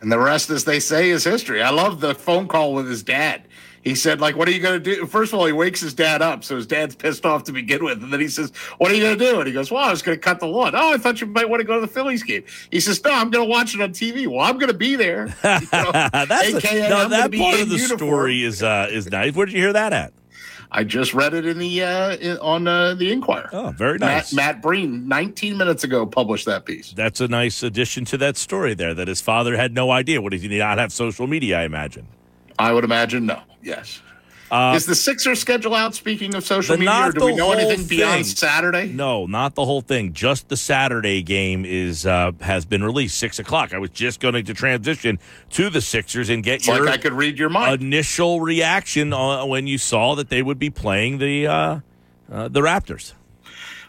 [0.00, 1.62] And the rest, as they say, is history.
[1.62, 3.42] I love the phone call with his dad
[3.82, 5.06] he said, like, what are you going to do?
[5.06, 7.82] First of all, he wakes his dad up, so his dad's pissed off to begin
[7.82, 9.82] with, and then he says, "What are you going to do?" And he goes, "Well,
[9.82, 11.74] I was going to cut the lawn." Oh, I thought you might want to go
[11.74, 12.44] to the Phillies game.
[12.70, 14.96] He says, "No, I'm going to watch it on TV." Well, I'm going to be
[14.96, 15.34] there.
[15.60, 17.98] You know, That's AKA, no, that part of the uniform.
[17.98, 19.34] story is uh, is nice.
[19.34, 20.12] Where did you hear that at?
[20.72, 23.48] I just read it in the uh, in, on uh, the Inquirer.
[23.52, 24.32] Oh, very Matt, nice.
[24.32, 26.92] Matt Breen, 19 minutes ago, published that piece.
[26.92, 28.94] That's a nice addition to that story there.
[28.94, 30.20] That his father had no idea.
[30.22, 31.60] What did he not have social media?
[31.60, 32.06] I imagine.
[32.60, 33.40] I would imagine no.
[33.62, 34.00] Yes.
[34.50, 35.94] Uh, Is the Sixers schedule out?
[35.94, 38.26] Speaking of social media, or do we know anything beyond.
[38.26, 38.88] Saturday?
[38.88, 40.12] No, not the whole thing.
[40.12, 43.72] Just the Saturday game is uh, has been released six o'clock.
[43.72, 46.98] I was just going to transition to the Sixers and get It's your like I
[46.98, 47.80] could read your mind.
[47.80, 51.80] initial reaction uh, when you saw that they would be playing the uh,
[52.32, 53.12] uh, the Raptors.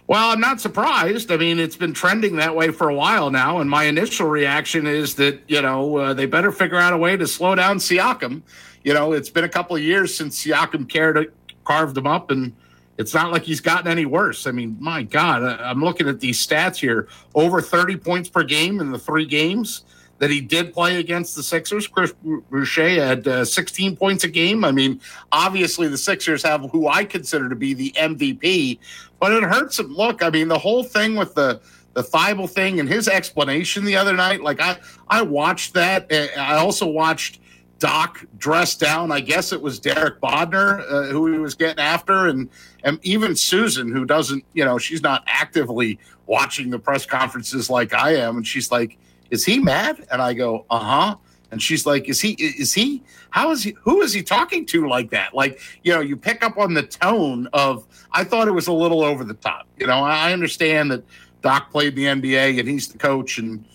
[0.07, 1.31] Well, I'm not surprised.
[1.31, 4.87] I mean, it's been trending that way for a while now, and my initial reaction
[4.87, 8.41] is that you know uh, they better figure out a way to slow down Siakam.
[8.83, 11.31] You know, it's been a couple of years since Siakam cared,
[11.63, 12.53] carved him up, and
[12.97, 14.47] it's not like he's gotten any worse.
[14.47, 18.79] I mean, my God, I'm looking at these stats here: over 30 points per game
[18.81, 19.85] in the three games
[20.21, 21.87] that he did play against the Sixers.
[21.87, 22.13] Chris
[22.51, 24.63] Boucher had uh, 16 points a game.
[24.63, 25.01] I mean,
[25.31, 28.77] obviously the Sixers have who I consider to be the MVP,
[29.19, 29.87] but it hurts him.
[29.87, 31.59] Look, I mean, the whole thing with the
[31.93, 34.77] the Thybulle thing and his explanation the other night, like I
[35.09, 36.05] I watched that.
[36.37, 37.39] I also watched
[37.79, 39.11] Doc dress down.
[39.11, 42.47] I guess it was Derek Bodner uh, who he was getting after, and
[42.83, 47.91] and even Susan, who doesn't, you know, she's not actively watching the press conferences like
[47.91, 48.99] I am, and she's like,
[49.31, 51.15] "Is he mad?" And I go, "Uh huh."
[51.51, 52.31] And she's like, "Is he?
[52.33, 53.01] Is he?
[53.31, 53.75] How is he?
[53.81, 55.33] Who is he talking to like that?
[55.33, 57.85] Like, you know, you pick up on the tone of.
[58.11, 59.67] I thought it was a little over the top.
[59.77, 61.03] You know, I understand that
[61.41, 63.65] Doc played the NBA and he's the coach, and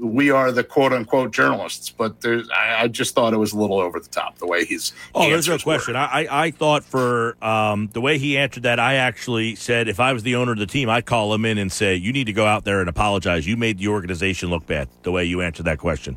[0.00, 1.90] we are the quote unquote journalists.
[1.90, 4.64] But there's, I, I just thought it was a little over the top the way
[4.64, 4.92] he's.
[5.14, 5.96] Oh, there's no question.
[5.96, 10.00] I, I I thought for um, the way he answered that, I actually said if
[10.00, 12.24] I was the owner of the team, I'd call him in and say, "You need
[12.24, 13.46] to go out there and apologize.
[13.46, 16.16] You made the organization look bad the way you answered that question."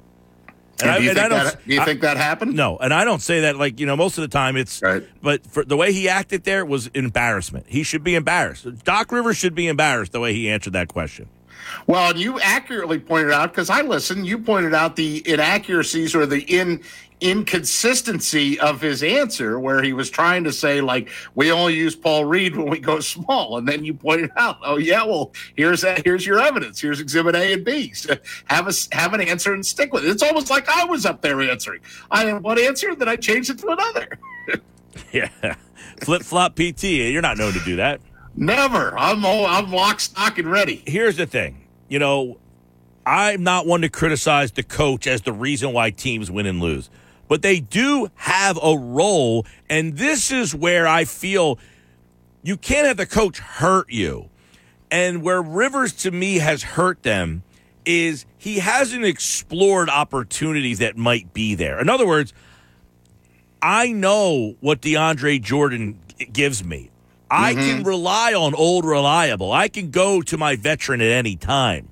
[0.82, 2.56] And do you, and think, don't- that, do you think that happened?
[2.56, 5.04] No, and I don't say that like you know most of the time it's right.
[5.22, 7.66] But for the way he acted there was embarrassment.
[7.68, 8.84] He should be embarrassed.
[8.84, 11.30] Doc Rivers should be embarrassed the way he answered that question.
[11.88, 14.26] Well, and you accurately pointed out because I listened.
[14.26, 16.82] You pointed out the inaccuracies or the in
[17.22, 22.26] inconsistency of his answer, where he was trying to say like we only use Paul
[22.26, 26.04] Reed when we go small, and then you pointed out, oh yeah, well here's that,
[26.04, 27.94] here's your evidence, here's Exhibit A and B.
[27.94, 30.10] So have a have an answer and stick with it.
[30.10, 31.82] It's almost like I was up there answering.
[32.12, 34.08] I had one answer, then I changed it to another.
[35.12, 35.30] Yeah,
[36.02, 36.84] flip flop PT.
[36.84, 38.00] You're not known to do that.
[38.36, 38.98] Never.
[38.98, 40.84] I'm all, I'm lock, stock, and ready.
[40.86, 41.68] Here's the thing.
[41.88, 42.40] You know,
[43.06, 46.90] I'm not one to criticize the coach as the reason why teams win and lose,
[47.28, 51.60] but they do have a role, and this is where I feel
[52.42, 54.30] you can't have the coach hurt you.
[54.92, 57.42] And where Rivers to me has hurt them
[57.84, 61.80] is he hasn't explored opportunities that might be there.
[61.82, 62.32] In other words,
[63.62, 66.00] I know what DeAndre Jordan
[66.32, 66.92] gives me.
[67.34, 67.62] I mm-hmm.
[67.62, 69.52] can rely on old reliable.
[69.52, 71.90] I can go to my veteran at any time.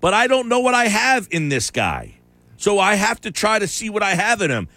[0.00, 2.14] But I don't know what I have in this guy.
[2.58, 4.68] So I have to try to see what I have in him.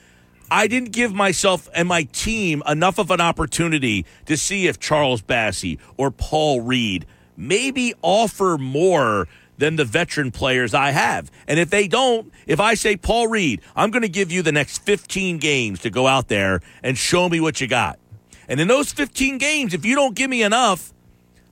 [0.50, 5.22] I didn't give myself and my team enough of an opportunity to see if Charles
[5.22, 7.06] Bassey or Paul Reed
[7.38, 9.28] maybe offer more
[9.60, 11.32] than the veteran players I have.
[11.48, 14.52] And if they don't, if I say, Paul Reed, I'm going to give you the
[14.52, 18.00] next 15 games to go out there and show me what you got.
[18.48, 20.94] And in those 15 games, if you don't give me enough,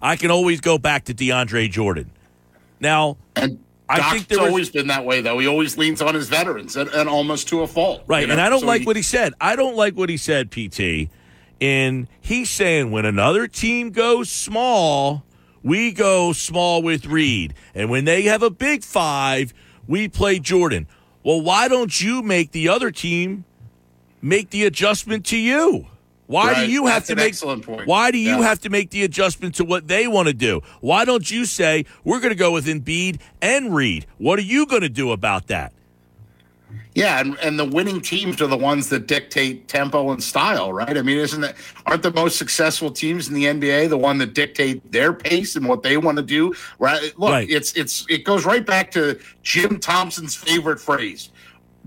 [0.01, 2.11] I can always go back to DeAndre Jordan.
[2.79, 5.39] Now, and I Doc's think there was- always been that way, though.
[5.39, 8.03] He always leans on his veterans, and, and almost to a fault.
[8.07, 8.21] Right.
[8.21, 8.33] you know?
[8.33, 9.33] And I don't So like he- what he said.
[9.39, 11.09] I don't like what he said, PT.
[11.61, 15.23] And he's saying when another team goes small,
[15.63, 17.53] we go small with Reed.
[17.73, 19.53] And when they have a big five,
[19.87, 20.87] we play Jordan.
[21.23, 23.45] Well, why don't you make the other team
[24.21, 25.87] make the adjustment to you?
[26.33, 26.65] Why Right.
[26.65, 27.85] do you have That's to make excellent point.
[27.85, 28.41] Why do you Yeah.
[28.41, 30.61] have to make the adjustment to what they want to do?
[30.81, 34.07] Why don't you say we're going to go with Embiid and Reed?
[34.17, 35.73] What are you going to do about that?
[36.95, 40.95] Yeah, and, and the winning teams are the ones that dictate tempo and style, right?
[40.97, 41.55] I mean, isn't that
[41.85, 45.67] aren't the most successful teams in the NBA the one that dictate their pace and
[45.67, 46.53] what they want to do?
[46.79, 47.13] Right?
[47.17, 47.49] Look, Right.
[47.49, 51.29] it's it's it goes right back to Jim Thompson's favorite phrase.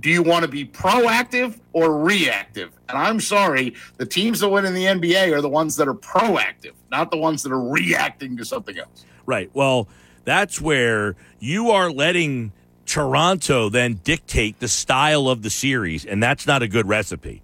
[0.06, 2.70] Do you want to be proactive or reactive?
[2.88, 5.94] And I'm sorry, the teams that win in the NBA are the ones that are
[5.94, 9.04] proactive, not the ones that are reacting to something else.
[9.26, 9.50] Right.
[9.52, 9.88] Well,
[10.22, 12.52] that's where you are letting
[12.84, 17.42] Toronto then dictate the style of the series, and that's not a good recipe,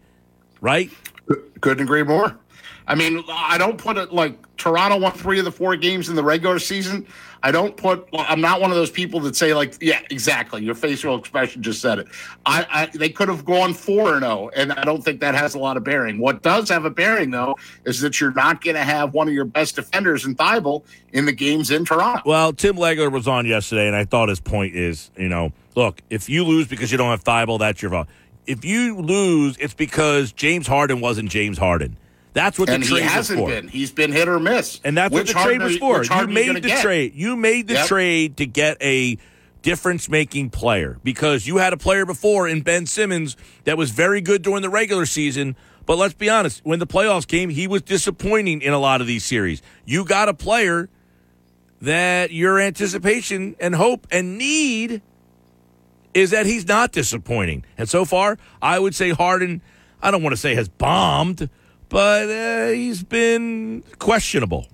[0.60, 0.88] right?
[1.62, 2.38] Couldn't agree more.
[2.86, 6.16] I mean, I don't put it like Toronto won three of the four games in
[6.16, 7.06] the regular season.
[7.44, 8.08] I don't put.
[8.12, 10.62] I'm not one of those people that say like, yeah, exactly.
[10.62, 12.06] Your facial expression just said it.
[12.46, 15.54] I, I they could have gone four and zero, and I don't think that has
[15.54, 16.18] a lot of bearing.
[16.18, 19.34] What does have a bearing though is that you're not going to have one of
[19.34, 22.22] your best defenders in Thybulle in the games in Toronto.
[22.24, 26.00] Well, Tim Legler was on yesterday, and I thought his point is, you know, look,
[26.10, 28.08] if you lose because you don't have Thybulle, that's your fault.
[28.46, 31.96] If you lose, it's because James Harden wasn't James Harden.
[32.34, 33.54] That's what and the trade he hasn't was for.
[33.54, 33.68] been.
[33.68, 34.80] He's been hit or miss.
[34.84, 36.02] And that's Which what the trade was for.
[36.02, 36.82] You Harden are you made the get?
[36.82, 37.12] trade.
[37.14, 37.86] You made the Yep.
[37.86, 39.18] trade to get a
[39.60, 44.20] difference making player because you had a player before in Ben Simmons that was very
[44.20, 45.56] good during the regular season.
[45.84, 49.06] But let's be honest, when the playoffs came, he was disappointing in a lot of
[49.06, 49.60] these series.
[49.84, 50.88] You got a player
[51.80, 55.02] that your anticipation and hope and need
[56.14, 57.64] is that he's not disappointing.
[57.76, 59.60] And so far, I would say Harden,
[60.02, 61.48] I don't want to say has bombed,
[61.92, 64.66] but uh, he's been questionable.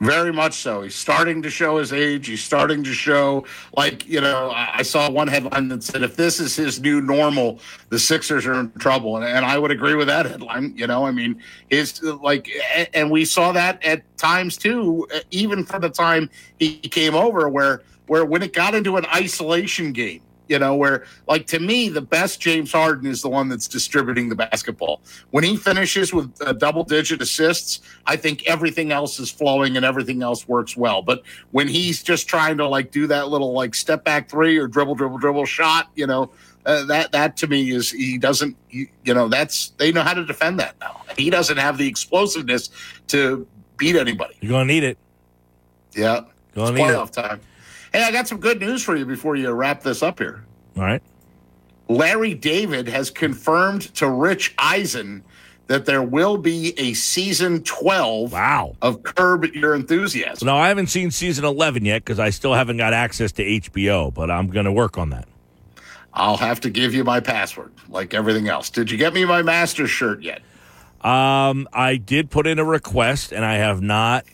[0.00, 0.82] Very much so.
[0.82, 2.26] He's starting to show his age.
[2.26, 6.40] He's starting to show, like, you know, I saw one headline that said, if this
[6.40, 7.60] is his new normal,
[7.90, 9.16] the Sixers are in trouble.
[9.16, 10.74] And, and I would agree with that headline.
[10.76, 12.50] You know, I mean, his, like,
[12.92, 16.28] and we saw that at times too, even for the time
[16.58, 21.04] he came over, where, where when it got into an isolation game, you know, where
[21.26, 25.00] like to me, the best James Harden is the one that's distributing the basketball.
[25.30, 29.84] When he finishes with uh, double digit assists, I think everything else is flowing and
[29.84, 31.02] everything else works well.
[31.02, 34.66] But when he's just trying to like do that little like step back three or
[34.66, 36.30] dribble, dribble, dribble shot, you know,
[36.66, 40.14] uh, that that to me is he doesn't, you, you know, that's they know how
[40.14, 41.00] to defend that now.
[41.16, 42.70] He doesn't have the explosiveness
[43.08, 44.36] to beat anybody.
[44.40, 44.98] You're going to need it.
[45.94, 46.22] Yeah,
[46.54, 46.94] Gonna it's need it.
[46.96, 47.40] playoff time.
[47.94, 50.44] Hey, I got some good news for you before you wrap this up here.
[50.76, 51.00] All right.
[51.88, 55.22] Larry David has confirmed to Rich Eisen
[55.68, 58.74] that there will be a season 12 wow.
[58.82, 60.44] of Curb Your Enthusiasm.
[60.44, 64.12] Now I haven't seen season 11 yet because I still haven't got access to HBO,
[64.12, 65.28] but I'm going to work on that.
[66.12, 68.70] I'll have to give you my password, like everything else.
[68.70, 70.42] Did you get me my master shirt yet?
[71.00, 74.24] Um, I did put in a request and I have not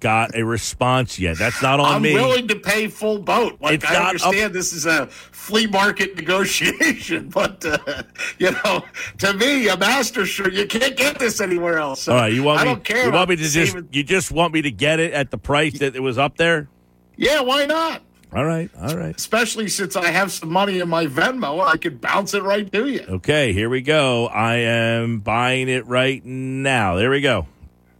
[0.00, 1.38] got a response yet.
[1.38, 2.10] That's not on me.
[2.10, 3.58] I'm willing to pay full boat.
[3.60, 8.02] Like It's I understand this is a flea market negotiation, but uh,
[8.38, 8.84] you know,
[9.18, 12.02] to me, a master shirt, you can't get this anywhere else.
[12.02, 12.70] So All right, you want I me?
[12.70, 13.06] don't care.
[13.06, 13.76] you want me to just?
[13.92, 16.68] You just want me to get it at the price that it was up there?
[17.16, 18.02] Yeah, why not?
[18.34, 19.16] All right, all right.
[19.16, 22.86] Especially since I have some money in my Venmo, I could bounce it right to
[22.86, 23.00] you.
[23.08, 24.26] Okay, here we go.
[24.26, 26.96] I am buying it right now.
[26.96, 27.46] There we go.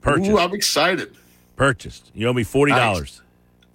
[0.02, 0.30] Purchased.
[0.30, 1.16] Ooh, I'm excited.
[1.58, 2.10] Purchased.
[2.14, 3.20] You owe me forty dollars.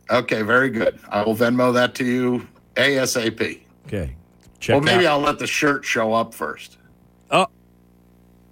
[0.10, 1.00] Okay, very good.
[1.10, 3.62] I will Venmo that to you ASAP.
[3.88, 4.16] Okay.
[4.60, 5.14] Check well, maybe out.
[5.14, 6.78] I'll let the shirt show up first.
[7.30, 7.48] Oh,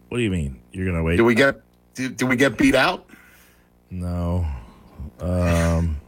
[0.09, 0.59] what do you mean?
[0.73, 1.15] You're gonna wait?
[1.15, 1.61] Do we get?
[1.93, 3.05] Do, do we get beat out?
[3.89, 4.45] No.
[5.21, 6.01] Um.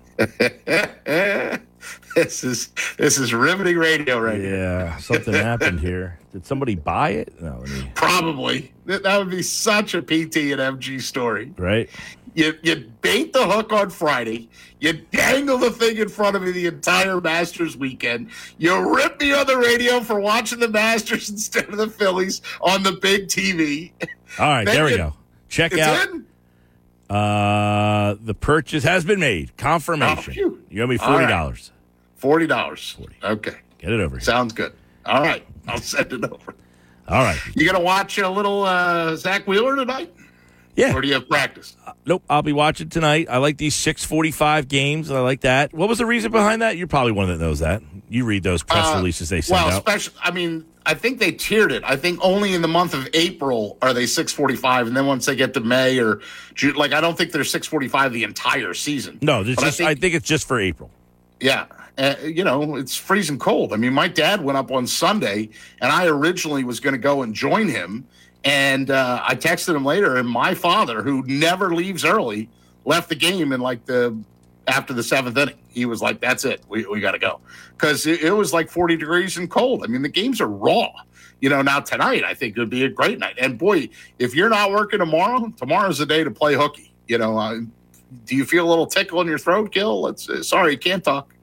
[2.15, 4.57] this is this is riveting radio right here.
[4.57, 6.17] Yeah, something happened here.
[6.31, 7.39] Did somebody buy it?
[7.39, 7.91] No, me.
[7.93, 11.53] Probably that would be such a PT and MG story.
[11.57, 11.91] Right.
[12.35, 14.49] You you bait the hook on Friday.
[14.79, 18.29] You dangle the thing in front of me the entire Masters weekend.
[18.57, 22.83] You rip me on the radio for watching the Masters instead of the Phillies on
[22.83, 23.91] the big TV.
[24.39, 25.13] All right, Then there we you- go.
[25.49, 26.09] Check out.
[26.09, 26.25] in?
[27.09, 29.55] Uh, the purchase has been made.
[29.57, 30.63] Confirmation.
[30.69, 31.27] you owe me forty right.
[31.29, 31.71] dollars.
[32.15, 32.97] Forty dollars.
[33.23, 33.57] Okay.
[33.77, 34.21] Get it over here.
[34.21, 34.73] Sounds good.
[35.05, 35.45] All right.
[35.67, 36.55] I'll send it over.
[37.07, 37.39] All right.
[37.55, 40.11] You gonna watch a little uh, Zack Wheeler tonight?
[40.75, 40.95] Yeah.
[40.95, 41.77] Or do you have practice?
[42.05, 42.23] Nope.
[42.29, 43.27] I'll be watching tonight.
[43.29, 45.11] I like these six forty-five games.
[45.11, 45.73] I like that.
[45.73, 46.77] What was the reason behind that?
[46.77, 47.81] You're probably one that knows that.
[48.09, 49.73] You read those press Uh, releases they send well, out.
[49.77, 51.83] especially, I mean, I think they tiered it.
[51.85, 55.35] I think only in the month of April are they 645, and then once they
[55.35, 56.21] get to May or
[56.55, 59.19] June, like I don't think they're 645 the entire season.
[59.21, 60.89] no, it's But just, I, think, it's just for April.
[61.39, 61.65] Yeah.
[61.97, 63.71] Uh, you know, it's freezing cold.
[63.73, 67.21] I mean, my dad went up on Sunday, and I originally was going to go
[67.21, 68.07] and join him.
[68.43, 72.49] And uh, I texted him later, and my father, who never leaves early,
[72.83, 74.17] left the game in like the
[74.67, 75.57] after the seventh inning.
[75.69, 77.39] He was like, "That's it, we, we got to go,"
[77.77, 79.83] because it, it was like forty degrees and cold.
[79.83, 80.91] I mean, the games are raw.
[81.39, 83.35] You know, now tonight I think it would be a great night.
[83.39, 83.89] And boy,
[84.19, 86.93] if you're not working tomorrow, tomorrow's the day to play hooky.
[87.07, 87.59] You know, uh,
[88.25, 90.01] do you feel a little tickle in your throat, Gil?
[90.01, 91.33] Let's uh, sorry, can't talk.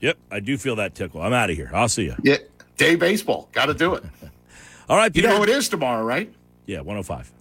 [0.00, 1.20] Yep, I do feel that tickle.
[1.22, 1.70] I'm out of here.
[1.72, 2.14] I'll see you.
[2.22, 2.36] Yeah,
[2.76, 3.48] day baseball.
[3.52, 4.04] Got to do it.
[4.88, 6.32] All right, You know it is tomorrow, right?
[6.66, 7.32] Yeah, 105.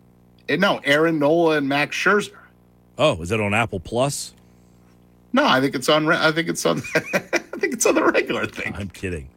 [0.49, 2.35] Eh, no, Aaron Nola and Max Scherzer.
[2.97, 4.33] Oh, is that on Apple Plus?
[5.31, 6.07] No, I think it's on.
[6.11, 6.81] I think it's on.
[6.95, 7.19] I
[7.57, 8.75] think it's on the regular thing.
[8.75, 9.29] I'm kidding.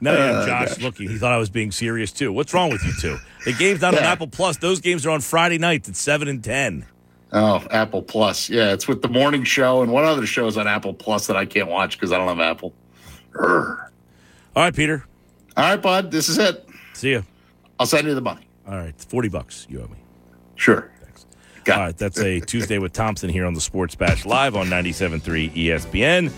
[0.00, 1.08] Now Uh, Josh looking.
[1.08, 2.32] He thought I was being serious too.
[2.32, 3.18] What's wrong with you two?
[3.44, 4.10] The game's not on Yeah.
[4.10, 4.56] Apple Plus.
[4.56, 6.86] Those games are on Friday nights at seven and ten.
[7.32, 8.48] Oh, Apple Plus.
[8.50, 11.46] Yeah, it's with the morning show and one other shows on Apple Plus that I
[11.46, 12.72] can't watch because I don't have Apple.
[13.34, 13.88] Urgh.
[14.56, 15.04] All right, Peter.
[15.56, 16.10] All right, bud.
[16.10, 16.68] This is it.
[16.94, 17.24] See you.
[17.78, 18.43] I'll send you the money.
[18.66, 19.98] All right, forty bucks you owe me.
[20.56, 20.90] Sure.
[21.02, 21.26] thanks.
[21.70, 25.52] All right, that's a Tuesday with Thompson here on the Sports Bash live on 97.3
[25.52, 26.32] ESPN.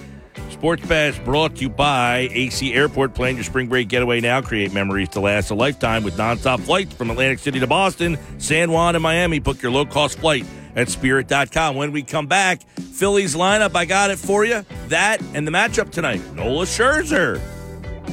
[0.50, 3.14] Sports Bash brought to you by AC Airport.
[3.14, 4.40] Plan your spring break getaway now.
[4.42, 8.70] Create memories to last a lifetime with nonstop flights from Atlantic City to Boston, San
[8.70, 9.38] Juan, and Miami.
[9.38, 11.74] Book your low cost flight at spirit.com.
[11.76, 14.64] When we come back, Phillies lineup, I got it for you.
[14.88, 17.40] That and the matchup tonight Nola Scherzer.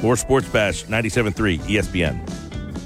[0.01, 2.42] More Sports Bash 97.3 ESPN.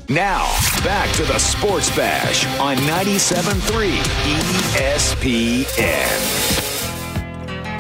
[0.10, 0.46] Now,
[0.86, 3.98] back to the Sports Bash on 97.3
[4.96, 5.68] ESPN.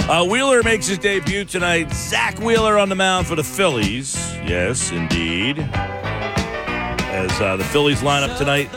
[0.09, 1.93] Uh, Wheeler makes his debut tonight.
[1.93, 4.17] Zack Wheeler on the mound for the Phillies.
[4.43, 5.59] Yes, indeed.
[5.71, 8.69] As uh, the Phillies lineup tonight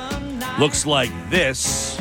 [0.61, 2.01] looks like this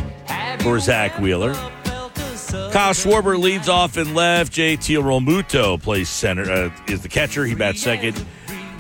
[0.59, 1.53] for Zack Wheeler.
[1.53, 4.53] Kyle Schwarber leads off in left.
[4.53, 7.43] JT Realmuto plays center, uh, is the catcher.
[7.43, 8.23] He bats second.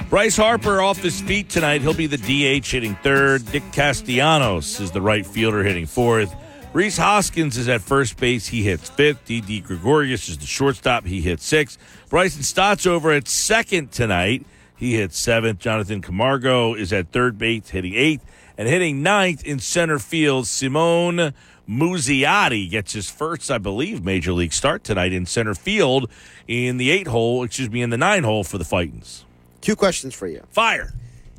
[0.09, 1.81] Bryce Harper off his feet tonight.
[1.81, 3.53] He'll be the DH hitting third.
[3.53, 6.35] Nick Castellanos is the right fielder hitting fourth.
[6.73, 8.47] Rhys Hoskins is at first base.
[8.47, 9.25] He hits fifth.
[9.25, 11.05] Didi Gregorius is the shortstop.
[11.05, 11.77] He hits sixth.
[12.09, 14.47] Bryson Stott's over at second tonight.
[14.75, 15.63] He hits seventh.
[15.63, 18.25] Johan Camargo is at third base, hitting eighth.
[18.57, 21.35] And hitting ninth in center field, Simon
[21.69, 26.09] Muzziotti gets his first, I believe, major league start tonight in center field
[26.47, 29.25] in the eight hole, excuse me, in the nine hole for the Fightins.
[29.61, 30.43] Two questions for you.
[30.51, 30.93] Fire.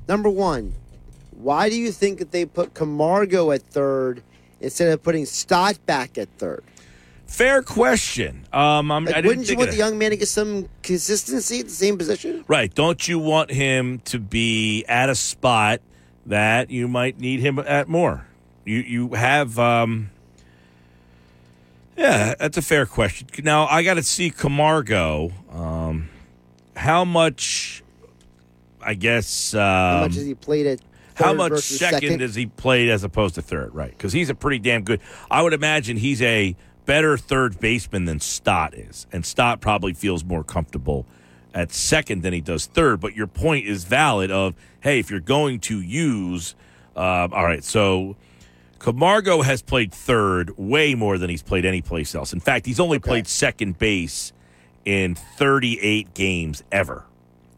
[0.09, 0.75] Number one,
[1.31, 4.23] why do you think that they put Camargo at third
[4.61, 6.63] instead of putting Stott back at third?
[7.27, 8.45] Fair question.
[8.53, 11.61] Um, I'm, Like, I didn't wouldn't you want the young man to get some consistency
[11.61, 12.45] at the same position?
[12.49, 12.75] Right.
[12.75, 15.81] Don't you want him to be at a spot
[16.27, 18.27] that you might need him at more?
[18.65, 20.11] You you have um
[21.97, 23.29] Yeah, that's a fair question.
[23.45, 26.09] Now I got to see Camargo um
[26.77, 27.83] how much
[28.83, 30.81] I guess um, How much has he played at
[31.15, 32.21] how much second, second?
[32.21, 33.75] has he played as opposed to third?
[33.75, 35.01] Right, because he's a pretty damn good.
[35.31, 40.25] I would imagine he's a better third baseman than Stott is, and Stott probably feels
[40.25, 41.07] more comfortable
[41.55, 43.01] at second than he does third.
[43.01, 44.31] But your point is valid.
[44.31, 46.55] Of hey, if you're going to use,
[46.97, 48.17] uh, all right, so.
[48.79, 52.33] Camargo has played third way more than he's played any place else.
[52.33, 54.33] In fact, he's only played second base
[54.87, 57.05] in 38 games ever.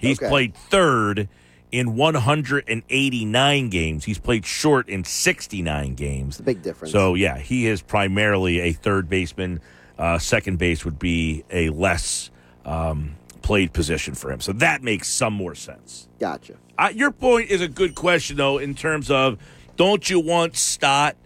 [0.03, 0.29] He's Okay.
[0.29, 1.29] played third
[1.71, 4.05] in 189 games.
[4.05, 6.39] He's played short in 69 games.
[6.41, 6.93] a big difference.
[6.93, 9.61] So, yeah, he is primarily a third baseman.
[9.99, 12.31] Uh, second base would be a less
[12.67, 14.41] um, played position for him.
[14.41, 16.09] So that makes some more sense.
[16.19, 16.55] Gotcha.
[16.77, 19.39] Uh, your point is a good question, though, in terms of
[19.77, 21.17] don't you want Stott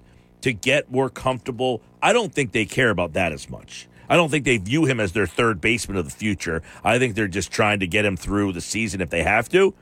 [0.42, 1.80] to get more comfortable?
[2.02, 3.88] I don't think they care about that as much.
[4.08, 6.62] I don't think they view him as their third baseman of the future.
[6.84, 9.74] I think they're just trying to get him through the season if they have to.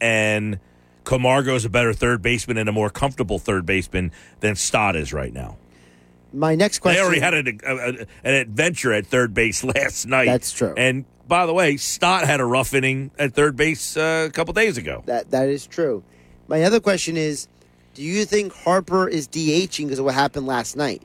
[0.00, 0.58] And
[1.04, 5.32] Camargo's a better third baseman and a more comfortable third baseman than Stott is right
[5.32, 5.56] now.
[6.32, 7.00] My next question.
[7.00, 10.26] They already had an, a, a- an adventure at third base last night.
[10.26, 10.74] That's true.
[10.76, 14.52] And by the way, Stott had a rough inning at third base uh, a couple
[14.54, 15.02] days ago.
[15.06, 16.02] That that is true.
[16.48, 17.48] My other question is,
[17.94, 21.02] do you think Harper is DHing because of what happened last night?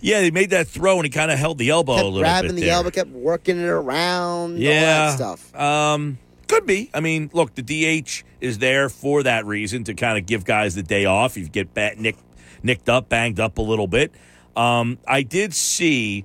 [0.00, 2.20] Yeah, he made that throw and he kind of held the elbow a little grabbing
[2.20, 2.72] bit Grabbing the there.
[2.72, 4.80] elbow, kept working it around, all yeah,
[5.10, 5.54] that stuff.
[5.54, 6.90] Um, could be.
[6.94, 10.74] I mean, look, the DH is there for that reason to kind of give guys
[10.74, 11.36] the day off.
[11.36, 12.22] You get bat nicked,
[12.62, 14.12] nicked up, banged up a little bit.
[14.56, 16.24] Um, I did see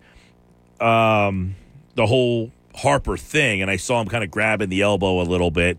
[0.80, 1.56] um,
[1.95, 5.52] the whole Harper thing, and I saw him kind of grabbing the elbow a little
[5.52, 5.78] bit.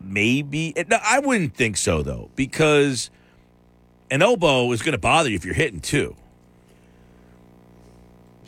[0.00, 3.10] Maybe no, I wouldn't think so though, because
[4.10, 6.16] an elbow is going to bother you if you're hitting too.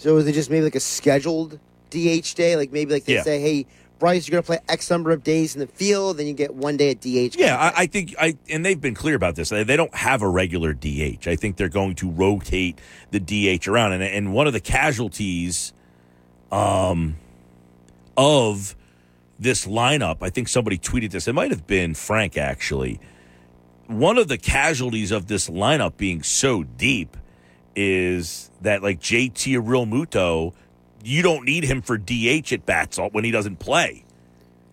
[0.02, 2.56] So is it just maybe like a scheduled DH day?
[2.56, 3.22] Like maybe like they Yeah.
[3.22, 3.66] say, hey,
[4.00, 6.52] Bryce, you're going to play X number of days in the field, then you get
[6.54, 7.36] one day at DH.
[7.38, 9.50] Yeah, I, I think I and they've been clear about this.
[9.50, 11.28] They they don't have a regular DH.
[11.28, 12.80] I think they're going to rotate
[13.12, 15.72] the DH around, and and one of the casualties,
[16.50, 17.14] um,
[18.16, 18.74] of
[19.38, 21.28] this lineup, I think somebody tweeted this.
[21.28, 22.98] It might have been Frank actually.
[23.86, 27.16] One of the casualties of this lineup being so deep
[27.74, 30.52] is that like JT Realmuto,
[31.04, 34.04] you don't need him for DH at bats when he doesn't play.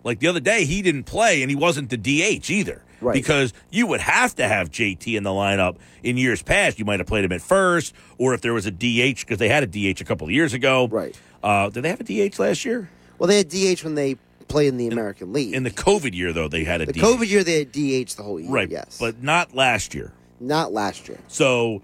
[0.04, 2.82] Like the other day, he didn't play and he wasn't the DH either.
[3.02, 3.14] Right.
[3.14, 6.78] Because you would have to have JT in the lineup in years past.
[6.78, 9.48] You might have played him at first, or if there was a DH, because they
[9.48, 10.86] had a DH a couple of years ago.
[10.86, 11.18] Right.
[11.42, 12.90] Uh, did they have a DH last year?
[13.18, 14.16] Well, they had DH when they
[14.48, 15.54] played in the American League.
[15.54, 16.98] In the COVID year, though, they had a the DH.
[16.98, 18.50] COVID year, they had DH the whole year.
[18.50, 18.68] right?
[18.68, 20.12] Yes, but not last year.
[20.38, 21.18] not last year.
[21.28, 21.80] So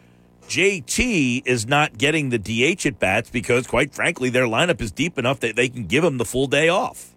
[0.49, 5.19] JT is not getting the DH at bats because, quite frankly, their lineup is deep
[5.19, 7.13] enough that they can give him the full day off.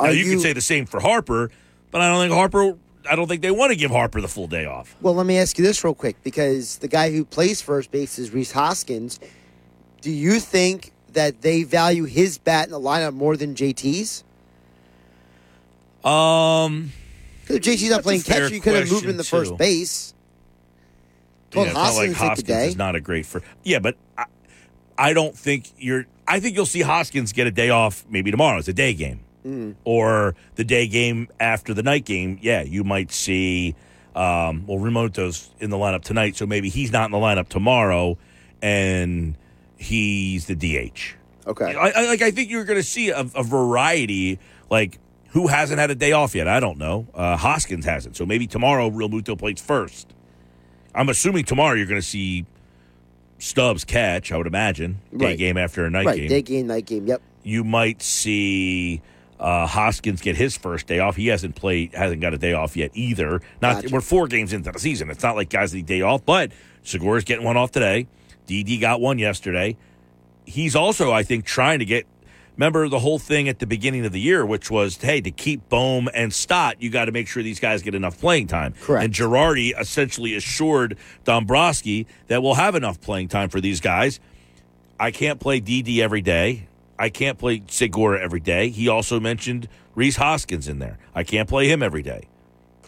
[0.00, 1.50] Now, you, you- could say the same for Harper,
[1.90, 2.76] but I don't think Harper.
[3.10, 4.94] I don't think they want to give Harper the full day off.
[5.00, 8.18] Well, let me ask you this real quick because the guy who plays first base
[8.18, 9.18] is Rhys Hoskins.
[10.02, 14.24] Do you think that they value his bat in the lineup more than JT's?
[16.04, 16.92] Um,
[17.48, 19.28] If JT's not playing catcher, you could have moved him to too.
[19.28, 20.14] first base.
[21.52, 23.42] Yeah, it's not like Hoskins is not a great for.
[23.62, 24.24] Yeah, but I,
[24.96, 26.06] I don't think you're.
[26.26, 28.58] I think you'll see Hoskins get a day off maybe tomorrow.
[28.58, 29.20] It's a day game.
[29.44, 29.76] Mm.
[29.84, 33.76] or the day game after the night game, yeah, you might see.
[34.14, 38.18] Um, well, Realmuto's in the lineup tonight, so maybe he's not in the lineup tomorrow,
[38.60, 39.36] and
[39.76, 41.14] he's the DH.
[41.46, 41.74] Okay.
[41.74, 42.20] I, I like.
[42.20, 44.38] I think you're going to see a, a variety.
[44.68, 46.48] Like who hasn't had a day off yet?
[46.48, 47.06] I don't know.
[47.14, 50.12] Uh, Hoskins hasn't, so maybe tomorrow Realmuto plays first.
[50.98, 52.44] I'm assuming tomorrow you're going to see
[53.38, 54.32] Stubbs catch.
[54.32, 55.38] I would imagine day Right.
[55.38, 57.06] game after a night right, game day game, night game.
[57.06, 57.22] Yep.
[57.44, 59.00] you might see
[59.38, 61.14] uh, Hoskins get his first day off.
[61.16, 63.40] He hasn't played, hasn't got a day off yet either.
[63.62, 63.94] Not Gotcha.
[63.94, 65.08] we're four games into the season.
[65.10, 66.50] It's not like guys need day off, but
[66.82, 68.08] Segura's getting one off today.
[68.46, 69.76] Didi got one yesterday.
[70.44, 72.06] He's also, I think, trying to get.
[72.58, 75.68] Remember the whole thing at the beginning of the year, which was, hey, to keep
[75.68, 78.74] Bohm and Stott, you got to make sure these guys get enough playing time.
[78.82, 79.04] Correct.
[79.04, 84.18] And Girardi essentially assured Dombrowski that we'll have enough playing time for these guys.
[84.98, 86.66] I can't play Didi every day.
[86.98, 88.70] I can't play Segura every day.
[88.70, 90.98] He also mentioned Rhys Hoskins in there.
[91.14, 92.22] I can't play him every day.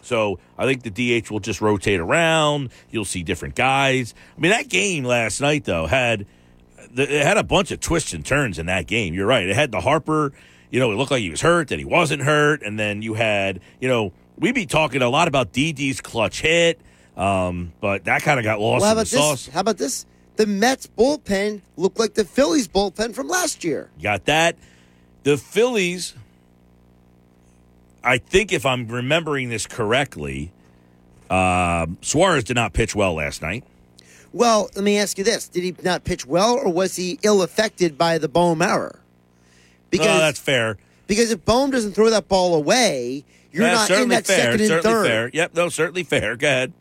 [0.01, 2.71] So I think the DH will just rotate around.
[2.89, 4.13] You'll see different guys.
[4.37, 6.25] I mean, that game last night though had
[6.95, 9.13] it had a bunch of twists and turns in that game.
[9.13, 9.47] You're right.
[9.47, 10.33] It had the Harper.
[10.69, 13.13] You know, it looked like he was hurt, then he wasn't hurt, and then you
[13.15, 16.79] had you know we be talking a lot about Didi's clutch hit,
[17.17, 19.19] um, but that kind of got lost Well, how in the about this?
[19.43, 19.47] sauce.
[19.49, 20.05] How about this?
[20.37, 23.89] The Mets bullpen looked like the Phillies bullpen from last year.
[23.97, 24.55] You got that.
[25.23, 26.15] The Phillies,
[28.03, 30.51] I think if I'm remembering this correctly,
[31.29, 33.63] um, Suarez did not pitch well last night.
[34.33, 37.41] Well, let me ask you this: Did he not pitch well, or was he ill
[37.41, 38.99] affected by the Bohm error?
[38.99, 39.03] Oh,
[39.89, 40.77] because oh, that's fair.
[41.07, 44.37] because if Bohm doesn't throw that ball away, you're That's not in that fair.
[44.37, 45.05] second and certainly third.
[45.07, 45.29] fair.
[45.33, 46.35] Yep, no, certainly fair.
[46.37, 46.73] Go ahead.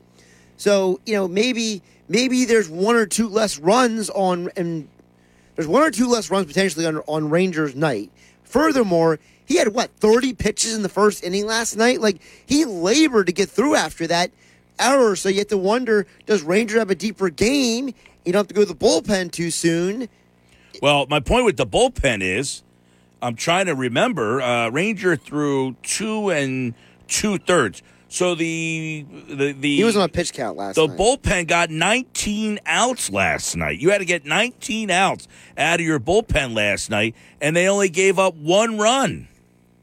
[0.56, 4.88] So you know maybe maybe there's one or two less runs on and
[5.56, 8.12] there's one or two less runs potentially on on Rangers night.
[8.44, 12.00] Furthermore, he had what 30 pitches in the first inning last night.
[12.00, 14.30] Like he labored to get through after that
[14.80, 15.16] error.
[15.16, 17.94] So you have to wonder: Does Ranger have a deeper game?
[18.24, 20.08] You don't have to go to the bullpen too soon.
[20.82, 22.62] Well, my point with the bullpen is,
[23.22, 24.40] I'm trying to remember.
[24.40, 26.74] Uh, Ranger threw two and
[27.08, 27.82] two thirds.
[28.08, 30.98] So the the the He was on a pitch count last the night.
[30.98, 33.78] bullpen got 19 outs last night.
[33.78, 37.88] You had to get 19 outs out of your bullpen last night, and they only
[37.88, 39.28] gave up one run.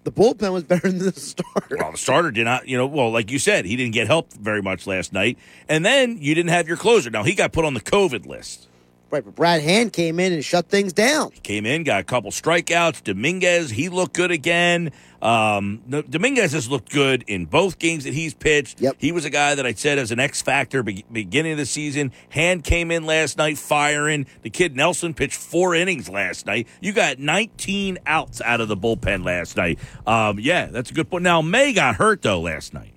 [0.08, 1.76] The bullpen was better than the starter.
[1.77, 4.32] Well, the starter did not, you know, well, like you said, he didn't get help
[4.32, 5.38] very much last night.
[5.68, 7.10] And then you didn't have your closer.
[7.10, 8.69] Now, he got put on the COVID list.
[9.10, 11.32] Right, but Brad Hand came in and shut things down.
[11.42, 13.06] Came in, got a couple strikeouts.
[13.06, 14.92] Dominguez, he looked good again.
[15.22, 18.82] Um, Dominguez has looked good in both games that he's pitched.
[18.82, 18.98] Yep.
[19.00, 21.66] He was a guy that I said as an X factor be- beginning of the
[21.66, 22.11] season.
[22.30, 24.27] Hand came in last night firing.
[24.42, 26.68] The kid Nelson pitched four innings last night.
[26.82, 29.80] You got 19 outs out of the bullpen last night.
[30.06, 31.24] Um, yeah, that's a good point.
[31.24, 32.94] Now May got hurt though last night.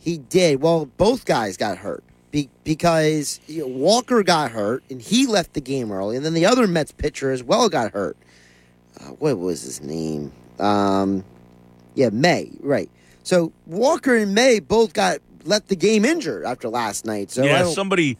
[0.00, 0.60] He did.
[0.60, 5.54] Well, both guys got hurt be- because you know, Walker got hurt and he left
[5.54, 8.16] the game early, and then the other Mets pitcher as well got hurt.
[9.00, 10.32] Uh, what was his name?
[10.58, 11.24] Um,
[11.94, 12.50] yeah, May.
[12.60, 12.90] Right.
[13.22, 17.30] So Walker and May both got left the game injured after last night.
[17.30, 18.18] So yeah, somebody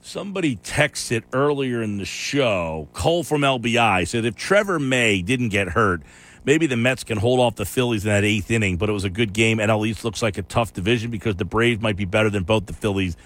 [0.00, 2.88] somebody texted earlier in the show.
[2.92, 6.02] Cole from LBI said if Trevor May didn't get hurt,
[6.44, 8.76] maybe the Mets can hold off the Phillies in that eighth inning.
[8.76, 11.36] But it was a good game, and at least looks like a tough division because
[11.36, 13.16] the Braves might be better than both the Phillies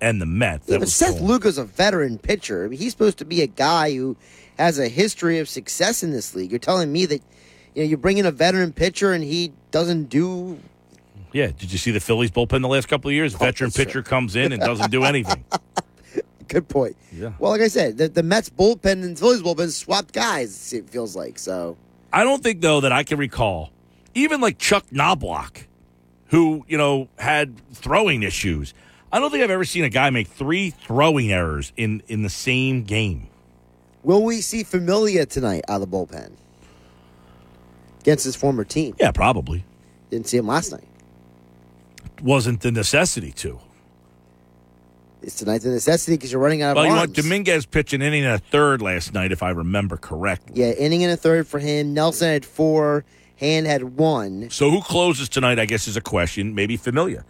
[0.00, 0.68] and the Mets.
[0.68, 1.26] Yeah, but Seth Cole.
[1.26, 2.64] Lugo's a veteran pitcher.
[2.64, 4.16] I mean, he's supposed to be a guy who
[4.58, 6.50] has a history of success in this league.
[6.50, 7.22] You're telling me that
[7.74, 10.58] you know you bring in a veteran pitcher and he doesn't do
[11.32, 13.34] Yeah, did you see the Phillies bullpen the last couple of years?
[13.34, 15.44] Oh, veteran that's pitcher comes in and doesn't do anything.
[16.48, 16.96] Good point.
[17.12, 17.32] Yeah.
[17.38, 20.72] Well, like I said, the, the Mets bullpen and Phillies bullpen swapped guys.
[20.72, 21.76] It feels like so.
[22.16, 23.72] I don't think though that I can recall
[24.14, 25.64] even like Chuck Knoblauch,
[26.28, 28.72] who you know had throwing issues.
[29.12, 32.30] I don't think I've ever seen a guy make three throwing errors in in the
[32.30, 33.28] same game.
[34.02, 36.32] Will we see Familia tonight out of the bullpen?
[38.00, 38.94] against his former team.
[39.00, 39.64] Yeah, probably.
[40.10, 40.86] Didn't see him last night.
[42.22, 43.58] Wasn't the necessity to.
[45.26, 48.24] It's tonight's a necessity because you're running out of Well, you want Dominguez pitching inning
[48.24, 50.52] and a third last night, if I remember correctly.
[50.54, 51.92] yeah, inning and a third for him.
[51.92, 53.04] Nelson had four.
[53.34, 54.48] Hand had one.
[54.50, 55.58] So who closes tonight?
[55.58, 56.54] I guess is a question.
[56.54, 57.24] Maybe Familia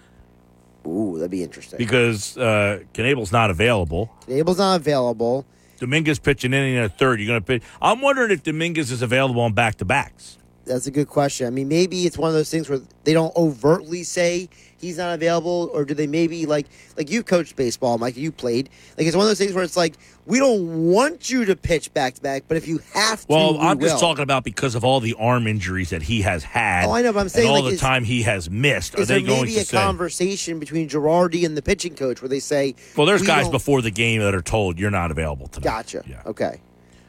[0.87, 1.79] Ooh, that'd be interesting.
[1.79, 4.13] because uh, Knebel's not available.
[4.29, 5.47] Abel's not available.
[5.79, 7.19] Dominguez pitching inning and a third.
[7.19, 7.63] You're going to pitch.
[7.81, 10.37] I'm wondering if Dominguez is available on back to backs.
[10.67, 11.47] That's a good question.
[11.47, 14.49] I mean, maybe it's one of those things where they don't overtly say
[14.81, 18.17] he's not available, or do they maybe like like you coached baseball, Mike?
[18.17, 18.69] You played.
[18.99, 19.95] Like it's one of those things where it's like
[20.27, 23.53] we don't want you to pitch back to back, but if you have to, Well,
[23.55, 26.87] we I'm just talking about because of all the arm injuries that he has had.
[26.87, 28.97] Oh, I know, but I'm saying, all like, the is- time he has missed.
[28.97, 29.77] Are Is they there going maybe to a say?
[29.79, 33.83] conversation between Girardi and the pitching coach where they say, well, there's we guys before
[33.83, 35.65] the game that are told you're not available tonight.
[35.65, 36.03] Gotcha.
[36.27, 36.61] Okay.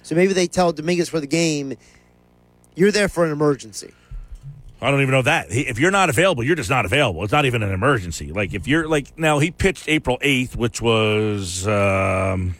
[0.03, 1.73] So maybe they tell Dominguez for the game,
[2.75, 3.91] you're there for an emergency.
[4.81, 5.47] I don't even know that.
[5.49, 7.23] If you're not available, you're just not available.
[7.23, 8.31] It's not even an emergency.
[8.31, 12.55] Like if you're like now, he pitched April 8th, which was um,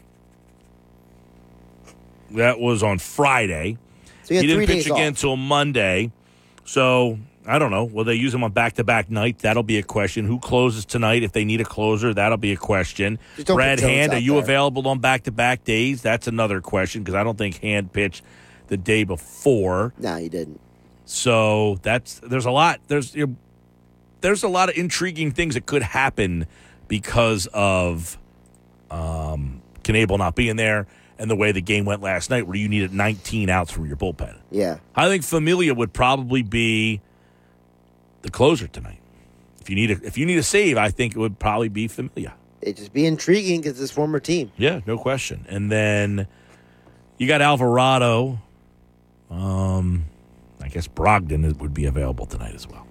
[2.31, 3.77] that was on Friday.
[4.23, 5.07] So had he didn't pitch again off.
[5.09, 6.11] until Monday.
[6.65, 7.85] So I don't know.
[7.85, 9.39] Will they use him on back to back night?
[9.39, 10.25] That'll be a question.
[10.25, 11.23] Who closes tonight?
[11.23, 13.19] If they need a closer, that'll be a question.
[13.45, 14.41] Brad Hand, are you there.
[14.41, 16.01] available on back to back days?
[16.01, 18.23] That's another question because I don't think Hand pitched
[18.67, 19.93] the day before.
[19.97, 20.59] No, he didn't.
[21.07, 23.35] So that's there's a lot there's you know,
[24.21, 26.47] there's a lot of intriguing things that could happen
[26.89, 28.17] because of
[28.91, 30.85] um Knebel not being there
[31.17, 33.95] and the way the game went last night where you needed 19 outs from your
[33.95, 34.37] bullpen.
[34.51, 34.79] Yeah.
[34.95, 37.01] I think Familia would probably be
[38.21, 38.99] the closer tonight.
[39.61, 41.87] If you need a if you need a save, I think it would probably be
[41.87, 42.35] Familia.
[42.61, 44.51] It'd just be intriguing because his former team.
[44.57, 45.45] Yeah, no question.
[45.47, 46.27] And then
[47.17, 48.39] you got Alvarado.
[49.29, 50.05] Um,
[50.61, 52.85] I guess Brogdon would be available tonight as well.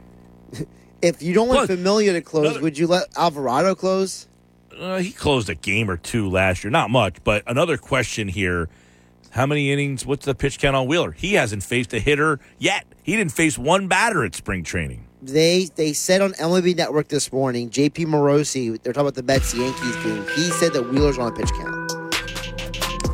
[1.03, 4.27] If you don't want Plus, Familia to close, another- would you let Alvarado close?
[4.77, 7.17] Uh, he closed a game or two last year, not much.
[7.23, 8.71] But another question here:
[9.31, 10.07] How many innings?
[10.07, 11.13] What's the pitch count on Wheeler?
[11.13, 12.87] He hasn't faced a hitter yet.
[13.03, 15.07] He didn't face one batter at spring training.
[15.21, 19.53] They they said on MLB Network this morning, JP Morosi, they're talking about the Mets
[19.55, 20.25] Yankees game.
[20.35, 21.93] He said that Wheeler's on a pitch count.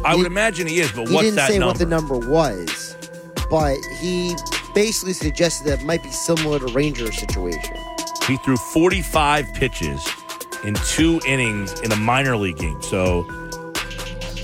[0.05, 1.73] I would imagine he is, but he what's didn't that say number?
[1.73, 2.92] what the number was,
[3.53, 4.35] but he
[4.75, 7.77] basically suggested that it might be similar to Ranger's situation.
[8.27, 10.09] He threw 45 pitches
[10.65, 12.81] in two innings in a minor league game.
[12.81, 13.25] So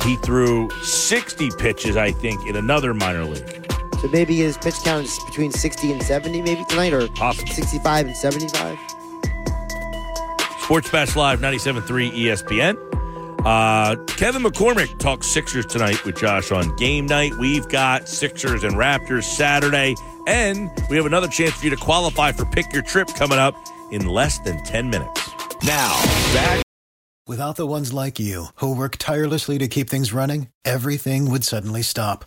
[0.02, 3.72] he threw 60 pitches, I think, in another minor league.
[4.02, 7.54] So maybe his pitch count is between 60 and 70 maybe tonight, or Possibly.
[7.54, 8.78] 65 and 75.
[10.60, 12.87] Sports Bash Live 97.3 ESPN.
[13.44, 17.34] Uh, Kevin McCormick talks Sixers tonight with Josh on game night.
[17.38, 19.94] We've got Sixers and Raptors Saturday,
[20.26, 23.54] and we have another chance for you to qualify for Pick Your Trip coming up
[23.90, 25.30] in less than 10 minutes.
[25.64, 26.00] Now,
[26.34, 26.62] back.
[27.26, 31.82] Without the ones like you, who work tirelessly to keep things running, everything would suddenly
[31.82, 32.24] stop.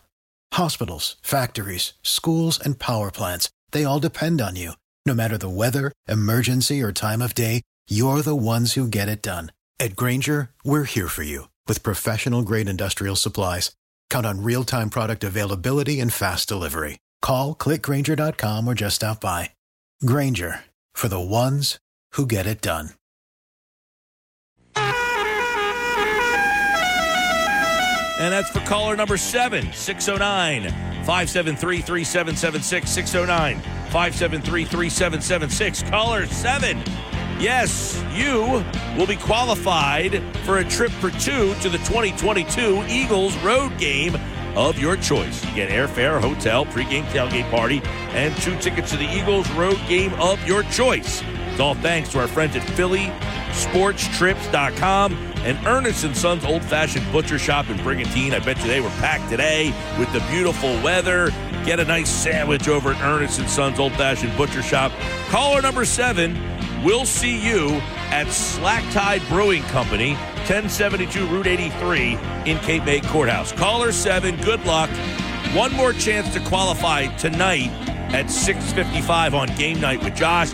[0.54, 4.74] Hospitals, factories, schools, and power plants, they all depend on you.
[5.06, 9.24] No matter the weather, emergency, or time of day, you're the ones who get it
[9.24, 9.52] done.
[9.82, 13.72] At Grainger, we're here for you with professional grade industrial supplies.
[14.12, 17.00] Count on real time product availability and fast delivery.
[17.24, 19.50] Call clickgrainger.com or just stop by.
[20.06, 21.80] Grainger for the ones
[22.12, 22.92] who get it done.
[24.76, 24.86] And
[28.32, 30.70] that's for caller number seven, 609
[31.06, 32.88] 573 3776.
[32.88, 35.90] 609 573 3776.
[35.90, 36.84] Caller seven.
[37.42, 38.64] Yes, you
[38.96, 44.16] will be qualified for a trip for two to the 2022 Eagles road game
[44.56, 45.44] of your choice.
[45.46, 47.82] You get airfare, hotel, pregame tailgate party,
[48.14, 51.24] and two tickets to the Eagles road game of your choice.
[51.62, 57.70] All thanks to our friends at PhillySportsTrips.com and Ernest and Sons Old Fashioned Butcher Shop
[57.70, 58.34] in Brigantine.
[58.34, 61.30] I bet you they were packed today with the beautiful weather.
[61.64, 64.92] Get a nice sandwich over at Ernest and Sons Old Fashioned Butcher Shop.
[65.30, 66.36] Caller number seven.
[66.84, 70.16] We'll see you at Slack Tide Brewing Company,
[70.48, 72.18] 1072 Route 83
[72.48, 73.52] in Cape May Courthouse.
[73.52, 74.36] Caller seven.
[74.38, 74.90] Good luck.
[75.54, 77.70] One more chance to qualify tonight
[78.14, 80.54] at 6:55 on Game Night with Josh.